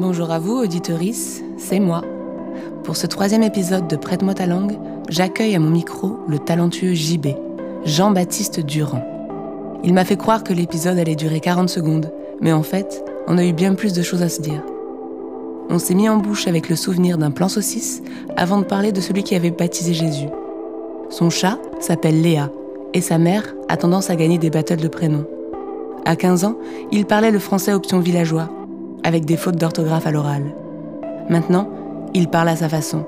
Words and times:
Bonjour 0.00 0.30
à 0.30 0.38
vous, 0.38 0.54
auditorice, 0.56 1.44
c'est 1.58 1.78
moi. 1.78 2.02
Pour 2.84 2.96
ce 2.96 3.06
troisième 3.06 3.42
épisode 3.42 3.86
de 3.86 3.96
Prête-moi 3.96 4.32
ta 4.32 4.46
langue, 4.46 4.78
j'accueille 5.10 5.54
à 5.54 5.58
mon 5.58 5.68
micro 5.68 6.20
le 6.26 6.38
talentueux 6.38 6.94
JB, 6.94 7.26
Jean-Baptiste 7.84 8.60
Durand. 8.60 9.04
Il 9.84 9.92
m'a 9.92 10.06
fait 10.06 10.16
croire 10.16 10.42
que 10.42 10.54
l'épisode 10.54 10.96
allait 10.98 11.16
durer 11.16 11.40
40 11.40 11.68
secondes, 11.68 12.10
mais 12.40 12.50
en 12.50 12.62
fait, 12.62 13.04
on 13.26 13.36
a 13.36 13.44
eu 13.44 13.52
bien 13.52 13.74
plus 13.74 13.92
de 13.92 14.00
choses 14.00 14.22
à 14.22 14.30
se 14.30 14.40
dire. 14.40 14.62
On 15.68 15.78
s'est 15.78 15.94
mis 15.94 16.08
en 16.08 16.16
bouche 16.16 16.46
avec 16.46 16.70
le 16.70 16.76
souvenir 16.76 17.18
d'un 17.18 17.30
plan 17.30 17.50
saucisse 17.50 18.02
avant 18.38 18.56
de 18.56 18.64
parler 18.64 18.92
de 18.92 19.02
celui 19.02 19.22
qui 19.22 19.34
avait 19.34 19.50
baptisé 19.50 19.92
Jésus. 19.92 20.28
Son 21.10 21.28
chat 21.28 21.58
s'appelle 21.78 22.22
Léa 22.22 22.50
et 22.94 23.02
sa 23.02 23.18
mère 23.18 23.54
a 23.68 23.76
tendance 23.76 24.08
à 24.08 24.16
gagner 24.16 24.38
des 24.38 24.48
battles 24.48 24.80
de 24.80 24.88
prénoms. 24.88 25.26
À 26.06 26.16
15 26.16 26.46
ans, 26.46 26.56
il 26.90 27.04
parlait 27.04 27.30
le 27.30 27.38
français 27.38 27.74
option 27.74 28.00
villageois, 28.00 28.48
avec 29.04 29.24
des 29.24 29.36
fautes 29.36 29.56
d'orthographe 29.56 30.06
à 30.06 30.10
l'oral. 30.10 30.42
Maintenant, 31.28 31.68
il 32.14 32.28
parle 32.28 32.48
à 32.48 32.56
sa 32.56 32.68
façon, 32.68 33.04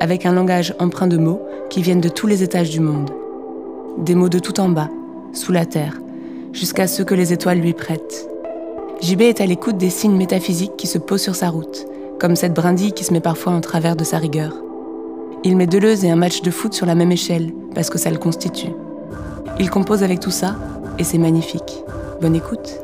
avec 0.00 0.26
un 0.26 0.32
langage 0.32 0.74
empreint 0.78 1.06
de 1.06 1.18
mots 1.18 1.42
qui 1.70 1.82
viennent 1.82 2.00
de 2.00 2.08
tous 2.08 2.26
les 2.26 2.42
étages 2.42 2.70
du 2.70 2.80
monde. 2.80 3.10
Des 3.98 4.14
mots 4.14 4.28
de 4.28 4.38
tout 4.38 4.60
en 4.60 4.68
bas, 4.68 4.88
sous 5.32 5.52
la 5.52 5.66
terre, 5.66 6.00
jusqu'à 6.52 6.86
ceux 6.86 7.04
que 7.04 7.14
les 7.14 7.32
étoiles 7.32 7.60
lui 7.60 7.74
prêtent. 7.74 8.28
JB 9.00 9.22
est 9.22 9.40
à 9.40 9.46
l'écoute 9.46 9.76
des 9.76 9.90
signes 9.90 10.16
métaphysiques 10.16 10.76
qui 10.76 10.86
se 10.86 10.98
posent 10.98 11.22
sur 11.22 11.36
sa 11.36 11.50
route, 11.50 11.86
comme 12.18 12.36
cette 12.36 12.54
brindille 12.54 12.92
qui 12.92 13.04
se 13.04 13.12
met 13.12 13.20
parfois 13.20 13.52
en 13.52 13.60
travers 13.60 13.96
de 13.96 14.04
sa 14.04 14.18
rigueur. 14.18 14.52
Il 15.44 15.56
met 15.56 15.66
Deleuze 15.66 16.04
et 16.04 16.10
un 16.10 16.16
match 16.16 16.42
de 16.42 16.50
foot 16.50 16.72
sur 16.72 16.86
la 16.86 16.96
même 16.96 17.12
échelle, 17.12 17.52
parce 17.74 17.90
que 17.90 17.98
ça 17.98 18.10
le 18.10 18.18
constitue. 18.18 18.72
Il 19.60 19.70
compose 19.70 20.02
avec 20.02 20.20
tout 20.20 20.32
ça, 20.32 20.56
et 20.98 21.04
c'est 21.04 21.18
magnifique. 21.18 21.84
Bonne 22.20 22.34
écoute. 22.34 22.80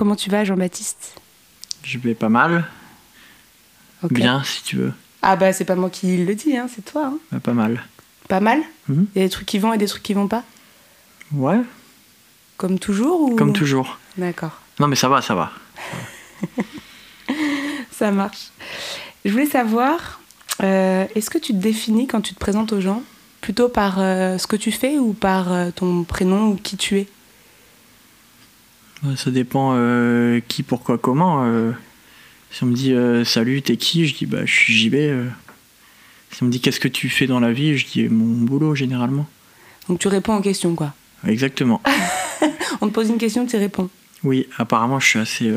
Comment 0.00 0.16
tu 0.16 0.30
vas, 0.30 0.44
Jean-Baptiste? 0.44 1.12
Je 1.82 1.98
vais 1.98 2.14
pas 2.14 2.30
mal. 2.30 2.64
Bien, 4.10 4.42
si 4.42 4.62
tu 4.62 4.76
veux. 4.76 4.94
Ah 5.20 5.36
bah 5.36 5.52
c'est 5.52 5.66
pas 5.66 5.74
moi 5.74 5.90
qui 5.90 6.24
le 6.24 6.34
dis, 6.34 6.56
hein, 6.56 6.68
c'est 6.74 6.82
toi. 6.82 7.08
hein. 7.08 7.18
Bah, 7.30 7.38
pas 7.38 7.52
mal. 7.52 7.84
Pas 8.26 8.40
mal? 8.40 8.60
Mhm. 8.88 9.08
Il 9.14 9.18
y 9.18 9.22
a 9.22 9.26
des 9.26 9.30
trucs 9.30 9.44
qui 9.46 9.58
vont 9.58 9.74
et 9.74 9.76
des 9.76 9.84
trucs 9.86 10.02
qui 10.02 10.14
vont 10.14 10.26
pas? 10.26 10.42
Ouais, 11.34 11.60
Comme 12.56 12.78
toujours 12.78 13.20
ou... 13.20 13.36
comme 13.36 13.52
toujours. 13.52 13.98
D'accord, 14.16 14.62
Non, 14.78 14.86
mais 14.86 14.96
ça 14.96 15.10
va, 15.10 15.20
ça 15.20 15.34
va. 15.34 15.52
ça 17.92 18.10
marche. 18.10 18.52
Je 19.26 19.32
voulais 19.32 19.44
savoir, 19.44 20.22
euh, 20.62 21.04
est-ce 21.14 21.28
que 21.28 21.36
tu 21.36 21.52
te 21.52 21.58
définis 21.58 22.06
quand 22.06 22.22
tu 22.22 22.32
te 22.32 22.40
présentes 22.40 22.72
aux 22.72 22.80
gens? 22.80 23.02
Plutôt 23.42 23.68
par 23.68 23.96
euh, 23.98 24.38
ce 24.38 24.46
que 24.46 24.56
tu 24.56 24.72
fais 24.72 24.96
ou 24.98 25.12
par 25.12 25.52
euh, 25.52 25.70
ton 25.70 26.04
prénom 26.04 26.52
ou 26.52 26.54
qui 26.56 26.78
tu 26.78 26.96
es? 27.00 27.06
Ça 29.16 29.30
dépend 29.30 29.72
euh, 29.74 30.40
qui, 30.46 30.62
pourquoi, 30.62 30.98
comment. 30.98 31.44
euh. 31.44 31.72
si 32.50 32.62
on 32.64 32.66
me 32.66 32.74
dit 32.74 32.92
euh, 32.92 33.24
salut, 33.24 33.62
t'es 33.62 33.76
qui? 33.76 34.06
Je 34.06 34.14
dis 34.14 34.26
bah 34.26 34.44
je 34.44 34.52
suis 34.52 34.74
JB. 34.74 34.94
Si 36.32 36.42
on 36.42 36.46
me 36.46 36.50
dit 36.50 36.60
qu'est-ce 36.60 36.80
que 36.80 36.88
tu 36.88 37.08
fais 37.08 37.26
dans 37.26 37.40
la 37.40 37.50
vie? 37.52 37.76
Je 37.78 37.86
dis 37.86 38.08
mon 38.08 38.44
boulot 38.44 38.74
généralement. 38.74 39.26
Donc 39.88 39.98
tu 40.00 40.08
réponds 40.08 40.36
aux 40.36 40.42
questions 40.42 40.74
quoi. 40.74 40.92
Exactement. 41.26 41.80
On 42.80 42.88
te 42.88 42.92
pose 42.94 43.08
une 43.08 43.18
question, 43.18 43.46
tu 43.46 43.56
réponds. 43.56 43.88
Oui, 44.22 44.46
apparemment 44.58 45.00
je 45.00 45.06
suis 45.08 45.18
assez. 45.18 45.52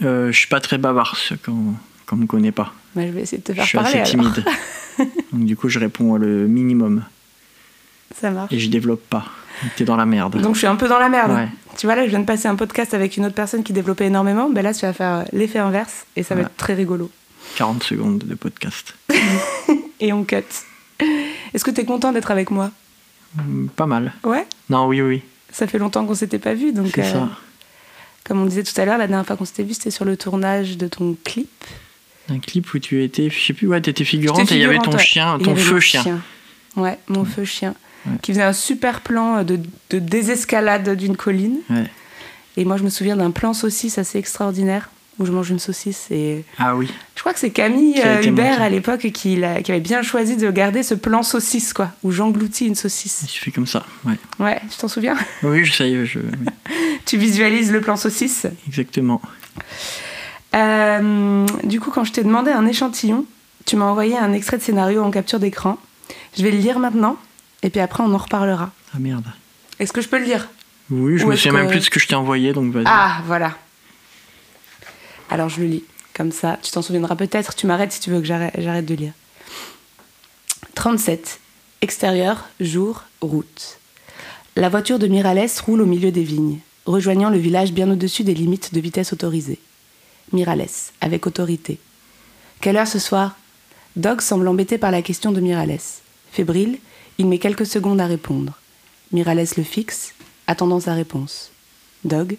je 0.00 0.30
suis 0.32 0.48
pas 0.48 0.60
très 0.60 0.78
bavard 0.78 1.16
quand, 1.44 1.74
quand 2.06 2.16
on 2.16 2.20
me 2.20 2.26
connaît 2.26 2.52
pas. 2.52 2.74
Bah, 2.94 3.02
je 3.06 3.12
vais 3.12 3.22
essayer 3.22 3.38
de 3.38 3.42
te 3.44 3.52
Je 3.52 3.56
faire 3.56 3.66
suis 3.66 3.78
parler 3.78 3.98
assez 4.00 4.14
alors. 4.18 4.32
timide. 4.34 4.44
Donc 5.32 5.44
du 5.44 5.56
coup 5.56 5.68
je 5.68 5.78
réponds 5.78 6.16
le 6.16 6.46
minimum 6.48 7.04
Ça 8.20 8.30
marche. 8.30 8.52
et 8.52 8.58
je 8.58 8.68
développe 8.68 9.02
pas. 9.08 9.26
T'es 9.76 9.84
dans 9.84 9.96
la 9.96 10.06
merde. 10.06 10.40
Donc 10.40 10.54
je 10.54 10.58
suis 10.58 10.66
un 10.66 10.76
peu 10.76 10.88
dans 10.88 10.98
la 10.98 11.08
merde. 11.08 11.32
Ouais. 11.32 11.48
Tu 11.76 11.86
vois 11.86 11.94
là, 11.96 12.04
je 12.04 12.10
viens 12.10 12.20
de 12.20 12.24
passer 12.24 12.48
un 12.48 12.56
podcast 12.56 12.94
avec 12.94 13.16
une 13.16 13.24
autre 13.26 13.34
personne 13.34 13.62
qui 13.62 13.72
développait 13.72 14.06
énormément. 14.06 14.50
Ben 14.50 14.62
là, 14.62 14.74
tu 14.74 14.82
vas 14.86 14.92
faire 14.92 15.14
euh, 15.14 15.22
l'effet 15.32 15.58
inverse 15.58 16.06
et 16.16 16.22
ça 16.22 16.34
va 16.34 16.42
être 16.42 16.56
très 16.56 16.74
rigolo. 16.74 17.10
40 17.56 17.82
secondes 17.82 18.18
de 18.18 18.34
podcast. 18.34 18.94
Et 20.00 20.12
on 20.12 20.24
cut. 20.24 20.36
Est-ce 21.54 21.64
que 21.64 21.70
tu 21.70 21.80
es 21.80 21.84
content 21.84 22.12
d'être 22.12 22.30
avec 22.30 22.50
moi? 22.50 22.70
Hum, 23.38 23.68
Pas 23.74 23.86
mal. 23.86 24.12
Ouais? 24.24 24.46
Non, 24.70 24.86
oui, 24.86 25.00
oui, 25.00 25.22
Ça 25.50 25.66
fait 25.66 25.78
longtemps 25.78 26.04
qu'on 26.06 26.14
s'était 26.14 26.38
pas 26.38 26.54
vu, 26.54 26.72
donc 26.72 26.90
c'est 26.94 27.02
euh, 27.06 27.12
ça. 27.12 27.28
comme 28.24 28.40
on 28.42 28.46
disait 28.46 28.62
tout 28.62 28.78
à 28.80 28.84
l'heure, 28.84 28.98
la 28.98 29.06
dernière 29.06 29.26
fois 29.26 29.36
qu'on 29.36 29.44
s'était 29.44 29.62
vu, 29.64 29.74
c'était 29.74 29.90
sur 29.90 30.04
le 30.04 30.16
tournage 30.16 30.76
de 30.78 30.88
ton 30.88 31.16
clip. 31.24 31.50
Un 32.30 32.38
clip 32.38 32.72
où 32.74 32.78
tu 32.78 33.02
étais, 33.02 33.30
je 33.30 33.38
sais 33.40 33.52
plus, 33.54 33.66
ouais, 33.68 33.80
t'étais 33.80 34.04
figurante 34.04 34.40
J'étais 34.40 34.54
et 34.54 34.58
il 34.58 34.60
y 34.62 34.64
avait 34.64 34.74
figurante, 34.74 34.92
ton 34.92 34.98
ouais. 34.98 35.04
chien, 35.04 35.38
ton 35.38 35.56
feu 35.56 35.74
mon 35.74 35.80
chien. 35.80 36.20
Ouais, 36.76 36.98
mon 37.08 37.24
feu 37.24 37.44
chien, 37.44 37.74
Ouais. 38.06 38.16
qui 38.22 38.32
faisait 38.32 38.42
un 38.42 38.52
super 38.52 39.00
plan 39.00 39.42
de, 39.42 39.58
de 39.90 39.98
désescalade 39.98 40.96
d'une 40.96 41.16
colline. 41.16 41.58
Ouais. 41.70 41.90
Et 42.56 42.64
moi, 42.64 42.76
je 42.76 42.82
me 42.82 42.90
souviens 42.90 43.16
d'un 43.16 43.30
plan 43.30 43.54
saucisse 43.54 43.98
assez 43.98 44.18
extraordinaire 44.18 44.90
où 45.18 45.26
je 45.26 45.32
mange 45.32 45.50
une 45.50 45.58
saucisse 45.58 46.06
et 46.10 46.44
Ah 46.58 46.76
oui, 46.76 46.88
je 47.16 47.20
crois 47.20 47.32
que 47.32 47.40
c'est 47.40 47.50
Camille 47.50 48.00
euh, 48.04 48.22
Hubert 48.22 48.62
à 48.62 48.68
l'époque 48.68 49.10
qui, 49.12 49.42
avait 49.44 49.80
bien 49.80 50.02
choisi 50.02 50.36
de 50.36 50.50
garder 50.50 50.82
ce 50.82 50.94
plan 50.94 51.22
saucisse 51.22 51.72
quoi, 51.72 51.90
où 52.02 52.12
j'engloutis 52.12 52.66
une 52.66 52.74
saucisse. 52.74 53.24
je 53.32 53.40
fais 53.40 53.50
comme 53.50 53.66
ça. 53.66 53.84
Ouais. 54.04 54.14
Ouais, 54.38 54.60
tu 54.70 54.76
t'en 54.78 54.88
souviens? 54.88 55.16
Oui, 55.42 55.64
je 55.64 55.72
sais, 55.72 56.06
je... 56.06 56.20
Tu 57.04 57.16
visualises 57.16 57.72
le 57.72 57.80
plan 57.80 57.96
saucisse? 57.96 58.46
Exactement. 58.66 59.22
Euh, 60.54 61.46
du 61.64 61.80
coup, 61.80 61.90
quand 61.90 62.04
je 62.04 62.12
t'ai 62.12 62.22
demandé 62.22 62.50
un 62.50 62.66
échantillon, 62.66 63.24
tu 63.64 63.76
m'as 63.76 63.86
envoyé 63.86 64.16
un 64.16 64.32
extrait 64.32 64.58
de 64.58 64.62
scénario 64.62 65.02
en 65.02 65.10
capture 65.10 65.40
d'écran. 65.40 65.78
Je 66.36 66.42
vais 66.42 66.50
le 66.50 66.58
lire 66.58 66.78
maintenant, 66.78 67.16
et 67.62 67.70
puis 67.70 67.80
après 67.80 68.02
on 68.02 68.12
en 68.14 68.18
reparlera. 68.18 68.70
Ah 68.94 68.98
merde. 68.98 69.26
Est-ce 69.78 69.92
que 69.92 70.00
je 70.00 70.08
peux 70.08 70.18
le 70.18 70.24
lire? 70.24 70.48
Oui, 70.90 71.18
je 71.18 71.24
Ou 71.24 71.28
me 71.28 71.36
souviens 71.36 71.52
même 71.52 71.66
que- 71.66 71.70
plus 71.72 71.80
de 71.80 71.84
ce 71.84 71.90
que 71.90 72.00
je 72.00 72.06
t'ai 72.08 72.14
envoyé, 72.14 72.52
donc 72.52 72.72
vas-y. 72.72 72.84
Ah, 72.86 73.20
voilà. 73.26 73.56
Alors 75.30 75.48
je 75.48 75.60
le 75.60 75.66
lis, 75.66 75.84
comme 76.14 76.32
ça. 76.32 76.58
Tu 76.62 76.70
t'en 76.70 76.82
souviendras 76.82 77.14
peut-être, 77.16 77.54
tu 77.54 77.66
m'arrêtes 77.66 77.92
si 77.92 78.00
tu 78.00 78.10
veux 78.10 78.20
que 78.20 78.26
j'arrête 78.26 78.54
j'arrête 78.58 78.86
de 78.86 78.94
lire. 78.94 79.12
37. 80.74 81.40
Extérieur, 81.80 82.48
jour, 82.60 83.04
route. 83.20 83.78
La 84.56 84.68
voiture 84.68 84.98
de 84.98 85.06
Miralles 85.06 85.46
roule 85.64 85.82
au 85.82 85.86
milieu 85.86 86.10
des 86.10 86.24
vignes, 86.24 86.58
rejoignant 86.86 87.30
le 87.30 87.38
village 87.38 87.72
bien 87.72 87.90
au-dessus 87.90 88.24
des 88.24 88.34
limites 88.34 88.74
de 88.74 88.80
vitesse 88.80 89.12
autorisées. 89.12 89.60
Miralles, 90.32 90.66
avec 91.00 91.26
autorité. 91.26 91.78
Quelle 92.60 92.76
heure 92.76 92.88
ce 92.88 92.98
soir? 92.98 93.36
Dog 93.96 94.20
semble 94.20 94.48
embêté 94.48 94.78
par 94.78 94.90
la 94.90 95.02
question 95.02 95.30
de 95.32 95.40
Miralles. 95.40 95.78
Fébrile, 96.32 96.78
il 97.18 97.26
met 97.26 97.38
quelques 97.38 97.66
secondes 97.66 98.00
à 98.00 98.06
répondre. 98.06 98.58
Miralles 99.12 99.48
le 99.56 99.64
fixe, 99.64 100.14
attendant 100.46 100.80
sa 100.80 100.94
réponse. 100.94 101.50
Dog 102.04 102.36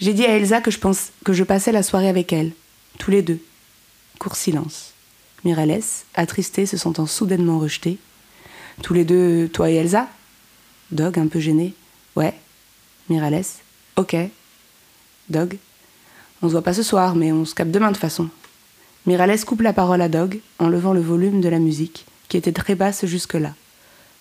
J'ai 0.00 0.14
dit 0.14 0.24
à 0.24 0.36
Elsa 0.36 0.62
que 0.62 0.70
je, 0.70 0.78
pense, 0.78 1.12
que 1.24 1.34
je 1.34 1.44
passais 1.44 1.70
la 1.70 1.82
soirée 1.82 2.08
avec 2.08 2.32
elle, 2.32 2.52
tous 2.98 3.10
les 3.10 3.20
deux. 3.20 3.38
Court 4.18 4.36
silence. 4.36 4.92
Miralles, 5.44 5.82
attristé, 6.14 6.64
se 6.64 6.78
sentant 6.78 7.06
soudainement 7.06 7.58
rejeté. 7.58 7.98
Tous 8.82 8.94
les 8.94 9.04
deux, 9.04 9.48
toi 9.52 9.70
et 9.70 9.74
Elsa? 9.74 10.08
Dog, 10.90 11.18
un 11.18 11.26
peu 11.26 11.38
gêné. 11.38 11.74
Ouais. 12.16 12.34
Miralles 13.10 13.44
Ok. 13.96 14.16
Dog 15.28 15.58
On 16.40 16.46
se 16.46 16.52
voit 16.52 16.62
pas 16.62 16.72
ce 16.72 16.82
soir, 16.82 17.14
mais 17.14 17.32
on 17.32 17.44
se 17.44 17.54
capte 17.54 17.70
demain 17.70 17.92
de 17.92 17.98
façon. 17.98 18.30
Miralles 19.04 19.44
coupe 19.44 19.60
la 19.60 19.74
parole 19.74 20.00
à 20.00 20.08
Dog 20.08 20.40
en 20.58 20.68
levant 20.68 20.94
le 20.94 21.02
volume 21.02 21.42
de 21.42 21.48
la 21.50 21.58
musique, 21.58 22.06
qui 22.28 22.38
était 22.38 22.52
très 22.52 22.74
basse 22.74 23.04
jusque-là. 23.04 23.54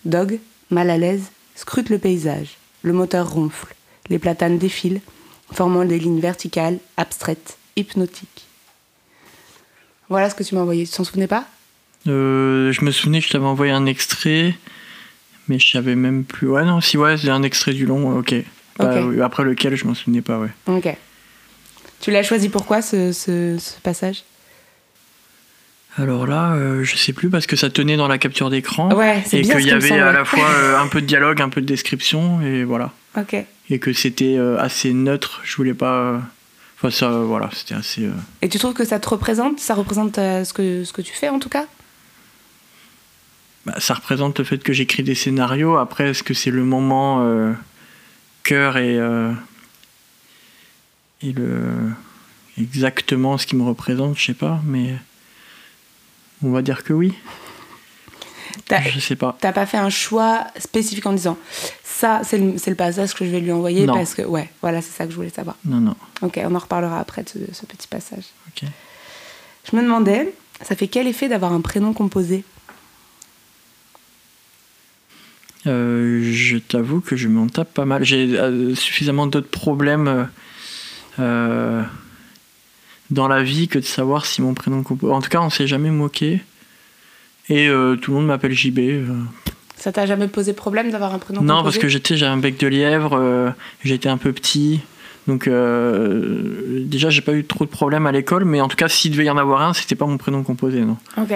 Dog, 0.05 0.39
mal 0.69 0.89
à 0.89 0.97
l'aise, 0.97 1.23
scrute 1.55 1.89
le 1.89 1.97
paysage. 1.97 2.57
Le 2.81 2.93
moteur 2.93 3.29
ronfle. 3.29 3.73
Les 4.09 4.19
platanes 4.19 4.57
défilent, 4.57 5.01
formant 5.53 5.85
des 5.85 5.99
lignes 5.99 6.19
verticales, 6.19 6.79
abstraites, 6.97 7.57
hypnotiques. 7.75 8.45
Voilà 10.09 10.29
ce 10.29 10.35
que 10.35 10.43
tu 10.43 10.55
m'as 10.55 10.61
envoyé. 10.61 10.85
Tu 10.85 10.91
t'en 10.93 11.03
souvenais 11.03 11.27
pas? 11.27 11.45
Euh, 12.07 12.71
je 12.73 12.83
me 12.83 12.91
souvenais 12.91 13.21
que 13.21 13.27
je 13.27 13.31
t'avais 13.31 13.45
envoyé 13.45 13.71
un 13.71 13.85
extrait, 13.85 14.55
mais 15.47 15.57
je 15.59 15.71
savais 15.71 15.95
même 15.95 16.25
plus. 16.25 16.49
Ouais, 16.49 16.65
non, 16.65 16.81
si, 16.81 16.97
ouais, 16.97 17.17
c'est 17.17 17.29
un 17.29 17.43
extrait 17.43 17.73
du 17.73 17.85
long, 17.85 18.17
ok. 18.17 18.35
Bah, 18.79 19.01
après 19.23 19.43
lequel, 19.43 19.75
je 19.75 19.85
m'en 19.85 19.93
souvenais 19.93 20.21
pas, 20.21 20.39
ouais. 20.39 20.49
Ok. 20.67 20.93
Tu 22.01 22.11
l'as 22.11 22.23
choisi 22.23 22.49
pourquoi 22.49 22.81
ce, 22.81 23.13
ce- 23.13 23.57
ce 23.57 23.79
passage? 23.81 24.23
Alors 25.97 26.25
là, 26.25 26.53
euh, 26.53 26.83
je 26.83 26.95
sais 26.97 27.13
plus 27.13 27.29
parce 27.29 27.45
que 27.45 27.55
ça 27.55 27.69
tenait 27.69 27.97
dans 27.97 28.07
la 28.07 28.17
capture 28.17 28.49
d'écran. 28.49 28.91
Ouais, 28.95 29.21
c'est 29.25 29.39
Et 29.39 29.41
qu'il 29.43 29.61
y 29.67 29.71
avait 29.71 29.91
à 29.99 30.11
la 30.11 30.25
fois 30.25 30.47
euh, 30.57 30.79
un 30.79 30.87
peu 30.87 31.01
de 31.01 31.05
dialogue, 31.05 31.39
un 31.41 31.49
peu 31.49 31.61
de 31.61 31.67
description, 31.67 32.41
et 32.41 32.63
voilà. 32.63 32.91
Ok. 33.17 33.35
Et 33.69 33.79
que 33.79 33.93
c'était 33.93 34.35
euh, 34.37 34.57
assez 34.59 34.91
neutre. 34.93 35.41
Je 35.43 35.55
voulais 35.55 35.75
pas. 35.75 36.19
Enfin, 36.77 36.89
ça, 36.89 37.09
voilà, 37.11 37.49
c'était 37.53 37.75
assez. 37.75 38.05
euh, 38.05 38.11
Et 38.41 38.49
tu 38.49 38.57
trouves 38.57 38.73
que 38.73 38.85
ça 38.85 38.99
te 38.99 39.07
représente? 39.07 39.59
Ça 39.59 39.75
représente 39.75 40.17
euh, 40.17 40.43
ce, 40.43 40.53
que, 40.53 40.83
ce 40.83 40.91
que 40.93 41.01
tu 41.03 41.13
fais 41.13 41.29
en 41.29 41.39
tout 41.39 41.49
cas? 41.49 41.65
Bah, 43.65 43.75
ça 43.77 43.93
représente 43.93 44.39
le 44.39 44.45
fait 44.45 44.57
que 44.63 44.73
j'écris 44.73 45.03
des 45.03 45.15
scénarios. 45.15 45.77
Après, 45.77 46.09
est-ce 46.09 46.23
que 46.23 46.33
c'est 46.33 46.51
le 46.51 46.63
moment 46.63 47.21
euh, 47.21 47.53
cœur 48.43 48.77
et, 48.77 48.97
euh, 48.97 49.31
et 51.21 51.31
le 51.31 51.61
exactement 52.57 53.37
ce 53.37 53.47
qui 53.47 53.55
me 53.55 53.63
représente, 53.63 54.17
je 54.17 54.25
sais 54.25 54.33
pas, 54.33 54.59
mais 54.65 54.93
on 56.43 56.51
va 56.51 56.61
dire 56.61 56.83
que 56.83 56.93
oui. 56.93 57.13
Je 58.69 58.99
sais 58.99 59.15
pas. 59.15 59.37
t'as 59.39 59.51
pas 59.51 59.65
fait 59.65 59.77
un 59.77 59.89
choix 59.89 60.45
spécifique 60.57 61.05
en 61.05 61.13
disant 61.13 61.37
ça, 61.83 62.21
c'est 62.23 62.37
le, 62.37 62.75
passage 62.75 63.13
que 63.13 63.23
je 63.25 63.29
vais 63.29 63.39
lui 63.39 63.51
envoyer 63.51 63.85
Non. 63.85 63.93
parce 63.93 64.13
que, 64.15 64.23
ouais, 64.23 64.49
voilà, 64.61 64.81
c'est 64.81 64.91
ça 64.91 65.05
que 65.05 65.11
je 65.11 65.15
voulais 65.15 65.29
savoir. 65.29 65.57
Non, 65.63 65.79
non. 65.79 65.95
Ok, 66.21 66.39
on 66.43 66.53
en 66.55 66.59
reparlera 66.59 66.99
après 66.99 67.23
de 67.23 67.29
ce, 67.29 67.39
ce 67.53 67.65
petit 67.65 67.87
passage. 67.87 68.25
Ok. 68.47 68.67
Je 69.69 69.75
me 69.75 69.81
demandais, 69.81 70.33
ça 70.61 70.75
fait 70.75 70.87
quel 70.87 71.07
effet 71.07 71.29
d'avoir 71.29 71.53
un 71.53 71.61
prénom 71.61 71.93
composé? 71.93 72.43
Euh, 75.65 76.21
je 76.33 76.57
t'avoue 76.57 76.99
que 76.99 77.15
je 77.15 77.27
m'en 77.27 77.47
tape 77.47 77.73
pas 77.73 77.85
mal. 77.85 78.03
J'ai 78.03 78.37
euh, 78.37 78.75
suffisamment 78.75 79.27
d'autres 79.27 79.49
problèmes 79.49 80.29
euh, 81.19 81.83
dans 83.09 83.27
la 83.27 83.43
vie 83.43 83.67
que 83.67 83.79
de 83.79 83.83
savoir 83.83 84.25
si 84.25 84.41
mon 84.41 84.53
prénom. 84.53 84.83
En 85.03 85.21
tout 85.21 85.29
cas, 85.29 85.41
on 85.41 85.49
s'est 85.49 85.67
jamais 85.67 85.91
moqué. 85.91 86.41
Et 87.49 87.67
euh, 87.67 87.95
tout 87.97 88.11
le 88.11 88.17
monde 88.17 88.27
m'appelle 88.27 88.53
JB. 88.53 88.79
euh. 88.79 89.07
Ça 89.75 89.91
t'a 89.91 90.05
jamais 90.05 90.27
posé 90.29 90.53
problème 90.53 90.91
d'avoir 90.91 91.13
un 91.13 91.19
prénom 91.19 91.41
Non, 91.41 91.57
composé 91.57 91.63
parce 91.63 91.77
que 91.81 91.87
j'étais, 91.89 92.15
j'ai 92.15 92.25
un 92.25 92.37
bec 92.37 92.57
de 92.57 92.67
lièvre, 92.67 93.17
euh, 93.19 93.49
j'étais 93.83 94.07
un 94.07 94.17
peu 94.17 94.31
petit. 94.31 94.79
Donc, 95.27 95.47
euh, 95.47 96.83
déjà, 96.85 97.09
j'ai 97.09 97.21
pas 97.21 97.33
eu 97.33 97.43
trop 97.45 97.65
de 97.65 97.69
problèmes 97.69 98.05
à 98.05 98.11
l'école, 98.11 98.45
mais 98.45 98.61
en 98.61 98.67
tout 98.69 98.75
cas, 98.77 98.87
s'il 98.89 99.11
devait 99.11 99.25
y 99.25 99.29
en 99.29 99.37
avoir 99.37 99.61
un, 99.61 99.73
c'était 99.73 99.95
pas 99.95 100.05
mon 100.05 100.17
prénom 100.17 100.43
composé, 100.43 100.81
non, 100.81 100.97
Ok, 101.17 101.31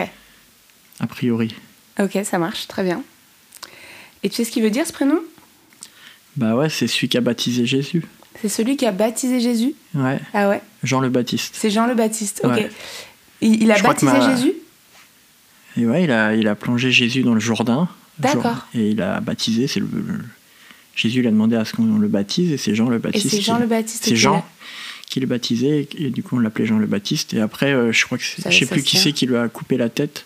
a 1.00 1.08
priori. 1.08 1.54
ok, 2.00 2.20
ça 2.24 2.38
marche, 2.38 2.68
très 2.68 2.84
bien. 2.84 3.02
Et 4.24 4.30
tu 4.30 4.36
sais 4.38 4.44
ce 4.46 4.52
qu'il 4.52 4.64
veut 4.64 4.70
dire 4.72 4.86
ce 4.86 4.94
prénom? 4.94 5.20
Bah 6.38 6.56
ouais, 6.56 6.70
c'est 6.70 6.88
celui 6.88 7.08
qui 7.10 7.18
a 7.18 7.22
baptisé 7.22 7.66
Jésus. 7.66 8.04
C'est 8.42 8.50
celui 8.50 8.78
qui 8.78 8.86
a 8.86 8.92
baptisé 8.92 9.40
Jésus 9.40 9.74
Ouais, 9.96 10.20
Ah 10.34 10.50
ouais 10.50 10.62
Jean 10.84 11.00
le 11.00 11.10
Baptiste. 11.10 11.56
C'est 11.58 11.70
Jean 11.70 11.88
le 11.88 11.96
Baptiste, 11.96 12.42
ok. 12.44 12.52
Ouais. 12.52 12.70
Il, 13.42 13.64
il 13.64 13.72
a 13.72 13.76
Je 13.76 13.84
baptisé 13.84 14.12
ma- 14.12 14.36
Jésus? 14.36 14.54
Et 15.78 15.86
ouais, 15.86 16.04
il 16.04 16.12
a, 16.12 16.36
il 16.36 16.48
a 16.48 16.56
plongé 16.56 16.92
Jésus 16.92 17.22
dans 17.24 17.34
le 17.34 17.40
Jourdain. 17.40 17.88
D'accord. 18.20 18.68
Et 18.74 18.90
il 18.90 19.02
a 19.02 19.20
baptisé. 19.20 19.68
C'est 19.68 19.80
le, 19.80 19.88
le- 19.94 20.20
Jésus 20.96 21.20
il 21.20 21.28
a 21.28 21.32
demandé 21.32 21.56
à 21.56 21.64
ce 21.66 21.74
qu'on 21.74 21.98
le 22.00 22.08
baptise 22.08 22.52
et 22.52 22.58
c'est 22.58 22.74
Jean 22.74 22.90
le 22.90 22.96
Et 22.96 23.00
Baptiste. 23.00 23.30
c'est 23.30 23.38
qui- 23.38 23.44
Jean 23.44 23.60
le 23.60 23.68
Baptiste 23.68 24.06
C'est 24.06 24.16
Jean 24.16 24.44
qui 25.08 25.20
le 25.20 25.28
baptisait 25.28 25.88
et, 25.98 26.06
et 26.06 26.10
du 26.10 26.22
coup 26.24 26.36
on 26.38 26.40
l'appelait 26.40 26.66
Jean 26.66 26.80
le 26.80 26.88
Baptiste. 26.88 27.34
Et 27.36 27.40
après, 27.42 27.72
euh, 27.74 27.92
je 27.92 28.06
crois 28.06 28.18
que 28.18 28.24
c'est- 28.24 28.50
je 28.52 28.58
sais 28.58 28.66
plus 28.66 28.82
qui 28.84 28.98
c'est 28.98 29.12
qui 29.14 29.26
lui 29.28 29.38
a 29.38 29.48
coupé 29.48 29.78
la 29.78 29.90
tête 29.90 30.26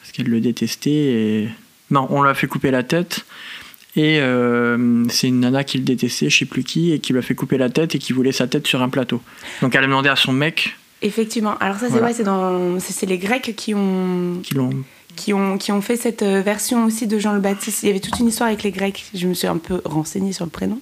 parce 0.00 0.12
qu'elle 0.12 0.28
le 0.28 0.40
détestait. 0.40 0.90
Et... 0.90 1.48
Non, 1.90 2.06
on 2.10 2.20
l'a 2.22 2.34
fait 2.34 2.46
couper 2.46 2.70
la 2.70 2.82
tête. 2.82 3.24
Et 3.98 4.20
euh, 4.20 5.04
c'est 5.08 5.26
une 5.26 5.40
nana 5.40 5.64
qui 5.64 5.76
le 5.78 5.82
détestait, 5.84 6.30
je 6.30 6.38
sais 6.38 6.44
plus 6.44 6.62
qui, 6.62 6.92
et 6.92 7.00
qui 7.00 7.12
lui 7.12 7.18
a 7.18 7.22
fait 7.22 7.34
couper 7.34 7.58
la 7.58 7.68
tête 7.68 7.96
et 7.96 7.98
qui 7.98 8.12
voulait 8.12 8.30
sa 8.32 8.46
tête 8.46 8.64
sur 8.66 8.80
un 8.80 8.88
plateau. 8.88 9.20
Donc 9.60 9.74
elle 9.74 9.82
a 9.82 9.86
demandé 9.88 10.08
à 10.08 10.14
son 10.16 10.32
mec 10.32 10.76
Effectivement. 11.02 11.56
Alors 11.58 11.76
ça, 11.78 11.86
c'est 11.86 11.90
Voilà. 11.92 12.06
ouais, 12.06 12.12
c'est 12.12 12.22
dans, 12.22 12.78
c'est 12.80 13.06
les 13.06 13.18
Grecs 13.18 13.54
qui 13.56 13.74
ont, 13.74 14.38
qui 14.44 14.54
l'ont. 14.54 14.70
qui 15.16 15.32
ont, 15.32 15.58
qui 15.58 15.72
ont 15.72 15.80
fait 15.80 15.96
cette 15.96 16.22
euh, 16.22 16.42
version 16.42 16.84
aussi 16.84 17.08
de 17.08 17.18
Jean 17.18 17.32
le 17.32 17.40
Baptiste. 17.40 17.82
Il 17.82 17.86
y 17.86 17.90
avait 17.90 17.98
toute 18.00 18.18
une 18.20 18.28
histoire 18.28 18.48
avec 18.48 18.62
les 18.62 18.70
Grecs. 18.70 19.04
Je 19.14 19.26
me 19.26 19.34
suis 19.34 19.48
un 19.48 19.58
peu 19.58 19.80
renseignée 19.84 20.32
sur 20.32 20.44
le 20.44 20.50
prénom, 20.50 20.80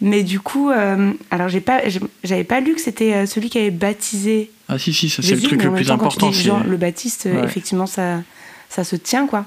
mais 0.00 0.22
du 0.22 0.38
coup, 0.38 0.70
euh, 0.70 1.12
alors 1.32 1.48
j'ai 1.48 1.60
pas, 1.60 1.82
j'avais 2.22 2.44
pas 2.44 2.60
lu 2.60 2.74
que 2.74 2.80
c'était 2.80 3.26
celui 3.26 3.48
qui 3.50 3.58
avait 3.58 3.70
baptisé 3.72 4.50
Ah 4.68 4.78
si, 4.78 4.92
si, 4.92 5.08
ça 5.10 5.22
c'est 5.22 5.34
le 5.34 5.40
truc 5.42 5.62
le 5.64 5.72
plus 5.72 5.90
important. 5.90 6.30
Jean 6.30 6.62
le 6.64 6.76
Baptiste, 6.76 7.26
Ouais. 7.32 7.44
effectivement, 7.44 7.86
ça, 7.86 8.22
ça 8.68 8.84
se 8.84 8.94
tient 8.96 9.26
quoi. 9.26 9.44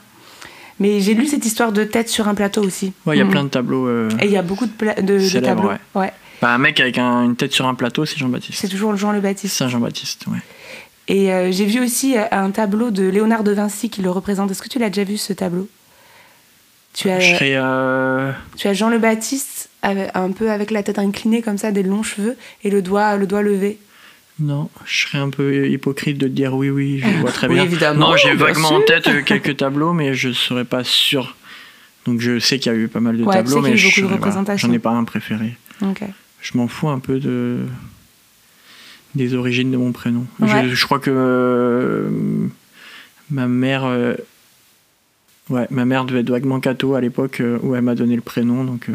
Mais 0.79 0.99
j'ai 1.01 1.13
lu 1.15 1.25
cette 1.25 1.45
histoire 1.45 1.71
de 1.71 1.83
tête 1.83 2.07
sur 2.09 2.27
un 2.27 2.35
plateau 2.35 2.61
aussi. 2.63 2.93
Ouais, 3.05 3.15
il 3.15 3.19
y 3.19 3.21
a 3.21 3.25
Mhm. 3.25 3.31
plein 3.31 3.43
de 3.43 3.49
tableaux. 3.49 3.87
euh, 3.87 4.09
Et 4.21 4.25
il 4.25 4.31
y 4.31 4.37
a 4.37 4.41
beaucoup 4.43 4.65
de, 4.67 4.71
pla- 4.71 4.93
de, 4.95 5.01
de 5.15 5.19
Célèbres, 5.19 5.47
tableaux. 5.47 5.69
ouais. 5.69 6.01
Ouais. 6.01 6.13
Bah, 6.41 6.49
un 6.53 6.59
mec 6.59 6.79
avec 6.79 6.97
un- 6.99 7.23
une 7.23 7.35
tête 7.35 7.51
sur 7.51 7.65
un 7.65 7.73
plateau, 7.73 8.05
c'est 8.05 8.13
C'est 8.13 8.19
Jean-Baptiste. 8.19 8.69
toujours 8.69 8.95
Jean 8.95 9.11
le 9.11 9.19
Baptiste. 9.21 9.55
Saint 9.57 9.69
Jean-Baptiste, 9.69 10.25
ouais. 10.27 10.37
Et 11.07 11.33
euh, 11.33 11.51
j'ai 11.51 11.65
vu 11.65 11.79
aussi 11.79 12.15
euh, 12.17 12.25
un 12.31 12.51
tableau 12.51 12.91
de 12.91 13.03
Léonard 13.07 13.43
de 13.43 13.51
Vinci 13.53 13.89
qui 13.89 14.01
le 14.03 14.11
représente. 14.11 14.51
Est-ce 14.51 14.61
que 14.61 14.69
tu 14.69 14.77
l'as 14.77 14.89
déjà 14.89 15.03
vu 15.03 15.17
ce 15.17 15.33
tableau? 15.33 15.67
Tu 16.93 17.09
as, 17.09 17.19
Je 17.19 17.33
serais. 17.35 17.53
euh, 17.55 18.31
tu 18.55 18.67
as 18.67 18.73
Jean 18.73 18.89
le 18.89 18.97
Baptiste 18.99 19.69
avec- 19.81 20.09
un 20.15 20.31
peu 20.31 20.51
avec 20.51 20.69
la 20.71 20.83
tête 20.83 20.99
inclinée 20.99 21.41
comme 21.41 21.57
ça, 21.57 21.71
des 21.71 21.83
longs 21.83 22.03
cheveux 22.03 22.35
et 22.63 22.69
le 22.69 22.81
doigt, 22.81 23.15
le 23.17 23.25
doigt 23.27 23.41
levé. 23.41 23.79
Non, 24.39 24.69
je 24.85 25.07
serais 25.07 25.17
un 25.17 25.29
peu 25.31 25.67
hypocrite 25.67 26.17
de 26.19 26.27
dire 26.27 26.53
oui, 26.53 26.69
oui, 26.69 26.99
je 27.03 27.07
vois 27.21 27.31
très 27.31 27.47
Oui, 27.47 27.55
bien. 27.55 27.63
évidemment, 27.63 28.11
Non, 28.11 28.17
j'ai 28.17 28.33
vaguement 28.35 28.67
sûr. 28.67 28.77
en 28.77 28.81
tête 28.81 29.07
euh, 29.07 29.21
quelques 29.23 29.57
tableaux, 29.57 29.93
mais 29.93 30.13
je 30.13 30.31
serais 30.31 30.65
pas 30.65 30.83
sûr. 30.83 31.35
Donc 32.05 32.21
je 32.21 32.37
sais 32.39 32.59
qu'il 32.59 32.71
y 32.71 32.75
a 32.75 32.77
eu 32.77 32.87
pas 32.87 32.99
mal 32.99 33.17
de 33.17 33.23
Ouais, 33.23 33.33
tableaux, 33.33 33.61
mais 33.61 33.75
je 33.75 33.89
j'en 33.89 34.71
ai 34.71 34.79
pas 34.79 34.91
un 34.91 35.03
préféré. 35.03 35.57
Ok. 35.81 36.03
Je 36.41 36.57
m'en 36.57 36.67
fous 36.67 36.89
un 36.89 36.99
peu 36.99 37.19
de 37.19 37.61
des 39.15 39.33
origines 39.33 39.71
de 39.71 39.77
mon 39.77 39.91
prénom. 39.91 40.25
Ouais. 40.39 40.69
Je, 40.69 40.75
je 40.75 40.85
crois 40.85 40.99
que 40.99 41.09
euh, 41.13 42.09
ma 43.31 43.47
mère, 43.47 43.85
euh, 43.85 44.13
ouais, 45.49 45.65
ma 45.71 45.85
mère 45.85 46.05
devait 46.05 46.19
être 46.19 46.29
vaguement 46.29 46.59
catho 46.59 46.93
à 46.93 47.01
l'époque 47.01 47.39
euh, 47.41 47.57
où 47.63 47.73
elle 47.75 47.81
m'a 47.81 47.95
donné 47.95 48.15
le 48.15 48.21
prénom, 48.21 48.63
donc 48.63 48.87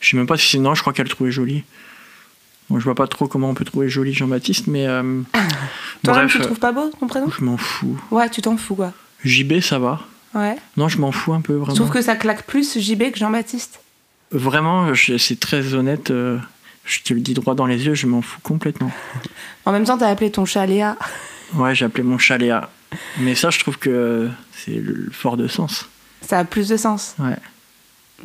je 0.00 0.08
sais 0.08 0.16
même 0.16 0.26
pas 0.28 0.36
si 0.38 0.48
c'est 0.48 0.58
non. 0.58 0.74
Je 0.76 0.80
crois 0.82 0.92
qu'elle 0.92 1.06
le 1.06 1.10
trouvait 1.10 1.32
joli. 1.32 1.64
Bon, 2.70 2.78
je 2.78 2.84
vois 2.84 2.94
pas 2.94 3.06
trop 3.06 3.26
comment 3.28 3.48
on 3.50 3.54
peut 3.54 3.64
trouver 3.64 3.88
joli 3.88 4.12
Jean-Baptiste, 4.12 4.66
mais 4.66 4.86
euh, 4.86 5.22
Toi-même, 6.04 6.28
tu 6.28 6.38
le 6.38 6.44
trouves 6.44 6.58
pas 6.58 6.72
beau 6.72 6.90
ton 7.00 7.06
prénom? 7.06 7.30
Je 7.36 7.44
m'en 7.44 7.56
fous. 7.56 7.98
Ouais, 8.10 8.28
tu 8.28 8.42
t'en 8.42 8.56
fous 8.56 8.74
quoi. 8.74 8.92
JB, 9.24 9.60
ça 9.60 9.78
va. 9.78 10.00
Ouais. 10.34 10.56
Non, 10.76 10.88
je 10.88 10.98
m'en 10.98 11.10
fous 11.12 11.32
un 11.32 11.40
peu 11.40 11.54
vraiment. 11.54 11.74
trouve 11.74 11.90
que 11.90 12.02
ça 12.02 12.14
claque 12.16 12.44
plus 12.46 12.78
JB 12.78 13.12
que 13.12 13.18
Jean-Baptiste? 13.18 13.80
Vraiment, 14.30 14.92
c'est 14.94 15.40
très 15.40 15.74
honnête. 15.74 16.10
euh, 16.10 16.38
je 16.84 17.00
te 17.00 17.14
le 17.14 17.20
dis 17.20 17.34
droit 17.34 17.54
dans 17.54 17.66
les 17.66 17.86
yeux, 17.86 17.94
je 17.94 18.06
m'en 18.06 18.22
fous 18.22 18.40
complètement. 18.42 18.90
En 19.64 19.72
même 19.72 19.84
temps, 19.84 19.98
t'as 19.98 20.08
appelé 20.08 20.30
ton 20.30 20.44
chat 20.44 20.64
Léa. 20.66 20.96
Ouais, 21.54 21.74
j'ai 21.74 21.86
appelé 21.86 22.02
mon 22.02 22.18
chat 22.18 22.36
Léa. 22.36 22.68
Mais 23.20 23.34
ça, 23.34 23.48
je 23.48 23.58
trouve 23.58 23.78
que 23.78 24.28
c'est 24.52 24.82
fort 25.12 25.38
de 25.38 25.48
sens. 25.48 25.88
Ça 26.20 26.38
a 26.38 26.44
plus 26.44 26.68
de 26.68 26.76
sens. 26.76 27.14
Ouais. 27.18 27.36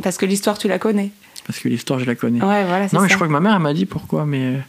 Parce 0.01 0.17
que 0.17 0.25
l'histoire, 0.25 0.57
tu 0.57 0.67
la 0.67 0.77
connais. 0.79 1.11
Parce 1.45 1.59
que 1.59 1.67
l'histoire, 1.69 1.99
je 1.99 2.05
la 2.05 2.15
connais. 2.15 2.39
Ouais, 2.41 2.63
voilà, 2.65 2.87
non, 2.93 3.01
mais 3.01 3.07
ça. 3.07 3.07
je 3.09 3.15
crois 3.15 3.27
que 3.27 3.31
ma 3.33 3.39
mère, 3.39 3.53
elle 3.55 3.61
m'a 3.61 3.73
dit 3.73 3.85
pourquoi, 3.85 4.25
mais 4.25 4.59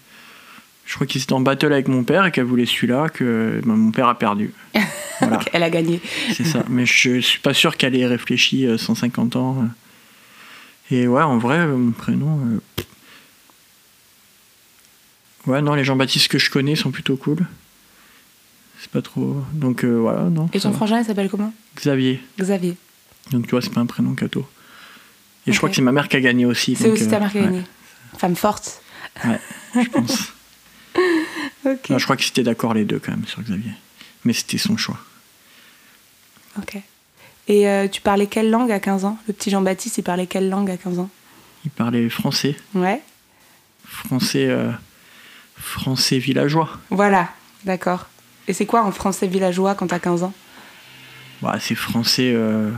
je 0.87 0.95
crois 0.95 1.07
qu'ils 1.07 1.23
étaient 1.23 1.33
en 1.33 1.41
battle 1.41 1.73
avec 1.73 1.89
mon 1.89 2.03
père 2.05 2.27
et 2.27 2.33
qu'elle 2.33 2.45
voulait 2.45 2.67
celui-là, 2.67 3.09
que 3.09 3.61
ben, 3.65 3.75
mon 3.77 3.91
père 3.93 4.09
a 4.09 4.19
perdu. 4.19 4.53
Voilà, 5.21 5.39
Elle 5.53 5.63
a 5.63 5.71
gagné. 5.71 6.01
c'est 6.33 6.43
ça. 6.45 6.65
Mais 6.69 6.85
je 6.87 7.21
suis 7.21 7.39
pas 7.39 7.55
sûr 7.55 7.77
qu'elle 7.77 7.95
ait 7.95 8.05
réfléchi 8.05 8.67
euh, 8.67 8.77
150 8.77 9.37
ans. 9.37 9.57
euh. 9.63 10.95
Et 10.97 11.07
ouais, 11.07 11.23
en 11.23 11.39
vrai, 11.39 11.59
euh, 11.61 11.77
mon 11.77 11.93
prénom. 11.93 12.41
euh. 12.45 12.83
Ouais, 15.47 15.63
non, 15.63 15.75
les 15.75 15.85
Jean-Baptiste 15.85 16.29
que 16.29 16.39
je 16.39 16.51
connais 16.51 16.75
sont 16.75 16.91
plutôt 16.91 17.17
cool. 17.17 17.47
C'est 18.81 18.91
pas 18.91 19.03
trop. 19.03 19.37
Donc 19.53 19.85
euh, 19.85 19.99
voilà, 20.01 20.23
non. 20.25 20.49
Et 20.53 20.61
ton 20.61 20.73
frangin, 20.73 20.99
il 20.99 21.05
s'appelle 21.05 21.29
comment? 21.31 21.53
Xavier. 21.77 22.21
Xavier. 22.41 22.77
Donc 23.31 23.45
tu 23.47 23.51
vois, 23.53 23.63
c'est 23.63 23.73
pas 23.73 23.81
un 23.81 23.87
prénom 23.87 24.15
cato. 24.15 24.47
Et 25.47 25.53
je 25.53 25.59
crois 25.59 25.69
que 25.69 25.77
c'est 25.77 25.83
ma 25.83 25.93
mère 25.93 26.09
qui 26.09 26.17
a 26.17 26.21
gagné 26.21 26.47
aussi. 26.47 26.75
C'est 26.77 26.89
aussi 26.89 27.09
ta 27.09 27.17
euh, 27.17 27.21
mère 27.21 27.33
qui 27.33 27.39
a 27.39 27.43
ouais, 27.43 27.47
gagné. 27.47 27.63
Femme 28.19 28.37
forte. 28.37 28.83
je 29.25 29.89
pense. 29.89 30.33
Ok. 31.67 31.89
Non, 31.89 31.99
je 31.99 32.05
crois 32.05 32.17
qu'ils 32.17 32.29
étaient 32.29 32.43
d'accord 32.43 32.75
les 32.75 32.85
deux 32.85 32.99
quand 32.99 33.11
même 33.11 33.27
sur 33.27 33.43
Xavier. 33.43 33.73
Mais 34.25 34.33
c'était 34.33 34.59
son 34.59 34.77
choix. 34.77 34.99
Ok. 36.59 36.79
Et 37.49 37.69
euh, 37.69 37.89
tu 37.89 38.01
parlais 38.01 38.27
quelle 38.27 38.51
langue 38.51 38.71
à 38.71 38.81
15 38.81 39.05
ans? 39.05 39.19
Le 39.27 39.35
petit 39.35 39.51
Jean-Baptiste, 39.51 39.99
il 39.99 40.03
parlait 40.03 40.27
quelle 40.27 40.49
langue 40.49 40.71
à 40.71 40.77
15 40.77 40.99
ans? 40.99 41.11
Il 41.65 41.71
parlait 41.71 42.09
français. 42.09 42.57
Ouais. 42.75 43.01
Français, 43.87 44.47
euh, 44.49 44.71
français 45.57 46.19
villageois. 46.19 46.71
Voilà, 46.91 47.31
d'accord. 47.65 48.07
Et 48.49 48.53
c'est 48.53 48.67
quoi 48.67 48.83
en 48.85 48.93
français 48.93 49.27
villageois 49.27 49.75
quand 49.75 49.87
t'as 49.87 49.99
15 49.99 50.23
ans? 50.23 50.33
Bah, 51.43 51.57
c'est 51.61 51.75
français 51.75 52.33
euh, 52.35 52.71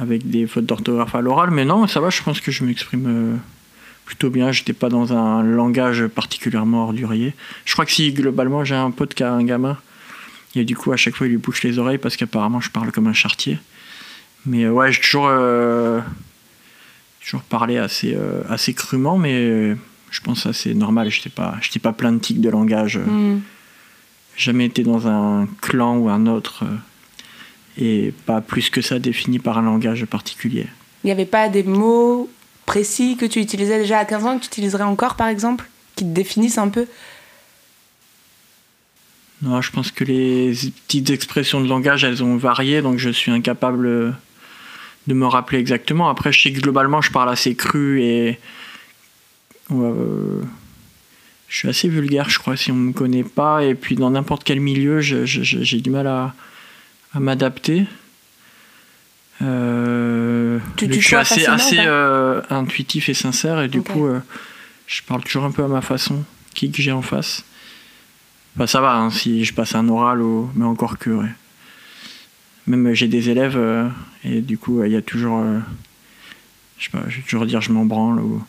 avec 0.00 0.28
des 0.28 0.46
fautes 0.46 0.66
d'orthographe 0.66 1.14
à 1.14 1.20
l'oral. 1.20 1.50
Mais 1.50 1.64
non, 1.64 1.86
ça 1.86 2.00
va, 2.00 2.10
je 2.10 2.22
pense 2.22 2.40
que 2.40 2.50
je 2.50 2.64
m'exprime 2.64 3.06
euh, 3.06 3.36
plutôt 4.08 4.30
bien. 4.30 4.52
J'étais 4.52 4.72
pas 4.72 4.88
dans 4.88 5.12
un 5.12 5.42
langage 5.42 6.06
particulièrement 6.06 6.84
ordurier. 6.84 7.34
Je 7.66 7.74
crois 7.74 7.84
que 7.84 7.92
si 7.92 8.12
globalement 8.12 8.64
j'ai 8.64 8.74
un 8.74 8.90
pote 8.90 9.12
qui 9.12 9.22
a 9.22 9.32
un 9.32 9.44
gamin, 9.44 9.76
et 10.54 10.64
du 10.64 10.76
coup 10.76 10.92
à 10.92 10.96
chaque 10.96 11.14
fois 11.14 11.26
il 11.26 11.30
lui 11.30 11.36
bouche 11.36 11.62
les 11.62 11.78
oreilles 11.78 11.98
parce 11.98 12.16
qu'apparemment 12.16 12.60
je 12.60 12.70
parle 12.70 12.90
comme 12.90 13.06
un 13.06 13.12
chartier. 13.12 13.58
Mais 14.46 14.64
euh, 14.64 14.70
ouais, 14.70 14.92
j'ai 14.92 15.00
toujours, 15.00 15.28
euh, 15.28 16.00
toujours 17.20 17.42
parlé 17.42 17.76
assez, 17.76 18.14
euh, 18.14 18.42
assez 18.48 18.72
crûment, 18.72 19.18
mais 19.18 19.76
je 20.10 20.20
pense 20.22 20.44
que 20.44 20.52
c'est 20.52 20.74
normal. 20.74 21.10
J'étais 21.10 21.28
pas, 21.28 21.56
j'étais 21.60 21.78
pas 21.78 21.92
plein 21.92 22.12
de 22.12 22.18
tics 22.18 22.40
de 22.40 22.48
langage. 22.48 22.96
Hmm. 22.98 23.40
jamais 24.36 24.66
été 24.66 24.84
dans 24.84 25.06
un 25.06 25.46
clan 25.60 25.98
ou 25.98 26.08
un 26.08 26.26
autre 26.26 26.64
et 27.78 28.12
pas 28.26 28.40
plus 28.40 28.70
que 28.70 28.82
ça 28.82 28.98
défini 28.98 29.38
par 29.38 29.58
un 29.58 29.62
langage 29.62 30.04
particulier. 30.06 30.66
Il 31.04 31.06
n'y 31.06 31.12
avait 31.12 31.26
pas 31.26 31.48
des 31.48 31.62
mots 31.62 32.28
précis 32.66 33.16
que 33.16 33.24
tu 33.24 33.40
utilisais 33.40 33.78
déjà 33.78 33.98
à 33.98 34.04
15 34.04 34.26
ans 34.26 34.36
que 34.36 34.42
tu 34.42 34.48
utiliserais 34.48 34.84
encore, 34.84 35.14
par 35.14 35.28
exemple 35.28 35.68
qui 35.98 36.04
te 36.04 36.14
définissent 36.14 36.58
un 36.58 36.68
peu? 36.68 36.86
Non, 39.42 39.60
je 39.60 39.70
pense 39.70 39.90
que 39.90 40.04
les 40.04 40.52
petites 40.86 41.10
expressions 41.10 41.60
de 41.60 41.68
langage, 41.68 42.04
elles 42.04 42.22
ont 42.22 42.36
varié, 42.36 42.82
donc 42.82 42.98
je 42.98 43.10
suis 43.10 43.30
incapable 43.30 44.14
de 45.06 45.14
me 45.14 45.26
rappeler 45.26 45.58
exactement. 45.58 46.08
Après, 46.08 46.32
je 46.32 46.40
sais 46.40 46.52
que 46.52 46.60
globalement, 46.60 47.00
je 47.00 47.10
parle 47.10 47.28
assez 47.28 47.54
cru 47.54 48.00
et. 48.02 48.38
Euh, 49.70 50.40
je 51.48 51.56
suis 51.56 51.68
assez 51.68 51.88
vulgaire, 51.88 52.28
je 52.28 52.38
crois, 52.38 52.56
si 52.56 52.70
on 52.72 52.76
ne 52.76 52.88
me 52.88 52.92
connaît 52.92 53.24
pas. 53.24 53.64
Et 53.64 53.74
puis, 53.74 53.96
dans 53.96 54.10
n'importe 54.10 54.44
quel 54.44 54.60
milieu, 54.60 55.00
j'ai 55.00 55.80
du 55.80 55.90
mal 55.90 56.06
à, 56.06 56.34
à 57.18 57.20
m'adapter. 57.20 57.84
Euh, 59.42 60.60
je 60.80 61.00
suis 61.00 61.16
assez, 61.16 61.46
assez 61.46 61.78
euh, 61.80 62.40
intuitif 62.48 63.08
et 63.08 63.14
sincère, 63.14 63.60
et 63.60 63.68
du 63.68 63.82
coup, 63.82 64.06
euh, 64.06 64.20
je 64.86 65.02
parle 65.02 65.22
toujours 65.24 65.44
un 65.44 65.50
peu 65.50 65.64
à 65.64 65.68
ma 65.68 65.80
façon, 65.80 66.22
qui 66.54 66.70
que 66.70 66.80
j'ai 66.80 66.92
en 66.92 67.02
face. 67.02 67.44
Bah, 68.54 68.68
ça 68.68 68.80
va, 68.80 68.94
hein, 68.94 69.10
si 69.10 69.44
je 69.44 69.52
passe 69.52 69.74
un 69.74 69.88
oral, 69.88 70.22
ou... 70.22 70.48
mais 70.54 70.64
encore 70.64 70.96
que, 70.98 71.10
ouais. 71.10 71.30
Même 72.68 72.94
j'ai 72.94 73.08
des 73.08 73.30
élèves, 73.30 73.58
et 74.24 74.40
du 74.40 74.56
coup, 74.56 74.84
il 74.84 74.92
y 74.92 74.96
a 74.96 75.02
toujours. 75.02 75.42
je 76.78 76.84
sais 76.84 76.90
pas, 76.90 77.02
je 77.08 77.16
vais 77.16 77.22
toujours 77.22 77.46
dire 77.46 77.60
je 77.62 77.72
m'en 77.72 77.84
branle. 77.84 78.20
Ou... 78.20 78.44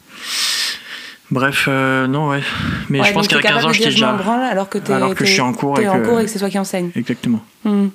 Bref, 1.32 1.68
non, 1.68 2.30
ouais. 2.30 2.44
Mais 2.90 3.04
je 3.04 3.14
pense 3.14 3.28
qu'il 3.28 3.38
y 3.38 3.40
a 3.40 3.44
15 3.44 3.66
ans, 3.66 3.72
je 3.72 3.84
déjà. 3.84 4.10
alors 4.52 4.70
que, 4.70 4.78
alors 4.92 5.16
que 5.16 5.26
je 5.26 5.32
suis 5.32 5.42
en 5.42 5.54
cours, 5.54 5.80
et, 5.80 5.88
en 5.88 6.04
cours 6.04 6.20
et 6.20 6.26
que 6.26 6.30
c'est 6.30 6.40
toi 6.40 6.50
qui 6.50 6.60
enseigne. 6.60 6.92
Exactement. 6.96 7.44
Hmm. 7.64 7.88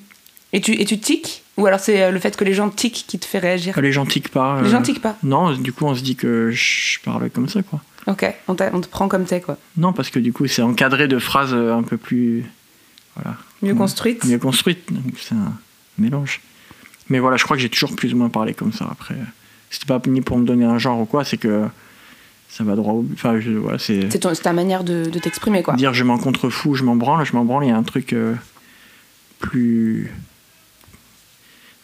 Et 0.54 0.60
tu, 0.60 0.72
et 0.80 0.84
tu 0.84 0.98
tiques 0.98 1.42
Ou 1.56 1.66
alors 1.66 1.80
c'est 1.80 2.00
euh, 2.00 2.10
le 2.12 2.20
fait 2.20 2.36
que 2.36 2.44
les 2.44 2.54
gens 2.54 2.70
tiquent 2.70 3.04
qui 3.08 3.18
te 3.18 3.26
fait 3.26 3.40
réagir 3.40 3.78
Les 3.80 3.90
gens 3.90 4.06
tiquent 4.06 4.30
pas. 4.30 4.62
Les 4.62 4.70
gens 4.70 4.80
tiquent 4.80 5.02
pas 5.02 5.16
Non, 5.24 5.52
du 5.52 5.72
coup 5.72 5.84
on 5.84 5.96
se 5.96 6.02
dit 6.02 6.14
que 6.14 6.50
je 6.52 7.00
parle 7.00 7.28
comme 7.30 7.48
ça, 7.48 7.62
quoi. 7.62 7.80
Ok, 8.06 8.24
on, 8.46 8.56
on 8.72 8.80
te 8.80 8.86
prend 8.86 9.08
comme 9.08 9.24
t'es, 9.24 9.40
quoi. 9.40 9.58
Non, 9.76 9.92
parce 9.92 10.10
que 10.10 10.20
du 10.20 10.32
coup 10.32 10.46
c'est 10.46 10.62
encadré 10.62 11.08
de 11.08 11.18
phrases 11.18 11.52
euh, 11.52 11.74
un 11.74 11.82
peu 11.82 11.96
plus... 11.96 12.44
Voilà. 13.16 13.36
Mieux 13.62 13.74
construites 13.74 14.24
Mieux 14.24 14.38
construites, 14.38 14.92
donc 14.92 15.14
c'est 15.18 15.34
un 15.34 15.52
mélange. 15.98 16.40
Mais 17.08 17.18
voilà, 17.18 17.36
je 17.36 17.44
crois 17.44 17.56
que 17.56 17.62
j'ai 17.62 17.68
toujours 17.68 17.94
plus 17.96 18.14
ou 18.14 18.16
moins 18.16 18.28
parlé 18.28 18.54
comme 18.54 18.72
ça. 18.72 18.88
Après, 18.90 19.16
c'était 19.70 19.86
pas 19.86 20.00
ni 20.06 20.20
pour 20.20 20.38
me 20.38 20.46
donner 20.46 20.64
un 20.64 20.78
genre 20.78 21.00
ou 21.00 21.04
quoi, 21.04 21.24
c'est 21.24 21.36
que 21.36 21.64
ça 22.48 22.62
va 22.62 22.76
droit 22.76 22.92
au 22.92 23.02
but. 23.02 23.14
Enfin, 23.14 23.40
voilà, 23.60 23.78
c'est... 23.78 24.08
C'est, 24.10 24.42
ta 24.42 24.52
manière 24.52 24.84
de, 24.84 25.10
de, 25.10 25.18
t'exprimer, 25.18 25.64
quoi. 25.64 25.74
Dire 25.74 25.94
je 25.94 26.04
m'en 26.04 26.18
contrefous, 26.18 26.76
je 26.76 26.84
m'en 26.84 26.94
branle, 26.94 27.26
je 27.26 27.32
m'en 27.32 27.44
branle, 27.44 27.64
il 27.64 27.68
y 27.68 27.72
a 27.72 27.76
un 27.76 27.82
truc 27.82 28.12
euh, 28.12 28.34
plus 29.40 30.12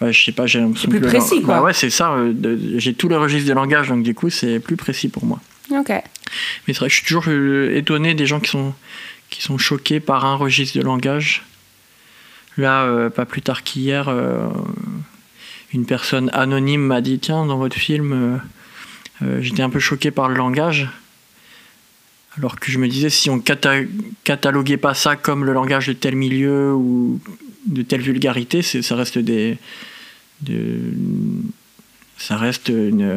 Ouais, 0.01 0.13
je 0.13 0.25
sais 0.25 0.33
pas, 0.33 0.47
j'ai 0.47 0.65
C'est 0.77 0.89
plus 0.89 1.01
précis, 1.01 1.43
quoi. 1.43 1.57
Bah 1.57 1.63
ouais, 1.63 1.75
c'est 1.75 1.91
ça. 1.91 2.13
Euh, 2.13 2.33
j'ai 2.77 2.95
tous 2.95 3.09
les 3.09 3.17
registres 3.17 3.49
de 3.49 3.55
langage, 3.55 3.89
donc 3.89 4.03
du 4.03 4.15
coup, 4.15 4.31
c'est 4.31 4.59
plus 4.59 4.77
précis 4.77 5.09
pour 5.09 5.27
moi. 5.27 5.41
Ok. 5.71 5.91
Mais 5.91 6.03
c'est 6.69 6.79
vrai 6.79 6.89
que 6.89 6.95
je 6.95 6.97
suis 6.97 7.07
toujours 7.07 7.25
euh, 7.29 7.77
étonné 7.77 8.15
des 8.15 8.25
gens 8.25 8.41
qui 8.41 8.51
sont, 8.51 8.73
qui 9.29 9.43
sont 9.43 9.59
choqués 9.59 10.01
par 10.01 10.25
un 10.25 10.37
registre 10.37 10.79
de 10.79 10.83
langage. 10.83 11.45
Là, 12.57 12.85
euh, 12.85 13.11
pas 13.11 13.27
plus 13.27 13.43
tard 13.43 13.63
qu'hier, 13.63 14.11
une 15.73 15.85
personne 15.85 16.31
anonyme 16.33 16.83
m'a 16.83 17.03
dit 17.03 17.19
Tiens, 17.19 17.45
dans 17.45 17.59
votre 17.59 17.77
film, 17.77 18.41
j'étais 19.41 19.63
un 19.63 19.71
peu 19.71 19.81
choqué 19.81 20.11
par 20.11 20.29
le 20.29 20.35
langage. 20.35 20.89
Alors 22.37 22.59
que 22.59 22.71
je 22.71 22.79
me 22.79 22.89
disais, 22.89 23.11
si 23.11 23.29
on 23.29 23.41
cataloguait 23.41 24.77
pas 24.77 24.95
ça 24.95 25.17
comme 25.17 25.45
le 25.45 25.53
langage 25.53 25.89
de 25.89 25.93
tel 25.93 26.15
milieu 26.15 26.73
ou 26.73 27.21
de 27.67 27.83
telle 27.83 28.01
vulgarité, 28.01 28.63
ça 28.63 28.95
reste 28.95 29.19
des, 29.19 29.59
ça 32.21 32.37
reste 32.37 32.69
une 32.69 33.11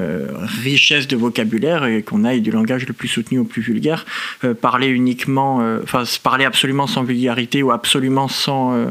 richesse 0.63 1.07
de 1.09 1.17
vocabulaire 1.17 1.85
et 1.85 2.01
qu'on 2.03 2.23
aille 2.23 2.39
du 2.39 2.51
langage 2.51 2.87
le 2.87 2.93
plus 2.93 3.09
soutenu 3.09 3.37
au 3.37 3.43
plus 3.43 3.61
vulgaire. 3.61 4.05
Euh, 4.45 4.53
parler 4.53 4.87
uniquement, 4.87 5.59
euh, 5.61 5.81
enfin, 5.83 6.03
parler 6.23 6.45
absolument 6.45 6.87
sans 6.87 7.03
vulgarité 7.03 7.61
ou 7.63 7.71
absolument 7.71 8.29
sans, 8.29 8.73
euh, 8.73 8.85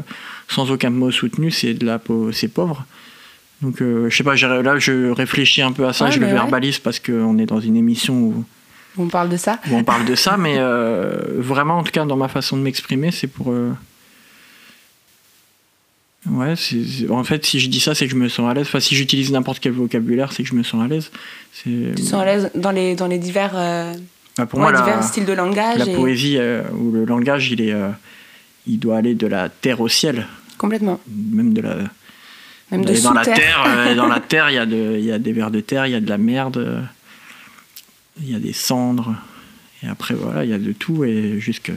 sans 0.47 0.69
aucun 0.69 0.91
mot 0.91 1.09
soutenu, 1.09 1.49
c'est 1.49 1.73
de 1.73 1.85
la 1.85 1.99
c'est 2.31 2.47
pauvre. 2.47 2.85
Donc, 3.63 3.77
je 3.79 4.09
sais 4.13 4.25
pas, 4.25 4.35
là, 4.35 4.77
je 4.77 5.09
réfléchis 5.09 5.61
un 5.61 5.71
peu 5.71 5.87
à 5.87 5.93
ça, 5.93 6.11
je 6.11 6.19
le 6.19 6.27
verbalise 6.27 6.79
parce 6.79 6.99
qu'on 6.99 7.37
est 7.37 7.45
dans 7.45 7.61
une 7.61 7.77
émission 7.77 8.13
où. 8.15 8.45
On 8.97 9.07
parle 9.07 9.29
de 9.29 9.37
ça 9.37 9.59
On 9.71 9.83
parle 9.83 10.05
de 10.05 10.15
ça, 10.15 10.37
mais 10.37 10.57
vraiment, 10.59 11.79
en 11.79 11.83
tout 11.83 11.91
cas, 11.91 12.05
dans 12.05 12.17
ma 12.17 12.27
façon 12.27 12.57
de 12.57 12.61
m'exprimer, 12.61 13.11
c'est 13.11 13.27
pour 13.27 13.53
Ouais, 16.29 16.53
en 17.09 17.23
fait, 17.25 17.45
si 17.45 17.59
je 17.59 17.67
dis 17.67 17.81
ça, 17.81 17.95
c'est 17.95 18.05
que 18.05 18.11
je 18.11 18.17
me 18.17 18.29
sens 18.29 18.49
à 18.49 18.53
l'aise. 18.53 18.67
Enfin, 18.67 18.79
si 18.79 18.95
j'utilise 18.95 19.31
n'importe 19.31 19.59
quel 19.59 19.73
vocabulaire, 19.73 20.31
c'est 20.31 20.43
que 20.43 20.49
je 20.49 20.55
me 20.55 20.63
sens 20.63 20.83
à 20.83 20.87
l'aise. 20.87 21.11
Tu 21.61 21.91
te 21.95 22.01
sens 22.01 22.21
à 22.21 22.25
l'aise 22.25 22.51
dans 22.55 22.71
les, 22.71 22.95
dans 22.95 23.07
les 23.07 23.17
divers, 23.17 23.51
euh, 23.55 23.93
bah, 24.37 24.45
pour 24.45 24.59
moi, 24.59 24.71
divers 24.71 25.03
styles 25.03 25.25
de 25.25 25.33
langage 25.33 25.79
La 25.79 25.85
poésie 25.85 26.37
euh, 26.37 26.63
ou 26.77 26.91
le 26.91 27.03
langage, 27.03 27.51
il, 27.51 27.59
est, 27.59 27.73
euh, 27.73 27.89
il 28.67 28.79
doit 28.79 28.97
aller 28.97 29.15
de 29.15 29.27
la 29.27 29.49
terre 29.49 29.81
au 29.81 29.89
ciel. 29.89 30.27
Complètement. 30.57 31.01
Même 31.09 31.53
de 31.53 31.61
la. 31.61 31.75
Même 32.71 32.85
de 32.85 33.03
dans 33.03 33.13
la 33.13 33.25
terre, 33.25 33.95
dans 33.97 34.07
la 34.07 34.19
terre, 34.27 34.49
il 34.49 34.55
y, 34.55 34.57
a 34.57 34.65
de, 34.65 34.95
il 34.97 35.05
y 35.05 35.11
a 35.11 35.19
des 35.19 35.33
vers 35.33 35.51
de 35.51 35.59
terre, 35.59 35.87
il 35.87 35.91
y 35.91 35.95
a 35.95 35.99
de 35.99 36.09
la 36.09 36.17
merde, 36.17 36.87
il 38.21 38.31
y 38.31 38.35
a 38.35 38.39
des 38.39 38.53
cendres. 38.53 39.15
Et 39.83 39.87
après, 39.87 40.13
voilà, 40.13 40.43
il 40.43 40.49
y 40.49 40.53
a 40.53 40.59
de 40.59 40.71
tout. 40.71 41.03
Et 41.03 41.39
jusqu'à 41.39 41.73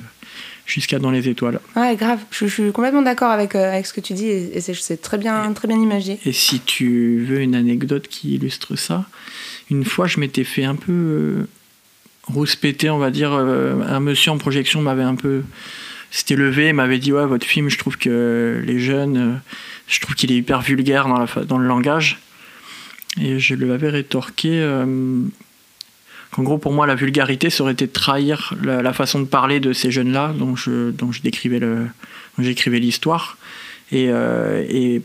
dans 0.99 1.11
les 1.11 1.29
étoiles. 1.29 1.61
Ouais, 1.75 1.97
grave. 1.97 2.21
Je, 2.31 2.47
suis 2.47 2.73
complètement 2.73 3.03
d'accord 3.03 3.31
avec, 3.31 3.55
euh, 3.55 3.73
avec 3.73 3.87
ce 3.87 3.93
que 3.93 4.01
tu 4.01 4.15
dis 4.15 4.27
et, 4.27 4.61
c'est 4.61 5.01
très 5.01 5.19
bien, 5.19 5.53
très 5.53 5.69
bien 5.69 5.81
imagé. 5.81 6.19
Et 6.25 6.33
si 6.33 6.61
tu 6.61 7.25
veux 7.29 7.41
une 7.41 7.55
anecdote 7.55 8.09
qui 8.09 8.35
illustre 8.35 8.77
ça, 8.77 9.07
une 9.71 9.85
fois, 9.85 10.07
je 10.07 10.21
m'étais 10.21 10.45
fait 10.45 10.65
un 10.65 10.77
peu 10.77 10.93
euh, 10.93 11.49
rouspéter, 12.25 12.91
on 12.91 12.99
va 12.99 13.11
dire. 13.11 13.33
Euh, 13.33 13.81
un 13.89 14.01
monsieur 14.01 14.33
en 14.33 14.39
projection 14.39 14.83
m'avait 14.83 15.03
un 15.03 15.15
peu. 15.15 15.43
S'était 16.11 16.37
levé 16.37 16.73
m'avait 16.73 16.99
dit 16.99 17.13
Ouais, 17.13 17.27
votre 17.27 17.47
film, 17.47 17.69
je 17.69 17.79
trouve 17.79 17.99
que 17.99 18.63
les 18.65 18.79
jeunes, 18.79 19.41
je 19.89 20.01
trouve 20.01 20.15
qu'il 20.15 20.31
est 20.33 20.37
hyper 20.37 20.63
vulgaire 20.63 21.09
dans, 21.09 21.19
la, 21.19 21.45
dans 21.45 21.59
le 21.59 21.67
langage. 21.67 22.21
Et 23.21 23.39
je 23.39 23.55
lui 23.55 23.71
avais 23.73 23.89
rétorqué 23.89 24.63
en 26.39 26.43
gros, 26.43 26.59
pour 26.59 26.73
moi, 26.73 26.87
la 26.87 26.95
vulgarité, 26.95 27.51
ça 27.51 27.63
aurait 27.63 27.73
été 27.73 27.87
de 27.87 27.93
trahir 27.93 28.55
la, 28.63 28.93
façon 28.93 29.21
de 29.21 29.25
parler 29.25 29.61
de 29.61 29.73
ces 29.73 29.91
jeunes-là, 29.91 30.35
dont 30.39 30.55
je, 30.55 30.91
dont 30.91 31.11
je 31.11 31.23
décrivais 31.23 31.59
le, 31.59 31.87
j'écrivais 32.39 32.79
l'histoire. 32.79 33.39
Et, 33.93 34.09
euh, 34.11 34.65
et, 34.69 35.03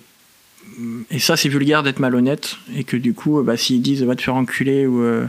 et, 1.10 1.20
ça, 1.20 1.38
c'est 1.38 1.50
vulgaire 1.50 1.84
d'être 1.84 2.00
malhonnête. 2.00 2.58
Et 2.76 2.84
que 2.84 2.98
du 2.98 3.14
coup, 3.14 3.42
bah, 3.44 3.56
s'ils 3.56 3.82
disent 3.82 4.04
va 4.04 4.16
te 4.16 4.22
faire 4.22 4.36
enculer 4.36 4.86
ou. 4.86 5.04
Euh, 5.04 5.26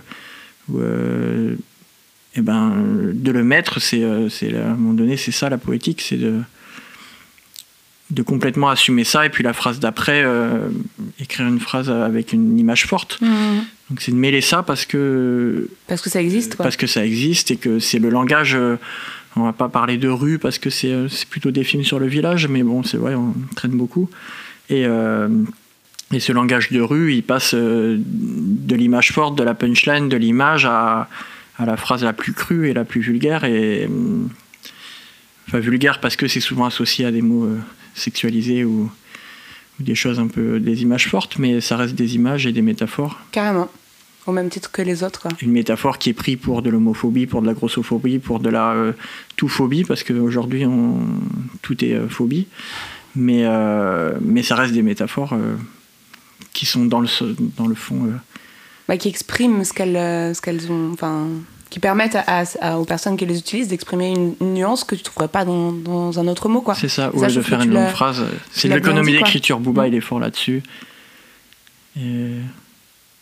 ou 0.69 0.79
euh, 0.79 1.57
eh 2.35 2.41
ben, 2.41 2.73
de 3.13 3.31
le 3.31 3.45
mettre, 3.45 3.79
c'est, 3.79 4.03
c'est 4.31 4.57
à 4.57 4.71
un 4.71 4.75
moment 4.75 4.95
donné, 4.95 5.19
c'est 5.19 5.33
ça 5.33 5.51
la 5.51 5.59
poétique, 5.59 6.01
c'est 6.01 6.17
de, 6.17 6.41
de 8.13 8.23
complètement 8.23 8.69
assumer 8.69 9.05
ça 9.05 9.25
et 9.25 9.31
puis 9.31 9.43
la 9.43 9.55
phrase 9.55 9.81
d'après 9.81 10.23
euh, 10.23 10.69
écrire 11.19 11.47
une 11.49 11.61
phrase 11.61 11.91
avec 11.91 12.33
une 12.33 12.59
image 12.59 12.87
forte 12.87 13.19
mmh. 13.23 13.27
donc 13.89 14.01
c'est 14.01 14.13
de 14.13 14.17
mêler 14.17 14.43
ça 14.43 14.63
parce 14.63 14.85
que 14.85 15.69
parce 15.87 16.03
que 16.03 16.11
ça 16.11 16.21
existe 16.21 16.57
quoi. 16.57 16.65
parce 16.65 16.77
que 16.77 16.87
ça 16.87 17.05
existe 17.05 17.51
et 17.51 17.57
que 17.57 17.79
c'est 17.79 17.99
le 17.99 18.11
langage 18.11 18.55
euh, 18.55 18.77
on 19.35 19.45
va 19.45 19.55
pas 19.55 19.71
parler 19.71 19.97
de 19.97 20.09
rue 20.09 20.39
parce 20.39 20.59
que 20.59 20.69
c'est, 20.69 20.93
euh, 20.93 21.09
c'est 21.09 21.27
plutôt 21.27 21.51
des 21.51 21.65
films 21.65 21.85
sur 21.85 21.99
le 21.99 22.07
village 22.07 22.49
mais 22.49 22.63
bon 22.63 22.83
c'est 22.83 22.99
vrai 22.99 23.15
on 23.15 23.35
traîne 23.57 23.73
beaucoup 23.73 24.11
et 24.69 24.85
et 26.13 26.21
ce 26.21 26.33
langage 26.33 26.71
de 26.71 26.81
rue 26.81 27.15
il 27.15 27.23
passe 27.23 27.55
de 27.55 28.75
l'image 28.75 29.13
forte 29.13 29.37
de 29.37 29.43
la 29.43 29.55
punchline 29.55 30.09
de 30.09 30.17
l'image 30.17 30.67
à, 30.67 31.09
à 31.59 31.67
la 31.67 31.77
phrase 31.77 32.05
la 32.05 32.13
plus 32.13 32.33
crue 32.33 32.69
et 32.69 32.75
la 32.75 32.85
plus 32.85 33.01
vulgaire 33.01 33.45
et 33.45 33.89
enfin 35.53 35.61
vulgaire 35.61 36.01
parce 36.01 36.17
que 36.17 36.27
c'est 36.29 36.41
souvent 36.41 36.65
associé 36.65 37.05
à 37.05 37.13
des 37.13 37.21
mots 37.21 37.47
sexualisées 37.95 38.65
ou, 38.65 38.91
des 39.81 39.95
choses 39.95 40.19
un 40.19 40.29
peu, 40.29 40.61
des 40.61 40.83
images 40.83 41.09
fortes, 41.09 41.39
mais 41.39 41.61
ça 41.61 41.77
reste 41.77 41.95
des 41.95 42.15
images 42.15 42.47
et 42.47 42.53
des 42.53 42.63
métaphores. 42.63 43.19
Carrément. 43.33 43.69
Au 44.27 44.33
même 44.33 44.49
titre 44.49 44.71
que 44.71 44.83
les 44.83 45.03
autres. 45.03 45.27
Une 45.41 45.51
métaphore 45.51 45.99
qui 45.99 46.11
est 46.11 46.15
prise 46.15 46.37
pour 46.37 46.63
de 46.63 46.71
l'homophobie, 46.71 47.27
pour 47.27 47.43
de 47.43 47.47
la 47.47 47.55
grossophobie, 47.55 48.21
pour 48.21 48.39
de 48.39 48.49
la 48.49 48.71
euh, 48.73 48.93
tout-phobie, 49.37 49.85
parce 49.85 50.05
qu'aujourd'hui, 50.05 50.65
tout 51.61 51.85
est 51.85 51.95
euh, 51.95 52.09
phobie. 52.09 52.47
Mais, 53.17 53.43
euh, 53.45 54.13
mais 54.21 54.43
ça 54.43 54.55
reste 54.55 54.73
des 54.73 54.83
métaphores 54.83 55.37
qui 56.53 56.65
sont 56.65 56.85
dans 56.85 57.01
le, 57.01 57.09
dans 57.57 57.67
le 57.67 57.75
fond. 57.75 58.09
Bah, 58.89 58.97
qui 58.97 59.09
expriment 59.09 59.65
ce 59.65 59.73
qu'elles, 59.73 60.35
ce 60.35 60.41
qu'elles 60.41 60.71
ont. 60.71 60.93
Enfin, 60.93 61.27
qui 61.73 61.81
permettent 61.81 62.19
à, 62.27 62.79
aux 62.79 62.85
personnes 62.85 63.17
qui 63.17 63.25
les 63.25 63.39
utilisent 63.39 63.69
d'exprimer 63.69 64.11
une, 64.11 64.35
nuance 64.55 64.85
que 64.85 64.95
tu 64.95 65.01
ne 65.01 65.05
trouverais 65.05 65.29
pas 65.29 65.47
dans, 65.47 65.73
dans, 65.73 66.19
un 66.19 66.29
autre 66.29 66.51
mot. 66.51 66.61
Quoi. 66.61 66.75
C'est 66.75 66.91
ça, 66.91 67.11
ou 67.15 67.25
de 67.25 67.41
faire 67.41 67.63
une 67.63 67.73
longue 67.73 67.89
phrase. 67.89 68.23
C'est 68.51 68.69
l'économie 68.69 69.13
d'écriture. 69.13 69.59
Booba, 69.59 69.89
il 69.89 69.95
est 69.95 70.03
fort 70.03 70.21
là-dessus. 70.21 70.63
Et 71.99 72.33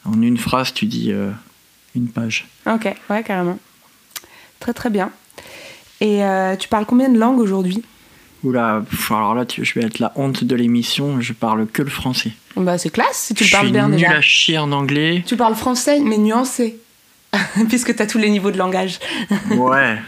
en 0.04 0.20
une 0.20 0.36
phrase, 0.36 0.74
tu 0.74 0.86
dis 0.86 1.12
euh, 1.12 1.30
une 1.94 2.08
page. 2.08 2.48
Ok, 2.66 2.92
ouais, 3.08 3.22
carrément. 3.22 3.56
Très 4.58 4.72
très 4.72 4.90
bien. 4.90 5.12
Et 6.00 6.24
euh, 6.24 6.56
tu 6.56 6.68
parles 6.68 6.86
combien 6.86 7.08
de 7.08 7.20
langues 7.20 7.38
aujourd'hui? 7.38 7.84
Oula, 8.42 8.82
alors 9.10 9.36
là, 9.36 9.44
je 9.48 9.74
vais 9.74 9.86
être 9.86 10.00
la 10.00 10.12
honte 10.16 10.42
de 10.42 10.56
l'émission, 10.56 11.20
je 11.20 11.34
parle 11.34 11.68
que 11.68 11.82
le 11.82 11.90
français. 11.90 12.32
Bah, 12.56 12.78
c'est 12.78 12.90
classe 12.90 13.26
si 13.28 13.34
tu 13.34 13.44
le 13.44 13.50
parles 13.50 13.70
bien 13.70 13.88
déjà. 13.88 13.98
Je 13.98 14.02
suis 14.02 14.08
nul 14.08 14.18
à 14.18 14.20
chier 14.22 14.58
en 14.58 14.72
anglais. 14.72 15.22
Tu 15.24 15.36
parles 15.36 15.54
français, 15.54 16.00
mais 16.00 16.18
nuancé. 16.18 16.80
Puisque 17.68 17.94
tu 17.94 18.02
as 18.02 18.06
tous 18.06 18.18
les 18.18 18.30
niveaux 18.30 18.50
de 18.50 18.58
langage. 18.58 18.98
ouais. 19.50 19.98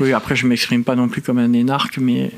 Oui, 0.00 0.12
après, 0.12 0.36
je 0.36 0.46
m'exprime 0.46 0.84
pas 0.84 0.94
non 0.94 1.08
plus 1.08 1.22
comme 1.22 1.38
un 1.38 1.52
énarque, 1.52 1.98
mais. 1.98 2.30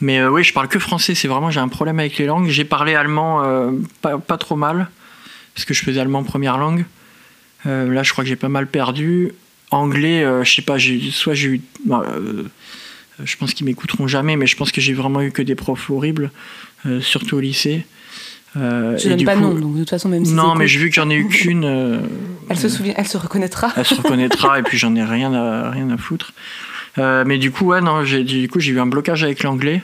Mais 0.00 0.18
euh, 0.18 0.30
oui, 0.30 0.44
je 0.44 0.52
parle 0.52 0.68
que 0.68 0.78
français, 0.78 1.14
c'est 1.14 1.28
vraiment, 1.28 1.50
j'ai 1.50 1.60
un 1.60 1.68
problème 1.68 1.98
avec 2.00 2.18
les 2.18 2.26
langues. 2.26 2.48
J'ai 2.48 2.64
parlé 2.64 2.94
allemand 2.94 3.44
euh, 3.44 3.70
pas, 4.02 4.18
pas, 4.18 4.38
trop 4.38 4.56
mal, 4.56 4.88
parce 5.54 5.64
que 5.64 5.74
je 5.74 5.82
faisais 5.82 6.00
allemand 6.00 6.22
première 6.24 6.58
langue. 6.58 6.84
Euh, 7.66 7.92
là, 7.92 8.02
je 8.02 8.12
crois 8.12 8.24
que 8.24 8.28
j'ai 8.28 8.36
pas 8.36 8.48
mal 8.48 8.66
perdu. 8.66 9.32
Anglais, 9.70 10.24
je 10.44 10.52
sais 10.52 10.62
pas, 10.62 10.76
soit 11.10 11.34
j'ai 11.34 11.48
eu. 11.48 11.60
Bah, 11.84 12.04
je 13.22 13.36
pense 13.36 13.54
qu'ils 13.54 13.66
m'écouteront 13.66 14.06
jamais, 14.06 14.36
mais 14.36 14.46
je 14.46 14.56
pense 14.56 14.70
que 14.70 14.80
j'ai 14.80 14.92
vraiment 14.92 15.20
eu 15.20 15.32
que 15.32 15.42
des 15.42 15.56
profs 15.56 15.90
horribles, 15.90 16.30
surtout 17.00 17.36
au 17.36 17.40
lycée. 17.40 17.84
Euh, 18.56 18.96
je 18.98 19.08
n'aime 19.08 19.24
pas 19.24 19.34
non, 19.34 19.54
donc 19.54 19.74
de 19.74 19.78
toute 19.80 19.90
façon, 19.90 20.08
même 20.08 20.24
si 20.24 20.32
Non, 20.32 20.54
mais 20.54 20.66
j'ai 20.68 20.78
vu 20.78 20.88
que 20.88 20.94
j'en 20.94 21.10
ai 21.10 21.14
eu 21.14 21.26
qu'une. 21.26 21.64
Euh, 21.64 21.98
elle 22.48 22.58
se 22.58 22.68
souvient, 22.68 22.94
elle 22.96 23.08
se 23.08 23.16
reconnaîtra. 23.16 23.72
Elle 23.76 23.84
se 23.84 23.94
reconnaîtra, 23.94 24.58
et 24.58 24.62
puis 24.62 24.78
j'en 24.78 24.94
ai 24.94 25.02
rien 25.02 25.32
à, 25.32 25.70
rien 25.70 25.90
à 25.90 25.96
foutre. 25.96 26.32
Euh, 26.98 27.24
mais 27.26 27.38
du 27.38 27.50
coup, 27.50 27.66
ouais, 27.66 27.80
non, 27.80 28.04
j'ai, 28.04 28.22
du 28.22 28.48
coup, 28.48 28.60
j'ai 28.60 28.72
eu 28.72 28.80
un 28.80 28.86
blocage 28.86 29.24
avec 29.24 29.42
l'anglais. 29.42 29.82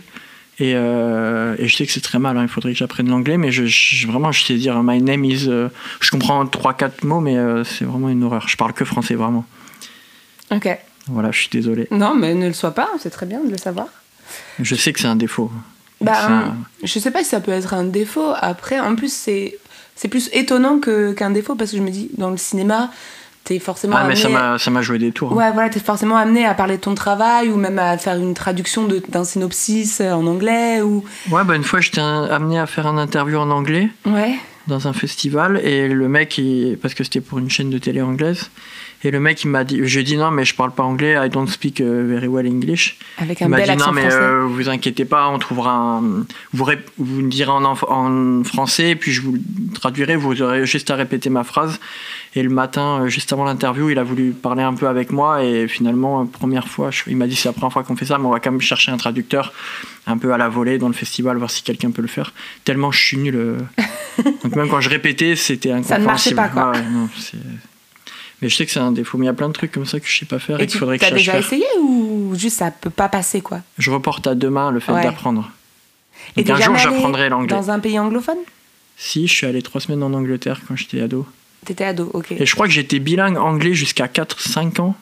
Et, 0.60 0.74
euh, 0.76 1.56
et 1.58 1.68
je 1.68 1.76
sais 1.76 1.86
que 1.86 1.92
c'est 1.92 2.02
très 2.02 2.18
mal, 2.18 2.36
hein, 2.36 2.42
il 2.42 2.48
faudrait 2.48 2.72
que 2.72 2.78
j'apprenne 2.78 3.08
l'anglais, 3.08 3.38
mais 3.38 3.50
je, 3.50 3.64
je, 3.64 4.06
vraiment, 4.06 4.30
je 4.30 4.44
sais 4.44 4.54
dire 4.54 4.80
My 4.82 5.00
name 5.02 5.24
is. 5.24 5.46
je 5.46 6.10
comprends 6.10 6.44
3-4 6.44 7.06
mots, 7.06 7.20
mais 7.20 7.36
c'est 7.64 7.84
vraiment 7.84 8.08
une 8.08 8.22
horreur. 8.22 8.46
Je 8.46 8.56
parle 8.56 8.74
que 8.74 8.84
français, 8.84 9.14
vraiment. 9.14 9.46
Ok. 10.50 10.68
Voilà, 11.06 11.30
je 11.32 11.40
suis 11.40 11.48
désolé. 11.50 11.88
Non, 11.90 12.14
mais 12.14 12.34
ne 12.34 12.46
le 12.46 12.52
sois 12.52 12.72
pas, 12.72 12.90
c'est 13.00 13.10
très 13.10 13.26
bien 13.26 13.42
de 13.42 13.50
le 13.50 13.56
savoir. 13.56 13.86
Je 14.60 14.74
sais 14.74 14.92
que 14.92 15.00
c'est 15.00 15.08
un 15.08 15.16
défaut. 15.16 15.50
Bah, 16.00 16.54
je 16.82 16.98
sais 16.98 17.10
pas 17.10 17.22
si 17.22 17.30
ça 17.30 17.40
peut 17.40 17.52
être 17.52 17.74
un 17.74 17.84
défaut. 17.84 18.32
Après, 18.40 18.80
en 18.80 18.96
plus, 18.96 19.12
c'est, 19.12 19.58
c'est 19.96 20.08
plus 20.08 20.30
étonnant 20.32 20.78
que, 20.78 21.12
qu'un 21.12 21.30
défaut 21.30 21.54
parce 21.54 21.72
que 21.72 21.76
je 21.76 21.82
me 21.82 21.90
dis, 21.90 22.10
dans 22.16 22.30
le 22.30 22.36
cinéma, 22.36 22.90
t'es 23.44 23.58
forcément. 23.58 23.96
Ah, 23.98 24.04
mais 24.04 24.16
ça 24.16 24.28
m'a, 24.28 24.58
ça 24.58 24.70
m'a 24.70 24.82
joué 24.82 24.98
des 24.98 25.12
tours. 25.12 25.32
Hein. 25.32 25.36
Ouais, 25.36 25.52
voilà, 25.52 25.68
t'es 25.68 25.80
forcément 25.80 26.16
amené 26.16 26.46
à 26.46 26.54
parler 26.54 26.76
de 26.76 26.82
ton 26.82 26.94
travail 26.94 27.50
ou 27.50 27.56
même 27.56 27.78
à 27.78 27.98
faire 27.98 28.16
une 28.16 28.34
traduction 28.34 28.84
de, 28.86 29.02
d'un 29.08 29.24
synopsis 29.24 30.00
en 30.00 30.26
anglais. 30.26 30.80
Ou... 30.80 31.04
Ouais, 31.30 31.44
bah, 31.44 31.54
une 31.54 31.64
fois, 31.64 31.80
j'étais 31.80 32.00
amené 32.00 32.58
à 32.58 32.66
faire 32.66 32.86
un 32.86 32.96
interview 32.96 33.38
en 33.38 33.50
anglais. 33.50 33.90
Ouais. 34.06 34.36
Dans 34.66 34.86
un 34.86 34.92
festival 34.92 35.58
et 35.64 35.88
le 35.88 36.08
mec, 36.08 36.38
il, 36.38 36.78
parce 36.80 36.94
que 36.94 37.02
c'était 37.02 37.20
pour 37.20 37.38
une 37.38 37.50
chaîne 37.50 37.70
de 37.70 37.78
télé 37.78 38.02
anglaise, 38.02 38.50
et 39.02 39.10
le 39.10 39.18
mec, 39.18 39.42
il 39.44 39.48
m'a 39.48 39.64
dit, 39.64 39.80
j'ai 39.84 40.02
dit 40.02 40.16
non, 40.18 40.30
mais 40.30 40.44
je 40.44 40.54
parle 40.54 40.72
pas 40.72 40.82
anglais, 40.82 41.16
I 41.18 41.30
don't 41.30 41.48
speak 41.48 41.80
uh, 41.80 41.84
very 41.84 42.26
well 42.26 42.46
English. 42.46 42.98
Avec 43.16 43.40
un 43.40 43.46
il 43.46 43.48
m'a 43.48 43.62
dit 43.62 43.76
non, 43.76 43.92
mais 43.92 44.12
euh, 44.12 44.44
vous 44.46 44.68
inquiétez 44.68 45.06
pas, 45.06 45.28
on 45.28 45.38
trouvera 45.38 45.72
un. 45.72 46.00
Vous, 46.52 46.66
vous 46.98 47.22
me 47.22 47.30
direz 47.30 47.50
en, 47.50 47.64
en, 47.64 48.44
français, 48.44 48.94
puis 48.96 49.12
je 49.12 49.22
vous 49.22 49.38
traduirai, 49.72 50.16
vous 50.16 50.42
aurez 50.42 50.66
juste 50.66 50.90
à 50.90 50.96
répéter 50.96 51.30
ma 51.30 51.44
phrase. 51.44 51.80
Et 52.34 52.42
le 52.42 52.50
matin, 52.50 53.00
euh, 53.00 53.08
juste 53.08 53.32
avant 53.32 53.44
l'interview, 53.44 53.88
il 53.88 53.98
a 53.98 54.04
voulu 54.04 54.32
parler 54.32 54.62
un 54.62 54.74
peu 54.74 54.86
avec 54.86 55.12
moi, 55.12 55.42
et 55.42 55.66
finalement, 55.66 56.26
première 56.26 56.68
fois, 56.68 56.90
il 57.06 57.16
m'a 57.16 57.26
dit 57.26 57.36
c'est 57.36 57.48
la 57.48 57.54
première 57.54 57.72
fois 57.72 57.84
qu'on 57.84 57.96
fait 57.96 58.04
ça, 58.04 58.18
mais 58.18 58.26
on 58.26 58.30
va 58.30 58.40
quand 58.40 58.50
même 58.50 58.60
chercher 58.60 58.92
un 58.92 58.98
traducteur 58.98 59.54
un 60.06 60.18
peu 60.18 60.34
à 60.34 60.36
la 60.36 60.50
volée 60.50 60.76
dans 60.76 60.88
le 60.88 60.94
festival, 60.94 61.38
voir 61.38 61.50
si 61.50 61.62
quelqu'un 61.62 61.90
peut 61.90 62.02
le 62.02 62.08
faire. 62.08 62.34
Tellement 62.64 62.90
je 62.90 63.02
suis 63.02 63.16
nul. 63.16 63.34
Euh. 63.34 63.58
Donc 64.44 64.56
même 64.56 64.68
quand 64.68 64.82
je 64.82 64.90
répétais, 64.90 65.36
c'était 65.36 65.70
incompréhensible. 65.70 65.88
Ça 65.88 65.98
ne 65.98 66.04
marchait 66.04 66.34
pas, 66.34 66.48
quoi. 66.48 66.72
Ah 66.74 66.80
non, 66.82 67.08
mais 68.42 68.48
je 68.48 68.56
sais 68.56 68.66
que 68.66 68.72
c'est 68.72 68.80
un 68.80 68.92
défaut. 68.92 69.18
Mais 69.18 69.24
il 69.24 69.26
y 69.26 69.30
a 69.30 69.34
plein 69.34 69.48
de 69.48 69.52
trucs 69.52 69.72
comme 69.72 69.86
ça 69.86 70.00
que 70.00 70.06
je 70.06 70.18
sais 70.18 70.26
pas 70.26 70.38
faire 70.38 70.60
et, 70.60 70.66
qu'il 70.66 70.78
faudrait 70.78 70.98
que 70.98 71.04
je 71.04 71.10
sache 71.10 71.18
déjà 71.18 71.38
essayé 71.38 71.64
ou 71.82 72.34
juste 72.34 72.58
ça 72.58 72.70
peut 72.70 72.90
pas 72.90 73.08
passer 73.08 73.40
quoi? 73.40 73.60
Je 73.78 73.90
reporte 73.90 74.26
à 74.26 74.34
demain 74.34 74.70
le 74.70 74.80
fait 74.80 74.92
d'apprendre. 74.92 75.50
Et 76.36 76.50
un 76.50 76.60
jour 76.60 76.76
j'apprendrai 76.76 77.28
l'anglais. 77.28 77.56
Dans 77.56 77.70
un 77.70 77.78
pays 77.78 77.98
anglophone? 77.98 78.38
Si, 78.96 79.26
je 79.26 79.32
suis 79.32 79.46
allé 79.46 79.62
trois 79.62 79.80
semaines 79.80 80.02
en 80.02 80.12
Angleterre 80.12 80.60
quand 80.66 80.76
j'étais 80.76 81.00
ado. 81.00 81.26
T'étais 81.64 81.84
ado, 81.84 82.10
ok. 82.12 82.32
Et 82.32 82.46
je 82.46 82.54
crois 82.54 82.66
que 82.66 82.72
j'étais 82.72 82.98
bilingue 82.98 83.36
anglais 83.36 83.74
jusqu'à 83.74 84.06
4-5 84.06 84.80
ans. 84.80 84.94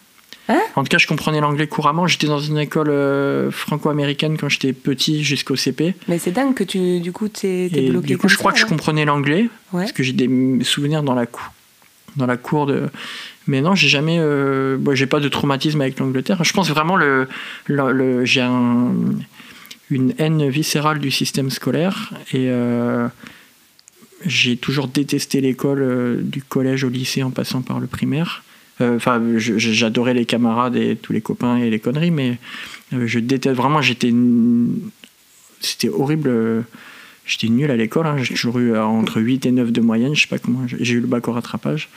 Hein? 0.48 0.60
En 0.76 0.82
tout 0.82 0.88
cas, 0.88 0.98
je 0.98 1.06
comprenais 1.06 1.40
l'anglais 1.40 1.66
couramment. 1.66 2.06
J'étais 2.06 2.26
dans 2.26 2.38
une 2.38 2.58
école 2.58 2.90
euh, 2.90 3.50
franco-américaine 3.50 4.38
quand 4.38 4.48
j'étais 4.48 4.72
petit 4.72 5.22
jusqu'au 5.22 5.56
CP. 5.56 5.94
Mais 6.06 6.18
c'est 6.18 6.30
dingue 6.30 6.54
que 6.54 6.64
tu, 6.64 7.00
du 7.00 7.12
coup, 7.12 7.28
t'es 7.28 7.68
bloqué. 7.68 8.06
Du 8.06 8.18
coup, 8.18 8.28
je 8.28 8.36
crois 8.36 8.52
que 8.52 8.58
je 8.58 8.66
comprenais 8.66 9.04
l'anglais. 9.04 9.50
Ouais. 9.72 9.82
Parce 9.82 9.92
que 9.92 10.02
j'ai 10.02 10.12
des 10.12 10.28
souvenirs 10.64 11.02
dans 11.02 11.14
la 11.14 11.26
cour 11.26 11.52
dans 12.16 12.26
la 12.26 12.36
cour 12.36 12.66
de. 12.66 12.88
Mais 13.46 13.60
non, 13.60 13.74
j'ai 13.74 13.88
jamais. 13.88 14.18
Euh... 14.18 14.76
Bon, 14.78 14.94
j'ai 14.94 15.06
pas 15.06 15.20
de 15.20 15.28
traumatisme 15.28 15.80
avec 15.80 15.98
l'Angleterre. 15.98 16.42
Je 16.44 16.52
pense 16.52 16.68
vraiment 16.70 16.96
le, 16.96 17.26
j'ai 18.24 18.40
un, 18.40 18.92
une 19.90 20.14
haine 20.18 20.48
viscérale 20.48 20.98
du 20.98 21.10
système 21.10 21.50
scolaire 21.50 22.12
et 22.32 22.50
euh, 22.50 23.08
j'ai 24.24 24.56
toujours 24.56 24.88
détesté 24.88 25.40
l'école 25.40 25.82
euh, 25.82 26.20
du 26.20 26.42
collège 26.42 26.84
au 26.84 26.88
lycée 26.88 27.22
en 27.22 27.30
passant 27.30 27.62
par 27.62 27.80
le 27.80 27.86
primaire. 27.86 28.42
Euh, 28.80 28.96
enfin, 28.96 29.20
j'adorais 29.36 30.14
les 30.14 30.24
camarades 30.24 30.76
et 30.76 30.96
tous 30.96 31.12
les 31.12 31.20
copains 31.20 31.56
et 31.56 31.70
les 31.70 31.80
conneries, 31.80 32.12
mais 32.12 32.38
je 32.92 33.18
déteste 33.18 33.56
vraiment. 33.56 33.82
J'étais, 33.82 34.12
c'était 35.60 35.88
horrible 35.88 36.64
J'étais 37.28 37.48
nul 37.48 37.70
à 37.70 37.76
l'école, 37.76 38.06
hein. 38.06 38.16
j'ai 38.16 38.34
toujours 38.34 38.58
eu 38.58 38.72
euh, 38.72 38.82
entre 38.82 39.20
8 39.20 39.44
et 39.44 39.52
9 39.52 39.70
de 39.70 39.80
moyenne, 39.82 40.16
je 40.16 40.22
sais 40.22 40.26
pas 40.26 40.38
comment, 40.38 40.66
j'ai 40.66 40.94
eu 40.94 41.00
le 41.00 41.06
bac 41.06 41.28
au 41.28 41.32
rattrapage. 41.32 41.90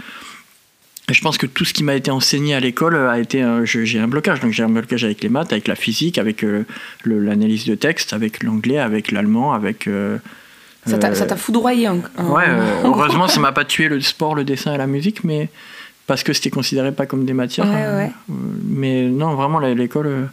Et 1.09 1.13
je 1.13 1.21
pense 1.21 1.37
que 1.37 1.45
tout 1.45 1.63
ce 1.63 1.73
qui 1.73 1.85
m'a 1.85 1.95
été 1.95 2.11
enseigné 2.11 2.53
à 2.53 2.59
l'école 2.59 2.95
a 2.95 3.17
été. 3.17 3.43
j'ai 3.63 3.99
un 3.99 4.07
blocage. 4.07 4.39
Donc 4.39 4.51
j'ai 4.51 4.63
un 4.63 4.69
blocage 4.69 5.03
avec 5.03 5.23
les 5.23 5.29
maths, 5.29 5.51
avec 5.51 5.67
la 5.67 5.75
physique, 5.75 6.17
avec 6.17 6.43
euh, 6.43 6.63
l'analyse 7.05 7.65
de 7.65 7.75
texte, 7.75 8.13
avec 8.13 8.43
l'anglais, 8.43 8.77
avec 8.77 9.11
l'allemand, 9.11 9.51
avec. 9.51 9.87
Euh, 9.87 10.17
ça 10.85 10.97
t'a 10.97 11.35
foudroyé 11.35 11.87
en, 11.89 11.97
Ouais, 12.19 12.45
heureusement, 12.83 13.27
ça 13.27 13.39
m'a 13.39 13.51
pas 13.51 13.65
tué 13.65 13.89
le 13.89 13.99
sport, 13.99 14.35
le 14.35 14.43
dessin 14.43 14.73
et 14.73 14.77
la 14.77 14.87
musique, 14.87 15.23
mais 15.23 15.49
parce 16.07 16.23
que 16.23 16.33
c'était 16.33 16.49
considéré 16.49 16.91
pas 16.91 17.05
comme 17.05 17.25
des 17.25 17.33
matières. 17.33 17.67
Ouais, 17.67 18.05
ouais. 18.05 18.11
mais 18.63 19.03
non, 19.03 19.35
vraiment, 19.35 19.59
l'école 19.59 20.29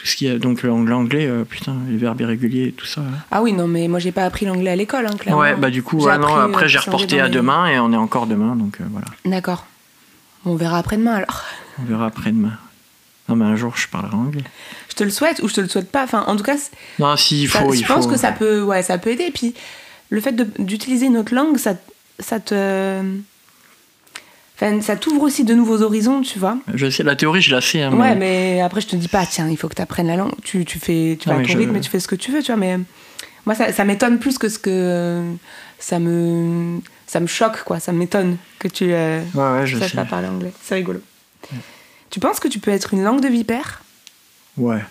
tout 0.00 0.06
ce 0.06 0.16
qui 0.16 0.26
est 0.26 0.38
donc 0.38 0.62
l'anglais 0.62 1.26
euh, 1.26 1.44
putain 1.44 1.76
les 1.86 1.98
verbes 1.98 2.22
irréguliers 2.22 2.68
et 2.68 2.72
tout 2.72 2.86
ça 2.86 3.02
ah 3.30 3.42
oui 3.42 3.52
non 3.52 3.66
mais 3.66 3.86
moi 3.86 3.98
j'ai 3.98 4.12
pas 4.12 4.24
appris 4.24 4.46
l'anglais 4.46 4.70
à 4.70 4.76
l'école 4.76 5.06
hein, 5.06 5.16
clairement. 5.18 5.42
Ouais 5.42 5.54
bah 5.54 5.68
du 5.68 5.82
coup 5.82 5.98
ouais, 5.98 6.16
non, 6.16 6.34
après 6.36 6.64
euh, 6.64 6.68
j'ai 6.68 6.78
reporté 6.78 7.20
à 7.20 7.28
demain 7.28 7.66
et 7.66 7.78
on 7.78 7.92
est 7.92 7.96
encore 7.98 8.26
demain 8.26 8.56
donc 8.56 8.80
euh, 8.80 8.84
voilà. 8.90 9.08
D'accord. 9.26 9.66
On 10.46 10.54
verra 10.54 10.78
après 10.78 10.96
demain 10.96 11.16
alors. 11.16 11.44
On 11.78 11.84
verra 11.84 12.06
après 12.06 12.30
demain 12.32 12.56
non 13.28 13.36
mais 13.36 13.44
un 13.44 13.56
jour 13.56 13.76
je 13.76 13.88
parlerai 13.88 14.14
anglais. 14.14 14.44
Je 14.88 14.94
te 14.94 15.04
le 15.04 15.10
souhaite 15.10 15.40
ou 15.42 15.48
je 15.48 15.54
te 15.54 15.60
le 15.60 15.68
souhaite 15.68 15.92
pas 15.92 16.04
enfin 16.04 16.24
en 16.26 16.36
tout 16.36 16.44
cas 16.44 16.56
non 16.98 17.14
si 17.16 17.42
il 17.42 17.48
faut 17.48 17.70
je 17.70 17.84
pense 17.84 18.06
que 18.06 18.16
ça 18.16 18.32
peut 18.32 18.62
ouais 18.62 18.82
ça 18.82 18.96
peut 18.96 19.10
aider. 19.10 19.24
Et 19.24 19.32
puis 19.32 19.54
le 20.08 20.20
fait 20.22 20.34
d'utiliser 20.58 21.06
une 21.06 21.18
autre 21.18 21.34
langue 21.34 21.58
ça 21.58 21.74
ça 22.18 22.40
te 22.40 23.02
ça 24.80 24.96
t'ouvre 24.96 25.22
aussi 25.22 25.44
de 25.44 25.54
nouveaux 25.54 25.82
horizons, 25.82 26.20
tu 26.20 26.38
vois. 26.38 26.58
Je 26.74 26.90
sais, 26.90 27.02
la 27.02 27.16
théorie, 27.16 27.40
je 27.40 27.54
la 27.54 27.60
sais. 27.60 27.82
Hein, 27.82 27.92
ouais, 27.94 28.14
mais... 28.14 28.60
après, 28.60 28.80
je 28.80 28.88
te 28.88 28.96
dis 28.96 29.08
pas, 29.08 29.24
tiens, 29.24 29.48
il 29.48 29.56
faut 29.56 29.68
que 29.68 29.74
tu 29.74 29.82
apprennes 29.82 30.08
la 30.08 30.16
langue. 30.16 30.34
Tu, 30.42 30.64
tu 30.64 30.78
fais, 30.78 31.16
tu 31.18 31.28
vas 31.28 31.36
à 31.36 31.42
ton 31.42 31.56
rythme 31.56 31.76
et 31.76 31.80
tu 31.80 31.88
fais 31.88 32.00
ce 32.00 32.08
que 32.08 32.14
tu 32.14 32.30
veux, 32.30 32.42
tu 32.42 32.52
vois. 32.52 32.58
Mais 32.58 32.78
moi, 33.46 33.54
ça, 33.54 33.72
ça 33.72 33.84
m'étonne 33.84 34.18
plus 34.18 34.36
que 34.36 34.48
ce 34.48 34.58
que 34.58 35.24
ça 35.78 35.98
me, 35.98 36.80
ça 37.06 37.20
me 37.20 37.26
choque, 37.26 37.64
quoi. 37.64 37.80
Ça 37.80 37.92
m'étonne 37.92 38.36
que 38.58 38.68
tu 38.68 38.92
euh, 38.92 39.22
ouais, 39.34 39.60
ouais, 39.60 39.66
je 39.66 39.78
saches 39.78 39.96
pas 39.96 40.04
parler 40.04 40.28
anglais. 40.28 40.52
C'est 40.62 40.74
rigolo. 40.74 41.00
Tu 42.10 42.20
penses 42.20 42.38
que 42.38 42.48
tu 42.48 42.58
peux 42.58 42.70
être 42.70 42.92
une 42.92 43.02
langue 43.02 43.22
de 43.22 43.28
vipère? 43.28 43.82
Ouais. 44.56 44.84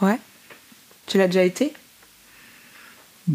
Ouais. 0.00 0.18
Tu 1.06 1.18
l'as 1.18 1.26
déjà 1.26 1.42
été? 1.42 1.72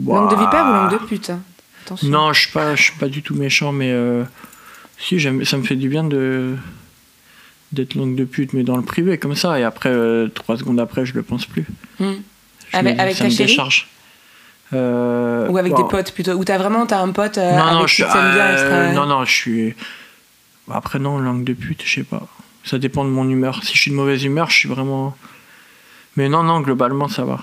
Langue 0.06 0.32
de 0.32 0.36
vipère 0.36 0.66
ou 0.66 0.72
langue 0.72 0.92
de 0.94 1.06
pute? 1.06 1.32
Hein 1.32 1.42
Attention. 1.86 2.08
Non, 2.08 2.32
je 2.32 2.42
suis 2.42 2.52
pas, 2.52 2.76
je 2.76 2.84
suis 2.84 2.98
pas 2.98 3.08
du 3.08 3.22
tout 3.24 3.36
méchant, 3.36 3.72
mais. 3.72 3.92
Euh, 3.92 4.24
si, 5.02 5.20
ça 5.20 5.32
me 5.32 5.64
fait 5.64 5.76
du 5.76 5.90
bien 5.90 6.04
de 6.04 6.56
d'être 7.72 7.96
langue 7.96 8.16
de 8.16 8.26
pute, 8.26 8.54
mais 8.54 8.64
dans 8.64 8.76
le 8.76 8.84
privé, 8.84 9.18
comme 9.18 9.36
ça. 9.36 9.60
Et 9.60 9.64
après, 9.64 9.90
euh, 9.90 10.28
trois 10.28 10.58
secondes 10.58 10.80
après, 10.80 11.06
je 11.06 11.14
le 11.14 11.24
pense 11.24 11.46
plus. 11.46 11.66
Hmm. 12.00 12.16
Avec, 12.74 13.00
avec 13.00 13.18
ta 13.18 13.30
chérie 13.30 13.58
euh, 14.74 15.48
Ou 15.50 15.58
avec 15.58 15.76
des 15.76 15.84
potes 15.84 16.14
plutôt 16.14 16.32
Ou 16.34 16.46
t'as 16.46 16.58
vraiment 16.58 16.86
as 16.86 17.00
un 17.00 17.12
pote 17.12 17.38
euh, 17.38 17.58
non, 17.58 17.80
non, 17.80 17.88
je, 17.88 18.04
bien 18.04 18.94
Non, 18.94 19.06
non, 19.06 19.26
je 19.26 19.32
suis. 19.32 19.74
Après, 20.70 21.00
non, 21.00 21.18
langue 21.18 21.44
de 21.44 21.54
pute, 21.54 21.82
je 21.86 21.96
sais 21.96 22.04
pas. 22.04 22.28
Ça 22.64 22.78
dépend 22.78 23.04
de 23.04 23.10
mon 23.10 23.28
humeur. 23.28 23.62
Si 23.64 23.74
je 23.74 23.82
suis 23.82 23.92
de 23.92 23.96
mauvaise 23.96 24.24
humeur, 24.24 24.50
je 24.50 24.58
suis 24.58 24.70
vraiment. 24.70 25.16
Mais 26.18 26.30
non, 26.30 26.44
non, 26.44 26.62
globalement, 26.62 27.08
ça 27.08 27.24
va. 27.24 27.40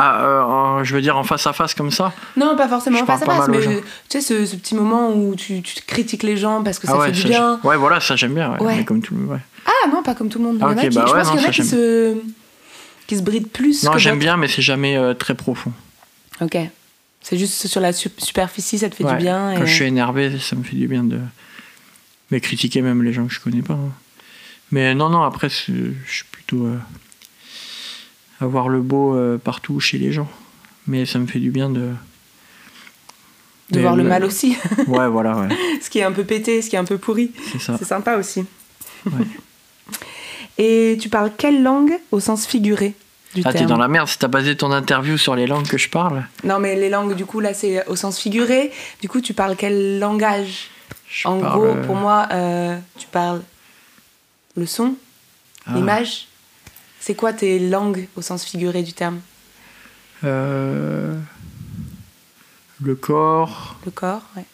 Ah, 0.00 0.78
je 0.84 0.94
veux 0.94 1.02
dire 1.02 1.16
en 1.16 1.24
face 1.24 1.46
à 1.46 1.52
face 1.52 1.74
comme 1.74 1.90
ça 1.90 2.12
Non, 2.36 2.56
pas 2.56 2.68
forcément 2.68 3.00
en 3.00 3.06
face 3.06 3.22
à 3.22 3.26
face, 3.26 3.48
mais 3.48 3.82
tu 4.08 4.20
sais, 4.20 4.46
ce, 4.46 4.56
petit 4.56 4.76
moment 4.76 5.12
où 5.12 5.34
tu, 5.34 5.60
tu, 5.60 5.82
critiques 5.86 6.22
les 6.22 6.36
gens 6.36 6.62
parce 6.62 6.78
que 6.78 6.86
ça 6.86 6.96
ah 6.98 7.06
fait 7.06 7.12
du 7.12 7.24
bien. 7.24 7.58
Ouais, 7.64 7.76
voilà, 7.76 7.98
ça 7.98 8.14
j'aime 8.14 8.34
bien. 8.34 8.56
Ouais. 8.58 8.84
comme 8.84 9.02
tout, 9.02 9.14
ouais. 9.14 9.38
Ah 9.66 9.88
non, 9.90 10.02
pas 10.02 10.14
comme 10.14 10.28
tout 10.28 10.38
le 10.38 10.44
monde. 10.44 10.58
Ah, 10.62 10.72
il 10.76 10.84
y 10.84 10.94
bah 10.94 11.04
je 11.06 11.12
pense 11.12 11.30
qu'il 11.30 11.40
y 11.40 11.44
en 11.44 11.48
a 11.48 11.50
qui 11.50 11.64
se, 11.64 12.16
qui 13.08 13.16
se 13.16 13.22
brident 13.22 13.48
plus. 13.48 13.82
Non, 13.84 13.98
j'aime 13.98 14.18
bien, 14.18 14.36
mais 14.36 14.46
c'est 14.46 14.62
jamais 14.62 14.96
euh, 14.96 15.14
très 15.14 15.34
profond. 15.34 15.72
Ok. 16.40 16.56
C'est 17.20 17.36
juste 17.36 17.66
sur 17.66 17.80
la 17.80 17.92
superficie, 17.92 18.78
ça 18.78 18.88
te 18.88 18.94
fait 18.94 19.04
du 19.04 19.16
bien. 19.16 19.54
Quand 19.56 19.66
je 19.66 19.74
suis 19.74 19.84
énervé, 19.84 20.38
ça 20.38 20.54
me 20.54 20.62
fait 20.62 20.76
du 20.76 20.86
bien 20.86 21.02
de. 21.02 21.18
Mais 22.30 22.40
critiquer 22.40 22.82
même 22.82 23.02
les 23.02 23.12
gens 23.12 23.26
que 23.26 23.32
je 23.32 23.40
connais 23.40 23.62
pas. 23.62 23.74
Hein. 23.74 23.92
Mais 24.70 24.94
non, 24.94 25.08
non, 25.08 25.22
après, 25.22 25.48
je 25.48 25.92
suis 26.06 26.24
plutôt. 26.30 26.66
Euh, 26.66 26.78
avoir 28.40 28.68
le 28.68 28.80
beau 28.80 29.14
euh, 29.14 29.38
partout 29.38 29.80
chez 29.80 29.98
les 29.98 30.12
gens. 30.12 30.28
Mais 30.86 31.06
ça 31.06 31.18
me 31.18 31.26
fait 31.26 31.40
du 31.40 31.50
bien 31.50 31.70
de. 31.70 31.90
De 33.70 33.80
voir 33.80 33.96
le, 33.96 34.02
mal 34.02 34.24
aussi. 34.24 34.56
ouais, 34.86 35.08
voilà, 35.08 35.36
ouais. 35.36 35.48
ce 35.82 35.90
qui 35.90 35.98
est 35.98 36.02
un 36.02 36.12
peu 36.12 36.24
pété, 36.24 36.62
ce 36.62 36.70
qui 36.70 36.76
est 36.76 36.78
un 36.78 36.84
peu 36.84 36.96
pourri. 36.96 37.32
C'est 37.52 37.60
ça. 37.60 37.76
C'est 37.78 37.84
sympa 37.84 38.16
aussi. 38.16 38.46
Et 40.56 40.96
tu 41.00 41.10
parles 41.10 41.30
quelle 41.36 41.62
langue 41.62 41.92
au 42.10 42.18
sens 42.18 42.46
figuré 42.46 42.94
du 43.34 43.42
Ah, 43.44 43.52
t'es 43.52 43.66
dans 43.66 43.76
la 43.76 43.88
merde 43.88 44.08
si 44.08 44.18
t'as 44.18 44.28
basé 44.28 44.56
ton 44.56 44.72
interview 44.72 45.18
sur 45.18 45.36
les 45.36 45.46
langues 45.46 45.66
que 45.66 45.78
je 45.78 45.90
parle. 45.90 46.24
Non, 46.44 46.58
mais 46.58 46.76
les 46.76 46.88
langues, 46.88 47.14
du 47.14 47.26
coup, 47.26 47.40
là, 47.40 47.52
c'est 47.52 47.86
au 47.86 47.96
sens 47.96 48.18
figuré. 48.18 48.72
Du 49.02 49.08
coup, 49.08 49.20
tu 49.20 49.34
parles 49.34 49.54
quel 49.56 49.98
langage 49.98 50.70
Je 51.08 51.28
En 51.28 51.38
parle, 51.38 51.52
gros, 51.52 51.66
euh, 51.66 51.84
pour 51.84 51.94
moi, 51.94 52.26
euh, 52.32 52.78
tu 52.98 53.06
parles 53.06 53.42
le 54.56 54.66
son, 54.66 54.94
ah, 55.66 55.74
l'image. 55.74 56.27
C'est 57.08 57.14
quoi 57.14 57.32
tes 57.32 57.58
langues 57.58 58.06
au 58.16 58.20
sens 58.20 58.44
figuré 58.44 58.82
du 58.82 58.92
terme 58.92 59.20
euh, 60.24 61.18
le 62.82 62.94
corps, 62.96 63.78
Le 63.86 63.90
corps, 63.90 64.20
ouais. 64.36 64.44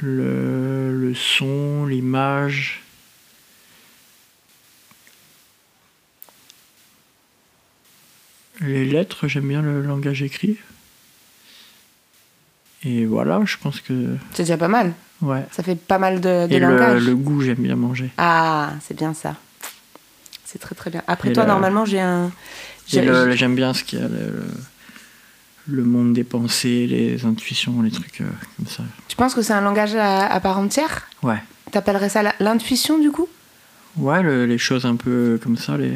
le, 0.00 0.96
le 0.96 1.14
son, 1.16 1.86
l'image. 1.86 2.84
Les 8.60 8.84
lettres, 8.84 9.26
j'aime 9.26 9.48
bien 9.48 9.60
le 9.60 9.82
langage 9.82 10.22
écrit. 10.22 10.56
Et 12.84 13.06
voilà, 13.06 13.40
je 13.44 13.56
pense 13.56 13.80
que. 13.80 14.16
C'est 14.34 14.44
déjà 14.44 14.56
pas 14.56 14.68
mal. 14.68 14.94
Ouais. 15.20 15.44
Ça 15.50 15.64
fait 15.64 15.74
pas 15.74 15.98
mal 15.98 16.20
de, 16.20 16.46
de 16.46 16.54
Et 16.54 16.60
le, 16.60 16.68
langage. 16.76 17.02
le 17.02 17.16
goût, 17.16 17.40
j'aime 17.40 17.58
bien 17.58 17.74
manger. 17.74 18.10
Ah, 18.18 18.74
c'est 18.80 18.94
bien 18.96 19.14
ça. 19.14 19.34
C'est 20.50 20.58
très 20.58 20.74
très 20.74 20.88
bien. 20.90 21.02
Après 21.06 21.28
Et 21.28 21.32
toi, 21.34 21.44
le- 21.44 21.48
normalement, 21.50 21.84
j'ai 21.84 22.00
un. 22.00 22.32
J'aime 22.86 23.54
bien 23.54 23.74
ce 23.74 23.84
qu'il 23.84 23.98
y 23.98 24.02
a, 24.02 24.08
le, 25.66 25.84
monde 25.84 26.14
des 26.14 26.24
pensées, 26.24 26.86
les 26.86 27.26
intuitions, 27.26 27.82
les 27.82 27.90
trucs 27.90 28.22
euh, 28.22 28.30
comme 28.56 28.66
ça. 28.66 28.82
Tu 29.08 29.16
penses 29.16 29.34
que 29.34 29.42
c'est 29.42 29.52
un 29.52 29.60
langage 29.60 29.94
à, 29.94 30.26
à 30.26 30.40
part 30.40 30.58
entière? 30.58 31.06
Ouais. 31.22 31.36
T'appellerais 31.70 32.08
ça 32.08 32.22
l'intuition 32.40 32.98
du 32.98 33.10
coup? 33.10 33.28
Ouais, 33.98 34.22
le- 34.22 34.46
les 34.46 34.56
choses 34.56 34.86
un 34.86 34.96
peu 34.96 35.38
comme 35.42 35.58
ça, 35.58 35.76
les. 35.76 35.92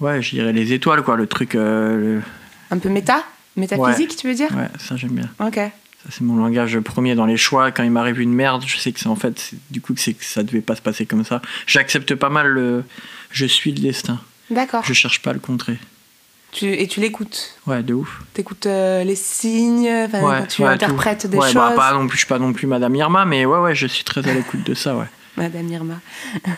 Ouais, 0.00 0.22
je 0.22 0.30
dirais 0.30 0.54
les 0.54 0.72
étoiles, 0.72 1.02
quoi, 1.02 1.16
le 1.16 1.26
truc. 1.26 1.56
euh, 1.56 2.20
Un 2.70 2.78
peu 2.78 2.88
méta? 2.88 3.22
Métaphysique, 3.56 4.16
tu 4.16 4.28
veux 4.28 4.34
dire? 4.34 4.50
Ouais, 4.56 4.68
ça 4.78 4.96
j'aime 4.96 5.12
bien. 5.12 5.28
Ok. 5.40 5.60
C'est 6.10 6.22
mon 6.22 6.36
langage 6.36 6.78
premier 6.80 7.14
dans 7.14 7.26
les 7.26 7.36
choix. 7.36 7.70
Quand 7.72 7.82
il 7.82 7.90
m'arrive 7.90 8.20
une 8.20 8.32
merde, 8.32 8.62
je 8.66 8.76
sais 8.76 8.92
que 8.92 9.00
c'est 9.00 9.08
en 9.08 9.16
fait, 9.16 9.52
du 9.70 9.80
coup, 9.80 9.94
que 9.94 10.00
c'est 10.00 10.14
que 10.14 10.24
ça 10.24 10.42
devait 10.42 10.60
pas 10.60 10.76
se 10.76 10.82
passer 10.82 11.04
comme 11.06 11.24
ça. 11.24 11.42
J'accepte 11.66 12.14
pas 12.14 12.28
mal 12.28 12.46
le. 12.48 12.84
Je 13.32 13.44
suis 13.46 13.72
le 13.72 13.80
destin. 13.80 14.20
D'accord. 14.50 14.84
Je 14.84 14.92
cherche 14.92 15.20
pas 15.22 15.30
à 15.30 15.32
le 15.34 15.40
contrer. 15.40 15.78
Tu, 16.52 16.72
et 16.72 16.86
tu 16.86 17.00
l'écoutes? 17.00 17.56
Ouais, 17.66 17.82
de 17.82 17.92
ouf. 17.92 18.22
T'écoutes 18.32 18.66
euh, 18.66 19.02
les 19.04 19.16
signes, 19.16 19.88
Ouais, 19.90 20.08
quand 20.12 20.46
tu 20.48 20.62
ouais, 20.62 20.68
interprètes 20.68 21.22
tout. 21.22 21.28
des 21.28 21.36
ouais, 21.36 21.46
choses. 21.46 21.54
bah, 21.54 21.72
pas 21.76 21.92
non 21.92 22.06
plus, 22.06 22.16
je 22.16 22.20
suis 22.20 22.28
pas 22.28 22.38
non 22.38 22.52
plus 22.52 22.66
Madame 22.66 22.94
Irma, 22.94 23.24
mais 23.26 23.44
ouais, 23.44 23.58
ouais, 23.58 23.74
je 23.74 23.86
suis 23.86 24.04
très 24.04 24.26
à 24.26 24.32
l'écoute 24.32 24.62
de 24.64 24.72
ça, 24.72 24.96
ouais. 24.96 25.04
Madame 25.36 25.68
Irma. 25.70 26.00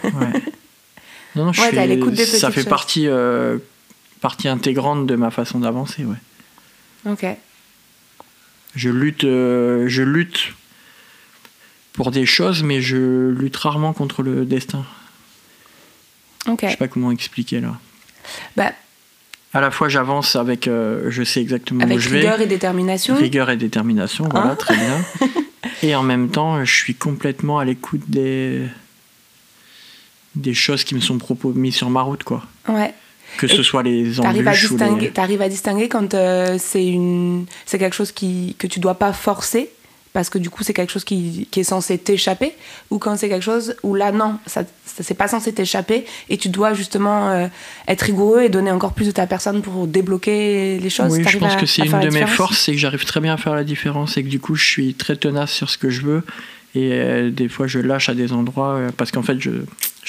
Ouais. 0.05 0.43
Non, 1.37 1.45
non, 1.45 1.53
je 1.53 1.61
Ouais, 1.61 1.79
à 1.79 1.87
l'écoute 1.87 2.15
des 2.15 2.25
ça 2.27 2.51
fait 2.51 2.63
choses. 2.63 2.71
partie, 2.71 3.07
euh, 3.07 3.59
partie 4.21 4.49
intégrante 4.49 5.07
de 5.07 5.15
ma 5.15 5.31
façon 5.31 5.59
d'avancer, 5.61 6.05
ouais. 6.05 6.17
Ok. 7.11 7.25
Je 8.79 8.91
lutte, 8.91 9.25
euh, 9.25 9.89
je 9.89 10.05
lutte 10.05 10.53
pour 11.95 12.13
des 12.13 12.27
choses, 12.27 12.63
mais 12.63 12.81
je 12.81 13.31
lutte 13.31 13.57
rarement 13.57 13.93
contre 13.93 14.23
le 14.23 14.45
destin. 14.45 14.85
Ok. 16.47 16.61
Je 16.63 16.69
sais 16.69 16.77
pas 16.77 16.87
comment 16.87 17.11
expliquer 17.11 17.61
là. 17.61 17.77
Bah, 18.57 18.71
À 19.53 19.61
la 19.61 19.73
fois, 19.73 19.89
j'avance 19.89 20.37
avec, 20.37 20.69
euh, 20.69 21.11
je 21.11 21.25
sais 21.25 21.41
exactement 21.41 21.83
avec 21.83 21.97
où 21.97 22.01
je 22.01 22.09
vais, 22.09 22.19
rigueur 22.21 22.41
et 22.41 22.47
détermination. 22.47 23.17
rigueur 23.17 23.51
et 23.51 23.57
détermination, 23.57 24.29
voilà, 24.31 24.53
Hein 24.53 24.55
très 24.57 24.77
bien. 24.77 25.05
et 25.83 25.97
en 25.97 26.05
même 26.05 26.31
temps, 26.31 26.65
je 26.65 26.73
suis 26.73 26.95
complètement 26.95 27.59
à 27.59 27.65
l'écoute 27.65 28.03
des 28.09 28.63
des 30.37 30.55
choses 30.55 30.85
qui 30.85 30.95
me 30.95 31.01
sont 31.01 31.19
propos 31.19 31.53
mis 31.53 31.73
sur 31.73 31.91
ma 31.91 32.03
route, 32.03 32.23
quoi. 32.23 32.45
Ouais. 32.69 32.95
Que 33.37 33.47
Et 33.47 33.49
ce 33.49 33.63
soit 33.63 33.83
les 33.83 34.19
à 34.21 34.25
embûches 34.31 34.65
ou 34.71 34.77
distinguer, 34.77 35.07
les... 35.07 35.11
t'arrives 35.13 35.43
à 35.43 35.49
distinguer 35.49 35.89
quand 35.89 36.15
euh, 36.15 36.57
c'est 36.59 36.85
une, 36.87 37.47
c'est 37.67 37.79
quelque 37.79 37.95
chose 37.95 38.11
qui 38.13 38.57
que 38.59 38.67
tu 38.67 38.81
dois 38.81 38.95
pas 38.95 39.13
forcer 39.13 39.71
parce 40.15 40.31
que 40.31 40.39
du 40.39 40.51
coup 40.51 40.65
c'est 40.65 40.73
quelque 40.73 40.91
chose 40.91 41.05
qui, 41.05 41.47
qui 41.51 41.61
est 41.61 41.65
censé 41.65 41.99
t'échapper 41.99 42.53
ou 42.91 42.99
quand 42.99 43.17
c'est 43.17 43.29
quelque 43.29 43.45
chose 43.45 43.77
où 43.83 43.95
là 43.95 44.11
non, 44.11 44.39
ça, 44.47 44.63
ça 44.85 45.03
c'est 45.05 45.15
pas 45.15 45.29
censé 45.29 45.53
t'échapper 45.53 46.07
et 46.31 46.39
tu 46.39 46.49
dois 46.49 46.73
justement 46.73 47.29
euh, 47.29 47.47
être 47.87 48.03
rigoureux 48.03 48.43
et 48.43 48.49
donner 48.49 48.71
encore 48.73 48.95
plus 48.95 49.07
de 49.07 49.11
ta 49.13 49.27
personne 49.27 49.61
pour 49.63 49.87
débloquer 49.87 50.79
les 50.81 50.91
choses. 50.91 51.13
Oui, 51.13 51.25
je 51.29 51.39
pense 51.39 51.53
à- 51.53 51.57
que 51.57 51.67
c'est 51.67 51.83
une 51.87 52.01
de 52.01 52.09
mes 52.11 52.27
forces, 52.27 52.59
c'est 52.59 52.73
que 52.73 52.79
j'arrive 52.79 53.05
très 53.05 53.21
bien 53.21 53.35
à 53.35 53.37
faire 53.37 53.55
la 53.55 53.65
différence 53.65 54.17
et 54.17 54.25
que 54.25 54.29
du 54.29 54.41
coup, 54.41 54.55
je 54.57 54.65
suis 54.65 54.95
très 54.95 55.15
tenace 55.17 55.53
sur 55.53 55.69
ce 55.71 55.79
que 55.79 55.91
je 55.91 56.01
veux. 56.01 56.23
Et 56.75 56.91
euh, 56.93 57.31
des 57.31 57.49
fois, 57.49 57.67
je 57.67 57.79
lâche 57.79 58.09
à 58.09 58.15
des 58.15 58.33
endroits 58.33 58.75
euh, 58.75 58.91
parce 58.97 59.11
qu'en 59.11 59.23
fait, 59.23 59.41
je, 59.41 59.51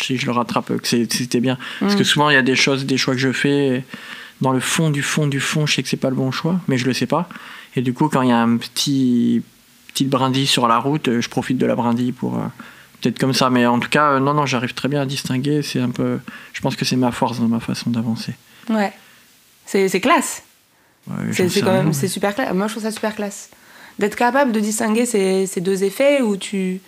que 0.08 0.16
je 0.18 0.26
le 0.26 0.32
rattrape, 0.32 0.78
que 0.78 0.88
c'était 0.88 1.40
bien. 1.40 1.58
Parce 1.80 1.96
que 1.96 2.02
Mm. 2.02 2.06
souvent, 2.06 2.30
il 2.30 2.34
y 2.34 2.38
a 2.38 2.42
des 2.42 2.56
choses, 2.56 2.86
des 2.86 2.98
choix 2.98 3.14
que 3.14 3.20
je 3.20 3.32
fais 3.32 3.84
dans 4.42 4.52
le 4.54 4.60
fond 4.60 4.90
du 4.90 5.02
fond 5.04 5.28
du 5.28 5.40
fond, 5.40 5.66
je 5.66 5.76
sais 5.76 5.84
que 5.84 5.90
c'est 5.90 5.98
pas 5.98 6.10
le 6.10 6.16
bon 6.16 6.32
choix, 6.32 6.60
mais 6.68 6.78
je 6.78 6.86
le 6.86 6.94
sais 6.94 7.06
pas. 7.08 7.28
Et 7.76 7.82
du 7.82 7.94
coup, 7.94 8.08
quand 8.10 8.22
il 8.22 8.30
y 8.30 8.32
a 8.32 8.40
un 8.42 8.58
petit 8.58 9.42
petite 9.88 10.10
brindille 10.10 10.48
sur 10.48 10.68
la 10.68 10.78
route, 10.78 11.20
je 11.20 11.28
profite 11.30 11.58
de 11.58 11.66
la 11.66 11.76
brindille 11.76 12.12
pour 12.14 12.36
euh, 12.36 12.44
peut-être 13.02 13.20
comme 13.20 13.34
ça. 13.34 13.50
Mais 13.50 13.66
en 13.66 13.80
tout 13.80 13.90
cas, 13.90 14.12
euh, 14.14 14.20
non, 14.20 14.34
non, 14.34 14.46
j'arrive 14.46 14.74
très 14.74 14.88
bien 14.88 15.02
à 15.02 15.06
distinguer. 15.06 15.62
C'est 15.62 15.80
un 15.82 15.90
peu, 15.90 16.20
je 16.54 16.62
pense 16.62 16.76
que 16.76 16.86
c'est 16.86 16.96
ma 16.96 17.12
force 17.12 17.40
dans 17.40 17.48
ma 17.48 17.60
façon 17.60 17.90
d'avancer. 17.90 18.34
Ouais. 18.70 18.94
C'est 19.66 20.00
classe. 20.00 20.44
Ouais, 21.08 21.32
C'est 21.34 21.62
quand 21.62 21.72
même 21.74 21.94
c'est 21.94 22.08
super 22.08 22.34
classe. 22.36 22.54
Moi 22.54 22.68
je 22.68 22.74
trouve 22.74 22.84
ça 22.84 22.92
super 22.92 23.16
classe. 23.16 23.50
D'être 24.00 24.16
capable 24.16 24.52
de 24.52 24.60
distinguer 24.60 25.06
ces, 25.06 25.46
ces 25.48 25.60
deux 25.62 25.84
effets 25.84 26.22
où 26.22 26.38
tu 26.38 26.80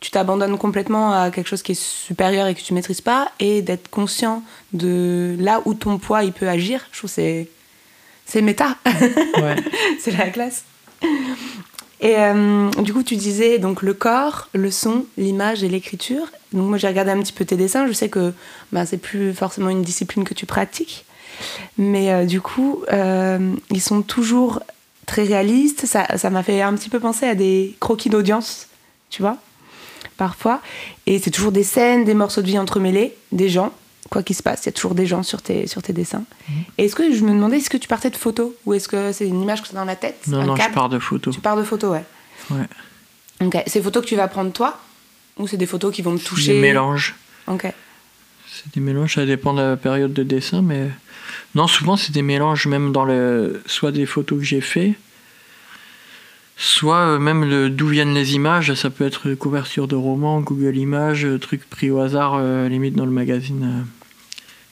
tu 0.00 0.10
t'abandonnes 0.10 0.56
complètement 0.58 1.12
à 1.12 1.30
quelque 1.30 1.48
chose 1.48 1.62
qui 1.62 1.72
est 1.72 1.80
supérieur 1.80 2.46
et 2.46 2.54
que 2.54 2.60
tu 2.60 2.72
maîtrises 2.72 3.00
pas 3.00 3.32
et 3.40 3.62
d'être 3.62 3.88
conscient 3.88 4.42
de 4.72 5.36
là 5.38 5.60
où 5.64 5.74
ton 5.74 5.98
poids 5.98 6.24
il 6.24 6.32
peut 6.32 6.48
agir. 6.48 6.86
Je 6.92 6.98
trouve 6.98 7.10
que 7.10 7.14
c'est 7.14 7.48
c'est 8.26 8.42
méta. 8.42 8.76
Ouais. 8.86 9.56
c'est 9.98 10.16
la 10.16 10.28
classe. 10.28 10.64
Et 12.00 12.14
euh, 12.16 12.70
du 12.82 12.92
coup, 12.92 13.02
tu 13.02 13.16
disais 13.16 13.58
donc 13.58 13.82
le 13.82 13.94
corps, 13.94 14.48
le 14.52 14.70
son, 14.70 15.06
l'image 15.16 15.64
et 15.64 15.68
l'écriture. 15.68 16.30
Donc 16.52 16.68
moi, 16.68 16.78
j'ai 16.78 16.86
regardé 16.86 17.10
un 17.10 17.18
petit 17.20 17.32
peu 17.32 17.44
tes 17.44 17.56
dessins. 17.56 17.86
Je 17.88 17.92
sais 17.92 18.08
que 18.08 18.32
bah, 18.70 18.86
c'est 18.86 18.98
plus 18.98 19.34
forcément 19.34 19.68
une 19.70 19.82
discipline 19.82 20.24
que 20.24 20.34
tu 20.34 20.46
pratiques, 20.46 21.04
mais 21.76 22.12
euh, 22.12 22.24
du 22.24 22.40
coup, 22.40 22.84
euh, 22.92 23.54
ils 23.70 23.80
sont 23.80 24.02
toujours 24.02 24.60
très 25.06 25.24
réalistes. 25.24 25.86
Ça, 25.86 26.06
ça 26.16 26.30
m'a 26.30 26.42
fait 26.42 26.62
un 26.62 26.74
petit 26.74 26.88
peu 26.88 27.00
penser 27.00 27.26
à 27.26 27.34
des 27.34 27.76
croquis 27.80 28.10
d'audience, 28.10 28.68
tu 29.10 29.22
vois, 29.22 29.38
parfois. 30.18 30.60
Et 31.06 31.18
c'est 31.18 31.30
toujours 31.30 31.52
des 31.52 31.62
scènes, 31.64 32.04
des 32.04 32.12
morceaux 32.12 32.42
de 32.42 32.46
vie 32.46 32.58
entremêlés, 32.58 33.14
des 33.32 33.48
gens. 33.48 33.72
Quoi 34.10 34.22
qu'il 34.22 34.36
se 34.36 34.42
passe, 34.42 34.62
il 34.64 34.66
y 34.66 34.68
a 34.70 34.72
toujours 34.72 34.94
des 34.94 35.04
gens 35.06 35.22
sur 35.22 35.42
tes, 35.42 35.66
sur 35.66 35.82
tes 35.82 35.92
dessins. 35.92 36.24
Et 36.78 36.84
est-ce 36.86 36.94
que 36.94 37.12
je 37.14 37.22
me 37.24 37.30
demandais, 37.30 37.58
est-ce 37.58 37.68
que 37.68 37.76
tu 37.76 37.88
partais 37.88 38.08
de 38.10 38.16
photos 38.16 38.52
ou 38.64 38.72
est-ce 38.72 38.88
que 38.88 39.12
c'est 39.12 39.26
une 39.26 39.42
image 39.42 39.62
que 39.62 39.68
tu 39.68 39.74
as 39.74 39.78
dans 39.78 39.84
la 39.84 39.96
tête 39.96 40.16
Non, 40.26 40.44
non, 40.44 40.56
je 40.56 40.70
pars 40.70 40.88
de 40.88 40.98
photos. 40.98 41.34
tu 41.34 41.40
pars 41.40 41.56
de 41.56 41.62
photos, 41.62 41.90
ouais. 41.92 42.04
Ouais. 42.50 42.66
Ok. 43.46 43.62
C'est 43.66 43.80
des 43.80 43.84
photos 43.84 44.02
que 44.02 44.08
tu 44.08 44.16
vas 44.16 44.26
prendre 44.28 44.50
toi 44.52 44.78
Ou 45.36 45.46
c'est 45.46 45.58
des 45.58 45.66
photos 45.66 45.94
qui 45.94 46.00
vont 46.02 46.14
te 46.16 46.22
C'est 46.22 46.28
toucher 46.28 46.52
Des 46.54 46.60
mélanges. 46.60 47.16
Ok. 47.48 47.66
C'est 48.50 48.74
des 48.74 48.80
mélanges, 48.80 49.14
ça 49.16 49.26
dépend 49.26 49.52
de 49.52 49.60
la 49.60 49.76
période 49.76 50.12
de 50.14 50.22
dessin, 50.22 50.62
mais. 50.62 50.88
Non, 51.54 51.66
souvent 51.66 51.96
c'est 51.98 52.12
des 52.12 52.22
mélanges, 52.22 52.66
même 52.66 52.92
dans 52.92 53.04
le. 53.04 53.62
Soit 53.66 53.92
des 53.92 54.06
photos 54.06 54.38
que 54.38 54.44
j'ai 54.44 54.62
fait, 54.62 54.94
soit 56.60 56.98
euh, 56.98 57.18
même 57.18 57.68
d'où 57.70 57.86
viennent 57.88 58.12
les 58.14 58.34
images. 58.34 58.74
Ça 58.74 58.90
peut 58.90 59.06
être 59.06 59.32
couverture 59.34 59.86
de 59.88 59.94
roman, 59.94 60.40
Google 60.40 60.76
Images, 60.76 61.24
euh, 61.24 61.38
truc 61.38 61.62
pris 61.70 61.90
au 61.90 62.00
hasard, 62.00 62.34
euh, 62.36 62.68
limite 62.68 62.94
dans 62.96 63.06
le 63.06 63.12
magazine 63.12 63.62
euh, 63.64 63.82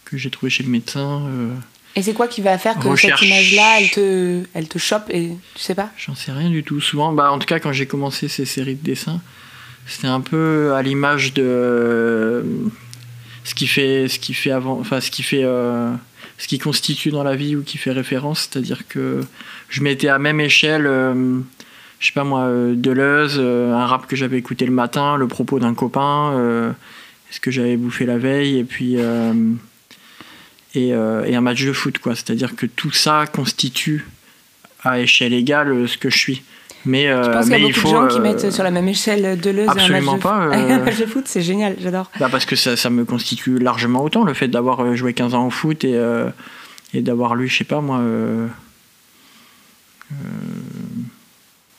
que 0.04 0.16
j'ai 0.18 0.30
trouvé 0.30 0.50
chez 0.50 0.64
le 0.64 0.68
médecin. 0.70 1.22
euh, 1.28 1.54
Et 1.94 2.02
c'est 2.02 2.12
quoi 2.12 2.26
qui 2.28 2.42
va 2.42 2.58
faire 2.58 2.78
que 2.78 2.88
Recherche. 2.88 3.20
cette 3.20 3.28
image-là, 3.28 3.80
elle 3.80 3.90
te, 3.90 4.42
elle 4.54 4.68
te 4.68 4.78
chope 4.78 5.04
et 5.10 5.30
tu 5.54 5.60
sais 5.62 5.74
pas? 5.76 5.90
J'en 5.96 6.14
sais 6.16 6.32
rien 6.32 6.50
du 6.50 6.62
tout. 6.64 6.80
Souvent, 6.80 7.12
bah, 7.12 7.30
en 7.30 7.38
tout 7.38 7.46
cas, 7.46 7.60
quand 7.60 7.72
j'ai 7.72 7.86
commencé 7.86 8.26
ces 8.28 8.44
séries 8.44 8.74
de 8.74 8.82
dessins, 8.84 9.20
c'était 9.86 10.08
un 10.08 10.20
peu 10.20 10.74
à 10.74 10.82
l'image 10.82 11.32
de 11.34 12.44
ce 13.44 13.54
qui 13.54 13.68
fait, 13.68 14.08
ce 14.08 14.18
qui 14.18 14.34
fait 14.34 14.50
avant, 14.50 14.80
enfin 14.80 15.00
ce 15.00 15.12
qui 15.12 15.22
fait, 15.22 15.42
ce 15.44 16.48
qui 16.48 16.58
constitue 16.58 17.10
dans 17.12 17.22
la 17.22 17.36
vie 17.36 17.54
ou 17.54 17.62
qui 17.62 17.78
fait 17.78 17.92
référence. 17.92 18.48
C'est-à-dire 18.50 18.88
que 18.88 19.20
je 19.68 19.82
mettais 19.82 20.08
à 20.08 20.18
même 20.18 20.40
échelle, 20.40 20.90
je 21.98 22.06
sais 22.06 22.12
pas 22.12 22.24
moi, 22.24 22.42
euh, 22.42 22.74
Deleuze, 22.76 23.36
euh, 23.38 23.72
un 23.72 23.86
rap 23.86 24.06
que 24.06 24.16
j'avais 24.16 24.38
écouté 24.38 24.66
le 24.66 24.72
matin, 24.72 25.16
le 25.16 25.26
propos 25.26 25.58
d'un 25.58 25.74
copain, 25.74 26.32
euh, 26.34 26.72
ce 27.30 27.40
que 27.40 27.50
j'avais 27.50 27.76
bouffé 27.76 28.04
la 28.06 28.18
veille, 28.18 28.58
et 28.58 28.64
puis 28.64 28.96
et, 30.74 30.88
et 30.88 30.94
un 31.36 31.40
match 31.40 31.64
de 31.64 31.72
foot, 31.72 31.98
quoi. 31.98 32.14
C'est-à-dire 32.14 32.54
que 32.54 32.66
tout 32.66 32.92
ça 32.92 33.24
constitue 33.32 34.06
à 34.82 35.00
échelle 35.00 35.32
égale 35.32 35.88
ce 35.88 35.96
que 35.96 36.10
je 36.10 36.18
suis. 36.18 36.42
Mais, 36.84 37.08
Je 37.08 37.30
pense 37.32 37.46
qu'il 37.46 37.52
y 37.52 37.56
a 37.56 37.58
beaucoup 37.66 37.80
faut. 37.80 37.88
de 37.88 37.94
gens 37.94 38.06
qui 38.06 38.20
mettent 38.20 38.50
sur 38.52 38.62
la 38.62 38.70
même 38.70 38.86
échelle 38.86 39.40
Deleuze 39.40 39.66
et 39.66 39.70
un 39.70 39.74
match 39.74 39.84
absolument 39.84 40.16
de, 40.18 40.22
pas, 40.22 40.44
foot. 40.44 40.54
euh. 40.54 40.70
un 40.74 40.78
match 40.78 40.98
de 40.98 41.06
foot. 41.06 41.24
C'est 41.26 41.42
génial, 41.42 41.76
j'adore. 41.80 42.10
bah, 42.20 42.28
parce 42.30 42.44
que 42.44 42.54
ça, 42.54 42.76
ça 42.76 42.90
me 42.90 43.04
constitue 43.04 43.58
largement 43.58 44.04
autant, 44.04 44.22
le 44.22 44.34
fait 44.34 44.46
d'avoir 44.46 44.94
joué 44.94 45.12
15 45.12 45.34
ans 45.34 45.46
au 45.46 45.50
foot 45.50 45.82
et, 45.82 45.94
euh, 45.96 46.28
et 46.94 47.00
d'avoir 47.00 47.34
lu, 47.34 47.48
je 47.48 47.56
sais 47.56 47.64
pas 47.64 47.80
moi, 47.80 48.00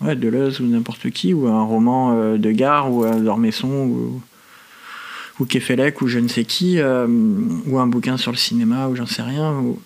ouais, 0.01 0.15
Deleuze 0.15 0.59
ou 0.59 0.65
n'importe 0.65 1.09
qui, 1.09 1.33
ou 1.33 1.47
un 1.47 1.63
roman 1.63 2.15
euh, 2.15 2.37
de 2.37 2.51
gare 2.51 2.91
ou 2.91 3.05
euh, 3.05 3.19
d'Ormesson 3.19 3.67
ou, 3.69 4.21
ou 5.39 5.45
Kefelec 5.45 6.01
ou 6.01 6.07
je 6.07 6.19
ne 6.19 6.27
sais 6.27 6.45
qui, 6.45 6.79
ou 6.79 7.79
un 7.79 7.87
bouquin 7.87 8.17
sur 8.17 8.31
le 8.31 8.37
cinéma 8.37 8.87
ou 8.87 8.95
j'en 8.95 9.05
sais 9.05 9.21
rien. 9.21 9.53
Ou, 9.53 9.79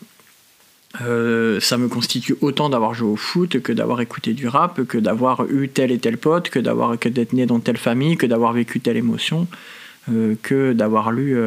ça 1.61 1.77
me 1.77 1.87
constitue 1.87 2.35
autant 2.41 2.69
d'avoir 2.69 2.93
joué 2.93 3.09
au 3.09 3.15
foot 3.15 3.61
que 3.61 3.71
d'avoir 3.71 4.01
écouté 4.01 4.33
du 4.33 4.47
rap, 4.47 4.83
que 4.83 4.97
d'avoir 4.97 5.45
eu 5.49 5.69
tel 5.69 5.91
et 5.91 5.99
tel 5.99 6.17
pote, 6.17 6.49
que 6.49 6.59
d'avoir 6.59 6.99
que 6.99 7.07
d'être 7.07 7.31
né 7.31 7.45
dans 7.45 7.59
telle 7.59 7.77
famille, 7.77 8.17
que 8.17 8.25
d'avoir 8.25 8.51
vécu 8.51 8.81
telle 8.81 8.97
émotion, 8.97 9.47
que 10.41 10.73
d'avoir 10.73 11.11
lu 11.11 11.37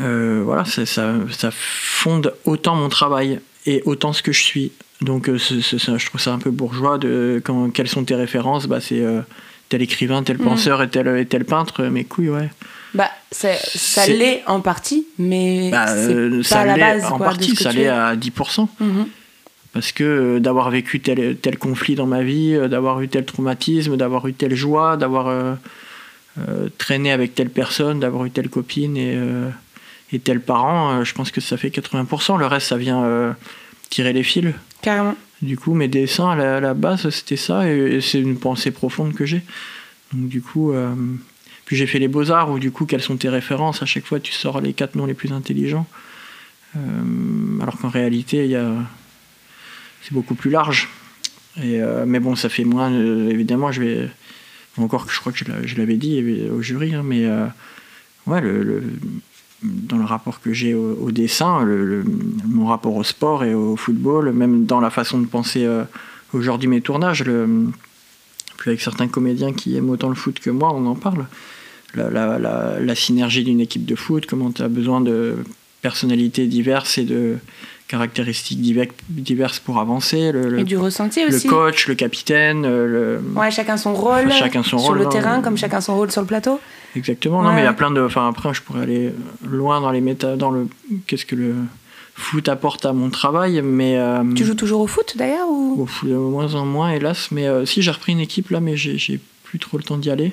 euh, 0.00 0.42
voilà, 0.44 0.64
ça, 0.64 0.86
ça, 0.86 1.50
fonde 1.50 2.34
autant 2.44 2.76
mon 2.76 2.88
travail 2.88 3.40
et 3.66 3.82
autant 3.84 4.12
ce 4.12 4.22
que 4.22 4.32
je 4.32 4.42
suis. 4.42 4.72
Donc 5.00 5.28
euh, 5.28 5.38
je 5.38 6.06
trouve 6.06 6.20
ça 6.20 6.32
un 6.32 6.38
peu 6.38 6.50
bourgeois 6.50 6.98
de 6.98 7.40
quand, 7.44 7.70
quelles 7.70 7.88
sont 7.88 8.04
tes 8.04 8.14
références? 8.14 8.66
Bah, 8.66 8.80
C'est 8.80 9.00
euh, 9.00 9.20
tel 9.68 9.82
écrivain, 9.82 10.22
tel 10.22 10.38
mm. 10.38 10.44
penseur 10.44 10.82
et, 10.82 10.88
tel, 10.88 11.08
et 11.16 11.26
tel 11.26 11.44
peintre, 11.44 11.84
mes 11.84 12.04
couilles, 12.04 12.30
ouais. 12.30 12.50
Bah, 12.94 13.10
ça 13.30 14.06
l'est 14.06 14.42
en 14.46 14.60
partie, 14.60 15.06
mais 15.18 15.70
bah, 15.70 15.86
c'est 15.88 16.54
pas 16.54 16.64
la 16.64 16.76
base. 16.76 17.04
En 17.04 17.18
partie, 17.18 17.54
ça 17.54 17.70
l'est 17.70 17.86
à 17.86 18.16
10%. 18.16 18.66
Mm-hmm. 18.80 18.86
Parce 19.74 19.92
que 19.92 20.38
d'avoir 20.38 20.70
vécu 20.70 21.00
tel, 21.00 21.36
tel 21.36 21.58
conflit 21.58 21.94
dans 21.94 22.06
ma 22.06 22.22
vie, 22.22 22.58
d'avoir 22.68 23.00
eu 23.02 23.08
tel 23.08 23.26
traumatisme, 23.26 23.96
d'avoir 23.96 24.26
eu 24.26 24.32
telle 24.32 24.54
joie, 24.54 24.96
d'avoir 24.96 25.58
traîné 26.78 27.12
avec 27.12 27.34
telle 27.34 27.50
personne, 27.50 28.00
d'avoir 28.00 28.24
eu 28.24 28.30
telle 28.30 28.48
copine 28.48 28.96
et 28.96 29.18
et 30.12 30.18
tel 30.18 30.40
parent, 30.40 30.90
euh, 30.90 31.04
je 31.04 31.14
pense 31.14 31.30
que 31.30 31.40
ça 31.40 31.56
fait 31.56 31.68
80%. 31.68 32.38
Le 32.38 32.46
reste, 32.46 32.68
ça 32.68 32.76
vient 32.76 33.02
euh, 33.02 33.32
tirer 33.90 34.12
les 34.12 34.22
fils. 34.22 34.52
Carrément. 34.82 35.16
Du 35.42 35.56
coup, 35.56 35.74
mes 35.74 35.88
dessins, 35.88 36.30
à 36.30 36.60
la, 36.60 36.74
base, 36.74 37.08
c'était 37.10 37.36
ça, 37.36 37.70
et, 37.70 38.00
c'est 38.00 38.20
une 38.20 38.38
pensée 38.38 38.70
profonde 38.70 39.14
que 39.14 39.24
j'ai. 39.24 39.42
Donc, 40.12 40.28
du 40.28 40.42
coup, 40.42 40.72
euh, 40.72 40.94
puis 41.64 41.76
j'ai 41.76 41.86
fait 41.86 41.98
les 41.98 42.08
beaux-arts, 42.08 42.50
où 42.50 42.58
du 42.58 42.70
coup, 42.70 42.86
quelles 42.86 43.02
sont 43.02 43.16
tes 43.16 43.28
références? 43.28 43.82
À 43.82 43.86
chaque 43.86 44.06
fois, 44.06 44.20
tu 44.20 44.32
sors 44.32 44.60
les 44.60 44.72
quatre 44.72 44.94
noms 44.96 45.06
les 45.06 45.14
plus 45.14 45.32
intelligents. 45.32 45.86
alors 46.74 47.78
qu'en 47.78 47.88
réalité, 47.88 48.44
il 48.44 48.50
y 48.50 48.56
a... 48.56 48.72
c'est 50.02 50.12
beaucoup 50.12 50.34
plus 50.34 50.50
large. 50.50 50.88
Et, 51.62 51.80
mais 52.06 52.20
bon, 52.20 52.36
ça 52.36 52.48
fait 52.48 52.64
moins, 52.64 52.90
évidemment, 53.28 53.72
je 53.72 53.82
vais. 53.82 54.08
Encore 54.76 55.06
que 55.06 55.12
je 55.12 55.18
crois 55.18 55.32
que 55.32 55.38
je 55.38 55.76
l'avais 55.76 55.96
dit 55.96 56.22
au 56.52 56.62
jury, 56.62 56.94
hein, 56.94 57.02
mais 57.04 57.26
ouais, 58.26 58.40
le 58.40 58.82
dans 59.62 59.96
le 59.96 60.04
rapport 60.04 60.40
que 60.40 60.52
j'ai 60.52 60.74
au, 60.74 61.10
dessin, 61.10 61.66
mon 62.46 62.66
rapport 62.66 62.94
au 62.94 63.02
sport 63.02 63.44
et 63.44 63.54
au 63.54 63.76
football, 63.76 64.32
même 64.32 64.66
dans 64.66 64.80
la 64.80 64.90
façon 64.90 65.18
de 65.18 65.26
penser 65.26 65.64
euh, 65.64 65.84
aujourd'hui 66.32 66.68
mes 66.68 66.80
tournages. 66.80 67.24
Le, 67.24 67.66
puis 68.56 68.70
avec 68.70 68.80
certains 68.80 69.08
comédiens 69.08 69.52
qui 69.52 69.76
aiment 69.76 69.90
autant 69.90 70.08
le 70.08 70.14
foot 70.14 70.38
que 70.38 70.50
moi, 70.50 70.72
on 70.74 70.86
en 70.86 70.94
parle. 70.94 71.26
La, 71.94 72.94
synergie 72.94 73.44
d'une 73.44 73.60
équipe 73.60 73.86
de 73.86 73.94
foot, 73.94 74.26
comment 74.26 74.52
tu 74.52 74.62
as 74.62 74.68
besoin 74.68 75.00
de 75.00 75.36
personnalités 75.80 76.46
diverses 76.46 76.98
et 76.98 77.04
de 77.04 77.38
caractéristiques 77.88 78.60
diverses 79.08 79.58
pour 79.58 79.78
avancer. 79.78 80.30
Le, 80.30 80.58
et 80.60 80.64
du 80.64 80.76
ressenti 80.76 81.24
aussi. 81.24 81.46
Le 81.46 81.52
coach, 81.52 81.88
le 81.88 81.94
capitaine. 81.94 82.62
Le... 82.62 83.20
Ouais, 83.34 83.50
chacun 83.50 83.76
son 83.76 83.94
rôle. 83.94 84.30
Chacun 84.30 84.62
son 84.62 84.78
sur 84.78 84.88
rôle. 84.88 84.98
le 84.98 85.08
terrain, 85.08 85.40
comme 85.40 85.56
chacun 85.56 85.80
son 85.80 85.96
rôle 85.96 86.10
sur 86.12 86.20
le 86.20 86.26
plateau. 86.26 86.60
Exactement. 86.94 87.42
Non, 87.42 87.52
mais 87.52 87.62
il 87.62 87.64
y 87.64 87.68
a 87.68 87.72
plein 87.72 87.90
de. 87.90 88.00
Enfin, 88.00 88.28
après, 88.28 88.52
je 88.54 88.62
pourrais 88.62 88.82
aller 88.82 89.12
loin 89.42 89.80
dans 89.80 89.90
les 89.90 90.00
méta, 90.00 90.36
dans 90.36 90.50
le. 90.50 90.68
Qu'est-ce 91.06 91.26
que 91.26 91.34
le 91.34 91.54
foot 92.14 92.48
apporte 92.48 92.84
à 92.84 92.92
mon 92.92 93.10
travail, 93.10 93.62
mais. 93.62 93.96
Euh, 93.96 94.22
tu 94.34 94.44
joues 94.44 94.54
toujours 94.54 94.80
au 94.80 94.86
foot 94.86 95.14
d'ailleurs 95.16 95.48
ou? 95.48 95.82
Au 95.82 95.86
foot, 95.86 96.08
de 96.08 96.14
moins 96.14 96.54
en 96.54 96.66
moins, 96.66 96.90
hélas. 96.90 97.30
Mais 97.30 97.46
euh, 97.46 97.64
si 97.64 97.82
j'ai 97.82 97.90
repris 97.90 98.12
une 98.12 98.20
équipe 98.20 98.50
là, 98.50 98.60
mais 98.60 98.76
j'ai 98.76 99.20
plus 99.44 99.58
trop 99.58 99.78
le 99.78 99.82
temps 99.82 99.96
d'y 99.96 100.10
aller. 100.10 100.32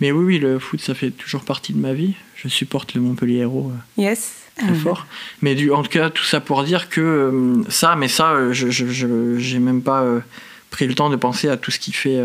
Mais 0.00 0.10
oui, 0.10 0.24
oui, 0.24 0.38
le 0.38 0.58
foot, 0.58 0.80
ça 0.80 0.94
fait 0.94 1.10
toujours 1.10 1.44
partie 1.44 1.72
de 1.72 1.78
ma 1.78 1.92
vie. 1.92 2.14
Je 2.36 2.48
supporte 2.48 2.94
le 2.94 3.00
Montpellier 3.00 3.38
Héros. 3.38 3.70
Euh, 3.98 4.02
yes. 4.02 4.43
Très 4.56 4.74
fort. 4.74 5.06
Mais 5.42 5.54
du, 5.54 5.72
en 5.72 5.82
tout 5.82 5.90
cas, 5.90 6.10
tout 6.10 6.24
ça 6.24 6.40
pour 6.40 6.62
dire 6.62 6.88
que 6.88 7.62
ça, 7.68 7.96
mais 7.96 8.08
ça, 8.08 8.52
je 8.52 8.70
j'ai 9.38 9.58
même 9.58 9.82
pas 9.82 10.04
pris 10.70 10.86
le 10.86 10.94
temps 10.94 11.10
de 11.10 11.16
penser 11.16 11.48
à 11.48 11.56
tout 11.56 11.72
ce 11.72 11.80
qui 11.80 11.92
fait 11.92 12.22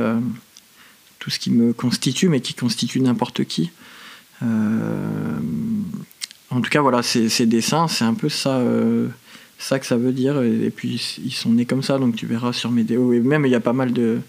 tout 1.20 1.30
ce 1.30 1.38
qui 1.38 1.52
me 1.52 1.74
constitue, 1.74 2.30
mais 2.30 2.40
qui 2.40 2.54
constitue 2.54 3.02
n'importe 3.02 3.44
qui. 3.44 3.72
Euh, 4.42 5.38
en 6.50 6.62
tout 6.62 6.70
cas, 6.70 6.82
voilà, 6.82 7.04
ces, 7.04 7.46
dessins, 7.46 7.88
c'est 7.88 8.06
un 8.06 8.14
peu 8.14 8.30
ça, 8.30 8.58
euh, 8.58 9.08
ça 9.60 9.78
que 9.80 9.86
ça 9.86 9.98
veut 9.98 10.14
dire. 10.14 10.42
Et, 10.42 10.72
puis, 10.72 11.20
ils 11.24 11.34
sont 11.34 11.52
nés 11.52 11.66
comme 11.66 11.84
ça, 11.84 12.00
donc 12.00 12.16
tu 12.16 12.26
verras 12.26 12.54
sur 12.54 12.72
mes 12.72 12.84
déos. 12.84 13.14
Et 13.14 13.20
même, 13.20 13.46
il 13.46 13.52
y 13.52 13.56
a 13.56 13.60
pas 13.60 13.74
mal 13.74 13.94
de. 13.94 14.20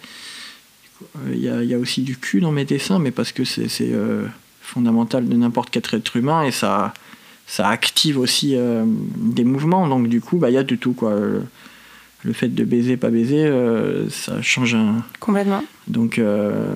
Il 1.32 1.38
y 1.38 1.74
a, 1.74 1.78
aussi 1.78 2.02
du 2.02 2.18
cul 2.18 2.40
dans 2.40 2.52
mes 2.52 2.66
dessins, 2.66 2.98
mais 2.98 3.10
parce 3.10 3.32
que 3.32 3.44
c'est 3.44 3.68
euh, 3.80 4.26
fondamental 4.60 5.26
de 5.26 5.34
n'importe 5.34 5.70
quel 5.70 5.82
être 5.92 6.16
humain 6.16 6.42
et 6.42 6.50
ça, 6.50 6.92
ça 7.50 7.68
active 7.68 8.18
aussi 8.18 8.56
des 9.16 9.44
mouvements. 9.44 9.88
Donc, 9.88 10.08
du 10.08 10.20
coup, 10.20 10.38
bah, 10.38 10.50
il 10.50 10.54
y 10.54 10.58
a 10.58 10.62
de 10.62 10.76
tout, 10.76 10.92
quoi 10.92 11.14
le 12.22 12.32
fait 12.32 12.48
de 12.48 12.64
baiser, 12.64 12.96
pas 12.96 13.08
baiser, 13.08 13.44
euh, 13.44 14.08
ça 14.10 14.42
change 14.42 14.74
un. 14.74 15.02
Complètement. 15.20 15.64
Donc, 15.88 16.18
euh, 16.18 16.74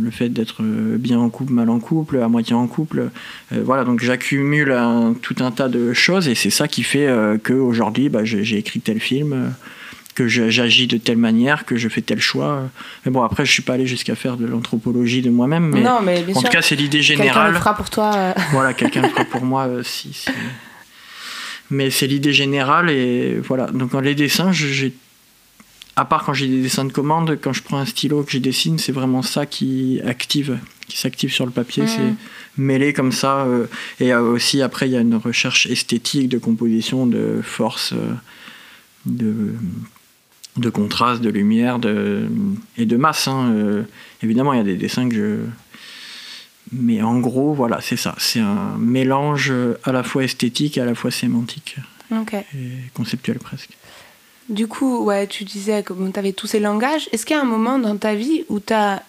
le 0.00 0.10
fait 0.10 0.28
d'être 0.28 0.62
bien 0.62 1.18
en 1.18 1.30
couple, 1.30 1.52
mal 1.52 1.70
en 1.70 1.78
couple, 1.78 2.18
à 2.18 2.28
moitié 2.28 2.54
en 2.54 2.66
couple, 2.66 3.10
euh, 3.52 3.62
voilà, 3.64 3.84
donc 3.84 4.00
j'accumule 4.00 4.76
tout 5.22 5.36
un 5.40 5.50
tas 5.50 5.68
de 5.68 5.92
choses 5.92 6.28
et 6.28 6.34
c'est 6.34 6.50
ça 6.50 6.66
qui 6.68 6.82
fait 6.82 7.08
qu'aujourd'hui, 7.42 8.08
bah, 8.08 8.24
j'ai 8.24 8.58
écrit 8.58 8.80
tel 8.80 9.00
film, 9.00 9.52
que 10.14 10.28
j'agis 10.28 10.86
de 10.86 10.96
telle 10.96 11.16
manière, 11.16 11.64
que 11.64 11.76
je 11.76 11.88
fais 11.88 12.00
tel 12.00 12.20
choix. 12.20 12.68
Mais 13.04 13.10
bon, 13.10 13.22
après, 13.22 13.44
je 13.44 13.52
suis 13.52 13.62
pas 13.62 13.74
allé 13.74 13.86
jusqu'à 13.86 14.14
faire 14.14 14.36
de 14.36 14.46
l'anthropologie 14.46 15.22
de 15.22 15.30
moi-même, 15.30 15.70
mais, 15.70 15.80
non, 15.80 16.00
mais 16.02 16.24
en 16.34 16.40
tout 16.40 16.48
cas, 16.48 16.62
c'est 16.62 16.76
l'idée 16.76 17.02
générale. 17.02 17.32
Quelqu'un 17.32 17.48
le 17.50 17.58
fera 17.58 17.76
pour 17.76 17.90
toi. 17.90 18.34
Voilà, 18.52 18.74
quelqu'un 18.74 19.02
le 19.02 19.08
fera 19.08 19.24
pour 19.24 19.42
moi 19.42 19.68
si. 19.82 20.12
si 20.12 20.30
mais 21.70 21.90
c'est 21.90 22.06
l'idée 22.06 22.32
générale 22.32 22.90
et 22.90 23.38
voilà. 23.38 23.66
Donc 23.66 23.92
dans 23.92 24.00
les 24.00 24.14
dessins, 24.14 24.52
j'ai 24.52 24.94
à 25.96 26.04
part 26.04 26.24
quand 26.24 26.34
j'ai 26.34 26.48
des 26.48 26.62
dessins 26.62 26.84
de 26.84 26.92
commande, 26.92 27.38
quand 27.40 27.52
je 27.52 27.62
prends 27.62 27.78
un 27.78 27.84
stylo 27.84 28.22
que 28.22 28.32
je 28.32 28.38
dessine, 28.38 28.78
c'est 28.78 28.92
vraiment 28.92 29.22
ça 29.22 29.46
qui 29.46 30.00
active, 30.04 30.58
qui 30.88 30.98
s'active 30.98 31.32
sur 31.32 31.46
le 31.46 31.52
papier, 31.52 31.86
c'est 31.86 32.02
mmh. 32.02 32.16
mêlé 32.58 32.92
comme 32.92 33.12
ça. 33.12 33.42
Euh, 33.42 33.66
et 34.00 34.12
aussi 34.14 34.60
après, 34.60 34.88
il 34.88 34.92
y 34.92 34.96
a 34.96 35.00
une 35.00 35.14
recherche 35.14 35.66
esthétique 35.66 36.28
de 36.28 36.38
composition, 36.38 37.06
de 37.06 37.40
force, 37.42 37.92
euh, 37.92 38.12
de, 39.06 39.54
de 40.56 40.70
contraste, 40.70 41.20
de 41.20 41.30
lumière, 41.30 41.78
de, 41.78 42.28
et 42.76 42.86
de 42.86 42.96
masse. 42.96 43.28
Hein, 43.28 43.50
euh. 43.52 43.82
évidemment, 44.22 44.52
il 44.52 44.58
y 44.58 44.60
a 44.60 44.64
des 44.64 44.76
dessins 44.76 45.08
que 45.08 45.14
je 45.14 45.36
mais 46.72 47.02
en 47.02 47.20
gros, 47.20 47.52
voilà, 47.52 47.80
c'est 47.80 47.96
ça. 47.96 48.14
C'est 48.18 48.40
un 48.40 48.76
mélange 48.78 49.52
à 49.84 49.92
la 49.92 50.02
fois 50.02 50.24
esthétique 50.24 50.78
et 50.78 50.80
à 50.80 50.84
la 50.84 50.94
fois 50.94 51.10
sémantique. 51.10 51.76
Et 52.12 52.68
conceptuel 52.94 53.38
presque. 53.38 53.70
Du 54.48 54.66
coup, 54.66 55.04
ouais, 55.04 55.26
tu 55.26 55.44
disais 55.44 55.82
que 55.82 55.92
tu 55.92 56.18
avais 56.18 56.32
tous 56.32 56.46
ces 56.46 56.60
langages. 56.60 57.08
Est-ce 57.12 57.24
qu'il 57.24 57.36
y 57.36 57.38
a 57.38 57.42
un 57.42 57.46
moment 57.46 57.78
dans 57.78 57.96
ta 57.96 58.14
vie 58.14 58.44
où 58.48 58.60
tu 58.60 58.72
as 58.72 59.02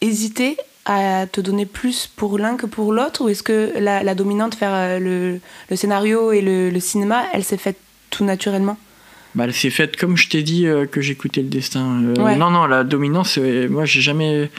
hésité 0.00 0.56
à 0.84 1.26
te 1.26 1.40
donner 1.40 1.64
plus 1.64 2.06
pour 2.14 2.38
l'un 2.38 2.56
que 2.56 2.66
pour 2.66 2.92
l'autre 2.92 3.24
Ou 3.24 3.28
est-ce 3.30 3.42
que 3.42 3.72
la, 3.78 4.14
dominante, 4.14 4.54
faire 4.54 4.74
euh, 4.74 4.98
le, 4.98 5.40
le 5.70 5.76
scénario 5.76 6.32
et 6.32 6.42
le, 6.42 6.78
cinéma, 6.80 7.24
elle 7.32 7.44
s'est 7.44 7.56
faite 7.56 7.78
tout 8.10 8.24
naturellement? 8.24 8.76
Bah, 9.34 9.50
s'est 9.52 9.70
faite 9.70 9.96
comme 9.96 10.16
je 10.16 10.28
t'ai 10.28 10.42
dit 10.42 10.66
euh, 10.66 10.86
que 10.86 11.00
j'écoutais 11.00 11.42
le 11.42 11.48
destin. 11.48 12.02
Euh, 12.04 12.36
non, 12.36 12.50
non, 12.50 12.66
la 12.66 12.84
dominance, 12.84 13.38
moi 13.68 13.84
j'ai 13.84 14.00
jamais 14.00 14.50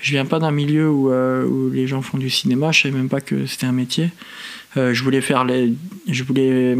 je 0.00 0.12
viens 0.12 0.26
pas 0.26 0.38
d'un 0.38 0.50
milieu 0.50 0.88
où, 0.88 1.10
euh, 1.10 1.44
où, 1.44 1.70
les 1.70 1.86
gens 1.86 2.02
font 2.02 2.18
du 2.18 2.30
cinéma, 2.30 2.70
je 2.70 2.82
savais 2.82 2.94
même 2.94 3.08
pas 3.08 3.20
que 3.20 3.46
c'était 3.46 3.66
un 3.66 3.72
métier. 3.72 4.10
Euh, 4.76 4.94
je 4.94 5.02
voulais 5.02 5.20
faire 5.20 5.44
les. 5.44 5.74
Je 6.06 6.22
voulais. 6.22 6.76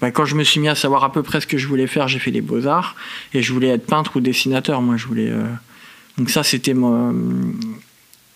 Bah, 0.00 0.10
quand 0.10 0.24
je 0.24 0.36
me 0.36 0.44
suis 0.44 0.60
mis 0.60 0.68
à 0.68 0.74
savoir 0.74 1.04
à 1.04 1.12
peu 1.12 1.22
près 1.22 1.40
ce 1.40 1.46
que 1.46 1.58
je 1.58 1.66
voulais 1.66 1.86
faire, 1.86 2.08
j'ai 2.08 2.18
fait 2.18 2.30
les 2.30 2.40
beaux-arts. 2.40 2.96
Et 3.34 3.42
je 3.42 3.52
voulais 3.52 3.68
être 3.68 3.84
peintre 3.84 4.16
ou 4.16 4.20
dessinateur. 4.20 4.80
Moi, 4.80 4.96
je 4.96 5.06
voulais. 5.06 5.28
Euh, 5.28 5.44
donc, 6.16 6.30
ça, 6.30 6.42
c'était 6.44 6.74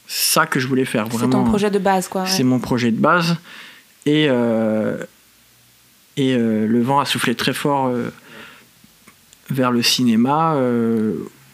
ça 0.06 0.46
que 0.46 0.60
je 0.60 0.66
voulais 0.66 0.84
faire. 0.84 1.06
C'est 1.10 1.30
ton 1.30 1.44
projet 1.44 1.70
de 1.70 1.78
base, 1.78 2.08
quoi. 2.08 2.26
C'est 2.26 2.44
mon 2.44 2.58
projet 2.58 2.90
de 2.90 3.00
base. 3.00 3.36
Et, 4.06 4.24
et 6.16 6.36
le 6.36 6.82
vent 6.82 7.00
a 7.00 7.04
soufflé 7.04 7.34
très 7.34 7.54
fort 7.54 7.90
vers 9.50 9.70
le 9.70 9.82
cinéma 9.82 10.56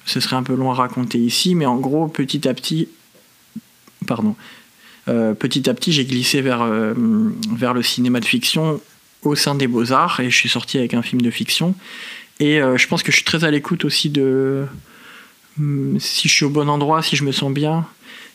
ce 0.05 0.21
serait 0.21 0.37
un 0.37 0.43
peu 0.43 0.55
long 0.55 0.71
à 0.71 0.75
raconter 0.75 1.19
ici, 1.19 1.55
mais 1.55 1.67
en 1.67 1.77
gros, 1.77 2.09
petit 2.09 2.49
à 2.49 2.55
petit, 2.55 2.89
pardon, 4.07 4.35
euh, 5.09 5.35
petit 5.35 5.69
à 5.69 5.75
petit, 5.75 5.93
j'ai 5.93 6.05
glissé 6.05 6.41
vers, 6.41 6.63
euh, 6.63 6.95
vers 7.55 7.75
le 7.75 7.83
cinéma 7.83 8.21
de 8.21 8.25
fiction 8.25 8.81
au 9.23 9.35
sein 9.35 9.55
des 9.55 9.69
beaux-arts 9.69 10.21
et 10.21 10.31
je 10.31 10.37
suis 10.37 10.49
sorti 10.49 10.79
avec 10.79 10.95
un 10.95 11.03
film 11.03 11.23
de 11.23 11.31
fiction. 11.31 11.75
Et 12.41 12.61
euh, 12.61 12.77
je 12.77 12.89
pense 12.89 13.03
que 13.03 13.13
je 13.13 13.17
suis 13.17 13.25
très 13.25 13.45
à 13.45 13.51
l'écoute 13.51 13.85
aussi 13.85 14.11
de 14.11 14.67
si 15.99 16.29
je 16.29 16.33
suis 16.33 16.47
au 16.47 16.51
bon 16.51 16.69
endroit, 16.71 17.03
si 17.03 17.15
je 17.15 17.25
me 17.25 17.33
sens 17.33 17.53
bien. 17.53 17.87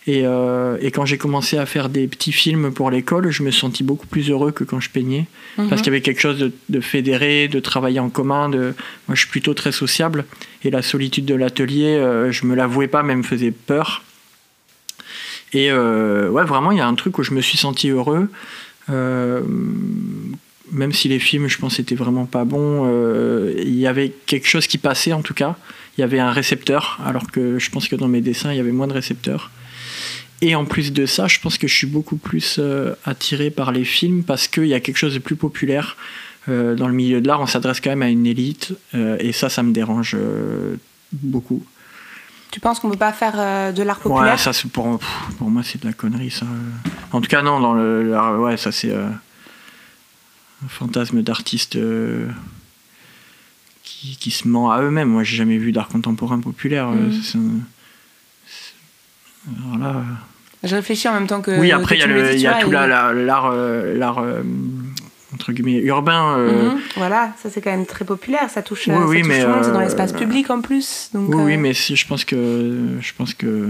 Euh, 0.08 0.78
et, 0.82 0.92
quand 0.92 1.06
j'ai 1.06 1.18
commencé 1.18 1.58
à 1.58 1.66
faire 1.66 1.90
des 1.90 2.08
petits 2.08 2.32
films 2.32 2.72
pour 2.72 2.92
l'école, 2.92 3.30
je 3.30 3.44
me 3.44 3.52
sentis 3.52 3.84
beaucoup 3.84 4.08
plus 4.08 4.30
heureux 4.30 4.52
que 4.52 4.64
quand 4.64 4.80
je 4.80 4.90
peignais. 4.90 5.28
Parce 5.56 5.70
mhm. 5.70 5.78
qu'il 5.78 5.86
y 5.86 5.90
avait 5.90 6.02
quelque 6.02 6.22
chose 6.22 6.52
de, 6.70 6.80
fédéré, 6.80 7.48
de 7.48 7.60
travailler 7.60 8.00
en 8.00 8.10
commun. 8.10 8.50
De... 8.50 8.74
Moi, 9.08 9.16
je 9.16 9.22
suis 9.22 9.30
plutôt 9.30 9.54
très 9.54 9.72
sociable. 9.72 10.26
Et 10.64 10.72
la 10.72 10.82
solitude 10.82 11.26
de 11.26 11.36
l'atelier, 11.36 11.98
euh, 11.98 12.32
je 12.32 12.46
me 12.46 12.56
l'avouais 12.56 12.88
pas, 12.88 13.04
mais 13.04 13.16
me 13.16 13.24
faisait 13.24 13.52
peur. 13.52 14.04
Et 15.54 15.72
ouais, 15.72 16.44
vraiment, 16.44 16.72
il 16.72 16.78
y 16.78 16.82
a 16.82 16.88
un 16.88 16.96
truc 16.96 17.18
où 17.18 17.24
je 17.24 17.34
me 17.34 17.42
suis 17.42 17.58
senti 17.58 17.90
heureux. 17.90 18.28
même 18.90 20.92
si 20.92 21.08
les 21.08 21.20
films, 21.20 21.48
je 21.48 21.58
pense, 21.58 21.80
étaient 21.80 21.96
vraiment 21.96 22.26
pas 22.26 22.44
bons, 22.44 22.86
il 23.58 23.76
y 23.76 23.88
avait 23.88 24.12
quelque 24.26 24.48
chose 24.48 24.68
qui 24.68 24.78
passait 24.78 25.14
en 25.14 25.22
tout 25.22 25.34
cas. 25.34 25.56
Il 25.98 26.02
y 26.02 26.04
avait 26.04 26.20
un 26.20 26.32
récepteur, 26.32 27.00
alors 27.06 27.32
que 27.32 27.60
je 27.60 27.70
pense 27.70 27.88
que 27.88 27.96
dans 27.96 28.10
mes 28.10 28.20
dessins, 28.20 28.52
il 28.52 28.58
y 28.58 28.60
avait 28.60 28.74
moins 28.74 28.88
de 28.88 28.94
récepteurs. 28.94 29.50
Et 30.42 30.56
en 30.56 30.66
plus 30.66 30.94
de 30.94 31.06
ça, 31.06 31.28
je 31.28 31.40
pense 31.40 31.58
que 31.58 31.68
je 31.68 31.76
suis 31.76 31.88
beaucoup 31.88 32.18
plus 32.18 32.60
attiré 33.06 33.50
par 33.50 33.72
les 33.72 33.84
films 33.84 34.24
parce 34.24 34.48
qu'il 34.48 34.68
y 34.68 34.74
a 34.74 34.80
quelque 34.80 34.98
chose 34.98 35.14
de 35.16 35.20
plus 35.20 35.36
populaire. 35.36 35.98
Euh, 36.50 36.76
dans 36.76 36.88
le 36.88 36.94
milieu 36.94 37.20
de 37.20 37.28
l'art, 37.28 37.42
on 37.42 37.46
s'adresse 37.46 37.82
quand 37.82 37.90
même 37.90 38.02
à 38.02 38.10
une 38.10 38.26
élite, 38.26 38.74
euh, 38.96 39.18
et 39.20 39.34
ça, 39.34 39.50
ça 39.50 39.64
me 39.64 39.74
dérange 39.74 40.16
euh, 40.16 40.78
beaucoup. 41.12 41.66
Tu 42.52 42.62
penses 42.62 42.80
qu'on 42.80 42.88
ne 42.88 42.94
peut 42.94 43.00
pas 43.00 43.12
faire 43.12 43.74
de 43.74 43.84
l'art 43.84 44.00
populaire? 44.00 44.34
Ouais, 44.34 44.38
ça, 44.38 44.52
pour, 44.72 45.00
pour 45.38 45.50
moi, 45.50 45.64
c'est 45.64 45.82
de 45.82 45.86
la 45.86 45.94
connerie, 45.94 46.32
ça. 46.32 46.46
En 47.12 47.20
tout 47.20 47.28
cas, 47.28 47.42
non, 47.42 47.60
dans 47.60 47.74
le, 47.74 48.40
ouais, 48.40 48.56
ça, 48.56 48.72
c'est 48.72 48.94
un 48.94 49.20
fantasme 50.70 51.22
d'artiste 51.22 51.78
qui, 53.84 54.16
qui, 54.16 54.32
se 54.32 54.48
ment 54.48 54.72
à 54.72 54.82
eux-mêmes. 54.82 55.10
Moi, 55.10 55.24
j'ai 55.24 55.36
jamais 55.36 55.58
vu 55.58 55.74
d'art 55.74 55.90
contemporain 55.90 56.40
populaire. 56.40 56.90
Je 60.64 60.76
réfléchis 60.76 61.08
en 61.08 61.14
même 61.14 61.28
temps 61.28 61.42
que. 61.42 61.60
Oui, 61.60 61.72
après, 61.72 61.96
il 61.98 62.40
y, 62.40 62.48
a 62.48 62.62
tout 62.62 62.72
l'art 62.72 63.54
entre 65.34 65.52
guillemets 65.52 65.80
urbain. 65.84 66.38
Euh, 66.38 66.72
mhm. 66.72 66.80
voilà, 66.96 67.34
ça 67.42 67.50
c'est 67.50 67.62
quand 67.62 67.72
même 67.72 67.86
très 67.86 68.06
populaire, 68.06 68.50
ça 68.50 68.62
touche, 68.62 68.88
oui, 68.88 68.94
ça 68.94 69.06
oui, 69.06 69.24
mais, 69.24 69.42
tout 69.42 69.48
le 69.48 69.54
monde, 69.54 69.64
c'est 69.64 69.72
dans 69.72 69.80
euh, 69.80 69.84
l'espace 69.84 70.14
public 70.14 70.50
en 70.50 70.62
plus. 70.62 71.10
Donc, 71.14 71.30
oui, 71.30 71.44
oui, 71.44 71.54
euh, 71.54 71.60
mais 71.60 71.74
si, 71.74 71.96
je 71.96 72.08
pense 72.08 72.26
que 72.26 72.98
je 73.02 73.14
pense 73.16 73.34
que 73.34 73.70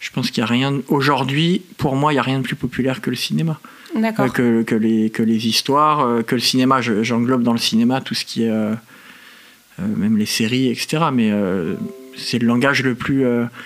je 0.00 0.10
pense 0.10 0.30
qu'il 0.30 0.40
y 0.40 0.44
a 0.44 0.46
rien 0.46 0.80
aujourd'hui. 0.88 1.62
Pour 1.78 1.96
moi, 1.96 2.12
il 2.12 2.16
y 2.16 2.18
a 2.18 2.22
rien 2.22 2.38
de 2.38 2.44
plus 2.44 2.56
populaire 2.56 3.00
que 3.00 3.10
le 3.10 3.16
cinéma. 3.16 3.58
D'accord. 3.94 4.32
que, 4.32 4.62
que, 4.62 4.74
les 4.74 5.10
que 5.10 5.22
les 5.22 5.48
histoires, 5.48 6.24
que 6.24 6.34
le 6.34 6.40
cinéma. 6.40 6.80
J'englobe 6.80 7.42
dans 7.42 7.54
le 7.54 7.58
cinéma 7.58 8.00
tout 8.00 8.14
ce 8.14 8.24
qui 8.24 8.44
est 8.44 8.52
même 9.78 10.16
les 10.18 10.26
séries, 10.26 10.68
etc. 10.68 11.04
Mais 11.12 11.32
c'est 12.18 12.38
le 12.38 12.46
langage 12.46 12.82
le 12.82 12.94
plus 12.94 13.24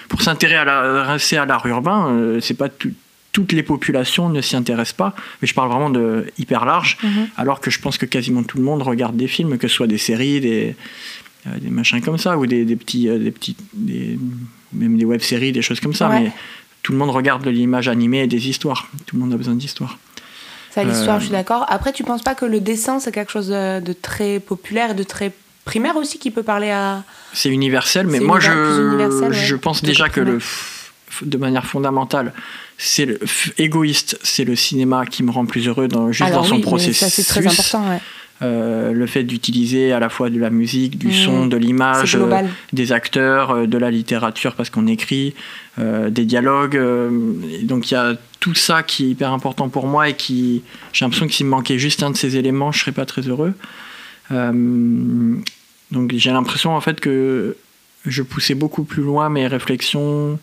pour 0.09 0.23
s'intéresser 0.23 1.37
à 1.37 1.45
l'art 1.47 1.67
urbain. 1.67 2.39
c'est 2.41 2.55
pas 2.55 2.69
tout 2.69 2.93
toutes 3.33 3.53
les 3.53 3.63
populations 3.63 4.29
ne 4.29 4.41
s'y 4.41 4.57
intéressent 4.57 4.97
pas, 4.97 5.15
mais 5.41 5.49
je 5.49 5.55
parle 5.55 5.71
vraiment 5.71 5.91
de 5.91 6.27
hyper 6.39 6.65
large, 6.65 6.99
mhm. 7.03 7.29
alors 7.37 7.61
que 7.61 7.71
je 7.71 7.81
pense 7.81 7.99
que 7.99 8.07
quasiment 8.07 8.43
tout 8.43 8.59
le 8.59 8.65
monde 8.65 8.83
regarde 8.83 9.17
des 9.17 9.27
films, 9.27 9.59
que 9.59 9.69
ce 9.69 9.75
soit 9.75 9.87
des 9.87 9.99
séries, 9.99 10.41
des, 10.41 10.77
euh, 11.47 11.59
des 11.59 11.71
machins 11.71 12.01
comme 12.03 12.19
ça, 12.19 12.37
ou 12.37 12.47
des, 12.47 12.65
des 12.65 12.77
petits, 12.77 13.09
euh, 13.09 13.19
des 13.19 13.31
petits 13.31 13.57
même 14.73 14.97
des 14.97 15.05
web-séries, 15.05 15.53
des 15.53 15.63
choses 15.63 15.81
comme 15.81 15.95
ça, 15.95 16.09
mais 16.09 16.31
tout 16.83 16.93
le 16.93 16.99
monde 16.99 17.11
regarde 17.11 17.45
de 17.45 17.51
l'image 17.51 17.89
animée 17.89 18.23
et 18.23 18.27
des 18.27 18.49
histoires. 18.49 18.89
Tout 19.07 19.17
le 19.17 19.23
monde 19.23 19.33
a 19.33 19.37
besoin 19.37 19.55
d'histoire. 19.55 19.99
Ça, 20.71 20.83
l'histoire, 20.83 21.21
je 21.21 21.27
suis 21.27 21.35
euh, 21.35 21.37
d'accord. 21.37 21.67
Après, 21.69 21.93
tu 21.93 22.03
penses 22.03 22.23
pas 22.23 22.35
que 22.35 22.47
le 22.47 22.59
dessin, 22.59 22.99
c'est 22.99 23.13
quelque 23.13 23.31
chose 23.31 23.49
de 23.49 23.93
très 23.93 24.41
populaire 24.41 24.95
de 24.95 25.03
très 25.03 25.31
primaire 25.65 25.97
aussi 25.97 26.19
qui 26.19 26.31
peut 26.31 26.43
parler 26.43 26.71
à. 26.71 27.03
C'est 27.33 27.51
universel, 27.51 28.07
mais 28.07 28.21
moi, 28.21 28.41
je, 28.41 29.31
je 29.33 29.57
pense 29.57 29.83
déjà 29.83 30.09
que 30.09 30.21
le, 30.21 30.39
de 31.23 31.37
manière 31.37 31.67
fondamentale, 31.67 32.33
c'est 32.79 33.07
le, 33.07 33.21
égoïste, 33.59 34.19
c'est 34.23 34.45
le 34.45 34.57
cinéma 34.57 35.07
qui 35.07 35.23
me 35.23 35.31
rend 35.31 35.47
plus 35.47 35.69
heureux 35.69 35.89
dans, 35.89 36.13
juste 36.13 36.33
dans 36.33 36.45
son 36.45 36.61
processus. 36.61 36.99
Ça, 36.99 37.11
c'est 37.11 37.25
très 37.25 37.47
important, 37.47 37.85
euh, 38.43 38.93
le 38.93 39.07
fait 39.07 39.23
d'utiliser 39.23 39.93
à 39.93 40.01
la 40.01 40.09
fois 40.09 40.29
de 40.29 40.39
la 40.39 40.51
musique, 40.51 40.99
du 40.99 41.09
mmh. 41.09 41.13
son, 41.13 41.47
de 41.47 41.57
l'image, 41.57 42.17
euh, 42.17 42.43
des 42.73 42.91
acteurs, 42.91 43.53
euh, 43.53 43.67
de 43.67 43.79
la 43.79 43.91
littérature 43.91 44.55
parce 44.55 44.69
qu'on 44.69 44.87
écrit, 44.87 45.35
des 45.79 46.27
dialogues. 46.27 46.79
donc 47.63 47.91
il 47.91 47.95
y 47.95 47.97
a 47.97 48.15
tout 48.41 48.55
ça 48.55 48.83
qui 48.83 49.05
est 49.05 49.09
hyper 49.09 49.33
important 49.33 49.71
pour 49.71 49.87
moi 49.87 50.11
et 50.11 50.15
qui 50.15 50.63
j'ai 50.93 51.07
l'impression 51.07 51.27
que 51.27 51.33
s'il 51.33 51.47
me 51.47 51.51
manquait 51.53 51.79
juste 51.79 52.03
un 52.03 52.11
de 52.11 52.17
ces 52.17 52.37
éléments, 52.37 52.73
je 52.73 52.81
serais 52.81 52.93
pas 52.93 53.07
très 53.07 53.23
heureux. 53.23 53.55
Donc 54.31 56.13
j'ai 56.15 56.31
l'impression 56.31 56.75
en 56.75 56.81
fait 56.81 57.01
que 57.01 57.57
je 58.07 58.23
poussais 58.23 58.55
beaucoup 58.55 58.85
plus 58.85 59.03
loin 59.03 59.29
mes 59.29 59.47
réflexions, 59.47 60.39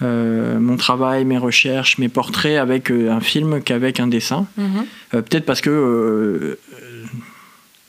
euh, 0.00 0.58
mon 0.60 0.76
travail, 0.76 1.24
mes 1.24 1.38
recherches, 1.38 1.98
mes 1.98 2.08
portraits 2.08 2.58
avec 2.58 2.90
euh, 2.90 3.10
un 3.10 3.20
film 3.20 3.60
qu'avec 3.62 3.98
un 4.00 4.06
dessin. 4.06 4.46
Mhm. 4.56 4.86
Euh, 5.14 5.22
peut-être 5.22 5.44
parce 5.44 5.60
que 5.60 6.58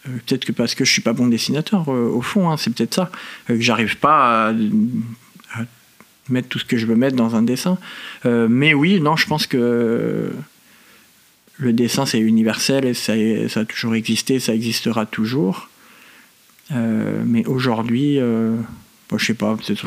peut-être 0.04 0.46
que 0.46 0.52
parce 0.52 0.74
que 0.74 0.86
je 0.86 0.92
suis 0.92 1.02
pas 1.02 1.14
bon 1.14 1.28
dessinateur 1.28 1.88
au 1.88 2.22
fond, 2.22 2.50
hein, 2.50 2.58
c'est 2.58 2.74
peut-être 2.74 2.96
ça 2.96 3.12
que 3.48 3.60
j'arrive 3.60 3.98
pas 3.98 4.50
à, 4.50 4.54
mettre 6.30 6.48
tout 6.48 6.60
ce 6.60 6.66
que 6.66 6.78
je 6.78 6.86
veux 6.86 6.96
mettre 6.96 7.16
dans 7.16 7.36
un 7.36 7.42
dessin. 7.42 7.78
mais 8.26 8.74
oui, 8.74 9.00
non, 9.00 9.16
je 9.16 9.28
pense 9.28 9.48
que 9.48 10.32
le 11.60 11.74
dessin 11.74 12.06
c'est 12.06 12.19
universel 12.19 12.86
et 12.86 12.93
ça, 12.93 13.13
ça, 13.48 13.60
a 13.60 13.65
toujours 13.65 13.95
existé, 13.95 14.39
ça 14.39 14.54
existera 14.54 15.06
toujours. 15.06 15.69
mais 16.72 17.45
aujourd'hui 17.45 18.19
je 19.17 19.26
sais 19.26 19.34
pas, 19.34 19.56
peut-être 19.56 19.86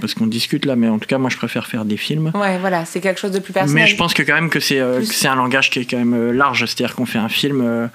parce 0.00 0.14
qu'on 0.14 0.26
discute 0.26 0.64
là, 0.64 0.76
mais 0.76 0.88
en 0.88 0.98
tout 0.98 1.06
cas, 1.06 1.18
moi, 1.18 1.28
je 1.28 1.36
préfère 1.36 1.66
faire 1.66 1.84
des 1.84 1.96
films. 1.96 2.32
Ouais, 2.34 2.58
voilà, 2.58 2.84
c'est 2.84 3.00
quelque 3.00 3.20
chose 3.20 3.32
de 3.32 3.38
plus 3.38 3.52
personnel. 3.52 3.84
Mais 3.84 3.90
je 3.90 3.96
pense 3.96 4.14
que 4.14 4.22
quand 4.22 4.34
même 4.34 4.48
que 4.48 4.60
c'est 4.60 4.80
euh, 4.80 5.02
c'est 5.02 5.28
un 5.28 5.34
langage 5.34 5.70
qui 5.70 5.80
est 5.80 5.84
quand 5.84 5.98
même 5.98 6.14
euh, 6.14 6.32
large, 6.32 6.64
c'est-à-dire 6.64 6.94
qu'on 6.94 7.06
fait 7.06 7.18
un 7.18 7.28
film. 7.28 7.60
Euh, 7.62 7.88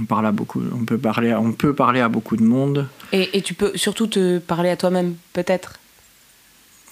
on 0.00 0.04
parle 0.04 0.26
à 0.26 0.32
beaucoup, 0.32 0.62
on 0.74 0.84
peut 0.84 0.98
parler, 0.98 1.34
on 1.34 1.52
peut 1.52 1.74
parler 1.74 2.00
à 2.00 2.08
beaucoup 2.08 2.36
de 2.36 2.42
monde. 2.42 2.88
Et, 3.12 3.36
et 3.36 3.42
tu 3.42 3.54
peux 3.54 3.72
surtout 3.74 4.06
te 4.06 4.38
parler 4.38 4.70
à 4.70 4.76
toi-même, 4.76 5.14
peut-être. 5.32 5.74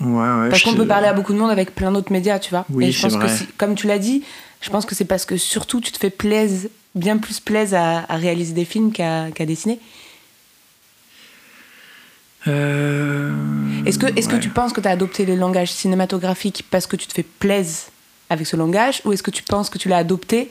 Ouais, 0.00 0.08
ouais. 0.08 0.48
Parce 0.48 0.62
qu'on 0.62 0.74
peut 0.74 0.86
parler 0.86 1.08
à 1.08 1.12
beaucoup 1.12 1.32
de 1.32 1.38
monde 1.38 1.50
avec 1.50 1.74
plein 1.74 1.92
d'autres 1.92 2.12
médias, 2.12 2.38
tu 2.38 2.50
vois. 2.50 2.64
Oui, 2.70 2.92
c'est 2.92 3.08
vrai. 3.08 3.26
que, 3.26 3.52
comme 3.58 3.74
tu 3.74 3.86
l'as 3.86 3.98
dit, 3.98 4.22
je 4.60 4.70
pense 4.70 4.86
que 4.86 4.94
c'est 4.94 5.04
parce 5.04 5.24
que 5.24 5.36
surtout 5.36 5.80
tu 5.80 5.92
te 5.92 5.98
fais 5.98 6.10
plaisir, 6.10 6.70
bien 6.94 7.18
plus 7.18 7.40
plaisir 7.40 7.78
à, 7.80 8.16
réaliser 8.16 8.52
des 8.52 8.64
films 8.64 8.92
qu'à 8.92 9.30
dessiner. 9.46 9.78
Euh, 12.48 13.32
est-ce 13.84 13.98
que, 13.98 14.06
est 14.06 14.26
que 14.26 14.36
tu 14.36 14.48
penses 14.48 14.72
que 14.72 14.80
tu 14.80 14.88
as 14.88 14.92
adopté 14.92 15.26
le 15.26 15.34
langage 15.34 15.70
cinématographique 15.72 16.64
parce 16.70 16.86
que 16.86 16.96
tu 16.96 17.06
te 17.06 17.12
fais 17.12 17.22
plaisir 17.22 17.84
avec 18.30 18.46
ce 18.46 18.56
langage 18.56 19.02
ou 19.04 19.12
est-ce 19.12 19.22
que 19.22 19.30
tu 19.30 19.42
penses 19.42 19.68
que 19.68 19.76
tu 19.76 19.90
l'as 19.90 19.98
adopté 19.98 20.50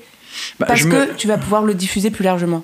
bah, 0.59 0.67
parce 0.67 0.83
que 0.83 1.13
tu 1.15 1.27
vas 1.27 1.39
pouvoir 1.39 1.63
le 1.63 1.73
diffuser 1.73 2.11
plus 2.11 2.23
largement? 2.23 2.63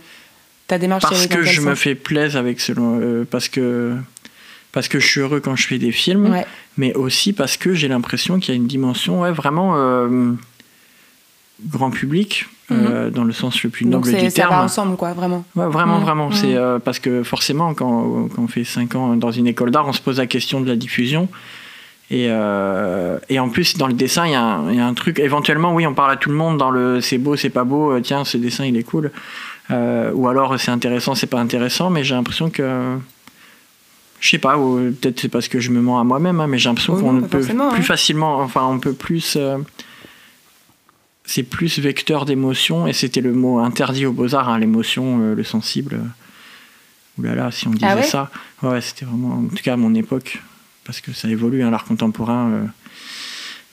Ta 0.67 0.77
démarche 0.77 1.03
Parce 1.03 1.27
que 1.27 1.43
je 1.43 1.61
me 1.61 1.75
fais 1.75 1.95
plaisir 1.95 2.39
avec 2.39 2.59
ce 2.59 2.73
euh, 2.77 3.23
parce 3.29 3.49
que 3.49 3.95
parce 4.75 4.89
que 4.89 4.99
je 4.99 5.07
suis 5.07 5.21
heureux 5.21 5.39
quand 5.39 5.55
je 5.55 5.65
fais 5.65 5.77
des 5.77 5.93
films, 5.93 6.35
mais 6.77 6.93
aussi 6.95 7.31
parce 7.31 7.55
que 7.55 7.73
j'ai 7.73 7.87
l'impression 7.87 8.39
qu'il 8.39 8.53
y 8.53 8.57
a 8.57 8.59
une 8.59 8.67
dimension 8.67 9.21
ouais, 9.21 9.31
vraiment 9.31 9.75
euh, 9.77 10.33
grand 11.65 11.91
public 11.91 12.45
euh, 12.71 13.05
mhm. 13.05 13.11
dans 13.11 13.23
le 13.23 13.31
sens 13.31 13.63
le 13.63 13.69
plus 13.69 13.85
noble 13.85 14.05
du 14.05 14.11
terme. 14.11 14.29
Ça 14.31 14.47
va 14.49 14.63
ensemble, 14.63 14.97
quoi, 14.97 15.13
vraiment. 15.13 15.45
vraiment, 15.55 15.99
mhm. 15.99 16.03
vraiment. 16.03 16.31
C'est 16.31 16.47
mhm. 16.47 16.57
euh, 16.57 16.79
parce 16.79 16.99
que 16.99 17.23
forcément, 17.23 17.73
quand, 17.73 18.27
quand, 18.35 18.41
on 18.43 18.47
fait 18.49 18.65
5 18.65 18.95
ans 18.95 19.15
dans 19.15 19.31
une 19.31 19.47
école 19.47 19.71
d'art, 19.71 19.87
on 19.87 19.93
se 19.93 20.01
pose 20.01 20.17
la 20.17 20.27
question 20.27 20.59
de 20.59 20.67
la 20.67 20.75
diffusion. 20.75 21.29
Et, 22.11 22.25
et 22.25 23.39
en 23.39 23.49
plus, 23.49 23.77
dans 23.77 23.87
le 23.87 23.93
dessin, 23.93 24.25
il 24.25 24.31
y, 24.31 24.33
y, 24.77 24.79
a 24.79 24.85
un 24.85 24.93
truc. 24.93 25.19
Éventuellement, 25.19 25.73
oui, 25.73 25.87
on 25.87 25.93
parle 25.93 26.11
à 26.11 26.17
tout 26.17 26.29
le 26.29 26.35
monde 26.35 26.57
dans 26.57 26.69
le 26.69 26.99
c'est 26.99 27.17
beau, 27.17 27.37
c'est 27.37 27.49
pas 27.49 27.63
beau, 27.63 27.97
tiens, 28.01 28.25
ce 28.25 28.37
dessin, 28.37 28.65
il 28.65 28.75
est 28.75 28.83
cool. 28.83 29.09
ou 29.69 30.27
alors, 30.27 30.59
c'est 30.59 30.71
intéressant, 30.71 31.15
c'est 31.15 31.27
pas 31.27 31.39
intéressant, 31.39 31.89
mais 31.89 32.03
j'ai 32.03 32.13
l'impression 32.13 32.49
que. 32.49 32.97
Je 34.25 34.31
sais 34.31 34.39
pas, 34.39 34.57
peut-être 34.57 35.19
c'est 35.19 35.29
parce 35.29 35.47
que 35.47 35.59
je 35.59 35.69
me 35.69 35.79
mens 35.81 35.99
à 35.99 36.03
moi-même, 36.03 36.39
hein, 36.39 36.47
mais 36.47 36.57
j'ai 36.57 36.67
l'impression 36.67 36.99
qu'on 36.99 37.21
peut 37.21 37.41
plus 37.41 37.61
hein. 37.61 37.81
facilement. 37.83 38.39
Enfin, 38.39 38.65
on 38.65 38.79
peut 38.79 38.93
plus 38.93 39.37
c'est 41.25 41.43
plus 41.43 41.77
vecteur 41.77 42.25
d'émotion, 42.25 42.87
et 42.87 42.93
c'était 42.93 43.21
le 43.21 43.33
mot 43.33 43.59
interdit 43.59 44.07
aux 44.07 44.11
beaux-arts, 44.11 44.49
hein, 44.49 44.57
l'émotion, 44.57 45.19
euh, 45.21 45.35
le 45.35 45.43
sensible. 45.43 45.99
Ouh 47.19 47.21
là 47.21 47.35
là, 47.35 47.51
si 47.51 47.67
on 47.67 47.71
disait 47.71 47.85
ah 47.85 48.01
ça. 48.01 48.31
Ouais, 48.63 48.81
c'était 48.81 49.05
vraiment, 49.05 49.35
en 49.35 49.43
tout 49.43 49.63
cas 49.63 49.73
à 49.73 49.77
mon 49.77 49.93
époque, 49.93 50.41
parce 50.85 51.01
que 51.01 51.13
ça 51.13 51.27
évolue, 51.27 51.59
l'art 51.59 51.85
contemporain. 51.85 52.67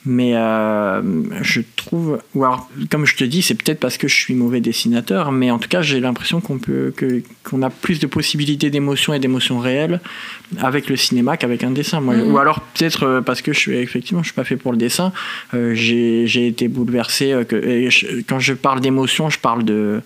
Euh, 0.05 0.09
mais 0.13 0.35
euh, 0.35 1.01
je 1.41 1.61
trouve, 1.75 2.19
ou 2.35 2.43
alors, 2.43 2.69
comme 2.89 3.05
je 3.05 3.15
te 3.15 3.23
dis, 3.23 3.41
c'est 3.41 3.55
peut-être 3.55 3.79
parce 3.79 3.97
que 3.97 4.07
je 4.07 4.15
suis 4.15 4.33
mauvais 4.33 4.59
dessinateur, 4.59 5.31
mais 5.31 5.51
en 5.51 5.59
tout 5.59 5.69
cas, 5.69 5.81
j'ai 5.81 5.99
l'impression 5.99 6.41
qu'on 6.41 6.59
peut, 6.59 6.93
qu'on 7.43 7.61
a 7.61 7.69
plus 7.69 7.99
de 7.99 8.07
possibilités 8.07 8.69
d'émotion 8.69 9.13
et 9.13 9.19
d'émotions 9.19 9.59
réelles 9.59 9.99
avec 10.59 10.89
le 10.89 10.95
cinéma 10.95 11.37
qu'avec 11.37 11.63
un 11.63 11.71
dessin. 11.71 12.01
Moi, 12.01 12.15
mm-hmm. 12.15 12.31
Ou 12.31 12.37
alors 12.37 12.61
peut-être 12.61 13.03
euh, 13.03 13.21
parce 13.21 13.41
que 13.41 13.53
je 13.53 13.59
suis 13.59 13.77
effectivement, 13.77 14.23
je 14.23 14.27
suis 14.27 14.35
pas 14.35 14.43
fait 14.43 14.57
pour 14.57 14.71
le 14.71 14.77
dessin. 14.77 15.11
Euh, 15.53 15.73
j'ai 15.73 16.47
été 16.47 16.67
bouleversé. 16.67 17.33
que, 17.47 18.21
quand 18.27 18.39
je 18.39 18.53
parle 18.53 18.81
d'émotion, 18.81 19.29
je 19.29 19.39
parle 19.39 19.63
de 19.63 20.01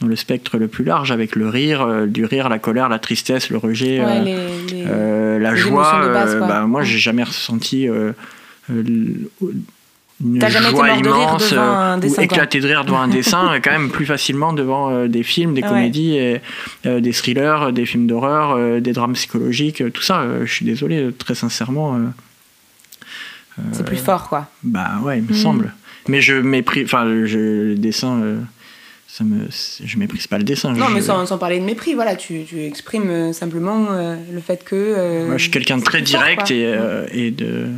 dans 0.00 0.06
le 0.06 0.14
spectre 0.14 0.58
le 0.58 0.68
plus 0.68 0.84
large, 0.84 1.10
avec 1.10 1.34
le 1.34 1.48
rire, 1.48 2.06
du 2.06 2.24
rire, 2.24 2.48
la 2.48 2.60
colère, 2.60 2.88
la 2.88 3.00
tristesse, 3.00 3.50
le 3.50 3.56
rejet, 3.56 3.98
la 3.98 5.54
joie. 5.56 6.08
bah, 6.38 6.66
moi, 6.66 6.84
j'ai 6.84 6.98
jamais 6.98 7.24
ressenti 7.24 7.88
euh, 7.88 8.12
une 8.70 9.28
T'as 10.40 10.48
jamais 10.48 10.66
été 10.70 10.76
joie 10.76 10.88
de 10.88 10.92
rire 10.94 11.00
immense 11.00 11.50
devant 11.52 11.62
un 11.62 11.96
euh, 11.96 12.00
dessin, 12.00 12.12
ou 12.12 12.14
quoi. 12.16 12.24
éclater 12.24 12.60
de 12.60 12.66
rire 12.66 12.84
devant 12.84 13.00
un 13.00 13.06
dessin 13.08 13.52
euh, 13.54 13.60
quand 13.62 13.70
même 13.70 13.88
plus 13.90 14.04
facilement 14.04 14.52
devant 14.52 14.90
euh, 14.90 15.06
des 15.06 15.22
films 15.22 15.54
des 15.54 15.62
ouais. 15.62 15.68
comédies 15.68 16.16
et, 16.16 16.40
euh, 16.86 16.98
des 17.00 17.12
thrillers 17.12 17.62
euh, 17.68 17.70
des 17.70 17.86
films 17.86 18.08
d'horreur 18.08 18.50
euh, 18.56 18.80
des 18.80 18.92
drames 18.92 19.12
psychologiques 19.12 19.80
euh, 19.80 19.90
tout 19.90 20.02
ça 20.02 20.22
euh, 20.22 20.44
je 20.44 20.52
suis 20.52 20.64
désolé 20.66 20.96
euh, 21.00 21.12
très 21.16 21.36
sincèrement 21.36 21.94
euh, 21.94 23.62
C'est 23.72 23.84
plus 23.86 23.96
fort, 23.96 24.28
quoi. 24.28 24.48
bah 24.64 24.98
ouais 25.04 25.18
il 25.18 25.22
me 25.22 25.28
Mhm. 25.28 25.34
semble 25.34 25.74
mais 26.08 26.20
je 26.20 26.34
méprise 26.34 26.84
enfin 26.86 27.04
le 27.04 27.74
dessin 27.76 28.20
euh, 28.20 28.40
ça 29.06 29.22
me 29.22 29.46
je 29.84 29.98
méprise 29.98 30.26
pas 30.26 30.38
le 30.38 30.44
dessin 30.44 30.72
Non, 30.72 30.88
je, 30.88 30.94
mais 30.94 31.00
sans, 31.00 31.24
sans 31.26 31.38
parler 31.38 31.60
de 31.60 31.64
mépris, 31.64 31.94
voilà, 31.94 32.14
tu, 32.16 32.42
tu 32.44 32.60
exprimes 32.64 33.08
euh, 33.08 33.32
simplement 33.32 33.86
euh, 33.90 34.16
le 34.32 34.40
fait 34.40 34.62
que. 34.64 34.74
euh, 34.76 35.26
Moi, 35.28 35.38
je 35.38 35.42
suis 35.44 35.50
quelqu'un 35.50 35.78
de 35.78 35.82
très 35.82 35.98
fort, 35.98 36.06
direct 36.06 36.50
et, 36.50 36.66
euh, 36.66 37.06
et 37.12 37.30
de 37.30 37.68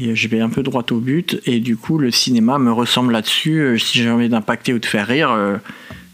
et 0.00 0.14
je 0.14 0.28
vais 0.28 0.40
un 0.40 0.48
peu 0.48 0.62
droit 0.62 0.84
au 0.90 0.98
but. 1.00 1.40
Et 1.46 1.60
du 1.60 1.76
coup 1.76 1.98
le 1.98 2.10
cinéma 2.10 2.58
me 2.58 2.72
ressemble 2.72 3.12
là-dessus. 3.12 3.58
Euh, 3.60 3.78
si 3.78 3.98
j'ai 4.02 4.10
envie 4.10 4.28
d'impacter 4.28 4.72
ou 4.72 4.78
de 4.78 4.86
faire 4.86 5.06
rire 5.06 5.30
euh, 5.30 5.56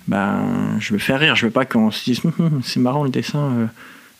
ben 0.08 0.40
je 0.80 0.92
veux 0.92 0.98
faire 0.98 1.20
rire. 1.20 1.36
Je 1.36 1.46
veux 1.46 1.52
pas 1.52 1.64
qu'on 1.64 1.90
se 1.90 2.04
dise 2.04 2.20
Hum, 2.24 2.32
hum, 2.38 2.60
c'est 2.64 2.80
marrant 2.80 3.04
le 3.04 3.10
dessin 3.10 3.38
euh, 3.58 3.66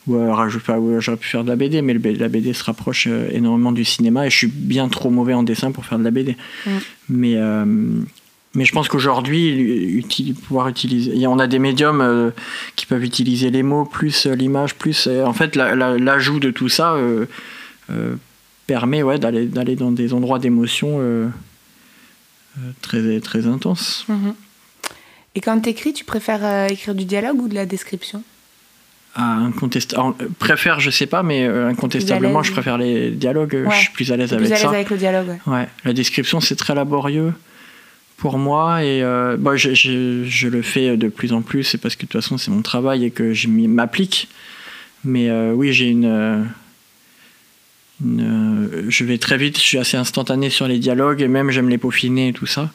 ou 0.07 0.17
euh, 0.17 0.33
euh, 0.35 1.01
j'aurais 1.01 1.17
pu 1.17 1.29
faire 1.29 1.45
de 1.45 1.49
la 1.49 1.57
BD 1.57 1.81
mais 1.83 1.95
la 1.95 2.29
BD 2.29 2.53
se 2.53 2.65
rapproche 2.65 3.07
euh, 3.09 3.29
énormément 3.33 3.73
du 3.73 3.85
cinéma 3.85 4.27
et 4.27 4.31
je 4.31 4.37
suis 4.37 4.47
bien 4.49 4.89
trop 4.89 5.11
mauvais 5.11 5.35
en 5.35 5.43
dessin 5.45 5.71
pour 5.73 5.85
faire 5.85 5.99
de 5.99 6.05
la 6.05 6.11
BD 6.11 6.37
mais 7.09 7.35
euh, 7.37 7.65
mais 8.55 8.67
je 8.67 8.73
pense 8.73 8.89
qu'aujourd'hui, 8.89 10.05
pouvoir 10.47 10.69
utiliser, 10.69 11.27
on 11.27 11.39
a 11.39 11.47
des 11.47 11.59
médiums 11.59 12.03
euh, 12.03 12.31
qui 12.77 12.85
peuvent 12.85 13.03
utiliser 13.03 13.51
les 13.51 13.63
mots 13.63 13.87
plus 13.87 14.27
euh, 14.27 14.35
l'image 14.35 14.75
plus. 14.75 15.07
euh, 15.07 15.25
en 15.25 15.33
fait, 15.33 15.57
la- 15.57 15.75
la- 15.75 15.97
l'ajout 15.97 16.39
de 16.39 16.51
tout 16.51 16.69
ça 16.69 16.93
euh, 16.93 17.25
euh, 17.91 18.15
permet 18.75 19.03
ouais, 19.03 19.19
d'aller 19.19 19.45
d'aller 19.47 19.77
dans 19.77 19.93
des 19.93 20.13
endroits 20.15 20.39
d'émotion 20.39 20.97
euh, 21.01 21.29
euh, 22.59 22.61
très 22.81 23.21
très 23.21 23.47
intenses. 23.47 24.05
Mhm. 24.09 24.35
Et 25.35 25.41
quand 25.41 25.59
t'écris, 25.61 25.93
tu 25.93 26.05
préfères 26.05 26.45
euh, 26.45 26.69
écrire 26.69 26.95
du 26.95 27.05
dialogue 27.05 27.41
ou 27.43 27.49
de 27.49 27.55
la 27.55 27.67
description? 27.67 28.23
Ah, 29.15 29.41
alors, 29.93 30.15
euh, 30.21 30.29
préfère, 30.39 30.81
je 30.81 30.91
sais 30.91 31.07
pas, 31.07 31.23
mais 31.23 31.47
euh, 31.47 31.69
incontestablement, 31.69 32.43
je 32.43 32.53
préfère 32.53 32.79
les 32.79 33.11
dialogues. 33.11 33.59
Ouais. 33.67 33.75
Je 33.77 33.81
suis 33.85 33.93
plus 33.93 34.11
à 34.11 34.17
l'aise 34.17 34.33
avec 34.33 34.47
plus 34.47 34.53
à 34.53 34.57
l'aise 34.57 34.63
ça. 34.65 34.71
avec 34.71 34.89
le 34.89 34.97
dialogue, 34.97 35.29
ouais. 35.29 35.53
Ouais, 35.55 35.69
la 35.85 35.93
description 35.93 36.41
c'est 36.41 36.57
très 36.57 36.75
laborieux 36.75 37.33
pour 38.17 38.39
moi 38.39 38.83
et 38.85 39.03
euh, 39.03 39.37
bah, 39.39 39.57
je, 39.57 39.75
je- 39.75 40.25
je 40.25 40.49
le 40.49 40.63
fais 40.63 40.97
de 40.97 41.09
plus 41.09 41.33
en 41.35 41.43
plus, 41.43 41.65
c'est 41.65 41.79
parce 41.79 41.95
que 41.97 42.03
de 42.07 42.09
toute 42.11 42.21
façon 42.23 42.39
c'est 42.39 42.51
mon 42.51 42.63
travail 42.63 43.05
et 43.05 43.11
que 43.11 43.35
je 43.35 43.49
m'applique. 43.49 44.29
Mais 45.05 45.29
euh, 45.29 45.53
oui, 45.53 45.73
j'ai 45.75 45.89
une, 45.89 46.47
euh, 48.05 48.85
Je 48.89 49.05
vais 49.05 49.19
très 49.19 49.37
vite, 49.37 49.57
je 49.59 49.63
suis 49.63 49.79
assez 49.79 49.97
instantané 49.97 50.51
sur 50.51 50.67
les 50.69 50.79
dialogues 50.79 51.21
et 51.23 51.29
même 51.29 51.51
j'aime 51.51 51.69
les 51.69 51.79
peaufiner 51.79 52.29
et 52.29 52.33
tout 52.33 52.47
ça. 52.47 52.71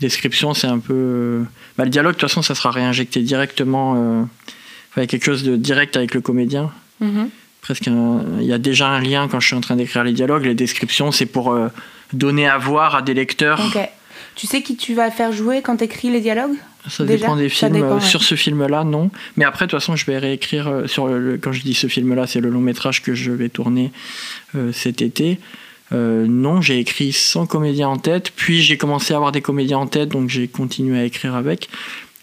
Description, 0.00 0.54
c'est 0.54 0.66
un 0.66 0.78
peu. 0.78 0.94
euh, 0.94 1.42
bah, 1.78 1.84
le 1.84 1.90
dialogue, 1.90 2.14
de 2.14 2.18
toute 2.18 2.28
façon, 2.28 2.42
ça 2.42 2.54
sera 2.54 2.70
réinjecté 2.70 3.20
directement. 3.20 3.94
euh, 3.96 4.22
enfin, 4.22 4.98
il 4.98 5.00
y 5.00 5.04
a 5.04 5.06
quelque 5.06 5.24
chose 5.24 5.42
de 5.44 5.56
direct 5.56 5.96
avec 5.96 6.14
le 6.14 6.20
comédien 6.20 6.70
Mhm. 7.00 7.28
presque 7.62 7.88
un- 7.88 8.22
il 8.40 8.46
y 8.46 8.52
a 8.52 8.58
déjà 8.58 8.88
un 8.88 9.00
lien 9.00 9.26
quand 9.28 9.40
je 9.40 9.46
suis 9.48 9.56
en 9.56 9.60
train 9.60 9.74
d'écrire 9.76 10.04
les 10.04 10.12
dialogues 10.12 10.44
les 10.44 10.54
descriptions 10.54 11.10
c'est 11.10 11.26
pour 11.26 11.52
euh, 11.52 11.68
donner 12.12 12.46
à 12.48 12.56
voir 12.58 12.94
à 12.94 13.02
des 13.02 13.14
lecteurs 13.14 13.60
Ok. 13.74 13.80
Tu 14.36 14.46
sais 14.46 14.62
qui 14.62 14.76
tu 14.76 14.94
vas 14.94 15.10
faire 15.10 15.32
jouer 15.32 15.62
quand 15.62 15.76
t'écris 15.76 16.10
les 16.10 16.20
dialogues? 16.20 16.56
Ça 16.88 17.04
Déjà, 17.04 17.26
dépend 17.26 17.36
des 17.36 17.48
films 17.48 17.72
dépend, 17.72 17.86
Euh, 17.86 17.94
ouais. 17.96 18.00
sur 18.00 18.22
ce 18.22 18.34
film 18.34 18.66
là 18.66 18.84
non. 18.84 19.10
Mais 19.36 19.44
après 19.44 19.66
de 19.66 19.70
toute 19.70 19.80
façon 19.80 19.96
je 19.96 20.04
vais 20.06 20.18
réécrire 20.18 20.68
euh, 20.68 20.86
sur 20.86 21.06
le, 21.06 21.38
quand 21.38 21.52
je 21.52 21.62
dis 21.62 21.74
ce 21.74 21.86
film 21.86 22.14
là 22.14 22.26
c'est 22.26 22.40
le 22.40 22.50
long 22.50 22.60
métrage 22.60 23.02
que 23.02 23.14
je 23.14 23.30
vais 23.30 23.48
tourner 23.48 23.92
euh, 24.56 24.72
cet 24.72 25.00
été. 25.02 25.38
Euh, 25.92 26.26
non 26.26 26.60
j'ai 26.60 26.78
écrit 26.78 27.12
sans 27.12 27.46
comédien 27.46 27.88
en 27.88 27.98
tête 27.98 28.32
puis 28.34 28.62
j'ai 28.62 28.76
commencé 28.76 29.12
à 29.12 29.16
avoir 29.16 29.30
des 29.30 29.42
comédiens 29.42 29.78
en 29.78 29.86
tête 29.86 30.08
donc 30.08 30.28
j'ai 30.28 30.48
continué 30.48 30.98
à 30.98 31.04
écrire 31.04 31.34
avec. 31.36 31.68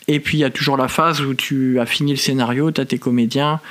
Et 0.08 0.20
puis 0.20 0.38
il 0.38 0.42
y 0.42 0.46
a 0.46 0.50
toujours 0.50 0.76
la 0.76 0.88
phase 0.88 1.22
où 1.22 1.34
tu 1.34 1.80
as 1.80 1.86
fini 1.86 2.12
le 2.12 2.18
scénario 2.18 2.72
tu 2.72 2.82
as 2.82 2.86
tes 2.86 2.98
comédiens 2.98 3.62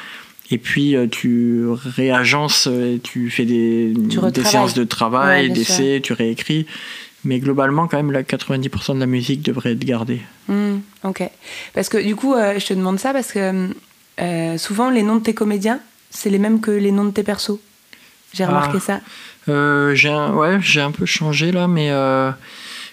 et 0.50 0.56
puis 0.56 0.94
tu 1.10 1.64
réagences 1.96 2.68
tu 3.02 3.28
fais 3.30 3.44
des, 3.44 3.92
séances 4.44 4.72
de 4.72 4.80
Ouais, 4.80 4.86
travail, 4.86 5.46
bien 5.46 5.54
d'essais, 5.56 6.00
tu 6.02 6.14
réécris. 6.14 6.64
Mais 7.24 7.40
globalement, 7.40 7.88
quand 7.88 7.96
même, 7.96 8.12
la 8.12 8.22
90% 8.22 8.94
de 8.94 9.00
la 9.00 9.06
musique 9.06 9.42
devrait 9.42 9.72
être 9.72 9.84
gardée. 9.84 10.20
Hmm, 10.46 10.78
Ok. 11.04 11.22
Parce 11.74 11.88
que 11.88 11.98
du 11.98 12.14
coup, 12.14 12.34
euh, 12.34 12.58
je 12.58 12.66
te 12.66 12.74
demande 12.74 12.98
ça 13.00 13.12
parce 13.12 13.32
que 13.32 13.68
euh, 14.20 14.58
souvent 14.58 14.88
les 14.90 15.02
noms 15.02 15.16
de 15.16 15.22
tes 15.22 15.34
comédiens, 15.34 15.80
c'est 16.10 16.30
les 16.30 16.38
mêmes 16.38 16.60
que 16.60 16.70
les 16.70 16.92
noms 16.92 17.04
de 17.04 17.10
tes 17.10 17.24
persos. 17.24 17.58
J'ai 18.32 18.44
Ah. 18.44 18.48
remarqué 18.48 18.78
ça. 18.78 19.00
Euh, 19.48 19.94
j'ai 19.94 20.10
un, 20.10 20.32
ouais, 20.34 20.58
j'ai 20.60 20.80
un 20.80 20.90
peu 20.92 21.06
changé 21.06 21.50
là, 21.50 21.66
mais 21.66 21.90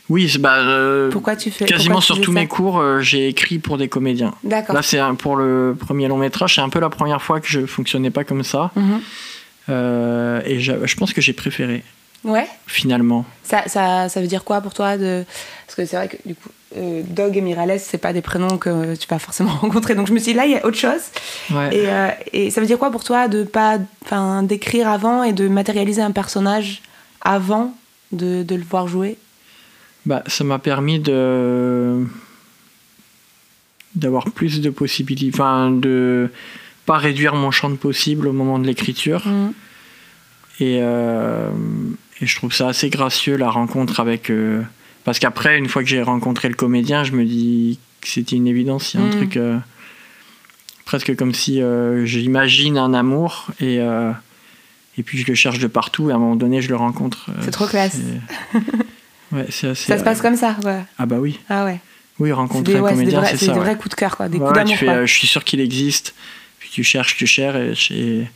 oui, 0.09 0.32
bah, 0.39 1.09
Pourquoi 1.11 1.36
tu 1.36 1.51
fais 1.51 1.65
quasiment 1.65 1.99
tu 1.99 2.05
sur 2.05 2.21
tous 2.21 2.32
mes 2.32 2.47
cours, 2.47 2.84
j'ai 3.01 3.28
écrit 3.28 3.59
pour 3.59 3.78
des 3.78 3.89
comédiens. 3.89 4.34
D'accord. 4.43 4.76
Là, 4.76 4.82
c'est 4.82 4.99
pour 5.19 5.36
le 5.36 5.76
premier 5.80 6.07
long 6.07 6.17
métrage, 6.17 6.55
c'est 6.55 6.61
un 6.61 6.69
peu 6.69 6.80
la 6.80 6.89
première 6.89 7.21
fois 7.21 7.39
que 7.39 7.47
je 7.47 7.65
fonctionnais 7.65 8.11
pas 8.11 8.23
comme 8.23 8.43
ça. 8.43 8.71
Mhm. 8.76 9.01
Et 10.47 10.59
je 10.59 10.95
pense 10.95 11.13
que 11.13 11.21
j'ai 11.21 11.34
préféré, 11.34 11.84
Ouais. 12.26 12.47
finalement. 12.67 13.26
Ça, 13.43 13.63
ça, 13.67 14.09
ça 14.09 14.19
veut 14.19 14.28
dire 14.28 14.43
quoi 14.43 14.61
pour 14.61 14.73
toi 14.73 14.97
de... 14.97 15.23
Parce 15.65 15.76
que 15.76 15.86
c'est 15.86 15.95
vrai 15.95 16.07
que 16.07 16.17
du 16.26 16.36
coup, 16.36 16.49
euh, 16.76 17.01
Dog 17.07 17.38
et 17.38 17.41
Miralles, 17.41 17.80
c'est 17.80 17.97
pas 17.99 18.13
des 18.13 18.21
prénoms 18.21 18.57
que 18.57 18.95
tu 18.95 19.07
vas 19.07 19.19
forcément 19.19 19.51
rencontrer. 19.61 19.95
Donc 19.95 20.07
je 20.07 20.13
me 20.13 20.19
suis 20.19 20.34
dit, 20.34 20.38
là, 20.38 20.45
il 20.45 20.51
y 20.51 20.57
a 20.57 20.65
autre 20.65 20.78
chose. 20.78 21.01
Ouais. 21.51 21.76
Et, 21.76 21.89
euh, 21.89 22.09
et 22.34 22.49
ça 22.49 22.59
veut 22.61 22.67
dire 22.67 22.80
quoi 22.80 22.91
pour 22.91 23.03
toi 23.03 23.28
de 23.28 23.43
pas, 23.43 23.78
d'écrire 24.43 24.89
avant 24.89 25.23
et 25.23 25.34
de 25.34 25.47
matérialiser 25.47 26.01
un 26.01 26.11
personnage 26.11 26.82
avant 27.21 27.76
de, 28.11 28.43
de 28.43 28.55
le 28.55 28.63
voir 28.63 28.88
jouer? 28.88 29.17
Bah, 30.05 30.23
ça 30.28 30.43
m'a 30.43 30.59
permis 30.59 30.99
de 30.99 32.05
d'avoir 33.95 34.26
plus 34.26 34.59
de 34.59 34.69
possibilités, 34.69 35.32
enfin 35.34 35.71
de 35.71 36.30
pas 36.86 36.97
réduire 36.97 37.34
mon 37.36 37.49
champ 37.49 37.69
de 37.69 37.76
possible 37.76 38.28
au 38.28 38.34
moment 38.34 38.59
de 38.59 38.67
l'écriture. 38.67 39.26
Mhm. 39.26 39.53
Et, 40.59 40.80
euh, 40.82 41.49
et 42.22 42.26
je 42.28 42.36
trouve 42.36 42.53
ça 42.53 42.70
assez 42.70 42.89
gracieux 42.89 43.36
la 43.38 43.49
rencontre 43.49 43.99
avec. 43.99 44.30
euh, 44.30 44.61
parce 45.03 45.20
qu'après, 45.20 45.57
une 45.57 45.68
fois 45.70 45.84
que 45.84 45.89
j'ai 45.89 46.01
rencontré 46.01 46.47
le 46.49 46.55
comédien, 46.55 47.03
je 47.03 47.11
me 47.11 47.24
dis 47.26 47.80
que 48.01 48.07
c'était 48.07 48.36
une 48.36 48.47
évidence. 48.47 48.93
Il 48.93 48.99
y 48.99 49.03
a 49.03 49.05
un 49.05 49.09
Mm. 49.09 49.16
truc 49.18 49.38
euh, 49.38 49.57
presque 50.86 51.16
comme 51.16 51.34
si 51.34 51.61
euh, 51.61 52.05
j'imagine 52.05 52.78
un 52.78 52.93
amour 52.93 53.47
et, 53.59 53.78
et 54.97 55.03
puis 55.03 55.18
je 55.18 55.28
le 55.28 55.36
cherche 55.36 55.59
de 55.59 55.68
partout 55.68 56.09
et 56.09 56.13
à 56.13 56.16
un 56.16 56.20
moment 56.20 56.36
donné, 56.36 56.61
je 56.61 56.70
le 56.70 56.76
rencontre. 56.76 57.30
C'est 57.41 57.51
trop 57.51 57.68
classe. 57.68 57.97
c'est- 58.53 58.59
Ouais, 59.32 59.47
c'est 59.49 59.68
assez. 59.70 59.88
Ça 59.88 59.97
se 59.97 60.03
passe 60.03 60.22
comme 60.22 60.36
ça, 60.38 60.55
ouais. 60.63 60.82
Ah 60.99 61.05
bah 61.07 61.18
oui. 61.20 61.39
Ah 61.49 61.66
ouais. 61.66 61.80
Oui, 62.20 62.30
C'est 62.30 62.34
rencontrer 62.34 62.74
des, 62.74 62.80
un 62.80 62.84
ouais, 62.84 62.89
c'est 62.91 62.95
des 62.97 62.99
comédien, 63.01 63.20
vrais, 63.22 63.32
c'est 63.32 63.38
c'est 63.38 63.45
ça. 63.47 63.51
des 63.53 63.57
ouais. 63.57 63.66
vrais 63.66 63.76
coups 63.76 63.89
de 63.89 63.95
cœur, 63.95 64.16
quoi, 64.16 64.30
des 64.30 64.38
coups 64.38 64.53
d'amour. 64.53 64.76
fais, 64.78 64.86
quoi. 64.86 65.05
je 65.05 65.13
suis 65.13 65.28
sûr 65.28 65.43
qu'il 65.43 65.59
existe. 65.59 66.13
Puis 66.59 66.70
tu 66.72 66.84
cherches, 66.84 67.18
tu 67.18 67.26
cherches. 67.28 67.89
Et, 67.91 68.20
et- 68.22 68.28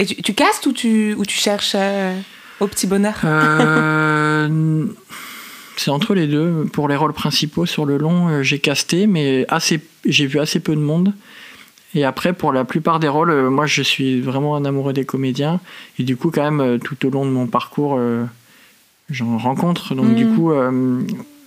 Et 0.00 0.06
tu, 0.06 0.16
tu 0.22 0.34
castes 0.34 0.66
ou 0.66 0.72
tu, 0.72 1.14
ou 1.14 1.24
tu 1.26 1.36
cherches 1.36 1.72
euh, 1.74 2.18
au 2.60 2.66
petit 2.66 2.86
bonheur 2.86 3.14
Euh, 3.24 4.86
c'est 5.76 5.90
entre 5.90 6.14
les 6.14 6.26
deux. 6.26 6.66
Pour 6.72 6.88
les 6.88 6.96
rôles 6.96 7.12
principaux 7.12 7.66
sur 7.66 7.84
le 7.86 7.96
long, 7.98 8.28
euh, 8.28 8.42
j'ai 8.42 8.58
casté, 8.58 9.06
mais 9.06 9.44
assez, 9.48 9.80
j'ai 10.04 10.26
vu 10.26 10.38
assez 10.38 10.60
peu 10.60 10.74
de 10.74 10.80
monde. 10.80 11.12
Et 11.94 12.04
après, 12.04 12.32
pour 12.32 12.52
la 12.52 12.64
plupart 12.64 13.00
des 13.00 13.08
rôles, 13.08 13.30
euh, 13.30 13.50
moi, 13.50 13.66
je 13.66 13.82
suis 13.82 14.20
vraiment 14.20 14.56
un 14.56 14.64
amoureux 14.64 14.92
des 14.92 15.04
comédiens. 15.04 15.60
Et 15.98 16.04
du 16.04 16.16
coup, 16.16 16.30
quand 16.30 16.50
même, 16.50 16.78
tout 16.78 17.04
au 17.06 17.10
long 17.10 17.26
de 17.26 17.30
mon 17.30 17.46
parcours, 17.46 17.96
euh, 17.98 18.24
j'en 19.10 19.36
rencontre. 19.38 19.94
Donc, 19.94 20.06
Mm. 20.06 20.14
du 20.14 20.26
coup, 20.26 20.52
euh, 20.52 21.00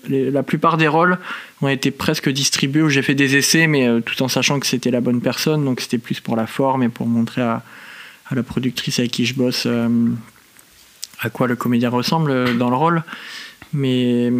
les- 0.08 0.30
la 0.30 0.43
plupart 0.43 0.78
des 0.78 0.88
rôles 0.88 1.18
ont 1.64 1.68
été 1.68 1.89
presque 1.89 2.30
distribués 2.30 2.84
où 2.84 2.89
j'ai 2.89 3.01
fait 3.01 3.16
des 3.16 3.36
essais, 3.38 3.66
mais 3.66 3.88
euh, 3.88 4.01
tout 4.01 4.22
en 4.22 4.28
sachant 4.28 4.60
que 4.60 4.68
c'était 4.68 4.91
la 4.91 5.01
bonne 5.01 5.20
personne. 5.22 5.66
Donc, 5.66 5.82
c'était 5.82 5.97
plus 5.97 6.20
pour 6.20 6.36
la 6.36 6.45
forme 6.45 6.84
et 6.84 6.89
pour 6.89 7.08
montrer 7.08 7.41
à, 7.41 7.64
à 8.30 8.36
la 8.36 8.43
productrice 8.43 8.99
avec 8.99 9.10
qui 9.12 9.26
je 9.26 9.34
bosse 9.34 9.66
à 11.22 11.30
quoi 11.30 11.47
le 11.47 11.55
comédien 11.55 11.89
ressemble 11.89 12.57
dans 12.57 12.70
le 12.70 12.76
rôle. 12.76 13.03
Mais, 13.74 14.32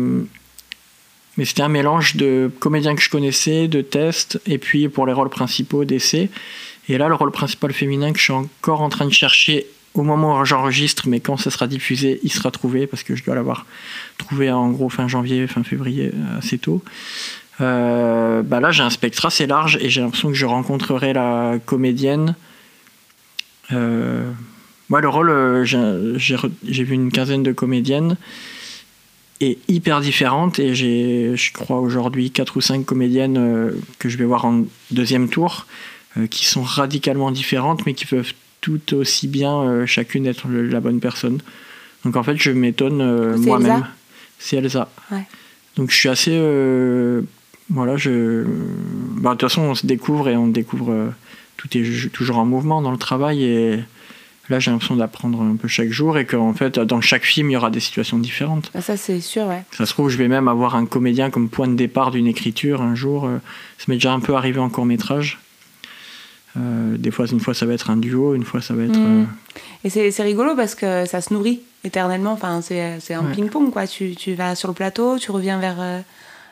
mais 1.38 1.46
c'était 1.46 1.62
un 1.62 1.70
mélange 1.70 2.16
de 2.16 2.52
comédiens 2.60 2.96
que 2.96 3.02
je 3.02 3.10
connaissais, 3.10 3.68
de 3.68 3.82
tests, 3.82 4.40
et 4.46 4.58
puis 4.58 4.88
pour 4.90 5.06
les 5.06 5.14
rôles 5.14 5.30
principaux, 5.30 5.86
d'essais. 5.86 6.30
Et 6.88 6.98
là, 6.98 7.08
le 7.08 7.16
rôle 7.16 7.32
principal 7.32 7.74
féminin 7.74 8.12
que 8.14 8.20
je 8.20 8.24
suis 8.24 8.34
encore 8.34 8.82
en 8.82 8.90
train 8.90 9.06
de 9.06 9.14
chercher 9.14 9.68
au 9.94 10.04
moment 10.04 10.40
où 10.40 10.46
j'enregistre, 10.46 11.08
mais 11.08 11.20
quand 11.20 11.38
ça 11.38 11.50
sera 11.50 11.68
diffusé, 11.68 12.20
il 12.24 12.32
sera 12.32 12.52
trouvé, 12.52 12.86
parce 12.86 13.04
que 13.04 13.16
je 13.16 13.24
dois 13.24 13.34
l'avoir 13.34 13.66
trouvé 14.18 14.52
en 14.52 14.70
gros 14.70 14.90
fin 14.90 15.08
janvier, 15.08 15.48
fin 15.48 15.64
février, 15.64 16.12
assez 16.38 16.58
tôt. 16.58 16.84
Euh, 17.62 18.42
bah 18.44 18.60
là, 18.60 18.72
j'ai 18.72 18.84
un 18.84 18.90
spectre 18.90 19.26
assez 19.26 19.48
large 19.48 19.78
et 19.82 19.90
j'ai 19.90 20.02
l'impression 20.02 20.30
que 20.30 20.36
je 20.36 20.46
rencontrerai 20.46 21.14
la 21.14 21.58
comédienne. 21.66 22.36
Euh, 23.72 24.30
moi, 24.90 25.02
le 25.02 25.10
rôle, 25.10 25.30
euh, 25.30 25.66
j'ai 25.66 26.84
vu 26.84 26.94
une 26.94 27.12
quinzaine 27.12 27.44
de 27.44 27.52
comédiennes 27.52 28.18
et 29.42 29.58
hyper 29.68 30.00
différentes. 30.02 30.60
Et 30.60 30.76
j'ai, 30.76 31.36
je 31.36 31.52
crois, 31.54 31.80
aujourd'hui 31.80 32.32
quatre 32.32 32.58
ou 32.58 32.62
cinq 32.62 32.86
comédiennes 32.86 33.38
euh, 33.38 33.72
que 34.00 34.10
je 34.10 34.18
vais 34.18 34.26
voir 34.26 34.46
en 34.46 34.64
deuxième 34.92 35.28
tour 35.30 35.66
euh, 36.18 36.28
qui 36.28 36.46
sont 36.46 36.62
radicalement 36.64 37.32
différentes, 37.32 37.86
mais 37.86 37.94
qui 37.94 38.06
peuvent 38.06 38.34
tout 38.62 38.94
aussi 38.94 39.28
bien 39.28 39.62
euh, 39.62 39.86
chacune 39.86 40.26
être 40.28 40.48
le- 40.48 40.68
la 40.68 40.80
bonne 40.80 41.00
personne. 41.00 41.40
Donc 42.04 42.16
en 42.16 42.24
fait, 42.24 42.38
je 42.38 42.52
m'étonne 42.52 43.36
moi-même. 43.38 43.88
C'est 44.38 44.58
Elsa. 44.58 44.90
Ouais. 45.12 45.24
Donc 45.76 45.90
je 45.92 45.96
suis 45.96 46.10
assez. 46.10 46.38
voilà, 47.70 47.98
je. 47.98 48.44
bah, 49.18 49.32
De 49.32 49.36
toute 49.38 49.50
façon, 49.50 49.62
on 49.64 49.76
se 49.76 49.86
découvre 49.88 50.30
et 50.30 50.38
on 50.38 50.48
découvre. 50.48 51.12
tout 51.58 51.68
est 51.78 52.10
toujours 52.12 52.38
en 52.38 52.46
mouvement 52.46 52.82
dans 52.82 52.92
le 52.92 52.98
travail 52.98 53.44
et 53.44 53.80
là, 54.50 54.60
j'ai 54.60 54.72
l'impression 54.72 54.96
d'apprendre 54.96 55.42
un 55.42 55.56
peu 55.56 55.68
chaque 55.68 55.90
jour 55.90 56.18
et 56.18 56.26
qu'en 56.26 56.54
fait, 56.54 56.78
dans 56.80 57.02
chaque 57.02 57.24
film, 57.24 57.50
il 57.50 57.54
y 57.54 57.58
aura 57.58 57.70
des 57.72 57.80
situations 57.80 58.20
différentes. 58.20 58.72
Ah, 58.76 58.82
Ça, 58.82 58.96
c'est 58.98 59.20
sûr, 59.22 59.48
ouais. 59.48 59.64
Ça 59.72 59.86
se 59.86 59.94
trouve, 59.94 60.10
je 60.10 60.18
vais 60.18 60.28
même 60.28 60.48
avoir 60.48 60.76
un 60.76 60.86
comédien 60.86 61.30
comme 61.30 61.50
point 61.50 61.68
de 61.68 61.76
départ 61.76 62.12
d'une 62.12 62.28
écriture 62.28 62.82
un 62.82 62.96
jour. 62.96 63.26
euh, 63.26 63.38
Ça 63.78 63.86
m'est 63.88 63.96
déjà 63.96 64.14
un 64.14 64.20
peu 64.20 64.36
arrivé 64.36 64.60
en 64.60 64.70
court 64.70 64.86
métrage. 64.86 65.40
Euh, 66.58 66.96
des 66.98 67.12
fois, 67.12 67.26
une 67.28 67.40
fois, 67.42 67.54
ça 67.54 67.66
va 67.66 67.74
être 67.74 67.90
un 67.90 67.98
duo, 67.98 68.34
une 68.34 68.46
fois, 68.46 68.62
ça 68.62 68.74
va 68.74 68.84
être. 68.84 68.98
Mhm. 68.98 69.24
euh, 69.24 69.60
Et 69.84 70.12
c'est 70.12 70.24
rigolo 70.24 70.56
parce 70.56 70.74
que 70.76 71.06
ça 71.06 71.20
se 71.22 71.34
nourrit 71.34 71.62
éternellement. 71.84 72.32
Enfin, 72.32 72.62
c'est 72.62 72.82
un 73.14 73.26
Ouais. 73.26 73.34
ping-pong, 73.36 73.72
quoi. 73.72 73.88
Tu, 73.88 74.16
tu 74.16 74.34
vas 74.36 74.56
sur 74.56 74.70
le 74.70 74.74
plateau, 74.74 75.20
tu 75.20 75.32
reviens 75.32 75.60
vers, 75.60 75.76
euh, 75.80 76.00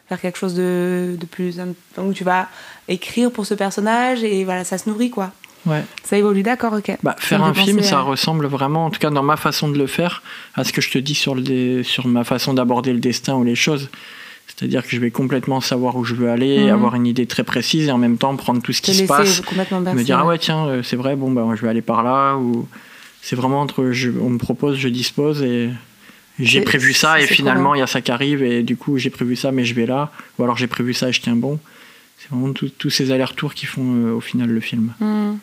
vers 0.10 0.20
quelque 0.20 0.38
chose 0.38 0.56
de, 0.56 1.16
de 1.18 1.26
plus. 1.26 1.58
où 1.98 2.12
tu 2.14 2.24
vas 2.26 2.50
écrire 2.90 3.32
pour 3.32 3.46
ce 3.46 3.54
personnage 3.54 4.24
et 4.26 4.44
voilà, 4.44 4.64
ça 4.66 4.78
se 4.78 4.90
nourrit, 4.90 5.10
quoi. 5.10 5.32
Ouais. 5.66 5.84
Ça 6.04 6.18
évolue, 6.18 6.44
d'accord, 6.44 6.74
ok. 6.74 6.98
Bah, 7.04 7.16
faire 7.20 7.44
un 7.44 7.54
film, 7.54 7.82
ça 7.82 8.02
ressemble 8.02 8.46
vraiment, 8.48 8.86
en 8.86 8.90
tout 8.90 9.00
cas 9.00 9.10
dans 9.10 9.24
ma 9.24 9.38
façon 9.38 9.70
de 9.70 9.78
le 9.78 9.88
faire, 9.88 10.22
à 10.56 10.64
ce 10.64 10.74
que 10.74 10.82
je 10.82 10.90
te 10.92 10.98
dis 10.98 11.16
sur, 11.16 11.36
le 11.36 11.42
dé- 11.42 11.84
sur 11.84 12.08
ma 12.08 12.24
façon 12.24 12.54
d'aborder 12.54 12.92
le 12.94 13.00
destin 13.00 13.36
ou 13.36 13.44
les 13.44 13.56
choses. 13.56 13.90
C'est-à-dire 14.48 14.84
que 14.84 14.90
je 14.90 15.00
vais 15.00 15.10
complètement 15.10 15.62
savoir 15.62 15.96
où 15.96 16.04
je 16.04 16.16
veux 16.16 16.30
aller, 16.30 16.66
Mhm. 16.66 16.70
avoir 16.74 16.96
une 16.96 17.08
idée 17.08 17.26
très 17.26 17.44
précise 17.46 17.88
et 17.88 17.92
en 17.92 17.98
même 17.98 18.18
temps 18.18 18.36
prendre 18.36 18.62
tout 18.62 18.74
ce 18.74 18.82
Te 18.82 18.88
qui 18.88 18.94
se 18.96 19.04
passe, 19.06 19.40
complètement 19.42 19.80
me 19.80 19.86
bercer, 19.86 20.04
dire 20.04 20.20
ah 20.20 20.26
ouais. 20.26 20.38
tiens 20.38 20.66
euh, 20.68 20.84
c'est 20.84 20.98
vrai 20.98 21.16
bon 21.16 21.32
bah 21.32 21.48
je 21.56 21.62
vais 21.62 21.70
aller 21.70 21.82
par 21.82 22.04
là 22.04 22.36
ou 22.36 22.68
c'est 23.22 23.38
vraiment 23.38 23.62
entre 23.62 23.92
je, 23.92 24.10
on 24.22 24.30
me 24.30 24.38
propose 24.38 24.76
je 24.78 24.90
dispose 24.90 25.42
et 25.44 25.70
j'ai 26.40 26.60
prévu 26.62 26.92
ça 26.94 27.22
et 27.22 27.26
finalement 27.26 27.74
il 27.74 27.80
y 27.80 27.82
a 27.82 27.88
ça 27.88 28.02
qui 28.02 28.12
arrive 28.12 28.44
et 28.44 28.64
du 28.64 28.76
coup 28.76 28.98
j'ai 28.98 29.10
prévu 29.10 29.38
ça 29.38 29.52
mais 29.54 29.64
je 29.64 29.74
vais 29.74 29.86
là 29.86 30.12
ou 30.38 30.44
alors 30.44 30.58
j'ai 30.58 30.68
prévu 30.68 30.94
ça 30.94 31.08
et 31.08 31.14
je 31.14 31.22
tiens 31.22 31.38
bon 31.38 31.58
c'est 32.20 32.30
vraiment 32.30 32.52
tous 32.54 32.90
ces 32.90 33.12
allers-retours 33.12 33.54
qui 33.54 33.66
font 33.66 33.96
euh, 33.96 34.12
au 34.14 34.20
final 34.22 34.50
le 34.50 34.60
film 34.60 34.94
Hmm. 35.00 35.36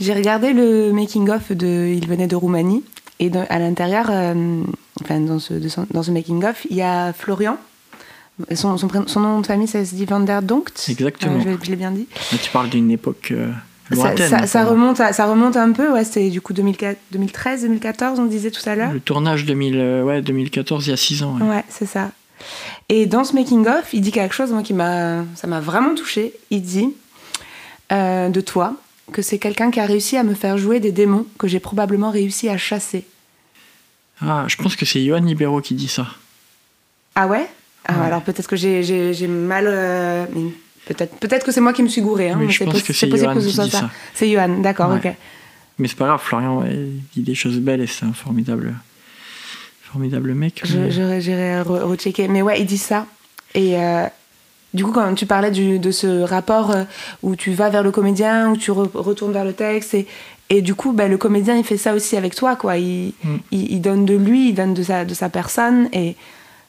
J'ai 0.00 0.14
regardé 0.14 0.52
le 0.52 0.92
making-of 0.92 1.52
de 1.52 1.92
Il 1.94 2.06
venait 2.08 2.26
de 2.26 2.36
Roumanie. 2.36 2.84
Et 3.20 3.30
à 3.48 3.58
l'intérieur, 3.58 4.06
euh, 4.10 4.62
enfin, 5.02 5.18
dans 5.20 5.40
ce, 5.40 5.54
de 5.54 5.68
dans 5.92 6.02
ce 6.04 6.10
making-of, 6.12 6.66
il 6.70 6.76
y 6.76 6.82
a 6.82 7.12
Florian. 7.12 7.56
Son, 8.54 8.78
son, 8.78 9.20
nom 9.20 9.40
de 9.40 9.46
famille, 9.46 9.66
ça 9.66 9.84
se 9.84 9.96
dit 9.96 10.04
Van 10.04 10.20
der 10.20 10.42
Donkt. 10.42 10.86
Exactement. 10.88 11.38
Euh, 11.44 11.56
je 11.60 11.64
je 11.64 11.70
l'ai 11.70 11.76
bien 11.76 11.90
dit. 11.90 12.06
Là, 12.30 12.38
tu 12.40 12.50
parles 12.50 12.68
d'une 12.68 12.92
époque 12.92 13.32
euh, 13.32 13.50
Ça, 13.90 13.94
lointaine 13.96 14.28
ça- 14.30 14.46
ça 14.46 14.60
hein, 14.60 14.66
remonte 14.66 15.00
à- 15.00 15.12
ça 15.12 15.26
remonte 15.26 15.56
un 15.56 15.72
peu, 15.72 15.92
ouais, 15.92 16.04
c'était 16.04 16.30
du 16.30 16.40
coup 16.40 16.52
2004 16.52 16.96
2013, 17.10 17.62
2014, 17.62 18.20
on 18.20 18.26
disait 18.26 18.52
tout 18.52 18.62
à 18.68 18.76
l'heure. 18.76 18.92
le 18.92 19.00
tournage 19.00 19.44
2000, 19.44 19.76
euh, 19.80 20.04
ouais, 20.04 20.22
2014 20.22 20.86
il 20.86 20.90
y 20.90 20.92
a 20.92 20.96
6 20.96 21.24
ans 21.24 21.36
ouais. 21.40 21.48
Ouais, 21.48 21.64
c'est 21.68 21.86
ça. 21.86 22.12
Et 22.88 23.06
dans 23.06 23.24
ce 23.24 23.34
making-of, 23.34 23.92
il 23.92 24.02
dit 24.02 24.12
quelque 24.12 24.34
chose 24.36 24.52
moi, 24.52 24.62
qui 24.62 24.72
m'a, 24.74 25.24
ça 25.34 25.48
m'a 25.48 25.58
vraiment 25.58 25.96
touché. 25.96 26.32
Il 26.50 26.62
dit 26.62 26.90
euh, 27.90 28.28
de 28.28 28.40
toi 28.40 28.74
que 29.12 29.22
c'est 29.22 29.38
quelqu'un 29.38 29.70
qui 29.70 29.80
a 29.80 29.86
réussi 29.86 30.16
à 30.16 30.22
me 30.22 30.34
faire 30.34 30.58
jouer 30.58 30.80
des 30.80 30.92
démons 30.92 31.26
que 31.38 31.48
j'ai 31.48 31.60
probablement 31.60 32.10
réussi 32.10 32.48
à 32.48 32.56
chasser. 32.58 33.04
ah 34.20 34.44
je 34.48 34.56
pense 34.56 34.76
que 34.76 34.84
c'est 34.84 35.04
Johan 35.04 35.20
Libero 35.20 35.60
qui 35.60 35.74
dit 35.74 35.88
ça 35.88 36.06
Ah 37.14 37.26
ouais, 37.26 37.46
Ah, 37.86 37.98
Ouais. 38.00 38.06
Alors 38.06 38.22
peut-être 38.22 38.48
que 38.48 38.56
j'ai, 38.56 39.26
mal. 39.28 39.64
euh, 39.66 40.26
mais 40.34 40.50
peut-être, 40.86 41.16
peut-être 41.18 41.44
que 41.46 41.52
c'est 41.52 41.60
moi 41.60 41.72
qui 41.72 41.82
me 41.82 41.88
suis 41.88 42.02
gourée. 42.02 42.30
Hein, 42.30 42.36
mais 42.38 42.50
je 42.50 42.58
c'est, 42.58 42.64
pense 42.64 42.74
possi- 42.74 42.86
que 42.86 42.92
c'est 42.92 43.00
c'est 43.00 43.06
possible 43.08 43.30
Johan 43.30 43.34
que 43.34 43.40
ce 43.42 43.48
qui 43.48 43.54
soit 43.54 43.64
dit 43.64 43.70
ça. 43.70 43.80
ça. 43.80 43.90
C'est 44.14 44.30
Johan, 44.30 44.58
d'accord, 44.60 44.90
Ouais. 44.90 44.98
ok. 45.08 45.14
mais 45.78 45.88
c'est 45.88 45.96
pas 45.96 46.06
grave 46.06 46.20
Florian 46.22 46.64
il 46.66 47.00
dit 47.14 47.22
des 47.22 47.34
choses 47.34 47.58
belles 47.58 47.80
et 47.80 47.86
c'est 47.86 48.04
un 48.04 48.12
formidable 48.12 48.74
formidable 49.82 50.34
mec 50.34 50.62
mais- 50.74 50.90
j'irai, 50.90 51.20
j'irai 51.20 51.62
re- 51.62 51.82
rechecker. 51.84 52.28
Mais 52.28 52.42
ouais, 52.42 52.60
il 52.60 52.66
dit 52.66 52.78
ça. 52.78 53.06
Et 53.54 53.78
euh, 53.78 54.04
du 54.74 54.84
coup, 54.84 54.92
quand 54.92 55.14
tu 55.14 55.26
parlais 55.26 55.50
du- 55.50 55.78
de 55.78 55.90
ce 55.90 56.22
rapport 56.22 56.70
euh, 56.72 56.84
où 57.22 57.36
tu 57.36 57.52
vas 57.52 57.70
vers 57.70 57.82
le 57.82 57.90
comédien, 57.90 58.50
où 58.50 58.56
tu 58.56 58.70
re- 58.70 58.90
retournes 58.94 59.32
vers 59.32 59.44
le 59.44 59.52
texte, 59.54 59.94
et, 59.94 60.06
et 60.50 60.62
du 60.62 60.74
coup, 60.74 60.92
ben, 60.92 61.10
le 61.10 61.16
comédien, 61.18 61.56
il 61.56 61.64
fait 61.64 61.76
ça 61.78 61.94
aussi 61.94 62.16
avec 62.16 62.34
toi, 62.34 62.56
quoi. 62.56 62.76
Il, 62.76 63.12
Mm. 63.24 63.36
il, 63.50 63.72
il 63.72 63.80
donne 63.80 64.04
de 64.04 64.14
lui, 64.14 64.50
il 64.50 64.54
donne 64.54 64.74
de 64.74 64.82
sa, 64.82 65.04
de 65.04 65.14
sa 65.14 65.28
personne, 65.30 65.88
et 65.92 66.16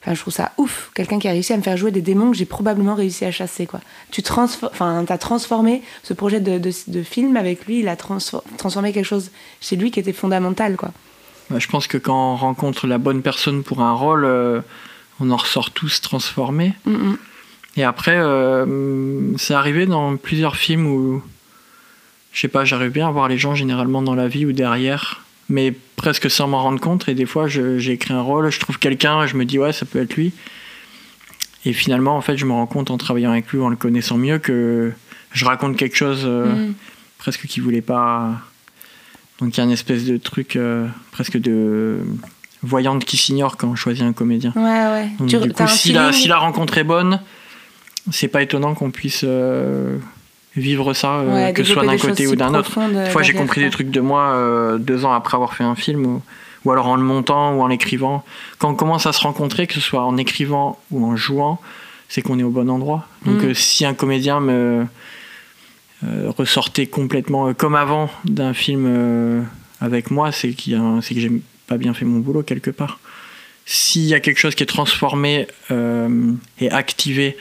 enfin, 0.02 0.14
je 0.14 0.22
trouve 0.22 0.34
ça 0.34 0.52
ouf. 0.58 0.92
Quelqu'un 0.96 1.20
qui 1.20 1.28
a 1.28 1.32
réussi 1.32 1.52
à 1.54 1.58
me 1.58 1.62
faire 1.62 1.76
jouer 1.78 1.92
des 1.92 2.02
démons 2.02 2.32
que 2.32 2.38
j'ai 2.38 2.46
probablement 2.46 2.96
réussi 2.96 3.26
à 3.26 3.32
chasser, 3.32 3.66
quoi. 3.66 3.82
Tu 4.12 4.22
transfor- 4.22 4.72
as 5.10 5.18
transformé 5.18 5.82
ce 6.04 6.14
projet 6.14 6.40
de, 6.40 6.58
de, 6.58 6.72
de 6.88 7.04
film 7.04 7.36
avec 7.38 7.66
lui, 7.66 7.80
il 7.82 7.88
a 7.90 7.96
transfor- 7.96 8.44
transformé 8.58 8.94
quelque 8.94 9.06
chose 9.06 9.30
chez 9.60 9.76
lui 9.76 9.92
qui 9.92 10.00
était 10.00 10.14
fondamental, 10.14 10.78
quoi. 10.78 10.92
Je 11.58 11.68
pense 11.68 11.88
que 11.88 11.98
quand 11.98 12.34
on 12.34 12.36
rencontre 12.38 12.86
la 12.88 12.98
bonne 13.00 13.22
personne 13.24 13.64
pour 13.64 13.82
un 13.82 13.94
rôle, 13.94 14.24
euh, 14.24 14.62
on 15.20 15.32
en 15.32 15.38
ressort 15.38 15.72
tous 15.72 16.00
transformés. 16.00 16.74
Mm, 16.86 16.92
mm. 16.92 17.18
Et 17.80 17.84
après, 17.86 18.18
euh, 18.18 18.66
c'est 19.38 19.54
arrivé 19.54 19.86
dans 19.86 20.18
plusieurs 20.18 20.58
films 20.58 20.86
où, 20.88 21.24
je 22.34 22.40
sais 22.42 22.50
pas, 22.50 22.66
j'arrive 22.66 22.92
bien 22.92 23.08
à 23.08 23.12
voir 23.12 23.30
les 23.30 23.38
gens 23.38 23.56
généralement 23.56 24.02
dans 24.02 24.16
la 24.16 24.28
vie 24.28 24.46
ou 24.46 24.52
derrière, 24.52 25.22
mais 25.48 25.74
presque 25.96 26.30
sans 26.30 26.50
m'en 26.50 26.62
rendre 26.62 26.82
compte. 26.82 27.08
Et 27.08 27.14
des 27.16 27.26
fois, 27.26 27.48
j'ai 27.48 27.92
écrit 27.92 28.14
un 28.14 28.22
rôle, 28.22 28.50
je 28.52 28.60
trouve 28.60 28.80
quelqu'un, 28.80 29.26
je 29.28 29.36
me 29.38 29.46
dis 29.46 29.58
ouais, 29.58 29.72
ça 29.72 29.86
peut 29.86 30.02
être 30.02 30.16
lui. 30.18 30.34
Et 31.64 31.72
finalement, 31.72 32.18
en 32.18 32.22
fait, 32.22 32.36
je 32.36 32.46
me 32.46 32.52
rends 32.52 32.66
compte 32.68 32.92
en 32.92 32.98
travaillant 32.98 33.32
avec 33.32 33.48
lui, 33.52 33.62
en 33.62 33.70
le 33.70 33.78
connaissant 33.78 34.18
mieux, 34.18 34.40
que 34.40 34.92
je 35.32 35.46
raconte 35.46 35.78
quelque 35.78 35.96
chose 35.96 36.24
euh, 36.26 36.68
Mm. 36.70 36.74
presque 37.18 37.46
qu'il 37.48 37.64
voulait 37.64 37.82
pas. 37.82 38.32
Donc 39.40 39.56
il 39.56 39.58
y 39.60 39.62
a 39.62 39.64
une 39.64 39.72
espèce 39.72 40.04
de 40.04 40.18
truc 40.18 40.58
euh, 40.58 40.86
presque 41.12 41.38
de 41.38 42.00
voyante 42.62 43.06
qui 43.06 43.16
s'ignore 43.16 43.56
quand 43.56 43.70
on 43.70 43.76
choisit 43.76 44.04
un 44.04 44.12
comédien. 44.12 44.52
Ouais, 44.58 44.62
ouais. 44.64 45.10
Donc, 45.18 45.30
Tu- 45.30 45.38
du 45.40 45.54
coup, 45.54 45.64
la, 45.94 46.12
si 46.12 46.28
la 46.28 46.38
rencontre 46.38 46.78
est 46.78 46.84
bonne, 46.84 47.22
c'est 48.12 48.28
pas 48.28 48.42
étonnant 48.42 48.74
qu'on 48.76 48.92
puisse 48.92 49.24
euh, 49.28 49.98
vivre 50.56 50.94
ça, 50.94 51.16
euh, 51.20 51.34
Ouais, 51.48 51.54
que 51.54 51.64
ce 51.64 51.74
soit 51.74 51.86
d'un 51.86 51.98
côté 51.98 52.28
ou 52.28 52.36
d'un 52.36 52.54
autre. 52.54 52.80
Des 52.90 53.10
fois, 53.10 53.22
j'ai 53.22 53.34
compris 53.34 53.62
des 53.62 53.70
trucs 53.70 53.92
de 53.92 54.02
moi 54.02 54.34
euh, 54.34 54.78
deux 54.78 55.06
ans 55.06 55.14
après 55.14 55.36
avoir 55.36 55.54
fait 55.54 55.64
un 55.64 55.76
film, 55.76 56.06
ou, 56.06 56.22
ou 56.66 56.72
alors 56.72 56.88
en 56.88 56.96
le 56.96 57.04
montant 57.04 57.54
ou 57.56 57.62
en 57.62 57.68
l'écrivant. 57.68 58.24
Quand 58.58 58.70
on 58.70 58.76
commence 58.76 59.06
à 59.06 59.14
se 59.14 59.22
rencontrer, 59.22 59.68
que 59.68 59.74
ce 59.74 59.82
soit 59.82 60.04
en 60.04 60.18
écrivant 60.18 60.80
ou 60.92 61.06
en 61.06 61.16
jouant, 61.16 61.60
c'est 62.08 62.22
qu'on 62.22 62.40
est 62.40 62.44
au 62.44 62.50
bon 62.50 62.70
endroit. 62.70 63.08
Donc, 63.26 63.42
Mm. 63.44 63.46
euh, 63.50 63.54
si 63.54 63.86
un 63.86 63.94
comédien 63.94 64.40
me 64.40 64.86
euh, 66.04 66.32
ressortait 66.38 66.88
complètement 66.88 67.48
euh, 67.50 67.54
comme 67.54 67.76
avant 67.76 68.10
d'un 68.26 68.54
film 68.54 68.86
euh, 68.88 69.42
avec 69.82 70.12
moi, 70.12 70.32
c'est 70.32 70.56
c'est 71.02 71.14
que 71.16 71.20
j'ai 71.22 71.32
pas 71.68 71.78
bien 71.78 71.94
fait 71.94 72.06
mon 72.06 72.20
boulot 72.20 72.42
quelque 72.42 72.72
part. 72.72 73.00
S'il 73.66 74.06
y 74.06 74.16
a 74.16 74.20
quelque 74.20 74.40
chose 74.40 74.56
qui 74.56 74.64
est 74.64 74.66
transformé 74.66 75.48
euh, 75.70 76.32
et 76.60 76.72
activé 76.72 77.38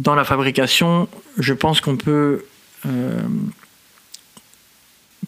dans 0.00 0.14
la 0.14 0.24
fabrication, 0.24 1.08
je 1.38 1.52
pense 1.52 1.80
qu'on 1.80 1.96
peut 1.96 2.44
euh, 2.86 3.20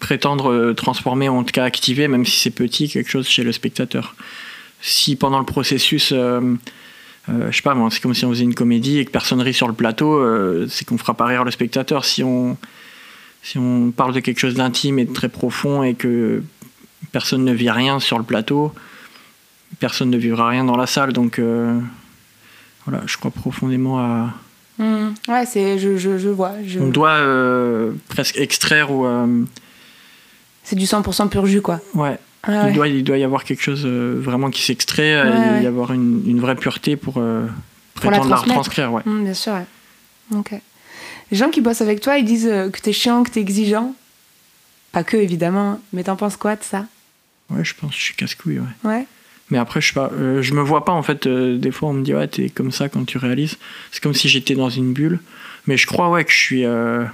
prétendre 0.00 0.50
euh, 0.50 0.72
transformer, 0.72 1.28
en 1.28 1.44
tout 1.44 1.52
cas 1.52 1.64
activer, 1.64 2.08
même 2.08 2.24
si 2.24 2.40
c'est 2.40 2.50
petit, 2.50 2.88
quelque 2.88 3.10
chose 3.10 3.28
chez 3.28 3.44
le 3.44 3.52
spectateur. 3.52 4.16
Si 4.80 5.14
pendant 5.14 5.38
le 5.38 5.44
processus, 5.44 6.12
euh, 6.12 6.40
euh, 7.28 7.50
je 7.50 7.56
sais 7.56 7.62
pas 7.62 7.76
c'est 7.90 8.00
comme 8.00 8.14
si 8.14 8.24
on 8.24 8.30
faisait 8.30 8.44
une 8.44 8.54
comédie 8.54 8.98
et 8.98 9.04
que 9.04 9.10
personne 9.10 9.42
rit 9.42 9.52
sur 9.52 9.68
le 9.68 9.74
plateau, 9.74 10.14
euh, 10.14 10.66
c'est 10.70 10.86
qu'on 10.86 10.96
fera 10.96 11.14
pas 11.14 11.26
rire 11.26 11.44
le 11.44 11.50
spectateur. 11.50 12.06
Si 12.06 12.24
on, 12.24 12.56
si 13.42 13.58
on 13.58 13.90
parle 13.90 14.14
de 14.14 14.20
quelque 14.20 14.40
chose 14.40 14.54
d'intime 14.54 14.98
et 14.98 15.04
de 15.04 15.12
très 15.12 15.28
profond 15.28 15.82
et 15.82 15.94
que 15.94 16.42
personne 17.12 17.44
ne 17.44 17.52
vit 17.52 17.70
rien 17.70 18.00
sur 18.00 18.16
le 18.16 18.24
plateau, 18.24 18.72
personne 19.80 20.08
ne 20.08 20.16
vivra 20.16 20.48
rien 20.48 20.64
dans 20.64 20.76
la 20.78 20.86
salle. 20.86 21.12
Donc 21.12 21.40
voilà, 22.86 23.02
je 23.06 23.18
crois 23.18 23.30
profondément 23.30 23.98
à. 23.98 24.32
Mm. 24.78 25.10
Ouais, 25.28 25.46
c'est, 25.46 25.78
je, 25.78 25.96
je, 25.96 26.18
je 26.18 26.28
vois. 26.28 26.52
Je... 26.66 26.80
On 26.80 26.88
doit 26.88 27.10
euh, 27.12 27.92
presque 28.08 28.36
extraire 28.38 28.90
ou. 28.90 29.04
euh, 29.06 29.44
C'est 30.64 30.76
du 30.76 30.86
100% 30.86 31.28
pur 31.28 31.46
jus, 31.46 31.60
quoi. 31.62 31.80
ouais, 31.94 32.18
Ah 32.42 32.68
il, 32.68 32.74
doit, 32.74 32.88
il 32.88 33.04
doit 33.04 33.18
y 33.18 33.24
avoir 33.24 33.44
quelque 33.44 33.62
chose 33.62 33.82
euh, 33.84 34.18
vraiment 34.20 34.50
qui 34.50 34.62
s'extrait, 34.62 35.20
Ouais, 35.22 35.28
et 35.28 35.50
ouais. 35.58 35.62
y 35.64 35.66
avoir 35.66 35.92
une, 35.92 36.22
une 36.26 36.40
vraie 36.40 36.56
pureté 36.56 36.96
pour, 36.96 37.14
Pour 37.14 37.22
la 37.22 37.50
prétendre 38.18 38.30
la, 38.30 38.36
retranscrire. 38.36 38.92
Ouais. 38.92 39.02
Mm, 39.04 39.24
bien 39.24 39.34
sûr, 39.34 39.52
ouais. 39.52 40.38
Ok. 40.38 40.52
Les 41.30 41.36
gens 41.36 41.50
qui 41.50 41.60
bossent 41.60 41.80
avec 41.82 42.00
toi, 42.00 42.18
ils 42.18 42.24
disent 42.24 42.44
que 42.72 42.80
t'es 42.80 42.92
chiant, 42.92 43.22
que 43.22 43.30
t'es 43.30 43.40
exigeant. 43.40 43.94
Pas 44.92 45.04
que, 45.04 45.16
évidemment. 45.16 45.80
Mais 45.92 46.04
t'en 46.04 46.16
penses 46.16 46.36
quoi 46.36 46.56
de 46.56 46.62
ça? 46.62 46.86
Ouais, 47.50 47.64
je 47.64 47.74
pense 47.74 47.90
que 47.92 47.96
je 47.96 48.02
suis 48.02 48.14
casse-couille. 48.14 48.58
Ouais. 48.60 48.66
Ouais. 48.90 49.06
Mais 49.52 49.58
après, 49.58 49.82
je 49.82 49.88
sais 49.88 49.92
pas, 49.92 50.10
euh, 50.14 50.40
je 50.40 50.54
me 50.54 50.62
vois 50.62 50.82
pas 50.86 50.92
en 50.92 51.02
fait. 51.02 51.26
euh, 51.26 51.58
des 51.58 51.70
fois, 51.72 51.90
on 51.90 51.92
me 51.92 52.02
dit 52.02 52.14
ouais, 52.14 52.26
t'es 52.26 52.48
comme 52.48 52.72
ça 52.72 52.88
quand 52.88 53.04
tu 53.04 53.18
réalises. 53.18 53.58
C'est 53.90 54.02
comme 54.02 54.14
si 54.14 54.30
j'étais 54.30 54.54
dans 54.54 54.70
une 54.70 54.94
bulle. 54.94 55.20
Mais 55.66 55.76
je 55.76 55.86
crois 55.86 56.08
ouais 56.08 56.24
que 56.24 56.32
je 56.32 56.38
suis. 56.38 56.64
euh, 56.64 57.04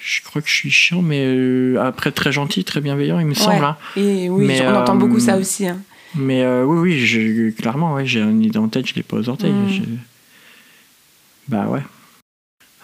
je 0.00 0.22
crois 0.22 0.40
que 0.40 0.48
je 0.48 0.54
suis 0.54 0.70
chiant, 0.70 1.02
mais 1.02 1.24
euh, 1.26 1.82
après 1.82 2.12
très 2.12 2.30
gentil, 2.30 2.62
très 2.62 2.80
bienveillant, 2.80 3.18
il 3.18 3.26
me 3.26 3.34
semble. 3.34 3.64
Hein. 3.64 3.76
Et 3.96 4.30
oui, 4.30 4.46
Mais, 4.46 4.64
on 4.68 4.76
entend 4.76 4.94
beaucoup 4.94 5.18
ça 5.18 5.36
aussi. 5.36 5.66
hein. 5.66 5.78
Mais 6.14 6.46
oui, 6.62 6.78
oui, 6.78 7.06
je- 7.06 7.50
clairement, 7.50 7.94
ouais, 7.94 8.06
j'ai 8.06 8.20
une 8.20 8.40
idée 8.42 8.58
en 8.58 8.68
tête, 8.68 8.86
je 8.86 8.94
l'ai 8.94 9.02
pas 9.02 9.16
aux 9.16 9.28
orteils. 9.28 9.50
Mm. 9.50 9.68
je- 9.70 9.82
Bah 11.48 11.66
ouais. 11.66 11.82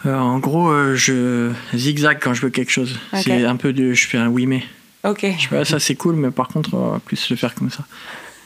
En 0.04 0.40
gros, 0.40 0.72
je 0.96 1.52
zigzag 1.74 2.18
quand 2.20 2.34
je 2.34 2.42
veux 2.42 2.50
quelque 2.50 2.72
chose. 2.72 2.98
C'est 3.14 3.44
un 3.44 3.54
peu 3.56 3.72
de. 3.72 3.92
Je 3.92 4.08
fais 4.08 4.18
un 4.18 4.26
oui 4.28 4.46
mais. 4.46 4.64
Ok. 5.04 5.26
Je 5.38 5.48
fais, 5.48 5.56
ah, 5.58 5.64
ça 5.64 5.78
c'est 5.80 5.94
cool, 5.94 6.14
mais 6.16 6.30
par 6.30 6.48
contre, 6.48 6.74
on 6.74 6.90
va 6.90 6.98
plus 6.98 7.30
le 7.30 7.36
faire 7.36 7.54
comme 7.54 7.70
ça. 7.70 7.84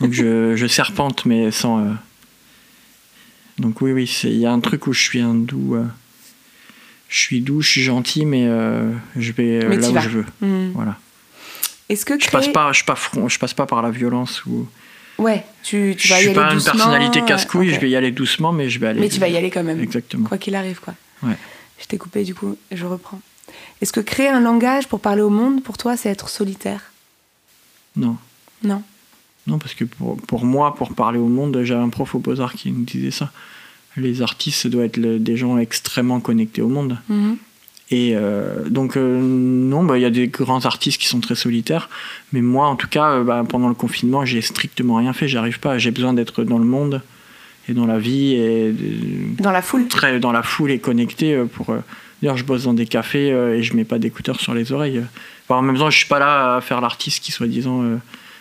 Donc 0.01 0.13
je, 0.13 0.55
je 0.57 0.67
serpente, 0.67 1.25
mais 1.27 1.51
sans. 1.51 1.81
euh, 1.81 1.91
Donc 3.59 3.81
oui, 3.81 3.93
oui, 3.93 4.21
il 4.25 4.37
y 4.39 4.47
a 4.47 4.53
un 4.53 4.61
truc 4.61 4.87
où 4.87 4.93
je 4.93 5.01
suis 5.03 5.21
un 5.21 5.35
doux. 5.35 5.75
euh, 5.77 5.85
Je 7.09 7.19
suis 7.19 7.41
doux, 7.41 7.61
je 7.61 7.69
suis 7.71 7.83
gentil, 7.83 8.25
mais 8.25 8.47
euh, 8.47 8.91
je 9.17 9.33
vais 9.33 9.65
Mais 9.69 9.77
là 9.77 9.89
où 9.91 9.93
vas. 9.93 10.01
je 10.01 10.09
veux. 10.11 10.27
Hmm. 10.41 10.71
Voilà. 10.75 10.99
Est-ce 11.89 12.05
que 12.07 12.15
Je 12.15 12.27
créer... 12.27 12.31
passe 12.31 12.49
pas, 12.49 12.73
je, 12.73 12.83
je 13.29 13.39
passe 13.39 13.55
pas 13.55 13.67
par 13.67 13.83
la 13.83 13.91
violence 13.91 14.45
ou. 14.47 14.67
Ouais, 15.19 15.45
tu, 15.63 15.95
tu 15.97 16.09
Je 16.09 16.13
vas 16.15 16.19
y 16.19 16.23
suis 16.23 16.31
aller 16.31 16.35
pas 16.35 16.49
une 16.49 16.55
doucement. 16.55 16.73
personnalité 16.73 17.23
casse-couille, 17.25 17.71
je 17.73 17.79
vais 17.79 17.89
y 17.91 17.95
aller 17.95 18.11
doucement, 18.11 18.53
mais 18.53 18.69
je 18.69 18.81
vais 18.81 18.89
aller. 18.89 19.01
Mais 19.01 19.09
tu 19.09 19.21
vas 19.21 19.29
y 19.29 19.37
aller 19.37 19.51
quand 19.51 19.63
même. 19.63 19.81
Exactement. 19.81 20.29
Quoi 20.29 20.39
qu'il 20.39 20.55
arrive, 20.57 20.81
quoi. 20.81 20.95
Ouais. 21.23 21.37
Je 21.81 21.85
t'ai 21.87 21.99
coupé, 21.99 22.25
du 22.25 22.35
coup, 22.35 22.57
je 22.73 22.85
reprends. 22.85 23.21
Est-ce 23.81 23.93
que 23.93 24.01
créer 24.01 24.29
un 24.29 24.41
langage 24.41 24.89
pour 24.89 25.01
parler 25.01 25.23
au 25.23 25.31
monde, 25.31 25.63
pour 25.63 25.77
toi, 25.79 25.97
c'est 25.97 26.09
être 26.09 26.29
solitaire? 26.29 26.81
Non. 27.97 28.17
Non. 28.63 28.83
Non, 29.47 29.59
parce 29.59 29.75
que 29.75 29.85
pour, 29.85 30.17
pour 30.17 30.45
moi, 30.45 30.75
pour 30.75 30.95
parler 30.95 31.19
au 31.19 31.29
monde, 31.29 31.61
j'avais 31.65 31.83
un 31.83 31.91
prof 31.91 32.15
au 32.15 32.19
Beaux-Arts 32.19 32.55
qui 32.55 32.71
nous 32.73 32.85
disait 32.85 33.11
ça. 33.11 33.31
Les 33.97 34.23
artistes, 34.23 34.63
ça 34.63 34.69
doit 34.69 34.85
être 34.85 34.97
le- 34.97 35.19
des 35.19 35.37
gens 35.37 35.59
extrêmement 35.59 36.19
connectés 36.21 36.63
au 36.63 36.69
monde. 36.69 36.99
Mhm. 37.09 37.37
Et 37.91 38.13
euh, 38.17 38.67
donc, 38.71 38.97
euh, 38.97 39.21
non, 39.21 39.85
bah, 39.85 39.99
il 39.99 40.01
y 40.01 40.07
a 40.07 40.11
des 40.11 40.27
grands 40.29 40.65
artistes 40.65 40.99
qui 41.01 41.07
sont 41.07 41.21
très 41.21 41.35
solitaires. 41.35 41.91
Mais 42.33 42.41
moi, 42.41 42.67
en 42.69 42.77
tout 42.77 42.89
cas, 42.89 43.11
euh, 43.11 43.23
bah, 43.25 43.45
pendant 43.47 43.69
le 43.69 43.75
confinement, 43.75 44.25
j'ai 44.25 44.41
strictement 44.41 44.97
rien 44.97 45.13
fait. 45.13 45.29
J'arrive 45.29 45.61
pas. 45.61 45.77
J'ai 45.77 45.91
besoin 45.91 46.15
d'être 46.15 46.43
dans 46.45 46.59
le 46.59 46.65
monde 46.65 47.03
et 47.69 47.75
dans 47.75 47.87
la 47.87 47.99
vie 47.99 48.33
et 48.35 48.75
Dans 49.39 49.53
la 49.53 49.63
foule 49.63 49.87
très 49.89 50.19
dans 50.19 50.33
la 50.33 50.43
foule 50.43 50.71
et 50.71 50.79
connecté 50.79 51.35
euh, 51.35 51.45
pour. 51.45 51.77
Euh, 52.23 52.23
D'ailleurs, 52.23 52.37
je 52.37 52.45
bosse 52.45 52.65
dans 52.65 52.75
des 52.75 52.87
cafés 52.87 53.33
euh, 53.33 53.57
et 53.57 53.63
je 53.63 53.75
mets 53.75 53.85
pas 53.85 53.99
d'écouteurs 53.99 54.41
sur 54.41 54.55
les 54.55 54.73
oreilles. 54.73 55.03
Enfin, 55.45 55.59
en 55.59 55.63
même 55.63 55.77
temps, 55.77 55.91
je 55.91 55.99
suis 55.99 56.09
pas 56.09 56.19
là 56.19 56.57
à 56.57 56.61
faire 56.61 56.81
l'artiste 56.81 57.23
qui, 57.23 57.33
soi-disant, 57.33 57.83
euh, 57.83 57.97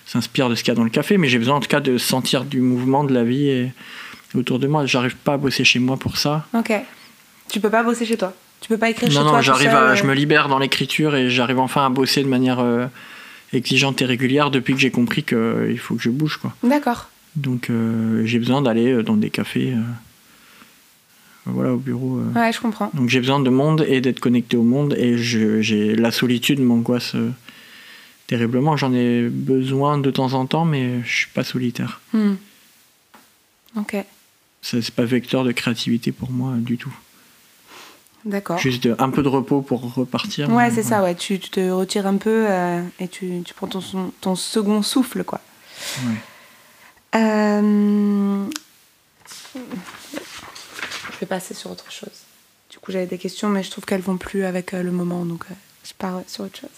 s'inspire 0.05 0.49
de 0.49 0.55
ce 0.55 0.63
qu'il 0.63 0.71
y 0.71 0.71
a 0.71 0.75
dans 0.75 0.83
le 0.83 0.89
café, 0.89 1.17
mais 1.17 1.27
j'ai 1.27 1.37
besoin 1.37 1.55
en 1.55 1.59
tout 1.59 1.67
cas 1.67 1.79
de 1.79 1.97
sentir 1.97 2.45
du 2.45 2.61
mouvement, 2.61 3.03
de 3.03 3.13
la 3.13 3.23
vie 3.23 3.49
et, 3.49 3.71
autour 4.35 4.59
de 4.59 4.67
moi. 4.67 4.85
J'arrive 4.85 5.15
pas 5.15 5.33
à 5.33 5.37
bosser 5.37 5.63
chez 5.63 5.79
moi 5.79 5.97
pour 5.97 6.17
ça. 6.17 6.45
Ok. 6.53 6.73
Tu 7.49 7.59
peux 7.59 7.69
pas 7.69 7.83
bosser 7.83 8.05
chez 8.05 8.17
toi? 8.17 8.33
Tu 8.61 8.69
peux 8.69 8.77
pas 8.77 8.89
écrire 8.89 9.09
chez 9.09 9.17
Non, 9.17 9.23
toi 9.23 9.33
non, 9.33 9.41
j'arrive 9.41 9.69
à, 9.69 9.81
euh, 9.81 9.95
je 9.95 10.03
me 10.05 10.13
libère 10.13 10.47
dans 10.47 10.57
l'écriture 10.57 11.15
et 11.15 11.29
j'arrive 11.29 11.59
enfin 11.59 11.85
à 11.85 11.89
bosser 11.89 12.23
de 12.23 12.29
manière 12.29 12.59
euh, 12.59 12.85
exigeante 13.51 14.01
et 14.01 14.05
régulière 14.05 14.51
depuis 14.51 14.73
que 14.73 14.79
j'ai 14.79 14.91
compris 14.91 15.23
qu'il 15.23 15.77
faut 15.79 15.95
que 15.95 16.01
je 16.01 16.09
bouge, 16.09 16.37
quoi. 16.37 16.53
D'accord. 16.63 17.09
Donc, 17.35 17.69
euh, 17.69 18.25
j'ai 18.25 18.39
besoin 18.39 18.61
d'aller 18.61 18.91
euh, 18.91 19.03
dans 19.03 19.17
des 19.17 19.29
cafés, 19.29 19.73
euh, 19.73 19.81
voilà, 21.45 21.73
au 21.73 21.77
bureau. 21.77 22.17
euh. 22.19 22.39
Ouais, 22.39 22.51
je 22.53 22.59
comprends. 22.61 22.89
Donc 22.93 23.09
j'ai 23.09 23.19
besoin 23.19 23.39
de 23.39 23.49
monde 23.49 23.85
et 23.87 23.99
d'être 24.01 24.19
connecté 24.19 24.55
au 24.57 24.63
monde 24.63 24.93
et 24.97 25.17
je, 25.17 25.61
j'ai 25.61 25.95
la 25.95 26.11
solitude 26.11 26.59
m'angoisse 26.61 27.15
euh, 27.15 27.31
terriblement. 28.27 28.77
J'en 28.77 28.93
ai 28.93 29.27
besoin 29.29 29.97
de 29.97 30.09
temps 30.11 30.33
en 30.33 30.45
temps, 30.45 30.65
mais 30.65 31.01
je 31.03 31.13
suis 31.15 31.29
pas 31.29 31.43
solitaire. 31.43 31.99
Hmm. 32.13 32.33
Ok, 33.75 33.95
C'est, 34.61 34.91
pas 34.91 35.03
vecteur 35.03 35.43
de 35.43 35.51
créativité 35.51 36.11
pour 36.11 36.29
moi 36.31 36.51
euh, 36.51 36.57
du 36.59 36.77
tout. 36.77 36.93
d'accord. 38.23 38.59
Juste 38.59 38.87
un 38.99 39.09
peu 39.09 39.23
de 39.23 39.27
repos 39.27 39.61
pour 39.61 39.93
repartir. 39.95 40.49
Ouais, 40.51 40.69
c'est 40.71 40.83
ça, 40.83 41.01
ouais. 41.03 41.15
Tu, 41.15 41.39
tu 41.39 41.49
te 41.49 41.69
retires 41.71 42.05
un 42.07 42.17
peu 42.17 42.45
euh, 42.47 42.81
et 42.99 43.07
tu, 43.07 43.41
tu 43.43 43.53
prends 43.55 43.67
ton, 43.67 43.81
ton 44.21 44.35
second 44.35 44.81
souffle, 44.83 45.23
quoi. 45.23 45.41
Ouais. 46.05 46.15
Euh, 47.15 48.45
vais 51.23 51.27
passer 51.27 51.53
sur 51.53 51.71
autre 51.71 51.91
chose. 51.91 52.09
Du 52.69 52.79
coup, 52.79 52.91
j'avais 52.91 53.05
des 53.05 53.17
questions, 53.17 53.49
mais 53.49 53.63
je 53.63 53.71
trouve 53.71 53.85
qu'elles 53.85 54.01
vont 54.01 54.17
plus 54.17 54.45
avec 54.45 54.73
euh, 54.73 54.81
le 54.83 54.91
moment, 54.91 55.25
donc 55.25 55.43
euh, 55.49 55.53
je 55.85 55.93
pars 55.97 56.21
sur 56.27 56.43
autre 56.45 56.59
chose. 56.59 56.69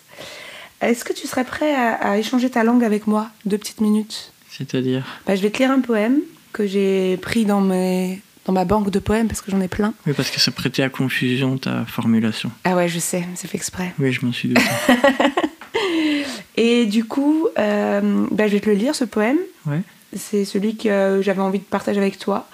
Est-ce 0.81 1.05
que 1.05 1.13
tu 1.13 1.25
serais 1.25 1.45
prêt 1.45 1.73
à, 1.73 1.93
à 1.93 2.17
échanger 2.17 2.49
ta 2.49 2.63
langue 2.63 2.83
avec 2.83 3.07
moi? 3.07 3.29
Deux 3.45 3.57
petites 3.57 3.81
minutes. 3.81 4.31
C'est-à-dire? 4.49 5.05
Bah, 5.25 5.35
je 5.35 5.41
vais 5.41 5.49
te 5.49 5.59
lire 5.59 5.71
un 5.71 5.79
poème 5.79 6.19
que 6.53 6.67
j'ai 6.67 7.17
pris 7.17 7.45
dans, 7.45 7.61
mes, 7.61 8.21
dans 8.45 8.53
ma 8.53 8.65
banque 8.65 8.89
de 8.89 8.99
poèmes 8.99 9.27
parce 9.27 9.41
que 9.41 9.51
j'en 9.51 9.61
ai 9.61 9.67
plein. 9.67 9.93
Oui, 10.05 10.13
parce 10.13 10.29
que 10.31 10.39
ça 10.39 10.51
prêtait 10.51 10.83
à 10.83 10.89
confusion 10.89 11.57
ta 11.57 11.85
formulation. 11.85 12.51
Ah 12.65 12.75
ouais, 12.75 12.87
je 12.87 12.99
sais, 12.99 13.25
c'est 13.35 13.47
fait 13.47 13.57
exprès. 13.57 13.93
Oui, 13.99 14.11
je 14.11 14.25
m'en 14.25 14.31
suis 14.33 14.49
douté. 14.49 14.61
Et 16.57 16.85
du 16.85 17.03
coup, 17.03 17.47
euh, 17.57 18.27
bah, 18.31 18.47
je 18.47 18.53
vais 18.53 18.59
te 18.59 18.69
le 18.69 18.75
lire, 18.75 18.95
ce 18.95 19.03
poème. 19.03 19.37
Ouais. 19.65 19.81
C'est 20.15 20.45
celui 20.45 20.77
que 20.77 21.19
j'avais 21.21 21.41
envie 21.41 21.59
de 21.59 21.63
partager 21.65 21.99
avec 21.99 22.17
toi. 22.17 22.47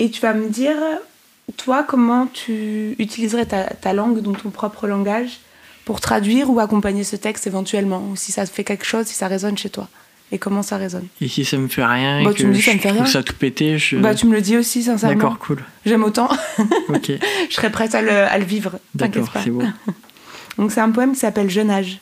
Et 0.00 0.10
tu 0.10 0.20
vas 0.20 0.34
me 0.34 0.48
dire, 0.48 0.76
toi, 1.56 1.84
comment 1.86 2.26
tu 2.26 2.96
utiliserais 2.98 3.46
ta, 3.46 3.64
ta 3.64 3.92
langue, 3.92 4.20
donc 4.20 4.42
ton 4.42 4.50
propre 4.50 4.86
langage, 4.88 5.38
pour 5.84 6.00
traduire 6.00 6.50
ou 6.50 6.58
accompagner 6.58 7.04
ce 7.04 7.16
texte 7.16 7.46
éventuellement, 7.46 8.02
ou 8.10 8.16
si 8.16 8.32
ça 8.32 8.44
fait 8.46 8.64
quelque 8.64 8.84
chose, 8.86 9.06
si 9.06 9.14
ça 9.14 9.28
résonne 9.28 9.56
chez 9.58 9.70
toi. 9.70 9.88
Et 10.32 10.38
comment 10.38 10.62
ça 10.62 10.76
résonne? 10.76 11.06
Et 11.20 11.26
si 11.28 11.44
ça 11.44 11.56
me 11.58 11.66
fait 11.68 11.84
rien 11.84 12.20
et 12.20 12.24
Bah, 12.24 12.30
que 12.32 12.36
tu 12.38 12.46
me 12.46 12.54
dis, 12.54 12.62
ça 12.62 12.70
je 12.70 12.76
me 12.76 12.80
fait 12.82 12.90
rien. 12.92 13.04
ça 13.06 13.22
tout 13.22 13.34
pété, 13.34 13.78
je... 13.78 13.96
Bah, 13.96 14.14
tu 14.14 14.26
me 14.26 14.32
le 14.32 14.40
dis 14.40 14.56
aussi, 14.56 14.82
sincèrement. 14.84 15.14
D'accord, 15.16 15.38
cool. 15.38 15.64
J'aime 15.84 16.04
autant. 16.04 16.28
Ok, 16.88 17.10
je 17.48 17.54
serais 17.54 17.70
prête 17.70 17.94
à 17.94 18.02
le, 18.02 18.10
à 18.12 18.38
le 18.38 18.44
vivre. 18.44 18.78
T'inquiète 18.96 19.14
d'accord, 19.24 19.30
pas. 19.32 19.40
c'est 19.44 19.50
beau. 19.50 19.62
Donc 20.58 20.72
c'est 20.72 20.80
un 20.80 20.90
poème 20.90 21.12
qui 21.12 21.18
s'appelle 21.20 21.50
Je 21.50 21.60
nage. 21.60 21.98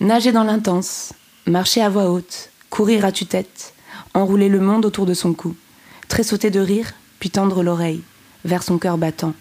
Nager 0.00 0.32
dans 0.32 0.44
l'intense, 0.44 1.12
marcher 1.46 1.82
à 1.82 1.88
voix 1.88 2.10
haute, 2.10 2.50
courir 2.70 3.04
à 3.04 3.12
tue-tête, 3.12 3.74
enrouler 4.14 4.48
le 4.48 4.60
monde 4.60 4.84
autour 4.84 5.06
de 5.06 5.14
son 5.14 5.32
cou, 5.32 5.54
tressauter 6.08 6.50
de 6.50 6.60
rire, 6.60 6.92
puis 7.20 7.30
tendre 7.30 7.62
l'oreille 7.62 8.02
vers 8.44 8.62
son 8.62 8.78
cœur 8.78 8.98
battant, 8.98 9.34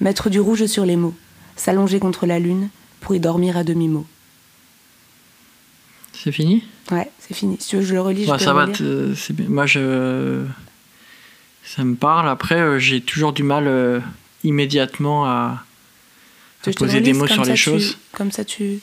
mettre 0.00 0.30
du 0.30 0.40
rouge 0.40 0.66
sur 0.66 0.84
les 0.84 0.96
mots, 0.96 1.14
s'allonger 1.56 1.98
contre 2.00 2.26
la 2.26 2.38
lune 2.38 2.68
pour 3.00 3.14
y 3.14 3.20
dormir 3.20 3.56
à 3.56 3.64
demi-mot. 3.64 4.06
C'est 6.12 6.32
fini? 6.32 6.64
Ouais, 6.90 7.10
c'est 7.18 7.34
fini. 7.34 7.56
Si 7.60 7.68
tu 7.70 7.76
veux, 7.76 7.82
je 7.82 7.94
le 7.94 8.00
relis. 8.00 8.24
je 8.24 8.30
Ouais, 8.30 8.36
peux 8.38 8.44
ça 8.44 8.52
va, 8.52 8.66
bien. 8.66 9.14
Moi, 9.48 9.66
je... 9.66 10.44
ça 11.64 11.82
me 11.84 11.94
parle. 11.94 12.28
Après, 12.28 12.56
euh, 12.60 12.78
j'ai 12.78 13.00
toujours 13.00 13.32
du 13.32 13.42
mal 13.42 13.66
euh, 13.66 14.00
immédiatement 14.44 15.24
à, 15.26 15.64
je 16.66 16.72
poser 16.72 17.00
des 17.00 17.14
mots 17.14 17.26
sur 17.26 17.44
les 17.44 17.52
tu- 17.54 17.58
choses. 17.58 17.96
Comme 18.12 18.32
ça, 18.32 18.44
tu. 18.44 18.80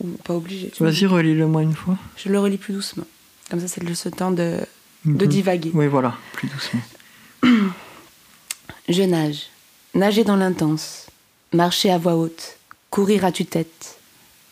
Ou 0.00 0.08
pas 0.24 0.34
obligé. 0.34 0.72
Vas-y, 0.80 1.06
relis-le-moi 1.06 1.62
une 1.62 1.74
fois. 1.74 1.96
Je 2.16 2.28
le 2.30 2.40
relis 2.40 2.58
plus 2.58 2.74
doucement. 2.74 3.06
Comme 3.50 3.60
ça, 3.60 3.68
c'est 3.68 3.82
le 3.82 3.94
ce 3.94 4.08
temps 4.08 4.32
de, 4.32 4.58
de 5.04 5.24
Mhm. 5.24 5.30
divaguer. 5.30 5.70
Oui, 5.74 5.86
voilà, 5.86 6.16
plus 6.32 6.48
doucement. 6.48 6.80
Je 8.88 9.02
nage, 9.02 9.46
nager 9.94 10.24
dans 10.24 10.36
l'intense, 10.36 11.06
marcher 11.52 11.90
à 11.90 11.98
voix 11.98 12.14
haute, 12.16 12.56
courir 12.90 13.24
à 13.24 13.32
tue-tête, 13.32 13.98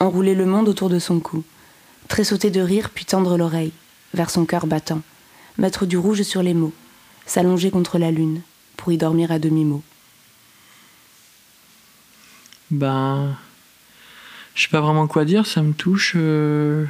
enrouler 0.00 0.34
le 0.34 0.46
monde 0.46 0.68
autour 0.68 0.88
de 0.90 0.98
son 0.98 1.20
cou, 1.20 1.44
tressauter 2.08 2.50
de 2.50 2.60
rire 2.60 2.90
puis 2.90 3.04
tendre 3.04 3.36
l'oreille 3.38 3.72
vers 4.12 4.30
son 4.30 4.44
cœur 4.44 4.66
battant, 4.66 5.02
mettre 5.58 5.86
du 5.86 5.96
rouge 5.96 6.22
sur 6.22 6.42
les 6.42 6.54
mots, 6.54 6.72
s'allonger 7.26 7.70
contre 7.70 7.98
la 7.98 8.10
lune 8.10 8.42
pour 8.76 8.92
y 8.92 8.98
dormir 8.98 9.30
à 9.32 9.38
demi-mot. 9.38 9.82
Ben. 12.70 13.36
Je 14.54 14.62
sais 14.62 14.68
pas 14.68 14.80
vraiment 14.80 15.06
quoi 15.06 15.24
dire, 15.24 15.46
ça 15.46 15.62
me 15.62 15.72
touche. 15.72 16.12
euh. 16.16 16.86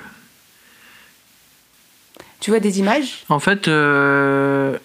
Tu 2.44 2.50
vois 2.50 2.60
des 2.60 2.78
images? 2.78 3.24
En 3.30 3.40
fait, 3.40 3.68
euh, 3.68 4.76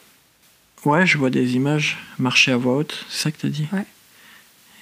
ouais, 0.86 1.06
je 1.06 1.18
vois 1.18 1.30
des 1.30 1.56
images. 1.58 1.98
Marcher 2.18 2.54
à 2.54 2.58
voix 2.58 2.78
haute, 2.78 3.04
c'est 3.10 3.24
ça 3.24 3.32
que 3.34 3.38
t'as 3.42 3.50
dit? 3.50 3.68
Ouais. 3.74 3.86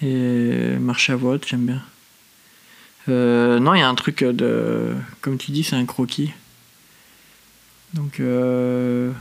Et 0.04 0.78
marcher 0.78 1.14
à 1.14 1.16
voix 1.16 1.34
haute, 1.34 1.48
j'aime 1.48 1.66
bien. 1.66 1.82
Euh, 3.10 3.58
non, 3.58 3.74
il 3.74 3.80
y 3.80 3.82
a 3.82 3.90
un 3.90 3.96
truc 3.96 4.24
de. 4.24 4.94
Comme 5.22 5.40
tu 5.40 5.50
dis, 5.50 5.64
c'est 5.64 5.76
un 5.76 5.88
croquis. 5.88 6.34
Donc. 7.96 8.20
euh, 8.20 9.12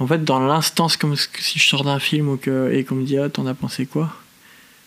En 0.00 0.06
fait, 0.06 0.24
dans 0.24 0.40
l'instant, 0.40 0.88
c'est 0.88 0.98
comme 0.98 1.16
si 1.16 1.58
je 1.58 1.68
sors 1.68 1.84
d'un 1.84 1.98
film 1.98 2.30
ou 2.30 2.38
que, 2.38 2.72
et 2.72 2.82
qu'on 2.82 2.94
me 2.94 3.04
dit 3.04 3.18
Ah, 3.18 3.28
t'en 3.28 3.46
as 3.46 3.52
pensé 3.52 3.84
quoi? 3.84 4.10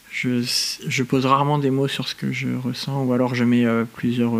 Je, 0.09 0.41
je 0.87 1.03
pose 1.03 1.27
rarement 1.27 1.59
des 1.59 1.69
mots 1.69 1.87
sur 1.87 2.07
ce 2.07 2.15
que 2.15 2.31
je 2.31 2.47
ressens, 2.55 3.03
ou 3.03 3.13
alors 3.13 3.35
je 3.35 3.43
mets 3.43 3.65
euh, 3.65 3.85
plusieurs 3.85 4.33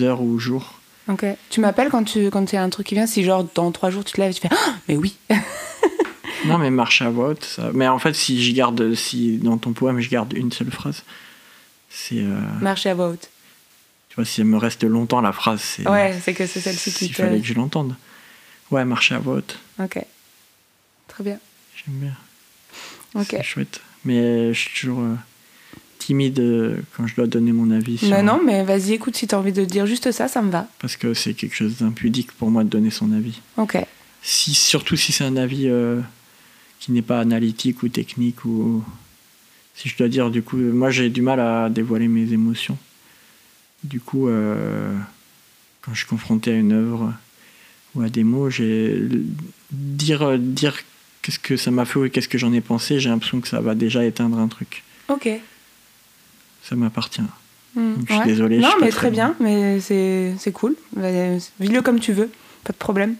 heures 0.00 0.20
ou 0.22 0.38
jours. 0.38 0.80
Ok. 1.08 1.24
Tu 1.50 1.60
m'appelles 1.60 1.88
quand 1.90 2.04
tu 2.04 2.30
quand 2.30 2.52
y 2.52 2.56
a 2.56 2.62
un 2.62 2.68
truc 2.70 2.86
qui 2.88 2.94
vient, 2.94 3.06
si 3.06 3.22
genre 3.24 3.46
dans 3.54 3.70
trois 3.72 3.90
jours 3.90 4.04
tu 4.04 4.12
te 4.12 4.20
lèves 4.20 4.30
et 4.32 4.34
tu 4.34 4.40
fais 4.40 4.48
Ah, 4.52 4.74
mais 4.88 4.96
oui 4.96 5.16
Non, 6.46 6.58
mais 6.58 6.70
marcher 6.70 7.04
à 7.04 7.10
voix 7.10 7.28
haute, 7.30 7.44
ça. 7.44 7.70
Mais 7.72 7.88
en 7.88 7.98
fait, 7.98 8.14
si 8.14 8.42
je 8.44 8.52
garde, 8.54 8.94
si 8.94 9.38
dans 9.38 9.56
ton 9.58 9.72
poème 9.72 10.00
je 10.00 10.08
garde 10.10 10.32
une 10.34 10.52
seule 10.52 10.70
phrase, 10.70 11.02
c'est. 11.88 12.18
euh, 12.18 12.38
Marcher 12.60 12.90
à 12.90 12.94
voix 12.94 13.08
haute. 13.08 13.30
Tu 14.10 14.16
vois, 14.16 14.24
si 14.24 14.40
elle 14.42 14.46
me 14.46 14.56
reste 14.58 14.84
longtemps, 14.84 15.20
la 15.20 15.32
phrase, 15.32 15.60
c'est. 15.60 15.88
Ouais, 15.88 16.16
c'est 16.22 16.34
que 16.34 16.46
c'est 16.46 16.60
celle-ci 16.60 16.92
qui 16.92 17.06
Il 17.06 17.14
fallait 17.14 17.40
que 17.40 17.46
je 17.46 17.54
l'entende. 17.54 17.94
Ouais, 18.70 18.84
marcher 18.84 19.14
à 19.14 19.18
voix 19.18 19.36
haute, 19.36 19.58
Ok. 19.82 19.98
Très 21.08 21.24
bien. 21.24 21.38
j'aime 21.76 21.94
bien. 21.96 22.14
Ok. 23.14 23.28
C'est 23.30 23.42
chouette. 23.42 23.80
Mais 24.04 24.52
je 24.52 24.58
suis 24.60 24.80
toujours 24.80 25.00
euh, 25.00 25.14
timide 26.06 26.38
euh, 26.38 26.76
quand 26.96 27.06
je 27.08 27.16
dois 27.16 27.26
donner 27.26 27.50
mon 27.52 27.70
avis. 27.72 27.98
sur- 27.98 28.08
Non, 28.10 28.22
non, 28.22 28.40
mais 28.44 28.62
vas-y, 28.62 28.92
écoute, 28.92 29.16
si 29.16 29.26
t'as 29.26 29.36
envie 29.38 29.52
de 29.52 29.64
dire 29.64 29.86
juste 29.86 30.12
ça, 30.12 30.28
ça 30.28 30.40
me 30.40 30.50
va. 30.52 30.68
Parce 30.78 30.96
que 30.96 31.14
c'est 31.14 31.34
quelque 31.34 31.56
chose 31.56 31.76
d'impudique 31.78 32.30
pour 32.32 32.50
moi 32.50 32.62
de 32.62 32.68
donner 32.68 32.90
son 32.90 33.12
avis. 33.12 33.40
Ok. 33.56 33.76
Si, 34.22 34.54
surtout 34.54 34.96
si 34.96 35.10
c'est 35.12 35.24
un 35.24 35.36
avis 35.36 35.64
euh, 35.68 36.00
qui 36.78 36.92
n'est 36.92 37.02
pas 37.02 37.18
analytique 37.20 37.82
ou 37.82 37.88
technique 37.88 38.44
ou 38.44 38.84
Si 39.74 39.88
je 39.88 39.96
dois 39.96 40.08
dire, 40.08 40.30
du 40.30 40.42
coup, 40.42 40.56
moi 40.56 40.90
j'ai 40.90 41.10
du 41.10 41.22
mal 41.22 41.40
à 41.40 41.68
dévoiler 41.70 42.08
mes 42.08 42.32
émotions. 42.32 42.78
Du 43.84 44.00
coup, 44.00 44.28
euh, 44.28 44.94
quand 45.82 45.92
je 45.92 45.98
suis 45.98 46.06
confronté 46.08 46.52
à 46.52 46.54
une 46.56 46.72
œuvre 46.72 47.12
ou 47.94 48.02
à 48.02 48.08
des 48.08 48.24
mots, 48.24 48.48
j'ai 48.48 49.00
dire 49.70 50.38
dire 50.38 50.74
qu'est-ce 51.22 51.38
que 51.40 51.56
ça 51.56 51.70
m'a 51.72 51.84
fait 51.84 51.98
ou 51.98 52.08
qu'est-ce 52.08 52.28
que 52.28 52.38
j'en 52.38 52.52
ai 52.52 52.60
pensé, 52.60 53.00
j'ai 53.00 53.08
l'impression 53.10 53.40
que 53.40 53.48
ça 53.48 53.60
va 53.60 53.74
déjà 53.74 54.04
éteindre 54.04 54.38
un 54.38 54.48
truc. 54.48 54.82
Ok. 55.08 55.28
Ça 56.68 56.74
m'appartient. 56.76 57.22
Hmm, 57.74 57.94
Je 58.06 58.12
suis 58.12 58.20
ouais. 58.20 58.26
désolé. 58.26 58.56
je 58.56 58.62
Non, 58.62 58.70
suis 58.70 58.80
mais 58.82 58.90
très 58.90 59.10
bien, 59.10 59.34
mais 59.40 59.80
c'est 59.80 60.52
cool. 60.52 60.74
Bah, 60.94 61.08
Vis-le 61.60 61.82
comme 61.82 62.00
tu 62.00 62.12
veux, 62.12 62.30
pas 62.64 62.72
de 62.72 62.78
problème. 62.78 63.16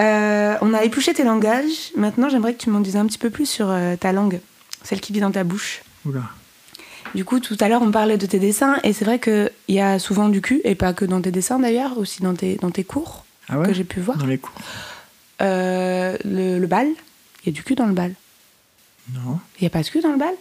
Euh, 0.00 0.56
on 0.60 0.72
a 0.74 0.82
épluché 0.84 1.12
tes 1.14 1.24
langages. 1.24 1.92
Maintenant, 1.96 2.28
j'aimerais 2.28 2.54
que 2.54 2.60
tu 2.62 2.70
m'en 2.70 2.80
dises 2.80 2.96
un 2.96 3.06
petit 3.06 3.18
peu 3.18 3.30
plus 3.30 3.46
sur 3.46 3.68
euh, 3.70 3.96
ta 3.96 4.12
langue, 4.12 4.40
celle 4.82 5.00
qui 5.00 5.12
vit 5.12 5.20
dans 5.20 5.30
ta 5.30 5.44
bouche. 5.44 5.82
Oula. 6.06 6.22
Du 7.14 7.24
coup, 7.24 7.40
tout 7.40 7.56
à 7.60 7.68
l'heure, 7.68 7.82
on 7.82 7.90
parlait 7.90 8.16
de 8.18 8.26
tes 8.26 8.38
dessins, 8.38 8.76
et 8.84 8.92
c'est 8.92 9.04
vrai 9.04 9.18
qu'il 9.18 9.50
y 9.68 9.80
a 9.80 9.98
souvent 9.98 10.28
du 10.28 10.40
cul, 10.40 10.60
et 10.64 10.74
pas 10.74 10.92
que 10.92 11.04
dans 11.04 11.20
tes 11.20 11.30
dessins 11.32 11.58
d'ailleurs, 11.58 11.98
aussi 11.98 12.22
dans 12.22 12.34
tes, 12.34 12.56
dans 12.56 12.70
tes 12.70 12.84
cours 12.84 13.24
Ah 13.48 13.58
ouais 13.58 13.66
que 13.66 13.72
j'ai 13.72 13.84
pu 13.84 14.00
voir. 14.00 14.16
Dans 14.18 14.26
les 14.26 14.38
cours 14.38 14.54
Euh, 15.42 16.16
le, 16.24 16.58
le 16.58 16.66
bal, 16.66 16.86
il 17.42 17.46
y 17.46 17.48
a 17.48 17.52
du 17.52 17.62
cul 17.64 17.74
dans 17.74 17.86
le 17.86 17.94
bal. 17.94 18.14
Non, 19.12 19.40
Il 19.58 19.62
n'y 19.62 19.66
a 19.66 19.70
pas 19.70 19.82
de 19.82 19.88
cul 19.88 20.00
dans 20.00 20.12
le 20.12 20.18
bal? 20.18 20.34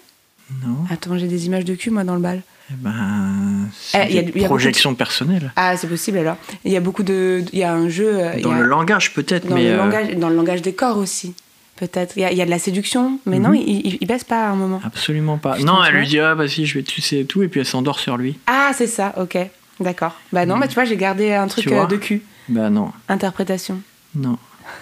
Non. 0.65 0.75
Attends, 0.89 1.17
j'ai 1.17 1.27
des 1.27 1.45
images 1.45 1.65
de 1.65 1.75
cul, 1.75 1.89
moi, 1.91 2.03
dans 2.03 2.15
le 2.15 2.21
bal. 2.21 2.41
Eh 2.71 2.75
ben, 2.77 3.67
c'est 3.73 4.07
Eh, 4.11 4.21
de- 4.23 4.45
projections 4.45 4.93
personnelles. 4.95 5.51
Ah, 5.55 5.75
c'est 5.75 5.87
possible 5.87 6.17
alors. 6.19 6.37
Il 6.65 6.71
y 6.71 6.77
a 6.77 6.79
beaucoup 6.79 7.03
de. 7.03 7.43
Il 7.51 7.59
y 7.59 7.63
a 7.63 7.73
un 7.73 7.89
jeu. 7.89 8.19
euh, 8.19 8.39
Dans 8.41 8.51
a- 8.51 8.59
le 8.59 8.65
langage 8.65 9.13
peut-être, 9.13 9.47
dans, 9.47 9.55
mais 9.55 9.63
le 9.63 9.69
euh, 9.71 9.77
langage, 9.77 10.15
dans 10.17 10.29
le 10.29 10.35
langage 10.35 10.61
des 10.61 10.73
corps 10.73 10.97
aussi, 10.97 11.33
peut-être. 11.77 12.15
Il 12.17 12.19
y, 12.31 12.35
y 12.35 12.41
a 12.41 12.45
de 12.45 12.49
la 12.49 12.59
séduction, 12.59 13.19
mais 13.25 13.39
non, 13.39 13.49
Mhm. 13.49 13.55
il, 13.55 13.85
il, 13.87 13.97
il 14.01 14.07
baisse 14.07 14.23
pas 14.23 14.45
à 14.47 14.49
un 14.51 14.55
moment. 14.55 14.81
absolument 14.83 15.37
pas. 15.39 15.55
Putain, 15.55 15.65
non, 15.65 15.83
elle 15.83 15.95
lui 15.95 16.05
dit 16.07 16.19
ah 16.19 16.35
bah 16.35 16.47
si, 16.47 16.65
je 16.67 16.75
vais 16.77 16.83
te 16.83 16.91
sucer 16.91 17.19
et 17.21 17.25
tout, 17.25 17.41
et 17.41 17.47
puis 17.47 17.59
elle 17.59 17.65
s'endort 17.65 17.99
sur 17.99 18.17
lui. 18.17 18.37
Ah, 18.45 18.71
c'est 18.75 18.87
ça, 18.87 19.13
ok. 19.17 19.37
D'accord. 19.79 20.15
Bah 20.33 20.45
non, 20.45 20.57
bah 20.59 20.67
tu 20.67 20.75
vois, 20.75 20.85
j'ai 20.85 20.97
gardé 20.97 21.31
un 21.33 21.47
truc 21.47 21.65
euh, 21.71 21.85
de 21.87 21.95
cul. 21.95 22.21
Bah 22.49 22.69
non, 22.69 22.91
Interprétation. 23.07 23.81
non. 24.13 24.37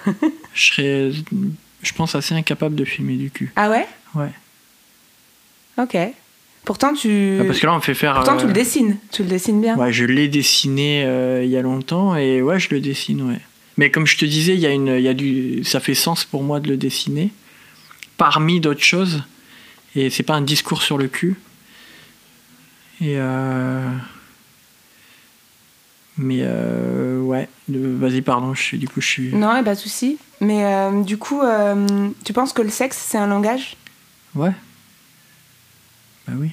je 0.53 0.74
serais, 0.74 1.11
je 1.84 1.93
pense 1.93 2.15
assez 2.15 2.34
incapable 2.36 2.76
de 2.76 2.84
filmer 2.84 3.15
du 3.15 3.30
cul. 3.32 3.53
Ah 3.55 3.70
ouais? 3.70 3.86
Ouais. 4.15 4.32
Ok. 5.78 5.97
Pourtant, 6.65 6.93
tu. 6.93 7.38
Ah, 7.39 7.45
parce 7.45 7.59
que 7.59 7.65
là 7.65 7.73
on 7.73 7.78
me 7.78 7.82
fait 7.82 7.93
faire. 7.93 8.15
Pourtant, 8.15 8.36
tu 8.36 8.43
euh, 8.43 8.47
le 8.47 8.53
dessines. 8.53 8.97
Tu 9.11 9.23
le 9.23 9.30
dessines 9.30 9.61
bien. 9.61 9.78
Ouais, 9.78 9.93
je 9.93 10.03
l'ai 10.03 10.28
dessiné 10.28 11.05
euh, 11.05 11.43
il 11.43 11.49
y 11.49 11.55
a 11.55 11.61
longtemps 11.61 12.15
et 12.15 12.41
ouais, 12.41 12.59
je 12.59 12.69
le 12.71 12.82
dessine, 12.82 13.21
ouais. 13.21 13.39
Mais 13.78 13.89
comme 13.91 14.05
je 14.05 14.17
te 14.17 14.25
disais, 14.25 14.53
il 14.53 14.59
y 14.59 14.65
a 14.65 14.71
une, 14.71 14.88
il 14.88 15.01
y 15.01 15.07
a 15.07 15.13
du, 15.13 15.63
ça 15.63 15.80
fait 15.80 15.93
sens 15.93 16.25
pour 16.25 16.43
moi 16.43 16.59
de 16.59 16.67
le 16.67 16.78
dessiner, 16.78 17.32
parmi 18.17 18.59
d'autres 18.59 18.84
choses. 18.84 19.23
Et 19.95 20.09
c'est 20.09 20.23
pas 20.23 20.34
un 20.34 20.41
discours 20.41 20.82
sur 20.82 20.97
le 20.97 21.07
cul. 21.07 21.36
Et 22.99 23.15
euh... 23.17 23.88
mais 26.17 26.39
euh, 26.41 27.21
ouais, 27.21 27.47
vas-y, 27.69 28.21
pardon, 28.21 28.53
je 28.55 28.61
suis 28.61 28.78
du 28.78 28.89
coup 28.89 28.99
je 29.01 29.07
suis. 29.07 29.36
Non, 29.36 29.63
pas 29.63 29.75
de 29.75 29.80
souci. 29.80 30.17
Mais 30.41 30.65
euh, 30.65 31.03
du 31.03 31.17
coup, 31.17 31.41
euh, 31.41 32.09
tu 32.25 32.34
penses 32.34 32.53
que 32.53 32.61
le 32.61 32.69
sexe, 32.69 32.97
c'est 32.97 33.17
un 33.17 33.28
langage? 33.28 33.78
Ouais. 34.36 34.51
Bah 36.28 36.34
oui. 36.38 36.51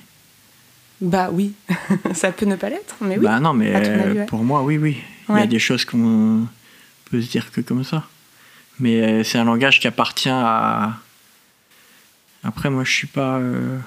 Bah 1.00 1.30
oui. 1.32 1.52
ça 2.14 2.32
peut 2.32 2.46
ne 2.46 2.56
pas 2.56 2.68
l'être, 2.70 2.96
mais 3.00 3.16
oui. 3.18 3.24
Bah 3.24 3.40
non, 3.40 3.52
mais 3.52 3.74
avis, 3.74 4.18
ouais. 4.18 4.26
pour 4.26 4.44
moi, 4.44 4.62
oui, 4.62 4.78
oui. 4.78 4.98
Il 5.28 5.36
y 5.36 5.38
a 5.40 5.46
des 5.46 5.58
choses 5.58 5.84
qu'on 5.84 6.46
peut 7.10 7.20
se 7.20 7.30
dire 7.30 7.50
que 7.50 7.60
comme 7.60 7.82
ça. 7.84 8.06
Mais 8.78 9.00
euh, 9.02 9.24
c'est 9.24 9.38
un 9.38 9.44
langage 9.44 9.80
qui 9.80 9.86
appartient 9.86 10.28
à. 10.30 10.98
Après, 12.42 12.70
moi, 12.70 12.84
je 12.84 12.92
suis 12.92 13.06
pas. 13.06 13.38
euh, 13.38 13.78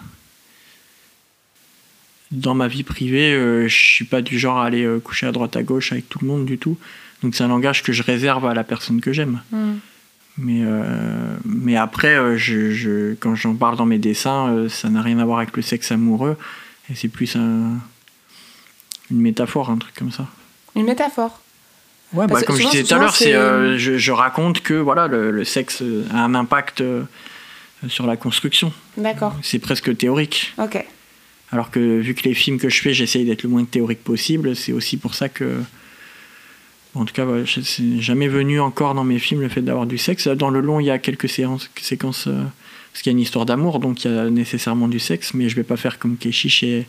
Dans 2.32 2.56
ma 2.56 2.68
vie 2.68 2.84
privée, 2.84 3.34
euh, 3.34 3.68
je 3.68 3.76
suis 3.76 4.06
pas 4.06 4.22
du 4.22 4.38
genre 4.40 4.58
à 4.60 4.66
aller 4.66 4.86
coucher 5.04 5.28
à 5.28 5.32
droite 5.32 5.56
à 5.56 5.64
gauche 5.64 5.92
avec 5.92 6.10
tout 6.10 6.20
le 6.22 6.28
monde 6.28 6.46
du 6.46 6.58
tout. 6.58 6.78
Donc 7.24 7.36
c'est 7.36 7.44
un 7.44 7.48
langage 7.48 7.84
que 7.84 7.94
je 7.94 8.04
réserve 8.04 8.46
à 8.46 8.54
la 8.54 8.64
personne 8.64 9.00
que 9.02 9.14
j'aime. 9.14 9.42
Hmm. 9.52 9.76
Mais, 10.38 10.62
euh, 10.64 11.36
mais 11.46 11.76
après, 11.76 12.16
euh, 12.16 12.38
je, 12.38 12.72
je- 12.72 13.14
quand 13.16 13.34
j'en 13.36 13.56
parle 13.56 13.76
dans 13.76 13.86
mes 13.88 13.98
dessins, 13.98 14.50
euh, 14.50 14.70
ça 14.70 14.90
n'a 14.90 15.02
rien 15.02 15.18
à 15.20 15.26
voir 15.26 15.40
avec 15.40 15.56
le 15.56 15.64
sexe 15.64 15.92
amoureux. 15.92 16.38
Et 16.92 16.96
c'est 16.96 17.08
plus 17.08 17.36
un- 17.36 17.78
une 19.10 19.22
métaphore, 19.22 19.70
un 19.70 19.78
truc 19.78 19.96
comme 19.96 20.12
ça. 20.12 20.28
Une 20.76 20.86
métaphore. 20.86 21.42
Ouais, 22.14 22.28
bah, 22.28 22.42
comme 22.44 22.56
je 22.56 22.62
souvent- 22.62 22.72
disais 22.72 22.84
tout 22.84 22.94
à 22.94 23.00
l'heure, 23.00 23.16
c'est, 23.16 23.34
euh, 23.34 23.78
je, 23.78 23.98
je 23.98 24.12
raconte 24.12 24.62
que 24.62 24.74
voilà, 24.76 25.08
le, 25.08 25.32
le 25.32 25.44
sexe 25.44 25.82
a 26.14 26.24
un 26.24 26.36
impact 26.36 26.84
sur 27.88 28.06
la 28.06 28.16
construction. 28.16 28.72
D'accord. 28.96 29.36
C'est 29.42 29.60
presque 29.60 29.96
théorique. 29.98 30.54
Ok. 30.58 30.84
Alors 31.52 31.72
que 31.72 31.80
vu 32.00 32.14
que 32.14 32.24
les 32.24 32.34
films 32.34 32.60
que 32.60 32.70
je 32.70 32.82
fais, 32.82 32.94
j'essaye 32.94 33.26
d'être 33.26 33.44
le 33.44 33.50
moins 33.50 33.64
théorique 33.66 34.04
possible, 34.04 34.56
c'est 34.56 34.72
aussi 34.72 34.98
pour 34.98 35.16
ça 35.16 35.30
que. 35.30 35.56
En 36.96 37.06
tout 37.06 37.14
cas, 37.14 37.26
ouais, 37.26 37.44
c'est 37.46 38.02
jamais 38.02 38.28
venu 38.28 38.60
encore 38.60 38.96
dans 38.96 39.04
mes 39.04 39.20
films 39.20 39.42
le 39.42 39.50
fait 39.50 39.62
d'avoir 39.62 39.86
du 39.86 39.98
sexe. 39.98 40.28
Dans 40.28 40.50
le 40.50 40.62
long, 40.62 40.80
il 40.80 40.86
y 40.86 40.92
a 40.92 40.98
quelques 40.98 41.30
séances, 41.30 41.70
séquences. 41.82 42.26
euh, 42.28 42.42
parce 42.92 43.04
qu'il 43.04 43.12
y 43.12 43.16
a 43.16 43.18
une 43.18 43.22
histoire 43.22 43.46
d'amour, 43.46 43.80
donc 43.80 44.04
il 44.06 44.12
y 44.12 44.18
a 44.18 44.30
nécessairement 44.32 44.88
du 44.88 44.98
sexe, 45.00 45.36
mais 45.36 45.50
je 45.50 45.56
vais 45.56 45.64
pas 45.64 45.78
faire 45.78 46.00
comme 46.00 46.18
Keshish 46.18 46.64
et, 46.64 46.88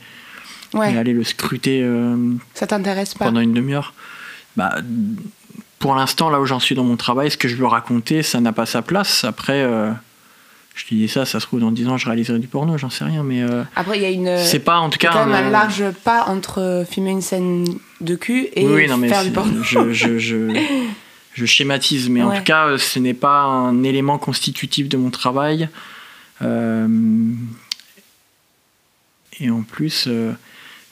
Ouais. 0.75 0.95
et 0.95 0.97
aller 0.99 1.13
le 1.13 1.25
scruter 1.25 1.81
euh, 1.83 2.17
Ça 2.55 2.67
t'intéresse 2.67 3.13
pas 3.15 3.27
pendant 3.27 3.41
une 3.41 3.53
demi-heure. 3.53 3.93
Bah, 4.57 4.75
pour 5.79 5.95
l'instant, 5.95 6.31
là 6.31 6.41
où 6.41 6.47
j'en 6.47 6.59
suis 6.61 6.75
dans 6.75 6.85
mon 6.85 6.97
travail, 6.97 7.31
ce 7.31 7.37
que 7.37 7.49
je 7.49 7.57
veux 7.57 7.67
raconter, 7.67 8.23
ça 8.23 8.41
n'a 8.41 8.53
pas 8.53 8.65
sa 8.67 8.81
place. 8.83 9.25
Après, 9.25 9.63
euh, 9.63 9.91
je 10.79 10.85
te 10.87 10.95
dis 10.95 11.09
ça, 11.09 11.25
ça 11.27 11.41
se 11.41 11.47
trouve 11.47 11.59
dans 11.61 11.73
10 11.73 11.89
ans, 11.89 11.97
je 11.97 12.07
réaliserai 12.07 12.39
du 12.39 12.47
porno, 12.47 12.79
j'en 12.79 12.89
sais 12.89 13.05
rien, 13.05 13.23
mais 13.25 13.43
euh, 13.43 13.65
Après, 13.75 13.99
il 13.99 14.03
y 14.03 14.07
a 14.07 14.11
une. 14.11 14.39
c'est 14.39 14.61
pas 14.61 14.79
en 14.79 14.91
tout 14.91 14.99
cas. 14.99 15.11
quand 15.13 15.27
même 15.27 15.35
un- 15.35 15.49
un 15.49 15.51
large 15.51 15.83
pas 16.05 16.27
entre 16.29 16.61
euh, 16.61 16.85
filmer 16.85 17.11
une 17.11 17.21
scène 17.23 17.65
de 18.01 18.15
cul 18.15 18.49
et 18.55 18.65
oui, 18.65 18.73
oui, 18.75 18.87
non, 18.89 18.97
mais 18.97 19.09
faire 19.09 19.25
du 19.25 19.31
porno. 19.33 19.61
je, 19.63 19.93
je, 19.93 20.19
je, 20.19 20.57
je 21.35 21.45
schématise, 21.47 22.09
mais 22.09 22.23
en 22.23 22.35
tout 22.37 22.45
cas, 22.45 22.69
euh, 22.69 22.79
ce 22.79 22.99
n'est 23.01 23.13
pas 23.15 23.43
un 23.43 23.83
élément 23.83 24.19
constitutif 24.19 24.89
de 24.89 24.97
mon 24.97 25.11
travail. 25.11 25.69
Euh, 26.43 26.87
et 29.41 29.51
en 29.51 29.63
plus, 29.63 30.05
euh, 30.09 30.33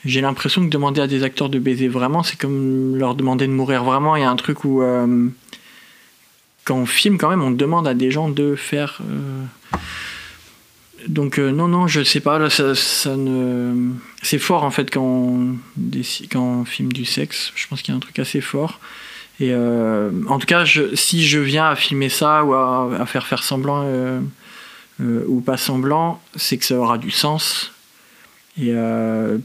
j'ai 0.04 0.20
l'impression 0.20 0.64
que 0.64 0.70
demander 0.70 1.00
à 1.00 1.06
des 1.06 1.22
acteurs 1.24 1.48
de 1.48 1.58
baiser 1.58 1.88
vraiment, 1.88 2.22
c'est 2.22 2.38
comme 2.38 2.96
leur 2.96 3.14
demander 3.14 3.46
de 3.46 3.52
mourir 3.52 3.82
vraiment. 3.84 4.16
Il 4.16 4.22
y 4.22 4.24
a 4.24 4.30
un 4.30 4.36
truc 4.36 4.64
où, 4.64 4.82
euh, 4.82 5.26
quand 6.66 6.76
on 6.76 6.84
filme, 6.84 7.16
quand 7.16 7.30
même, 7.30 7.42
on 7.42 7.52
demande 7.52 7.88
à 7.88 7.94
des 7.94 8.10
gens 8.10 8.28
de 8.28 8.56
faire. 8.56 8.98
euh, 9.08 9.44
donc 11.06 11.38
euh, 11.38 11.52
non, 11.52 11.68
non, 11.68 11.86
je 11.86 12.02
sais 12.02 12.20
pas, 12.20 12.38
là, 12.38 12.50
ça. 12.50 12.74
C'est 14.22 14.38
fort 14.38 14.64
en 14.64 14.72
fait 14.72 14.90
quand 14.90 15.00
on, 15.02 16.64
filme 16.64 16.92
du 16.92 17.04
sexe, 17.04 17.52
je 17.54 17.66
pense 17.68 17.80
qu'il 17.80 17.92
y 17.92 17.94
a 17.94 17.96
un 17.96 18.00
truc 18.00 18.18
assez 18.18 18.40
fort. 18.40 18.80
Et 19.38 19.50
euh, 19.52 20.10
en 20.28 20.38
tout 20.38 20.46
cas, 20.46 20.64
si 20.94 21.26
je 21.26 21.38
viens 21.38 21.68
à 21.68 21.76
filmer 21.76 22.08
ça 22.08 22.42
ou 22.42 22.54
à, 22.54 23.06
faire 23.06 23.26
faire 23.26 23.44
semblant 23.44 23.86
ou 24.98 25.40
pas 25.40 25.56
semblant, 25.56 26.20
c'est 26.34 26.56
que 26.56 26.64
ça 26.64 26.76
aura 26.76 26.98
du 26.98 27.10
sens. 27.10 27.72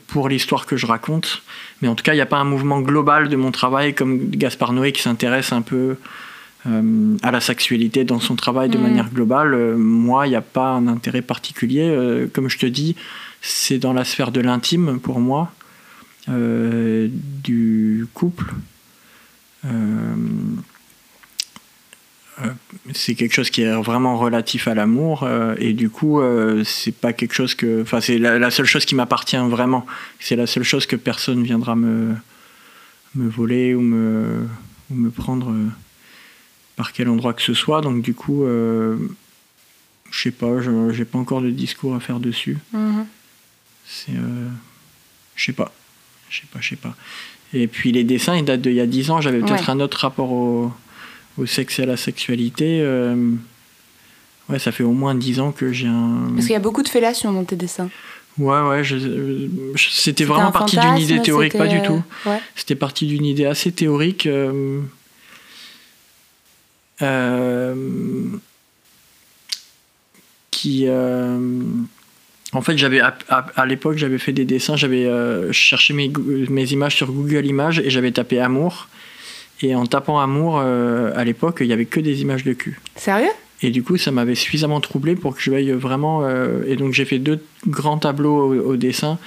Pour 0.07 0.29
l'histoire 0.29 0.65
que 0.65 0.77
je 0.77 0.85
raconte. 0.87 1.43
Mais 1.81 1.89
en 1.89 1.95
tout 1.95 2.03
cas, 2.03 2.13
il 2.13 2.15
n'y 2.15 2.21
a 2.21 2.25
pas 2.25 2.37
un 2.37 2.45
mouvement 2.45 2.79
global 2.79 3.27
de 3.27 3.35
mon 3.35 3.51
travail 3.51 3.93
comme 3.93 4.29
Gaspard 4.29 4.71
Noé 4.71 4.93
qui 4.93 5.01
s'intéresse 5.01 5.51
un 5.51 5.61
peu 5.61 5.97
euh, 6.67 7.17
à 7.23 7.31
la 7.31 7.41
sexualité 7.41 8.03
dans 8.03 8.19
son 8.19 8.35
travail 8.35 8.69
de 8.69 8.77
Mhm. 8.77 8.83
manière 8.83 9.09
globale. 9.09 9.53
Euh, 9.53 9.75
moi, 9.77 10.27
il 10.27 10.31
n'y 10.31 10.35
a 10.35 10.41
pas 10.41 10.69
un 10.69 10.87
intérêt 10.87 11.21
particulier. 11.23 11.89
Euh, 11.89 12.27
comme 12.31 12.49
je 12.49 12.57
te 12.59 12.65
dis, 12.67 12.95
c'est 13.41 13.79
dans 13.79 13.93
la 13.93 14.03
sphère 14.03 14.31
de 14.31 14.41
l'intime 14.41 14.99
pour 14.99 15.19
moi, 15.19 15.51
du 16.27 18.05
couple. 18.13 18.45
C'est 22.93 23.15
quelque 23.15 23.33
chose 23.33 23.49
qui 23.49 23.61
est 23.63 23.73
vraiment 23.81 24.17
relatif 24.17 24.67
à 24.67 24.73
l'amour 24.73 25.27
et 25.57 25.73
du 25.73 25.89
coup 25.89 26.21
c'est 26.63 26.93
pas 26.95 27.13
quelque 27.13 27.33
chose 27.33 27.53
que 27.53 27.81
enfin 27.81 28.01
c'est 28.01 28.17
la, 28.17 28.39
la 28.39 28.49
seule 28.51 28.65
chose 28.65 28.85
qui 28.85 28.95
m'appartient 28.95 29.37
vraiment 29.37 29.85
c'est 30.19 30.35
la 30.35 30.47
seule 30.47 30.63
chose 30.63 30.85
que 30.85 30.95
personne 30.95 31.43
viendra 31.43 31.75
me 31.75 32.15
me 33.15 33.29
voler 33.29 33.75
ou 33.75 33.81
me 33.81 34.47
ou 34.89 34.95
me 34.95 35.09
prendre 35.09 35.53
par 36.75 36.93
quel 36.93 37.09
endroit 37.09 37.33
que 37.33 37.41
ce 37.41 37.53
soit 37.53 37.81
donc 37.81 38.01
du 38.01 38.13
coup 38.13 38.43
euh, 38.45 38.97
je 40.11 40.21
sais 40.23 40.31
pas 40.31 40.47
j'ai 40.91 41.05
pas 41.05 41.17
encore 41.19 41.41
de 41.41 41.49
discours 41.49 41.95
à 41.95 41.99
faire 41.99 42.19
dessus 42.19 42.57
Mhm. 42.73 43.05
c'est 43.85 44.11
euh, 44.13 44.47
je 45.35 45.45
sais 45.45 45.53
pas 45.53 45.71
je 46.29 46.37
sais 46.41 46.47
pas 46.51 46.59
je 46.61 46.69
sais 46.69 46.75
pas 46.75 46.95
et 47.53 47.67
puis 47.67 47.91
les 47.91 48.03
dessins 48.03 48.35
ils 48.37 48.45
datent 48.45 48.61
d'il 48.61 48.73
y 48.73 48.79
a 48.81 48.85
10 48.87 49.11
ans 49.11 49.21
j'avais 49.21 49.39
peut-être 49.39 49.65
Ouais. 49.67 49.69
un 49.69 49.79
autre 49.79 49.97
rapport 49.99 50.31
au, 50.31 50.71
au 51.37 51.45
sexe 51.45 51.79
et 51.79 51.83
à 51.83 51.85
la 51.85 51.97
sexualité 51.97 52.79
euh, 52.81 53.33
ouais 54.49 54.59
ça 54.59 54.71
fait 54.71 54.83
au 54.83 54.93
moins 54.93 55.15
10 55.15 55.39
ans 55.39 55.51
que 55.51 55.71
j'ai 55.73 55.87
un 55.87 56.29
Parce 56.33 56.45
qu'il 56.45 56.53
y 56.53 56.55
a 56.55 56.59
beaucoup 56.59 56.83
de 56.83 56.89
fellation 56.89 57.31
dans 57.33 57.43
tes 57.43 57.55
dessins. 57.57 57.89
ouais 58.37 58.61
ouais 58.61 58.83
je- 58.83 58.97
je- 59.75 59.89
c'était 59.91 60.23
vraiment 60.23 60.47
un 60.47 60.51
parti 60.51 60.77
d'une 60.77 60.97
idée 60.97 61.21
théorique 61.21 61.57
pas 61.57 61.67
du 61.67 61.81
tout 61.81 62.01
euh, 62.25 62.29
Ouais. 62.31 62.39
c'était 62.55 62.75
parti 62.75 63.05
d'une 63.07 63.25
idée 63.25 63.45
assez 63.45 63.71
théorique. 63.73 64.25
euh, 64.25 64.79
qui, 70.51 70.85
euh, 70.87 71.37
En 72.53 72.61
fait, 72.61 72.77
j'avais 72.77 72.99
à, 72.99 73.17
à- 73.29 73.45
à 73.55 73.65
l'époque, 73.65 73.97
j'avais 73.97 74.17
fait 74.17 74.33
des 74.33 74.43
dessins, 74.45 74.75
j'avais 74.75 75.05
euh, 75.05 75.51
cherché 75.53 75.93
mes, 75.93 76.11
images 76.73 76.95
sur 76.95 77.11
Google 77.11 77.45
Images 77.45 77.79
et 77.79 77.89
j'avais 77.89 78.11
tapé 78.11 78.39
amour. 78.39 78.87
Et 79.61 79.73
en 79.75 79.85
tapant 79.85 80.19
amour, 80.19 80.59
euh, 80.61 81.11
à 81.15 81.23
l'époque, 81.23 81.59
il 81.61 81.67
y 81.67 81.73
avait 81.73 81.85
que 81.85 81.99
des 81.99 82.21
images 82.21 82.43
de 82.43 82.53
cul. 82.53 82.79
Sérieux? 82.95 83.29
Et 83.61 83.69
du 83.69 83.83
coup, 83.83 83.95
ça 83.97 84.09
m'avait 84.11 84.35
suffisamment 84.35 84.81
troublé 84.81 85.15
pour 85.15 85.35
que 85.35 85.41
je 85.41 85.51
veuille 85.51 85.71
vraiment. 85.71 86.23
euh, 86.25 86.63
et 86.67 86.75
donc, 86.75 86.93
j'ai 86.93 87.05
fait 87.05 87.19
deux 87.19 87.39
grands 87.67 87.99
tableaux 87.99 88.53
au, 88.53 88.71
au 88.71 88.75
dessin 88.75 89.17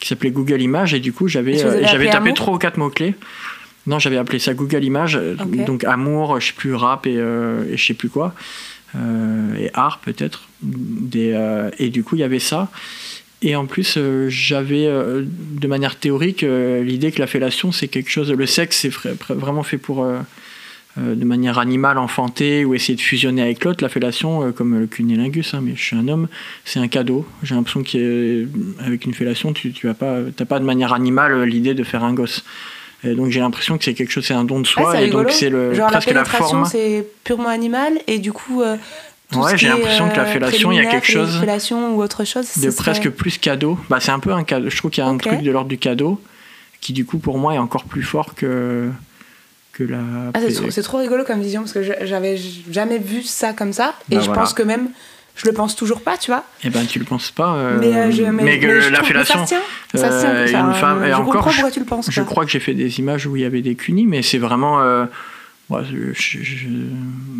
qui 0.00 0.08
s'appelaient 0.08 0.30
Google 0.30 0.60
Images. 0.62 0.94
Et 0.94 0.98
du 1.00 1.12
coup, 1.12 1.28
j'avais 1.28 1.62
euh, 1.62 1.86
j'avais 1.86 2.10
tapé 2.10 2.32
trois 2.34 2.54
ou 2.54 2.58
quatre 2.58 2.78
mots-clés. 2.78 3.14
Non, 3.86 3.98
j'avais 3.98 4.16
appelé 4.16 4.38
ça 4.38 4.54
Google 4.54 4.84
Images. 4.84 5.16
euh. 5.16 5.34
Donc, 5.66 5.84
amour, 5.84 6.40
je 6.40 6.48
sais 6.48 6.52
plus, 6.56 6.74
rap 6.74 7.06
et, 7.06 7.14
euh, 7.16 7.64
et 7.72 7.76
je 7.76 7.84
sais 7.86 7.94
plus 7.94 8.08
quoi. 8.08 8.34
Euh, 8.94 9.54
et 9.58 9.70
art, 9.74 9.98
peut-être. 10.04 10.48
Euh, 11.16 11.70
et 11.78 11.88
du 11.90 12.04
coup, 12.04 12.14
il 12.16 12.20
y 12.20 12.24
avait 12.24 12.38
ça. 12.38 12.68
Et 13.44 13.56
en 13.56 13.66
plus, 13.66 13.94
euh, 13.96 14.28
j'avais, 14.28 14.86
de 14.86 15.66
manière 15.66 15.96
théorique, 15.96 16.42
l'idée 16.82 17.10
que 17.10 17.18
la 17.20 17.26
fellation, 17.26 17.72
c'est 17.72 17.88
quelque 17.88 18.10
chose. 18.10 18.30
Le 18.32 18.46
sexe, 18.46 18.76
c'est 18.82 18.90
vra- 18.90 19.16
vra- 19.16 19.34
vraiment 19.34 19.62
fait 19.64 19.78
pour. 19.78 20.06
de 20.98 21.24
manière 21.24 21.58
animale, 21.58 21.96
enfantée, 21.96 22.66
ou 22.66 22.74
essayer 22.74 22.94
de 22.96 23.00
fusionner 23.00 23.40
avec 23.40 23.64
l'autre. 23.64 23.82
La 23.82 23.88
fellation, 23.88 24.52
comme 24.52 24.78
le 24.78 24.86
cunilingus, 24.86 25.54
hein, 25.54 25.60
mais 25.62 25.72
je 25.74 25.82
suis 25.82 25.96
un 25.96 26.06
homme, 26.06 26.28
c'est 26.66 26.80
un 26.80 26.86
cadeau. 26.88 27.26
J'ai 27.42 27.54
l'impression 27.54 27.82
qu'avec 27.82 29.04
une 29.06 29.14
fellation, 29.14 29.54
tu 29.54 29.72
n'as 29.84 29.94
pas, 29.94 30.18
pas 30.46 30.58
de 30.60 30.64
manière 30.66 30.92
animale 30.92 31.44
l'idée 31.44 31.72
de 31.72 31.82
faire 31.82 32.04
un 32.04 32.12
gosse. 32.12 32.44
Et 33.04 33.14
donc 33.14 33.30
j'ai 33.30 33.40
l'impression 33.40 33.78
que 33.78 33.84
c'est 33.84 33.94
quelque 33.94 34.10
chose, 34.12 34.24
c'est 34.26 34.34
un 34.34 34.44
don 34.44 34.60
de 34.60 34.66
soi, 34.66 34.84
Ah, 34.88 34.92
c'est 34.98 35.08
et 35.08 35.10
donc 35.10 35.30
c'est 35.30 35.50
le, 35.50 35.74
Genre 35.74 35.88
presque 35.90 36.10
la 36.10 36.24
forme. 36.24 36.64
c'est 36.66 37.04
purement 37.24 37.48
animal 37.48 37.94
et 38.06 38.18
du 38.18 38.32
coup. 38.32 38.62
euh, 38.62 38.76
Ouais, 39.34 39.56
j'ai 39.56 39.68
l'impression 39.68 40.10
que 40.10 40.16
la 40.16 40.24
euh, 40.24 40.26
fellation, 40.32 40.72
il 40.72 40.76
y 40.76 40.80
a 40.80 40.84
quelque 40.84 41.06
chose 41.10 41.40
Fellation 41.40 41.94
ou 41.96 42.02
autre 42.02 42.24
chose. 42.24 42.46
de 42.58 42.70
presque 42.70 43.08
plus 43.08 43.38
cadeau. 43.38 43.78
Bah, 43.88 43.96
c'est 43.98 44.10
un 44.12 44.18
peu 44.18 44.30
un 44.32 44.44
cadeau. 44.44 44.68
Je 44.68 44.76
trouve 44.76 44.90
qu'il 44.90 45.02
y 45.02 45.06
a 45.06 45.10
un 45.10 45.16
truc 45.16 45.40
de 45.42 45.50
l'ordre 45.50 45.68
du 45.70 45.78
cadeau 45.78 46.20
qui, 46.82 46.92
du 46.92 47.04
coup, 47.06 47.16
pour 47.18 47.38
moi, 47.38 47.54
est 47.54 47.58
encore 47.58 47.84
plus 47.84 48.02
fort 48.02 48.34
que, 48.34 48.90
que 49.72 49.84
la. 49.84 49.98
Ah, 50.34 50.38
c'est 50.46 50.52
trop, 50.52 50.82
trop 50.82 50.98
rigolo 50.98 51.24
comme 51.24 51.40
vision 51.40 51.62
parce 51.62 51.72
que 51.72 51.82
j'avais 51.82 52.38
jamais 52.70 52.98
vu 52.98 53.22
ça 53.22 53.52
comme 53.54 53.72
ça 53.72 53.94
et 54.10 54.16
Bah, 54.16 54.20
je 54.20 54.26
voilà. 54.26 54.42
pense 54.42 54.52
que 54.52 54.62
même 54.62 54.90
je 55.36 55.46
le 55.46 55.52
pense 55.52 55.74
toujours 55.76 56.00
pas, 56.02 56.16
tu 56.16 56.30
vois. 56.30 56.44
Eh 56.64 56.70
ben, 56.70 56.84
tu 56.86 56.98
le 56.98 57.04
penses 57.04 57.30
pas. 57.30 57.54
euh, 57.54 57.78
mais, 57.80 57.94
euh, 57.96 58.10
je, 58.10 58.22
mais, 58.24 58.58
que 58.58 58.66
mais 58.66 58.80
je 58.80 58.88
la 58.90 58.98
trouve 58.98 59.08
que 59.08 59.14
fellation. 59.14 59.38
ça 59.38 59.44
se 59.44 59.48
tient. 59.48 59.60
Ça 60.00 60.10
se 60.10 60.20
tient. 60.20 60.30
euh, 60.30 60.44
Enfin, 60.48 60.68
une 60.68 60.74
femme, 60.74 61.04
et 61.04 61.08
je 61.08 61.12
encore, 61.14 61.32
comprends 61.32 61.50
je- 61.50 61.56
pourquoi 61.56 61.70
tu 61.70 61.80
le 61.80 61.86
penses. 61.86 62.10
Je 62.10 62.20
quoi. 62.20 62.30
crois 62.30 62.44
que 62.44 62.50
j'ai 62.50 62.60
fait 62.60 62.74
des 62.74 62.98
images 62.98 63.26
où 63.26 63.36
il 63.36 63.42
y 63.42 63.44
avait 63.44 63.62
des 63.62 63.74
cunis, 63.74 64.06
mais 64.06 64.22
c'est 64.22 64.38
vraiment. 64.38 64.80
Je- 65.70 66.66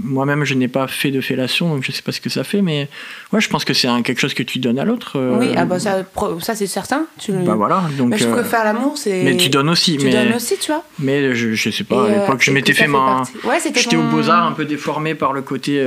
Moi-même, 0.05 0.45
je 0.45 0.55
n'ai 0.55 0.69
pas 0.69 0.87
fait 0.89 1.11
de 1.11 1.21
fellation, 1.21 1.75
donc 1.75 1.85
je 1.85 1.93
sais 1.93 2.03
pas 2.03 2.13
ce 2.13 2.21
que 2.21 2.31
ça 2.31 2.45
fait, 2.45 2.63
mais 2.63 2.89
ouais, 3.33 3.41
je 3.41 3.49
pense 3.49 3.65
que 3.65 3.75
c'est 3.75 3.89
quelque 4.05 4.21
chose 4.21 4.35
que 4.35 4.43
tu 4.43 4.59
donnes 4.59 4.79
à 4.79 4.85
l'autre. 4.85 5.19
euh, 5.19 5.37
Oui, 5.39 5.49
ah 5.57 5.65
bah 5.65 5.79
ça, 5.79 6.05
ça 6.41 6.55
c'est 6.55 6.67
certain. 6.67 7.07
Tu 7.19 7.33
bah 7.33 7.55
voilà, 7.55 7.85
donc. 7.99 8.11
mais 8.11 8.19
je 8.19 8.27
euh, 8.27 8.43
faire 8.45 8.65
l'amour, 8.65 8.97
c'est. 8.97 9.23
mais 9.23 9.37
tu 9.37 9.49
donnes 9.49 9.69
aussi, 9.71 9.97
Tu 9.99 10.07
mais, 10.07 10.13
donnes 10.13 10.35
aussi, 10.35 10.57
tu 10.59 10.73
vois. 10.73 10.85
mais 10.99 11.35
je, 11.35 11.53
je 11.55 11.71
sais 11.71 11.85
pas, 11.85 11.97
Et, 11.97 11.99
à 11.99 12.03
euh, 12.03 12.21
l'époque, 12.23 12.43
je 12.43 12.51
m'étais 12.51 12.73
fait 12.73 12.87
ma. 12.89 13.23
Ouais, 13.45 13.59
J'étais 13.63 13.83
ton- 13.97 14.07
au 14.09 14.11
Beaux-Arts 14.11 14.47
un 14.47 14.53
peu 14.53 14.65
déformé 14.65 15.15
par 15.15 15.33
le 15.33 15.43
côté 15.43 15.85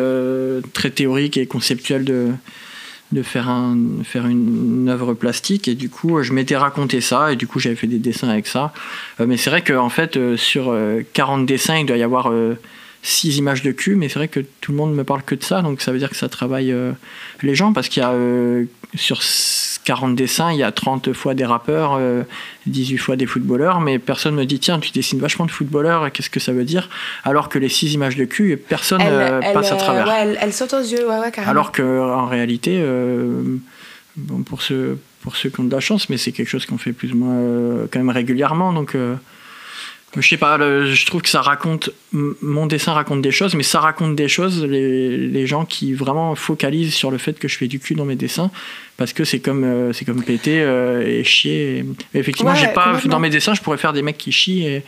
très 0.73 0.89
théorique 0.91 1.37
et 1.37 1.45
conceptuel 1.47 2.03
de, 2.05 2.27
de 3.11 3.21
faire, 3.21 3.49
un, 3.49 3.77
faire 4.03 4.25
une, 4.25 4.89
œuvre 4.89 5.13
plastique. 5.13 5.67
Et 5.67 5.75
du 5.75 5.89
coup, 5.89 6.21
je 6.21 6.33
m'étais 6.33 6.57
raconté 6.57 7.01
ça 7.01 7.31
et 7.31 7.35
du 7.35 7.47
coup, 7.47 7.59
j'avais 7.59 7.75
fait 7.75 7.87
des 7.87 7.99
dessins 7.99 8.29
avec 8.29 8.47
ça. 8.47 8.73
Euh, 9.19 9.25
mais 9.27 9.37
c'est 9.37 9.49
vrai 9.49 9.61
qu'en 9.61 9.89
fait, 9.89 10.17
euh, 10.17 10.37
sur 10.37 10.69
euh, 10.69 11.01
40 11.13 11.45
dessins, 11.45 11.77
il 11.77 11.85
doit 11.85 11.97
y 11.97 12.03
avoir 12.03 12.31
6 13.05 13.37
images 13.37 13.61
de 13.61 13.71
cul. 13.71 13.95
Mais 13.95 14.09
c'est 14.09 14.19
vrai 14.19 14.27
que 14.27 14.41
tout 14.61 14.71
le 14.71 14.77
monde 14.77 14.93
me 14.93 15.03
parle 15.03 15.23
que 15.23 15.35
de 15.35 15.43
ça. 15.43 15.61
Donc 15.61 15.81
ça 15.81 15.91
veut 15.91 15.99
dire 15.99 16.09
que 16.09 16.15
ça 16.15 16.29
travaille 16.29 16.71
euh, 16.71 16.91
les 17.41 17.55
gens 17.55 17.73
parce 17.73 17.89
qu'il 17.89 18.01
y 18.01 18.05
a 18.05 18.11
euh, 18.11 18.65
sur 18.95 19.21
40 19.85 20.15
dessins, 20.15 20.51
il 20.51 20.57
y 20.57 20.63
a 20.63 20.71
30 20.71 21.13
fois 21.13 21.33
des 21.33 21.45
rappeurs, 21.45 21.95
euh, 21.97 22.23
18 22.65 22.97
fois 22.97 23.15
des 23.15 23.25
footballeurs, 23.25 23.79
mais 23.79 23.99
personne 23.99 24.35
me 24.35 24.45
dit 24.45 24.59
tiens, 24.59 24.79
tu 24.79 24.91
dessines 24.91 25.19
vachement 25.19 25.45
de 25.45 25.51
footballeurs, 25.51 26.11
qu'est-ce 26.11 26.29
que 26.29 26.39
ça 26.39 26.51
veut 26.51 26.65
dire? 26.65 26.89
Alors 27.23 27.47
que 27.49 27.59
les 27.59 27.69
6 27.69 27.93
images 27.93 28.15
de 28.15 28.25
cul, 28.25 28.57
personne 28.57 29.01
Elle, 29.01 29.13
euh, 29.13 29.39
elle, 29.43 29.53
passe 29.53 29.71
à 29.71 29.75
euh, 29.75 29.77
travers. 29.77 30.07
Ouais, 30.07 30.19
elle, 30.19 30.37
elle 30.41 30.53
saute 30.53 30.73
aux 30.73 30.81
yeux, 30.81 31.07
ouais, 31.07 31.19
ouais, 31.19 31.31
carrément. 31.31 31.51
Alors 31.51 31.71
qu'en 31.71 32.25
réalité, 32.25 32.79
euh, 32.81 33.57
bon, 34.17 34.41
pour, 34.41 34.63
ceux, 34.63 34.97
pour 35.21 35.35
ceux 35.35 35.49
qui 35.49 35.59
ont 35.59 35.65
de 35.65 35.71
la 35.71 35.79
chance, 35.79 36.09
mais 36.09 36.17
c'est 36.17 36.31
quelque 36.31 36.49
chose 36.49 36.65
qu'on 36.65 36.79
fait 36.79 36.93
plus 36.93 37.13
ou 37.13 37.17
moins 37.17 37.35
euh, 37.35 37.85
quand 37.91 37.99
même 37.99 38.09
régulièrement, 38.09 38.73
donc. 38.73 38.97
Je 40.21 40.27
sais 40.27 40.37
pas, 40.37 40.57
je 40.57 41.05
trouve 41.05 41.21
que 41.21 41.29
ça 41.29 41.41
raconte, 41.41 41.89
mon 42.13 42.65
dessin 42.67 42.93
raconte 42.93 43.21
des 43.21 43.31
choses, 43.31 43.55
mais 43.55 43.63
ça 43.63 43.79
raconte 43.79 44.15
des 44.15 44.27
choses, 44.27 44.63
les, 44.63 45.17
les 45.17 45.47
gens 45.47 45.65
qui 45.65 45.93
vraiment 45.93 46.35
focalisent 46.35 46.93
sur 46.93 47.11
le 47.11 47.17
fait 47.17 47.37
que 47.37 47.47
je 47.47 47.57
fais 47.57 47.67
du 47.67 47.79
cul 47.79 47.95
dans 47.95 48.05
mes 48.05 48.15
dessins, 48.15 48.51
parce 48.97 49.13
que 49.13 49.25
c'est 49.25 49.39
comme, 49.39 49.63
euh, 49.63 49.93
c'est 49.93 50.05
comme 50.05 50.23
péter 50.23 50.61
euh, 50.61 51.05
et 51.05 51.23
chier. 51.23 51.85
Et 52.13 52.19
effectivement, 52.19 52.51
Ouais, 52.51 52.57
j'ai 52.57 52.67
pas, 52.67 52.99
dans 53.05 53.19
mes 53.19 53.29
dessins, 53.29 53.53
je 53.53 53.61
pourrais 53.61 53.77
faire 53.77 53.93
des 53.93 54.01
mecs 54.01 54.17
qui 54.17 54.31
chient 54.31 54.65
et, 54.65 54.83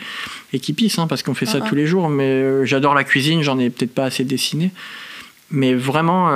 et 0.54 0.60
qui 0.60 0.74
pissent, 0.74 1.00
hein, 1.00 1.08
parce 1.08 1.24
qu'on 1.24 1.34
fait 1.34 1.46
ça 1.46 1.60
Ah, 1.62 1.68
tous 1.68 1.76
les 1.76 1.88
jours, 1.88 2.10
mais 2.10 2.24
euh, 2.24 2.66
j'adore 2.66 2.94
la 2.94 3.04
cuisine, 3.04 3.42
j'en 3.42 3.60
ai 3.60 3.70
peut-être 3.70 3.94
pas 3.94 4.06
assez 4.06 4.24
dessiné. 4.24 4.72
Mais 5.50 5.74
vraiment, 5.74 6.30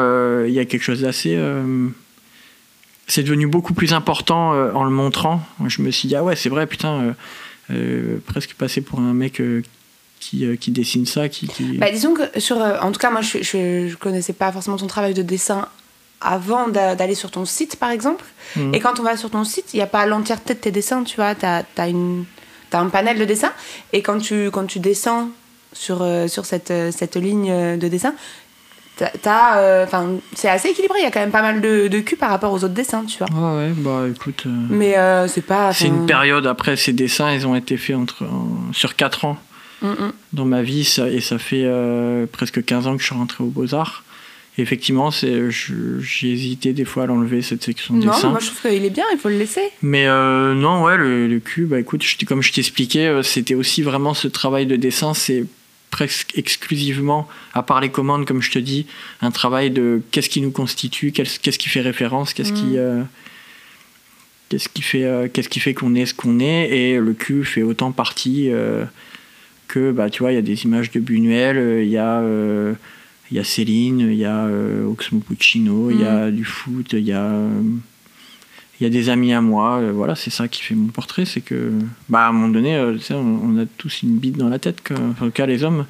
il 0.46 0.54
y 0.54 0.60
a 0.60 0.64
quelque 0.64 0.84
chose 0.84 1.02
d'assez. 1.02 1.38
c'est 3.08 3.24
devenu 3.24 3.46
beaucoup 3.46 3.74
plus 3.74 3.92
important 3.92 4.52
en 4.52 4.86
le 4.86 4.90
montrant. 4.90 5.46
Je 5.68 5.82
me 5.82 5.92
suis 5.92 6.08
dit, 6.08 6.16
ah 6.16 6.24
ouais, 6.24 6.38
c'est 6.38 6.48
vrai, 6.48 6.66
putain, 6.66 7.14
presque 8.26 8.54
passé 8.54 8.82
pour 8.82 9.00
un 9.00 9.14
mec 9.14 9.40
euh, 9.42 9.62
qui, 10.20 10.46
euh, 10.46 10.56
qui 10.56 10.72
dessine 10.72 11.06
ça, 11.06 11.30
qui. 11.30 11.48
qui- 11.48 11.78
Bah, 11.78 11.92
disons 11.92 12.14
que 12.14 12.40
sur. 12.40 12.62
euh, 12.62 12.78
en 12.82 12.92
tout 12.92 13.00
cas, 13.00 13.10
moi, 13.12 13.22
je, 13.22 13.40
je, 13.42 13.88
je 13.90 13.96
connaissais 13.98 14.34
pas 14.34 14.52
forcément 14.52 14.78
ton 14.78 14.88
travail 14.88 15.14
de 15.14 15.22
dessin 15.24 15.68
avant 16.20 16.68
d'a- 16.68 16.96
d'aller 16.96 17.16
sur 17.16 17.32
ton 17.32 17.46
site, 17.46 17.76
par 17.78 17.90
exemple. 17.90 18.26
Mhm. 18.56 18.74
Et 18.76 18.80
quand 18.80 19.00
on 19.00 19.04
va 19.04 19.18
sur 19.18 19.30
ton 19.32 19.44
site, 19.44 19.74
il 19.74 19.78
n'y 19.78 19.82
a 19.84 19.88
pas 19.88 20.06
l'entièreté 20.06 20.54
de 20.54 20.60
tes 20.60 20.72
dessins, 20.72 21.04
tu 21.04 21.16
vois. 21.16 21.34
Tu 21.36 21.46
as, 21.46 21.88
une. 21.88 22.26
T'as 22.70 22.80
un 22.80 22.90
panel 22.90 23.18
de 23.20 23.26
dessins 23.26 23.52
et 23.92 24.02
quand 24.02 24.18
tu, 24.20 24.50
quand 24.52 24.66
tu 24.66 24.80
descends 24.80 25.30
sur, 25.74 26.02
euh, 26.02 26.28
sur 26.30 26.46
cette, 26.46 26.72
euh, 26.72 26.90
cette 26.92 27.16
ligne 27.18 27.50
euh, 27.52 27.76
de 27.78 27.88
dessin, 27.90 28.14
t'as- 29.22 29.58
euh, 29.60 29.84
enfin, 29.86 30.08
c'est 30.34 30.50
assez 30.50 30.70
équilibré. 30.70 31.00
Il 31.00 31.04
y 31.04 31.08
a 31.08 31.12
quand 31.12 31.20
même 31.20 31.32
pas 31.32 31.42
mal 31.42 31.62
de, 31.62 31.88
de 31.88 32.00
cul 32.00 32.16
par 32.16 32.30
rapport 32.30 32.52
aux 32.54 32.58
autres 32.64 32.74
dessins, 32.74 33.04
tu 33.06 33.18
vois. 33.18 33.28
Ah 33.36 33.56
ouais, 33.58 33.72
bah 33.76 34.04
écoute. 34.14 34.44
euh, 34.46 34.50
Mais 34.70 34.98
euh, 34.98 35.28
c'est 35.28 35.42
pas. 35.46 35.74
c'est 35.74 35.88
une 35.88 36.06
période, 36.06 36.46
après, 36.48 36.76
ces 36.78 36.94
dessins, 36.94 37.32
ils 37.34 37.46
ont 37.48 37.56
été 37.56 37.78
faits 37.78 37.96
entre, 37.96 38.24
en- 38.26 38.72
sur 38.74 38.96
4 38.96 39.26
ans 39.26 39.38
mm, 39.82 39.88
mm. 39.88 40.12
dans 40.34 40.46
ma 40.46 40.62
vie, 40.62 40.84
ça- 40.84 41.10
et 41.10 41.22
ça 41.22 41.38
fait 41.38 41.66
presque 42.32 42.64
15 42.64 42.88
ans 42.88 42.96
que 42.96 43.02
je 43.02 43.08
suis 43.08 43.16
rentré 43.16 43.44
aux 43.44 43.48
Beaux-Arts. 43.48 44.04
Et 44.58 44.62
effectivement, 44.64 45.12
c'est, 45.12 45.50
j'ai 45.50 46.30
hésité 46.32 46.74
des 46.74 46.84
fois 46.84 47.04
à 47.04 47.06
l'enlever, 47.06 47.42
cette 47.42 47.64
section 47.64 47.96
de 47.96 48.06
Non, 48.06 48.12
dessin. 48.12 48.30
moi 48.32 48.40
je 48.42 48.48
trouve 48.48 48.70
qu'il 48.70 48.84
est 48.84 48.90
bien, 48.90 49.06
il 49.14 49.18
faut 49.18 49.30
le 49.30 49.38
laisser. 49.38 49.62
Mais 49.82 50.08
non, 50.08 50.84
ouais, 50.84 50.98
le, 50.98 51.28
le 51.28 51.40
cul, 51.40 51.66
bah 51.66 51.80
écoute, 51.80 52.04
je- 52.04 52.26
comme 52.26 52.42
je 52.44 52.52
t'expliquais, 52.52 53.22
c'était 53.24 53.56
aussi 53.56 53.82
vraiment 53.82 54.14
ce 54.14 54.28
travail 54.28 54.66
de 54.66 54.76
dessin, 54.76 55.14
c'est 55.14 55.46
presque 55.92 56.32
exclusivement, 56.36 57.28
à 57.54 57.62
part 57.62 57.82
les 57.82 57.90
commandes, 57.90 58.26
comme 58.26 58.42
je 58.42 58.50
te 58.50 58.58
dis, 58.58 58.88
un 59.22 59.30
travail 59.30 59.70
de 59.70 60.02
qu'est-ce 60.12 60.30
qui 60.30 60.42
nous 60.42 60.50
constitue, 60.50 61.12
qu'est-ce 61.12 61.60
qui 61.60 61.70
fait 61.70 61.82
référence, 61.82 62.34
qu'est-ce 62.34 62.54
qui. 62.54 62.64
Mm. 62.64 62.78
euh, 62.78 63.04
Qu'est-ce 64.50 64.68
qui 64.68 64.82
fait, 64.82 65.06
euh, 65.06 65.30
qu'est-ce 65.32 65.48
qui 65.48 65.62
fait 65.62 65.74
qu'on 65.74 65.96
est 65.96 66.06
ce 66.06 66.14
qu'on 66.14 66.42
est 66.42 66.70
et 66.78 67.00
le 67.00 67.14
cul 67.14 67.46
fait 67.46 67.64
autant 67.64 67.94
partie 67.94 68.50
euh, 68.52 68.84
que 69.70 69.94
bah 69.94 70.10
tu 70.10 70.24
vois 70.24 70.34
il 70.34 70.36
y 70.36 70.38
a 70.38 70.42
des 70.42 70.66
images 70.66 70.92
de 70.92 71.00
Buñuel, 71.00 71.86
il 71.86 71.90
y 71.90 71.98
a 71.98 72.22
il 73.32 73.38
y 73.38 73.40
a 73.40 73.46
Céline, 73.46 74.02
il 74.02 74.16
y 74.16 74.26
a 74.26 74.50
Oxmo 74.90 75.22
Puccino, 75.22 75.90
il 75.90 76.02
y 76.02 76.04
a 76.04 76.30
du 76.32 76.44
foot, 76.44 76.92
il 76.92 77.06
y 77.06 77.14
a 77.14 77.32
il 78.82 78.86
y 78.86 78.88
a 78.88 78.90
des 78.90 79.10
amis 79.10 79.32
à 79.32 79.42
moi, 79.42 79.76
euh, 79.78 79.92
voilà, 79.94 80.16
c'est 80.16 80.32
ça 80.32 80.48
qui 80.48 80.64
fait 80.64 80.74
mon 80.74 80.88
portrait, 80.88 81.24
c'est 81.26 81.42
que, 81.42 81.72
bah, 82.10 82.26
à 82.26 82.30
un 82.30 82.32
moment 82.32 82.48
donné, 82.48 82.76
euh, 82.76 82.98
on, 83.12 83.16
on 83.16 83.62
a 83.62 83.66
tous 83.78 84.02
une 84.02 84.18
bite 84.18 84.38
dans 84.38 84.50
la 84.50 84.58
tête. 84.58 84.80
Enfin, 84.92 85.04
en 85.22 85.26
tout 85.26 85.32
cas 85.32 85.46
les 85.46 85.64
hommes. 85.64 85.86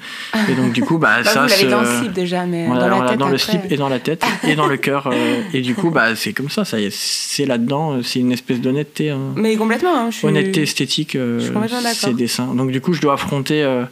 Et 0.50 0.54
donc 0.54 0.72
du 0.74 0.82
coup, 0.82 0.98
bah, 0.98 1.16
Bah, 1.24 1.30
ça, 1.30 1.42
vous 1.42 1.48
l'avez 1.48 1.62
se- 1.62 1.66
dans 1.70 1.80
le 1.80 1.86
slip 1.86 2.12
déjà, 2.12 2.44
mais 2.44 2.66
on 2.68 2.74
dans 2.74 3.00
l'a- 3.00 3.08
tête 3.08 3.18
dans 3.18 3.28
le 3.30 3.38
slip 3.38 3.62
et 3.70 3.76
dans 3.76 3.88
la 3.88 3.98
tête 3.98 4.22
et 4.46 4.54
dans 4.54 4.66
le 4.66 4.76
cœur. 4.76 5.06
euh, 5.10 5.40
et 5.54 5.62
du 5.62 5.74
coup, 5.74 5.90
bah, 5.90 6.14
c'est 6.14 6.34
comme 6.34 6.50
ça, 6.50 6.64
ça 6.66 6.76
c'est 6.90 7.46
là-dedans, 7.46 7.92
euh, 7.94 8.02
c'est 8.02 8.20
une 8.20 8.30
espèce 8.32 8.60
d'honnêteté. 8.60 9.08
hein. 9.10 9.18
Mais 9.36 9.56
complètement, 9.56 9.96
hein, 9.96 10.10
je 10.10 10.18
suis. 10.18 10.26
Honnêteté 10.26 10.62
esthétique, 10.62 11.16
euh, 11.16 11.40
je 11.40 11.46
suis 11.46 11.94
ces 11.94 12.12
dessins. 12.12 12.54
Donc 12.54 12.70
du 12.72 12.80
coup, 12.82 12.92
je 12.92 13.00
dois 13.00 13.14
affronter 13.14 13.62
euh, 13.62 13.84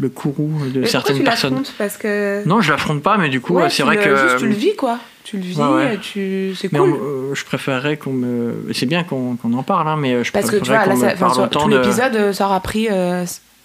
le 0.00 0.08
courroux 0.08 0.50
de 0.72 0.80
Mais 0.80 0.86
certaines 0.86 1.18
tu 1.18 1.22
personnes. 1.24 1.62
Parce 1.78 1.96
que. 1.96 2.42
Non, 2.46 2.60
je 2.60 2.70
l'affronte 2.72 3.02
pas, 3.02 3.18
mais 3.18 3.28
du 3.28 3.40
coup, 3.40 3.54
Ouais, 3.54 3.64
euh, 3.64 3.68
c'est 3.68 3.82
vrai 3.82 3.96
le- 3.96 4.02
que. 4.02 4.16
Juste, 4.16 4.38
tu 4.38 4.48
le 4.48 4.54
vis, 4.54 4.74
quoi. 4.76 4.98
Tu 5.24 5.36
le 5.36 5.42
vis, 5.42 5.58
Ouais, 5.58 5.68
ouais. 5.68 5.98
tu... 6.00 6.54
c'est 6.56 6.68
cool. 6.70 6.80
on- 6.80 6.94
euh, 7.30 7.34
je 7.34 7.44
préférerais 7.44 7.96
qu'on 7.98 8.12
me. 8.12 8.66
C'est 8.72 8.86
bien 8.86 9.04
qu'on 9.04 9.36
en 9.42 9.62
parle, 9.62 9.86
hein, 9.88 9.96
mais 9.98 10.14
euh, 10.14 10.24
je 10.24 10.32
Parce 10.32 10.46
préférerais 10.46 10.84
qu'on 10.88 10.96
ça, 10.96 11.06
me 11.06 11.12
enfin, 11.12 11.26
parle 11.28 11.40
autant 11.42 11.62
tout 11.64 11.70
de 11.70 11.76
l'épisode, 11.78 12.16
euh, 12.16 12.32
ça 12.32 12.46
aura 12.46 12.60
pris 12.60 12.88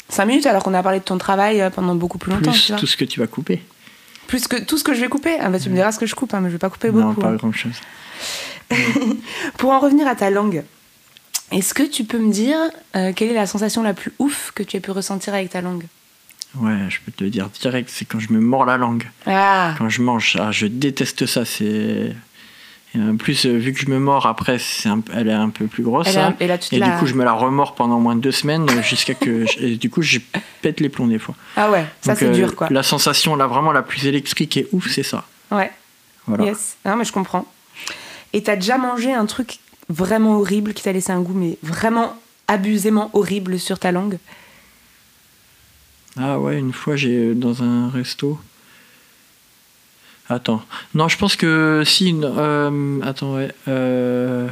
5 0.09 0.25
minutes 0.25 0.45
alors 0.45 0.61
qu'on 0.63 0.73
a 0.73 0.83
parlé 0.83 0.99
de 0.99 1.03
ton 1.05 1.17
travail 1.17 1.61
euh, 1.61 1.69
pendant 1.69 1.95
beaucoup 1.95 2.17
plus 2.19 2.31
longtemps. 2.31 2.51
plus 2.51 2.65
tu 2.65 2.71
vois. 2.73 2.79
tout 2.79 2.85
ce 2.87 2.97
que 2.97 3.05
tu 3.05 3.19
vas 3.19 3.27
couper. 3.27 3.61
Plus 4.27 4.47
que 4.47 4.57
tout 4.63 4.77
ce 4.77 4.83
que 4.83 4.93
je 4.93 5.01
vais 5.01 5.07
couper. 5.07 5.37
Ah 5.39 5.49
bah, 5.49 5.59
tu 5.59 5.69
me 5.69 5.75
diras 5.75 5.91
ce 5.91 5.99
que 5.99 6.05
je 6.05 6.15
coupe, 6.15 6.33
hein, 6.33 6.39
mais 6.41 6.49
je 6.49 6.53
vais 6.55 6.59
pas 6.59 6.69
couper 6.69 6.91
non, 6.91 7.09
beaucoup. 7.09 7.21
pas 7.21 7.29
hein. 7.29 7.35
grand 7.35 7.51
chose. 7.53 7.71
Pour 9.57 9.71
en 9.71 9.79
revenir 9.79 10.07
à 10.07 10.15
ta 10.15 10.29
langue, 10.29 10.63
est-ce 11.51 11.73
que 11.73 11.83
tu 11.83 12.03
peux 12.03 12.17
me 12.19 12.31
dire 12.31 12.57
euh, 12.95 13.13
quelle 13.15 13.29
est 13.29 13.33
la 13.35 13.45
sensation 13.47 13.83
la 13.83 13.93
plus 13.93 14.11
ouf 14.19 14.51
que 14.55 14.63
tu 14.63 14.77
aies 14.77 14.79
pu 14.79 14.91
ressentir 14.91 15.33
avec 15.33 15.49
ta 15.51 15.61
langue? 15.61 15.83
Ouais, 16.59 16.77
je 16.89 16.99
peux 17.05 17.11
te 17.11 17.23
le 17.23 17.29
dire 17.29 17.49
direct, 17.49 17.89
c'est 17.91 18.05
quand 18.05 18.19
je 18.19 18.31
me 18.31 18.39
mords 18.39 18.65
la 18.65 18.77
langue. 18.77 19.09
Ah 19.25 19.73
Quand 19.77 19.89
je 19.89 20.01
mange, 20.01 20.37
ah, 20.39 20.51
je 20.51 20.67
déteste 20.67 21.25
ça. 21.25 21.43
C'est 21.45 22.15
Et 22.95 23.01
en 23.01 23.17
plus, 23.17 23.45
euh, 23.45 23.57
vu 23.57 23.73
que 23.73 23.79
je 23.79 23.87
me 23.89 23.99
mords 23.99 24.25
après, 24.25 24.57
un- 24.85 25.01
elle 25.13 25.27
est 25.27 25.33
un 25.33 25.49
peu 25.49 25.67
plus 25.67 25.83
grosse. 25.83 26.07
Elle 26.07 26.17
hein. 26.19 26.35
et 26.39 26.47
là, 26.47 26.57
Et 26.71 26.79
la- 26.79 26.91
du 26.91 26.97
coup, 26.99 27.07
je 27.07 27.13
me 27.13 27.25
la 27.25 27.33
remords 27.33 27.75
pendant 27.75 27.99
moins 27.99 28.15
de 28.15 28.21
deux 28.21 28.31
semaines 28.31 28.69
euh, 28.69 28.81
jusqu'à 28.81 29.13
que. 29.15 29.45
je- 29.47 29.59
et 29.59 29.75
du 29.75 29.89
coup, 29.89 30.01
je 30.01 30.19
pète 30.61 30.79
les 30.79 30.87
plombs 30.87 31.07
des 31.07 31.19
fois. 31.19 31.35
Ah 31.57 31.69
ouais, 31.71 31.85
ça 32.01 32.15
c'est 32.15 32.27
euh, 32.27 32.31
dur 32.31 32.55
quoi. 32.55 32.67
La 32.71 32.83
sensation, 32.83 33.35
là, 33.35 33.47
vraiment 33.47 33.73
la 33.73 33.81
plus 33.81 34.05
électrique 34.07 34.55
et 34.55 34.67
ouf, 34.71 34.89
c'est 34.89 35.03
ça. 35.03 35.25
Ouais, 35.51 35.71
Voilà. 36.25 36.45
yes. 36.45 36.77
Non, 36.85 36.95
mais 36.95 37.03
je 37.03 37.11
comprends. 37.11 37.45
Et 38.31 38.43
t'as 38.43 38.55
déjà 38.55 38.77
mangé 38.77 39.13
un 39.13 39.25
truc 39.25 39.59
vraiment 39.89 40.37
horrible 40.39 40.73
qui 40.73 40.83
t'a 40.83 40.91
laissé 40.93 41.11
un 41.11 41.19
goût, 41.21 41.33
mais 41.35 41.57
vraiment 41.63 42.15
abusément 42.47 43.09
horrible 43.13 43.59
sur 43.59 43.77
ta 43.77 43.91
langue? 43.91 44.17
Ah 46.17 46.39
ouais, 46.39 46.57
une 46.59 46.73
fois, 46.73 46.95
j'ai 46.95 47.17
euh, 47.29 47.33
dans 47.33 47.61
un 47.63 47.89
resto. 47.89 48.39
Attends. 50.29 50.63
Non, 50.93 51.07
je 51.07 51.17
pense 51.17 51.35
que 51.35 51.83
si. 51.85 52.09
une- 52.09 52.23
euh, 52.25 52.99
attends, 53.03 53.35
ouais. 53.35 53.51
euh, 53.67 54.47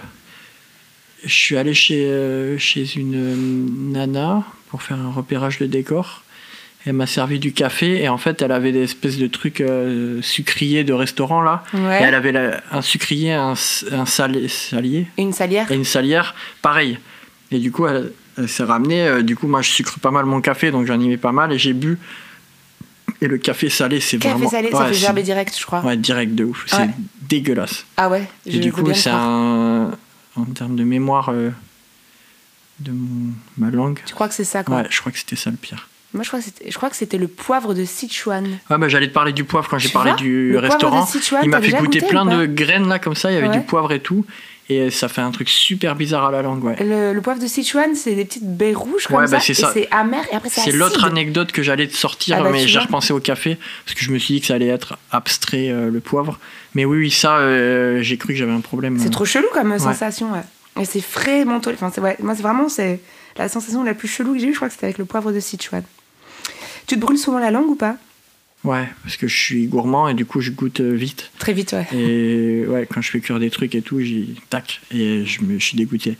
je 1.24 1.34
suis 1.34 1.58
allé 1.58 1.74
chez, 1.74 2.06
euh, 2.06 2.58
chez 2.58 2.96
une 2.98 3.92
nana 3.92 4.44
pour 4.70 4.84
faire 4.84 4.98
un 5.00 5.12
repérage 5.12 5.58
de 5.60 5.66
décor. 5.66 6.24
Elle 6.86 6.94
m'a 6.94 7.08
servi 7.08 7.40
du 7.40 7.54
café 7.54 8.04
et 8.04 8.10
en 8.10 8.18
fait, 8.18 8.42
elle 8.42 8.52
avait 8.52 8.74
des 8.74 8.84
espèces 8.84 9.18
de 9.18 9.28
trucs 9.28 9.64
sucriers 10.22 10.84
de 10.84 10.92
restaurant 10.92 11.42
là. 11.42 11.64
Ouais. 11.74 12.02
Et 12.02 12.04
elle 12.04 12.14
avait 12.14 12.34
la- 12.34 12.62
un 12.72 12.82
sucrier, 12.82 13.32
un, 13.32 13.54
un 13.92 14.06
salier 14.06 15.08
une 15.18 15.32
salière 15.32 15.72
et 15.72 15.76
une 15.76 15.86
salière, 15.86 16.36
pareil. 16.62 17.00
Et 17.52 17.60
du 17.60 17.72
coup, 17.72 17.88
elle, 17.88 18.12
elle 18.38 18.50
s'est 18.50 18.64
ramenée. 18.64 19.08
euh, 19.08 19.22
du 19.22 19.36
coup, 19.36 19.48
moi, 19.48 19.62
je 19.62 19.70
sucre 19.70 20.00
pas 20.00 20.12
mal 20.12 20.26
mon 20.26 20.42
café, 20.42 20.72
donc 20.72 20.86
j'en 20.88 21.00
y 21.00 21.08
mets 21.08 21.18
pas 21.18 21.32
mal 21.32 21.52
et 21.52 21.58
j'ai 21.58 21.74
bu. 21.74 21.98
Et 23.22 23.28
le 23.28 23.38
café 23.38 23.70
salé, 23.70 24.00
c'est 24.00 24.18
Café 24.18 24.34
vraiment. 24.36 24.50
salé, 24.50 24.72
ça 24.72 24.78
ouais, 24.80 24.88
fait 24.88 24.94
c'est- 24.94 25.00
gerber 25.00 25.24
direct, 25.24 25.56
je 25.60 25.66
crois. 25.66 25.82
Ouais, 25.82 25.96
direct 25.98 26.36
de 26.36 26.44
ouf. 26.46 26.64
C'est 26.68 26.90
dégueulasse. 27.22 27.86
Ah 27.98 28.10
ouais, 28.10 28.28
Et 28.46 28.60
du 28.60 28.72
coup, 28.74 28.84
c'est 28.94 29.10
un. 29.12 29.92
En 30.36 30.46
termes 30.46 30.76
de 30.76 30.84
mémoire 30.84 31.30
euh, 31.30 31.52
de 32.80 32.92
mon- 32.92 33.34
ma 33.58 33.70
langue. 33.70 34.00
Tu 34.06 34.14
crois 34.14 34.28
que 34.28 34.34
c'est 34.34 34.44
ça 34.44 34.64
quoi 34.64 34.78
Ouais, 34.78 34.88
je 34.90 35.00
crois 35.00 35.12
que 35.12 35.18
c'était 35.20 35.36
ça 35.36 35.52
le 35.52 35.58
pire. 35.58 35.88
Moi, 36.14 36.24
je 36.24 36.28
crois 36.30 36.40
que 36.40 36.46
c'était- 36.46 36.70
je 36.70 36.76
crois 36.76 36.90
que 36.90 36.96
c'était 36.96 37.18
le 37.18 37.28
poivre 37.28 37.74
de 37.74 37.86
Sichuan. 37.86 38.46
Ouais, 38.70 38.78
bah, 38.78 38.88
j'allais 38.88 39.08
te 39.08 39.14
parler 39.14 39.32
du 39.34 39.44
poivre 39.44 39.68
quand 39.70 39.78
j'ai 39.80 39.90
parlé 39.90 40.14
du 40.14 40.52
Le 40.54 40.60
restaurant. 40.60 41.06
de 41.06 41.08
Sichuan, 41.10 41.42
Il 41.44 41.50
m'a 41.50 41.62
fait 41.62 41.72
goûter 41.72 42.00
goûté 42.00 42.02
plein 42.08 42.26
de 42.26 42.46
graines 42.46 42.88
là, 42.88 43.00
comme 43.00 43.16
ça. 43.16 43.32
Il 43.32 43.36
y 43.36 43.38
avait 43.38 43.48
Ouais. 43.48 43.58
du 43.60 43.62
poivre 43.66 43.92
et 43.94 44.00
tout. 44.00 44.26
Et 44.70 44.90
ça 44.92 45.10
fait 45.10 45.22
un 45.22 45.32
truc 45.32 45.50
super 45.50 45.96
bizarre 45.96 46.26
à 46.26 46.32
la 46.32 46.42
langue, 46.42 46.64
ouais. 46.64 46.78
Le, 46.80 47.14
le 47.14 47.22
poivre 47.22 47.40
de 47.42 47.48
Sichuan, 47.48 47.96
c'est 47.96 48.16
des 48.16 48.24
petites 48.24 48.48
baies 48.56 48.74
rouges 48.74 49.08
comme 49.08 49.18
Ouais, 49.18 49.28
bah, 49.30 49.40
c'est 49.42 49.52
et 49.52 49.56
ça. 49.56 49.72
c'est 49.74 49.90
amer 49.92 50.24
et 50.32 50.36
après 50.36 50.48
c'est 50.50 50.72
l'autre 50.72 51.04
anecdote 51.04 51.52
que 51.52 51.62
j'allais 51.62 51.88
te 51.88 51.96
sortir, 51.96 52.38
Ah 52.40 52.44
bah, 52.44 52.50
mais 52.52 52.66
j'ai 52.66 52.80
repensé 52.80 53.12
au 53.12 53.20
café 53.20 53.58
parce 53.86 53.94
que 53.98 54.04
je 54.06 54.12
me 54.12 54.18
suis 54.18 54.36
dit 54.36 54.42
que 54.42 54.48
ça 54.48 54.54
allait 54.54 54.68
être 54.68 54.98
abstrait 55.12 55.70
euh, 55.70 55.90
le 55.92 56.00
poivre. 56.00 56.40
Mais 56.76 56.86
oui, 56.86 56.98
oui, 57.00 57.12
ça, 57.12 57.38
euh, 57.40 58.02
j'ai 58.02 58.18
cru 58.18 58.30
que 58.30 58.36
j'avais 58.40 58.54
un 58.54 58.62
problème. 58.62 58.98
C'est 59.00 59.10
trop 59.10 59.26
chelou 59.26 59.48
comme 59.54 59.72
Ouais. 59.72 59.80
sensation. 59.80 60.30
Et 60.80 60.86
c'est 60.86 61.02
frais, 61.02 61.44
mentholé. 61.46 61.78
Enfin, 61.80 61.92
ouais, 62.02 62.16
moi, 62.22 62.34
c'est 62.36 62.42
vraiment 62.42 62.70
c'est 62.70 63.00
la 63.38 63.50
sensation 63.50 63.84
la 63.84 63.94
plus 63.94 64.08
chelou 64.08 64.34
que 64.34 64.40
j'ai 64.40 64.48
eue. 64.48 64.52
Je 64.54 64.58
crois 64.58 64.70
que 64.70 64.74
c'était 64.74 64.86
avec 64.86 64.98
le 64.98 65.06
poivre 65.06 65.32
de 65.34 65.40
Sichuan. 65.42 65.84
Tu 66.88 66.96
te 66.96 67.00
brûles 67.02 67.18
souvent 67.18 67.40
la 67.40 67.52
langue 67.52 67.70
ou 67.70 67.76
pas? 67.76 67.98
Ouais, 68.64 68.88
parce 69.04 69.18
que 69.18 69.28
je 69.28 69.36
suis 69.36 69.68
gourmand 69.68 70.08
et 70.08 70.14
du 70.14 70.26
coup 70.26 70.40
je 70.40 70.52
goûte 70.52 70.80
euh, 70.80 70.94
vite. 70.94 71.32
Très 71.38 71.52
vite, 71.52 71.74
ouais. 71.74 71.86
Et 71.94 72.66
ouais, 72.66 72.88
quand 72.90 73.02
je 73.02 73.12
fais 73.12 73.20
cuire 73.20 73.40
des 73.40 73.50
trucs 73.50 73.76
et 73.76 73.82
tout, 73.82 74.00
j'y 74.00 74.36
tac 74.50 74.80
et 74.94 75.26
je 75.26 75.42
me 75.42 75.60
je 75.60 75.66
suis 75.66 75.76
dégoûté. 75.76 76.18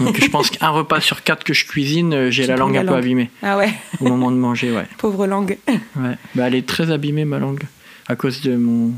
Donc 0.00 0.20
je 0.20 0.28
pense 0.28 0.50
qu'un 0.50 0.68
repas 0.68 1.00
sur 1.00 1.22
quatre 1.22 1.42
que 1.42 1.54
je 1.54 1.64
cuisine, 1.64 2.12
euh, 2.12 2.30
j'ai 2.30 2.46
la 2.46 2.56
langue 2.56 2.74
la 2.74 2.82
un 2.82 2.84
peu 2.84 2.94
abîmée 2.94 3.30
Ah 3.42 3.56
ouais, 3.56 3.72
au 4.00 4.04
moment 4.08 4.30
de 4.30 4.36
manger, 4.36 4.72
ouais. 4.72 4.84
pauvre 4.98 5.26
langue. 5.26 5.56
Ouais. 5.68 6.16
Bah, 6.34 6.48
elle 6.48 6.54
est 6.54 6.66
très 6.66 6.90
abîmée 6.90 7.24
ma 7.24 7.38
langue 7.38 7.62
à 8.08 8.14
cause 8.14 8.42
de 8.42 8.56
mon. 8.56 8.92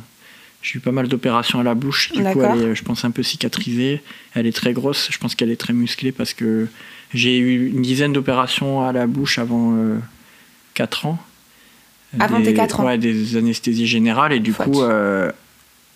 J'ai 0.61 0.79
eu 0.79 0.81
pas 0.81 0.91
mal 0.91 1.07
d'opérations 1.07 1.61
à 1.61 1.63
la 1.63 1.75
bouche, 1.77 2.11
du 2.11 2.21
coup 2.21 2.43
elle 2.43 2.63
est, 2.63 2.75
je 2.75 2.83
pense, 2.83 3.05
un 3.05 3.13
peu 3.13 3.23
cicatrisée. 3.23 4.03
Elle 4.35 4.49
est 4.49 4.53
très 4.53 4.73
grosse, 4.73 5.09
je 5.13 5.19
pense 5.19 5.37
qu'elle 5.37 5.53
est 5.53 5.57
très 5.57 5.73
musclée 5.73 6.11
parce 6.11 6.35
que 6.35 6.67
j'ai 7.15 7.39
eu 7.39 7.69
une 7.69 7.83
dizaine 7.83 8.13
d'opérations 8.13 8.85
à 8.85 8.91
la 8.91 9.07
bouche 9.07 9.39
avant 9.39 9.73
4 10.75 11.07
ans. 11.07 11.19
Avant 12.19 12.39
Des- 12.39 12.47
tes 12.47 12.55
quatre 12.55 12.81
ans 12.81 12.87
Ouais, 12.87 12.99
des 12.99 13.37
anesthésies 13.37 13.87
générales 13.87 14.33
et 14.33 14.41
du 14.41 14.53
coup, 14.55 14.83
euh, 14.83 15.31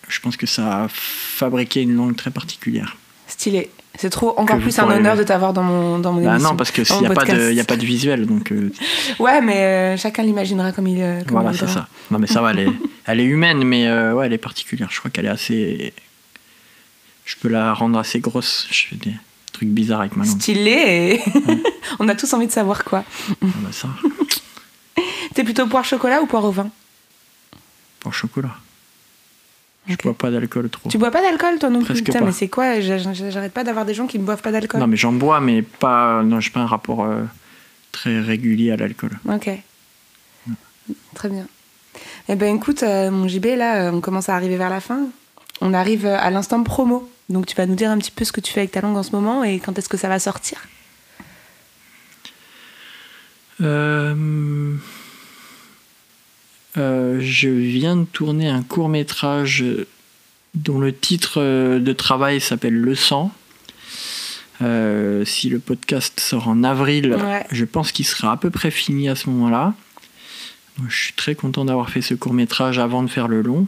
je 0.08 0.20
pense 0.20 0.36
que 0.36 0.46
ça 0.46 0.84
a 0.84 0.88
fabriqué 0.88 1.82
une 1.82 1.94
langue 1.96 2.16
très 2.16 2.30
particulière. 2.30 2.96
Stylé. 3.26 3.70
C'est 3.98 4.10
trop 4.10 4.30
encore 4.38 4.56
Que 4.56 4.62
plus 4.62 4.78
un 4.78 4.90
honneur 4.90 5.16
de 5.16 5.22
t'avoir 5.22 5.52
dans 5.52 5.62
mon, 5.62 5.98
dans 5.98 6.12
mon 6.12 6.22
Bah 6.24 6.32
émission. 6.32 6.50
non, 6.50 6.56
parce 6.56 6.70
que 6.70 6.82
s'il 6.82 6.98
n'y 7.00 7.06
a, 7.06 7.10
pas 7.10 7.24
de- 7.26 7.52
y 7.52 7.60
a 7.60 7.64
pas 7.64 7.76
de 7.76 7.84
visuel, 7.84 8.26
donc 8.26 8.50
euh, 8.52 8.70
Ouais, 9.18 9.40
mais 9.42 9.56
euh, 9.58 9.96
chacun 9.98 10.22
l'imaginera 10.22 10.72
comme 10.72 10.86
il, 10.86 10.98
comme 11.26 11.32
voilà, 11.40 11.50
il 11.52 11.58
c'est 11.58 11.66
ça. 11.68 11.88
Non, 12.10 12.18
mais 12.18 12.26
ça 12.26 12.40
va, 12.42 12.52
elle 12.52 12.60
est, 12.60 12.68
elle 13.06 13.20
est 13.20 13.24
humaine, 13.24 13.64
mais 13.64 13.86
euh, 13.88 14.14
ouais, 14.14 14.26
elle 14.26 14.32
est 14.32 14.38
particulière. 14.38 14.88
Je 14.90 14.98
crois 14.98 15.10
qu'elle 15.10 15.26
est 15.26 15.30
assez. 15.30 15.92
Je 17.24 17.36
peux 17.40 17.48
la 17.48 17.72
rendre 17.74 17.98
assez 17.98 18.20
grosse. 18.20 18.66
Je 18.70 18.84
fais 18.88 18.96
des 18.96 19.14
trucs 19.52 19.68
bizarres 19.68 20.00
avec 20.00 20.16
ma 20.16 20.24
langue. 20.24 20.40
Stylé. 20.40 21.20
et 21.20 21.20
On 21.98 22.08
a 22.08 22.14
tous 22.14 22.32
envie 22.32 22.46
de 22.46 22.52
savoir 22.52 22.84
quoi. 22.84 23.04
Ah 23.30 23.34
bah 23.62 23.68
ça, 23.72 23.88
T'es 25.34 25.44
plutôt 25.44 25.66
poire 25.66 25.84
chocolat 25.84 26.20
ou 26.22 26.26
poire 26.26 26.44
au 26.44 26.50
vin 26.50 26.70
pour 28.00 28.12
chocolat. 28.12 28.56
Je 29.86 29.94
bois 29.96 30.14
pas 30.14 30.30
d'alcool 30.30 30.68
trop. 30.70 30.88
Tu 30.90 30.98
bois 30.98 31.10
pas 31.10 31.22
d'alcool 31.22 31.58
toi 31.58 31.70
non 31.70 31.78
plus 31.80 31.86
Presque 31.86 32.04
Putain, 32.06 32.18
pas. 32.20 32.24
mais 32.26 32.32
c'est 32.32 32.48
quoi 32.48 32.80
J'a- 32.80 32.98
j'a- 32.98 33.12
J'arrête 33.30 33.52
pas 33.52 33.64
d'avoir 33.64 33.84
des 33.84 33.94
gens 33.94 34.06
qui 34.08 34.18
ne 34.18 34.24
boivent 34.24 34.42
pas 34.42 34.50
d'alcool. 34.52 34.80
Non, 34.80 34.86
mais 34.88 34.96
j'en 34.96 35.12
bois, 35.12 35.40
mais 35.40 35.62
pas. 35.62 36.22
Non, 36.22 36.40
j'ai 36.40 36.50
pas 36.50 36.60
un 36.60 36.66
rapport 36.66 37.04
euh, 37.04 37.22
très 37.92 38.20
régulier 38.20 38.70
à 38.72 38.76
l'alcool. 38.76 39.10
Ok. 39.28 39.50
Très 41.14 41.28
bien. 41.28 41.46
Eh 42.28 42.34
ben 42.36 42.56
écoute, 42.56 42.82
euh, 42.82 43.10
mon 43.10 43.28
JB, 43.28 43.46
là, 43.56 43.86
euh, 43.86 43.92
on 43.92 44.00
commence 44.00 44.28
à 44.28 44.34
arriver 44.36 44.56
vers 44.56 44.70
la 44.70 44.80
fin. 44.80 45.06
On 45.60 45.74
arrive 45.74 46.06
à 46.06 46.30
l'instant 46.30 46.62
promo. 46.64 47.08
Donc 47.28 47.46
tu 47.46 47.54
vas 47.56 47.66
nous 47.66 47.74
dire 47.76 47.90
un 47.90 47.98
petit 47.98 48.10
peu 48.10 48.24
ce 48.24 48.32
que 48.32 48.40
tu 48.40 48.52
fais 48.52 48.60
avec 48.60 48.72
ta 48.72 48.80
langue 48.80 48.96
en 48.96 49.02
ce 49.04 49.12
moment 49.12 49.44
et 49.44 49.58
quand 49.60 49.78
est-ce 49.78 49.88
que 49.88 49.96
ça 49.96 50.08
va 50.08 50.18
sortir? 50.18 50.58
Euh, 53.60 54.74
euh, 56.76 57.18
je 57.20 57.48
viens 57.48 57.96
de 57.96 58.04
tourner 58.04 58.48
un 58.48 58.62
court 58.62 58.88
métrage 58.88 59.64
dont 60.54 60.78
le 60.78 60.92
titre 60.94 61.34
euh, 61.40 61.78
de 61.78 61.92
travail 61.92 62.40
s'appelle 62.40 62.74
Le 62.74 62.94
sang. 62.94 63.32
Euh, 64.60 65.24
si 65.24 65.48
le 65.48 65.58
podcast 65.58 66.20
sort 66.20 66.48
en 66.48 66.62
avril, 66.62 67.14
Ouais. 67.14 67.44
je 67.50 67.64
pense 67.64 67.90
qu'il 67.90 68.06
sera 68.06 68.32
à 68.32 68.36
peu 68.36 68.50
près 68.50 68.70
fini 68.70 69.08
à 69.08 69.14
ce 69.16 69.28
moment-là. 69.30 69.74
Je 70.88 70.96
suis 70.96 71.12
très 71.14 71.34
content 71.34 71.64
d'avoir 71.64 71.90
fait 71.90 72.00
ce 72.02 72.14
court 72.14 72.32
métrage 72.32 72.78
avant 72.78 73.02
de 73.02 73.08
faire 73.08 73.28
le 73.28 73.42
long. 73.42 73.66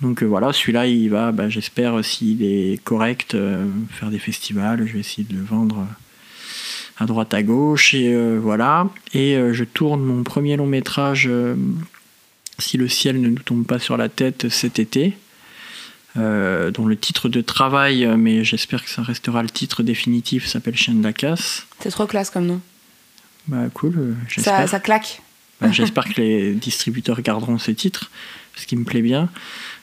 Donc 0.00 0.22
euh, 0.22 0.26
voilà, 0.26 0.52
celui-là, 0.52 0.86
il 0.86 1.08
va, 1.10 1.32
bah, 1.32 1.48
j'espère, 1.48 2.02
s'il 2.04 2.42
est 2.42 2.82
correct, 2.84 3.34
euh, 3.34 3.66
faire 3.90 4.10
des 4.10 4.18
festivals. 4.18 4.86
Je 4.86 4.92
vais 4.94 5.00
essayer 5.00 5.24
de 5.28 5.34
le 5.34 5.42
vendre 5.42 5.86
à 6.98 7.06
droite 7.06 7.32
à 7.34 7.42
gauche 7.42 7.94
et 7.94 8.14
voilà 8.36 8.86
et 9.14 9.34
je 9.52 9.64
tourne 9.64 10.02
mon 10.02 10.22
premier 10.22 10.58
long 10.58 10.66
métrage 10.66 11.30
si 12.60 12.76
le 12.76 12.88
ciel 12.88 13.20
ne 13.20 13.28
nous 13.28 13.38
tombe 13.42 13.64
pas 13.66 13.78
sur 13.78 13.96
la 13.96 14.08
tête 14.08 14.48
cet 14.48 14.78
été 14.78 15.16
euh, 16.16 16.70
dont 16.72 16.86
le 16.86 16.96
titre 16.96 17.28
de 17.28 17.40
travail 17.40 18.06
mais 18.18 18.42
j'espère 18.44 18.82
que 18.84 18.90
ça 18.90 19.02
restera 19.02 19.42
le 19.42 19.50
titre 19.50 19.82
définitif 19.82 20.46
s'appelle 20.46 20.76
Chien 20.76 20.94
de 20.94 21.02
la 21.04 21.12
casse 21.12 21.66
C'est 21.80 21.90
trop 21.90 22.06
classe 22.06 22.30
comme 22.30 22.46
nom. 22.46 22.60
bah 23.46 23.66
cool 23.74 23.94
euh, 23.98 24.14
Ça, 24.66 24.80
claque. 24.80 25.22
Bah, 25.60 25.70
j'espère 25.70 26.04
que 26.12 26.20
les 26.20 26.52
distributeurs 26.54 27.20
garderont 27.22 27.58
ces 27.58 27.74
titres 27.74 28.10
parce 28.54 28.66
qu'il 28.66 28.78
me 28.78 28.84
plaît 28.84 29.02
bien 29.02 29.28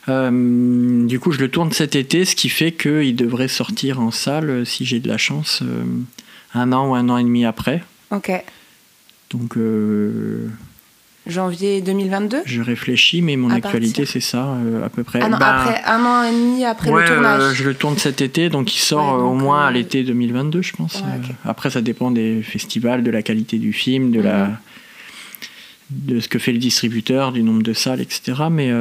Euh, 0.08 1.06
du 1.06 1.20
coup 1.20 1.32
je 1.32 1.38
le 1.38 1.50
tourne 1.50 1.72
cet 1.72 1.94
été 1.94 2.24
ce 2.24 2.34
qui 2.34 2.48
fait 2.48 2.72
qu'il 2.72 3.14
devrait 3.14 3.48
sortir 3.48 4.00
en 4.00 4.10
salle 4.10 4.64
si 4.66 4.84
j'ai 4.86 5.00
de 5.00 5.08
la 5.08 5.18
chance 5.18 5.60
euh, 5.62 5.84
un 6.54 6.72
an 6.72 6.88
ou 6.90 6.94
un 6.94 7.08
an 7.10 7.18
et 7.18 7.22
demi 7.24 7.44
après 7.44 7.82
Ok. 8.10 8.30
donc 9.30 9.56
euh, 9.58 10.48
Janvier 11.28 11.80
2022 11.82 12.38
Je 12.46 12.62
réfléchis, 12.62 13.20
mais 13.22 13.36
mon 13.36 13.50
À 13.50 13.56
actualité, 13.56 14.02
partir- 14.02 14.08
c'est 14.12 14.20
ça, 14.20 14.46
euh, 14.46 14.84
à 14.84 14.88
peu 14.88 15.04
près. 15.04 15.20
Ah 15.22 15.28
non, 15.28 15.36
Bah, 15.38 15.60
après 15.62 15.82
un 15.84 16.04
an 16.04 16.22
et 16.24 16.32
demi 16.32 16.64
après 16.64 16.90
ouais, 16.90 17.02
le 17.02 17.08
tournage. 17.14 17.42
euh, 17.42 17.52
je 17.54 17.64
le 17.64 17.74
tourne 17.74 17.98
cet 17.98 18.20
été, 18.22 18.48
donc 18.48 18.74
il 18.74 18.78
sort 18.78 19.14
Ouais, 19.16 19.20
euh, 19.22 19.26
au 19.26 19.34
moins 19.34 19.66
à 19.66 19.70
l'été 19.70 20.02
2022, 20.04 20.62
je 20.62 20.72
pense. 20.72 20.96
Ouais, 20.96 21.34
Après, 21.44 21.70
ça 21.70 21.80
dépend 21.82 22.10
des 22.10 22.42
festivals, 22.42 23.02
de 23.02 23.10
la 23.10 23.22
qualité 23.22 23.58
du 23.58 23.72
film, 23.74 24.10
de, 24.10 24.20
la, 24.20 24.46
Mhm. 24.46 24.56
de 25.90 26.20
ce 26.20 26.28
que 26.28 26.38
fait 26.38 26.52
le 26.52 26.58
distributeur, 26.58 27.32
du 27.32 27.42
nombre 27.42 27.62
de 27.62 27.72
salles, 27.74 28.00
etc. 28.00 28.44
Mais 28.50 28.72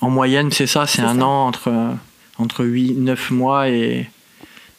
en 0.00 0.10
moyenne, 0.10 0.50
c'est 0.52 0.66
ça, 0.68 0.86
c'est 0.86 1.02
un 1.02 1.16
ça. 1.18 1.24
an 1.26 1.46
entre, 1.48 1.72
entre 2.38 2.64
8, 2.64 2.94
9 2.94 3.30
mois 3.32 3.68
et 3.68 4.08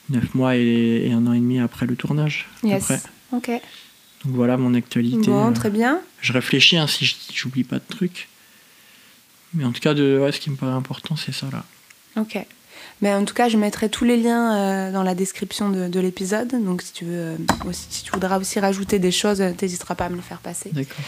9 0.10 0.34
mois 0.34 0.56
et, 0.56 1.08
et 1.08 1.12
un 1.14 1.26
an 1.28 1.34
et 1.34 1.40
demi 1.40 1.60
après 1.60 1.86
le 1.86 1.96
tournage. 1.96 2.48
à 2.58 2.62
peu 2.62 2.68
Yes. 2.70 2.84
près. 2.86 3.02
Ok. 3.34 3.52
Donc 4.26 4.36
voilà 4.36 4.58
mon 4.58 4.74
actualité. 4.76 5.30
Bon, 5.32 5.50
euh, 5.50 5.52
très 5.54 5.70
bien. 5.70 6.00
je 6.22 6.32
réfléchis 6.34 6.78
hein, 6.78 6.88
si 6.88 7.06
je- 7.06 7.16
j'oublie 7.34 7.64
pas 7.64 7.78
de 7.78 7.84
trucs. 7.90 8.28
Mais 9.54 9.66
en 9.66 9.72
tout 9.72 9.82
cas, 9.82 9.94
de, 9.94 10.20
ouais, 10.22 10.32
ce 10.32 10.40
qui 10.40 10.50
me 10.50 10.56
paraît 10.56 10.72
important, 10.74 11.16
c'est 11.16 11.34
ça 11.34 11.48
là. 11.52 11.64
Ok. 12.18 12.38
Mais 13.02 13.14
en 13.14 13.26
tout 13.26 13.34
cas, 13.34 13.50
je 13.50 13.58
mettrai 13.58 13.90
tous 13.90 14.06
les 14.06 14.16
liens 14.16 14.56
euh, 14.56 14.92
dans 14.92 15.02
la 15.04 15.16
description 15.16 15.70
de, 15.70 15.88
de 15.88 16.00
l'épisode. 16.00 16.50
Donc, 16.64 16.84
si 16.84 16.94
tu, 16.94 17.04
veux, 17.06 17.12
euh, 17.16 17.38
aussi, 17.68 17.88
si 17.90 18.04
tu 18.04 18.12
voudras 18.12 18.40
aussi 18.40 18.60
rajouter 18.60 19.00
des 19.00 19.12
choses, 19.12 19.42
euh, 19.42 19.52
t'hésiteras 19.54 19.96
pas 19.96 20.06
à 20.06 20.10
me 20.10 20.16
le 20.16 20.22
faire 20.22 20.38
passer. 20.38 20.70
D'accord. 20.72 21.04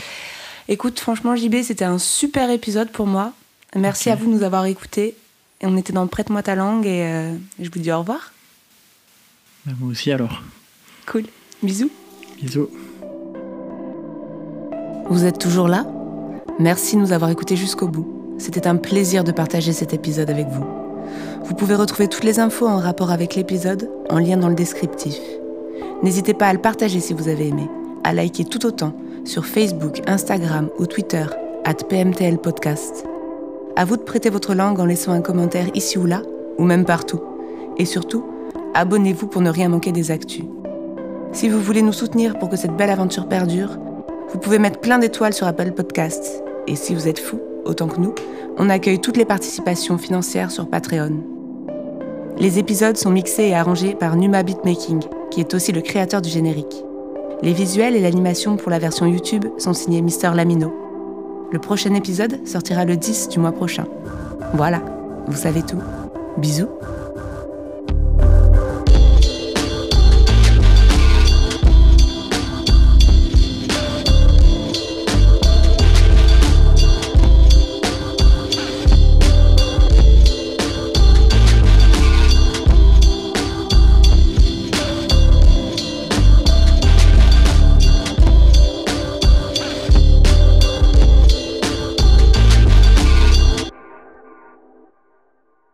Écoute, 0.67 0.99
franchement, 0.99 1.35
JB, 1.35 1.61
c'était 1.63 1.85
un 1.85 1.99
super 1.99 2.49
épisode 2.49 2.91
pour 2.91 3.05
moi. 3.05 3.33
Merci 3.75 4.09
à 4.09 4.15
vous 4.15 4.25
de 4.25 4.31
nous 4.37 4.43
avoir 4.43 4.65
écoutés. 4.65 5.15
on 5.61 5.77
était 5.77 5.93
dans 5.93 6.07
Prête-moi 6.07 6.41
ta 6.43 6.55
langue 6.55 6.85
et 6.87 7.03
euh, 7.03 7.35
je 7.59 7.69
vous 7.69 7.79
dis 7.79 7.91
au 7.91 7.99
revoir. 7.99 8.33
Moi 9.65 9.91
aussi 9.91 10.11
alors. 10.11 10.41
Cool. 11.05 11.25
Bisous. 11.61 11.91
Bisous. 12.41 12.69
Vous 15.09 15.25
êtes 15.25 15.37
toujours 15.37 15.67
là? 15.67 15.85
Merci 16.59 16.95
de 16.95 17.01
nous 17.01 17.11
avoir 17.11 17.29
écoutés 17.29 17.57
jusqu'au 17.57 17.87
bout. 17.87 18.07
C'était 18.37 18.67
un 18.67 18.77
plaisir 18.77 19.25
de 19.25 19.33
partager 19.33 19.73
cet 19.73 19.93
épisode 19.93 20.29
avec 20.29 20.47
vous. 20.47 20.65
Vous 21.43 21.55
pouvez 21.55 21.75
retrouver 21.75 22.07
toutes 22.07 22.23
les 22.23 22.39
infos 22.39 22.67
en 22.67 22.77
rapport 22.77 23.11
avec 23.11 23.35
l'épisode 23.35 23.89
en 24.09 24.17
lien 24.17 24.37
dans 24.37 24.47
le 24.47 24.55
descriptif. 24.55 25.19
N'hésitez 26.03 26.33
pas 26.33 26.47
à 26.47 26.53
le 26.53 26.59
partager 26.59 27.01
si 27.01 27.13
vous 27.13 27.27
avez 27.27 27.49
aimé, 27.49 27.69
à 28.05 28.13
liker 28.13 28.45
tout 28.45 28.65
autant 28.65 28.93
sur 29.25 29.45
Facebook, 29.45 30.01
Instagram 30.07 30.69
ou 30.79 30.85
Twitter, 30.85 31.25
at 31.65 31.75
PMTL 31.89 32.37
Podcast. 32.37 33.05
À 33.75 33.83
vous 33.83 33.97
de 33.97 34.03
prêter 34.03 34.29
votre 34.29 34.55
langue 34.55 34.79
en 34.79 34.85
laissant 34.85 35.11
un 35.11 35.21
commentaire 35.21 35.67
ici 35.75 35.97
ou 35.97 36.05
là, 36.05 36.21
ou 36.57 36.63
même 36.63 36.85
partout. 36.85 37.21
Et 37.77 37.85
surtout, 37.85 38.23
abonnez-vous 38.73 39.27
pour 39.27 39.41
ne 39.41 39.49
rien 39.49 39.67
manquer 39.67 39.91
des 39.91 40.11
actus. 40.11 40.45
Si 41.33 41.49
vous 41.49 41.59
voulez 41.59 41.81
nous 41.81 41.93
soutenir 41.93 42.39
pour 42.39 42.49
que 42.49 42.57
cette 42.57 42.77
belle 42.77 42.89
aventure 42.89 43.27
perdure, 43.27 43.77
vous 44.33 44.39
pouvez 44.39 44.57
mettre 44.57 44.79
plein 44.79 44.97
d'étoiles 44.97 45.33
sur 45.33 45.45
Apple 45.45 45.71
Podcasts. 45.71 46.43
Et 46.67 46.75
si 46.75 46.95
vous 46.95 47.07
êtes 47.07 47.19
fou, 47.19 47.39
autant 47.65 47.87
que 47.87 47.99
nous, 47.99 48.15
on 48.57 48.69
accueille 48.69 48.99
toutes 48.99 49.17
les 49.17 49.25
participations 49.25 49.97
financières 49.97 50.49
sur 50.49 50.67
Patreon. 50.67 51.23
Les 52.39 52.57
épisodes 52.57 52.97
sont 52.97 53.11
mixés 53.11 53.49
et 53.49 53.55
arrangés 53.55 53.93
par 53.93 54.15
Numa 54.15 54.41
Beatmaking, 54.41 55.01
qui 55.29 55.39
est 55.39 55.53
aussi 55.53 55.71
le 55.71 55.81
créateur 55.81 56.21
du 56.21 56.29
générique. 56.29 56.83
Les 57.43 57.53
visuels 57.53 57.95
et 57.95 58.01
l'animation 58.01 58.57
pour 58.57 58.71
la 58.71 58.79
version 58.79 59.05
YouTube 59.05 59.45
sont 59.59 59.73
signés 59.73 60.01
Mister 60.01 60.31
Lamino. 60.33 60.73
Le 61.51 61.59
prochain 61.59 61.93
épisode 61.93 62.47
sortira 62.47 62.85
le 62.85 62.97
10 62.97 63.29
du 63.29 63.37
mois 63.37 63.51
prochain. 63.51 63.85
Voilà, 64.55 64.81
vous 65.27 65.37
savez 65.37 65.61
tout. 65.61 65.81
Bisous 66.37 66.69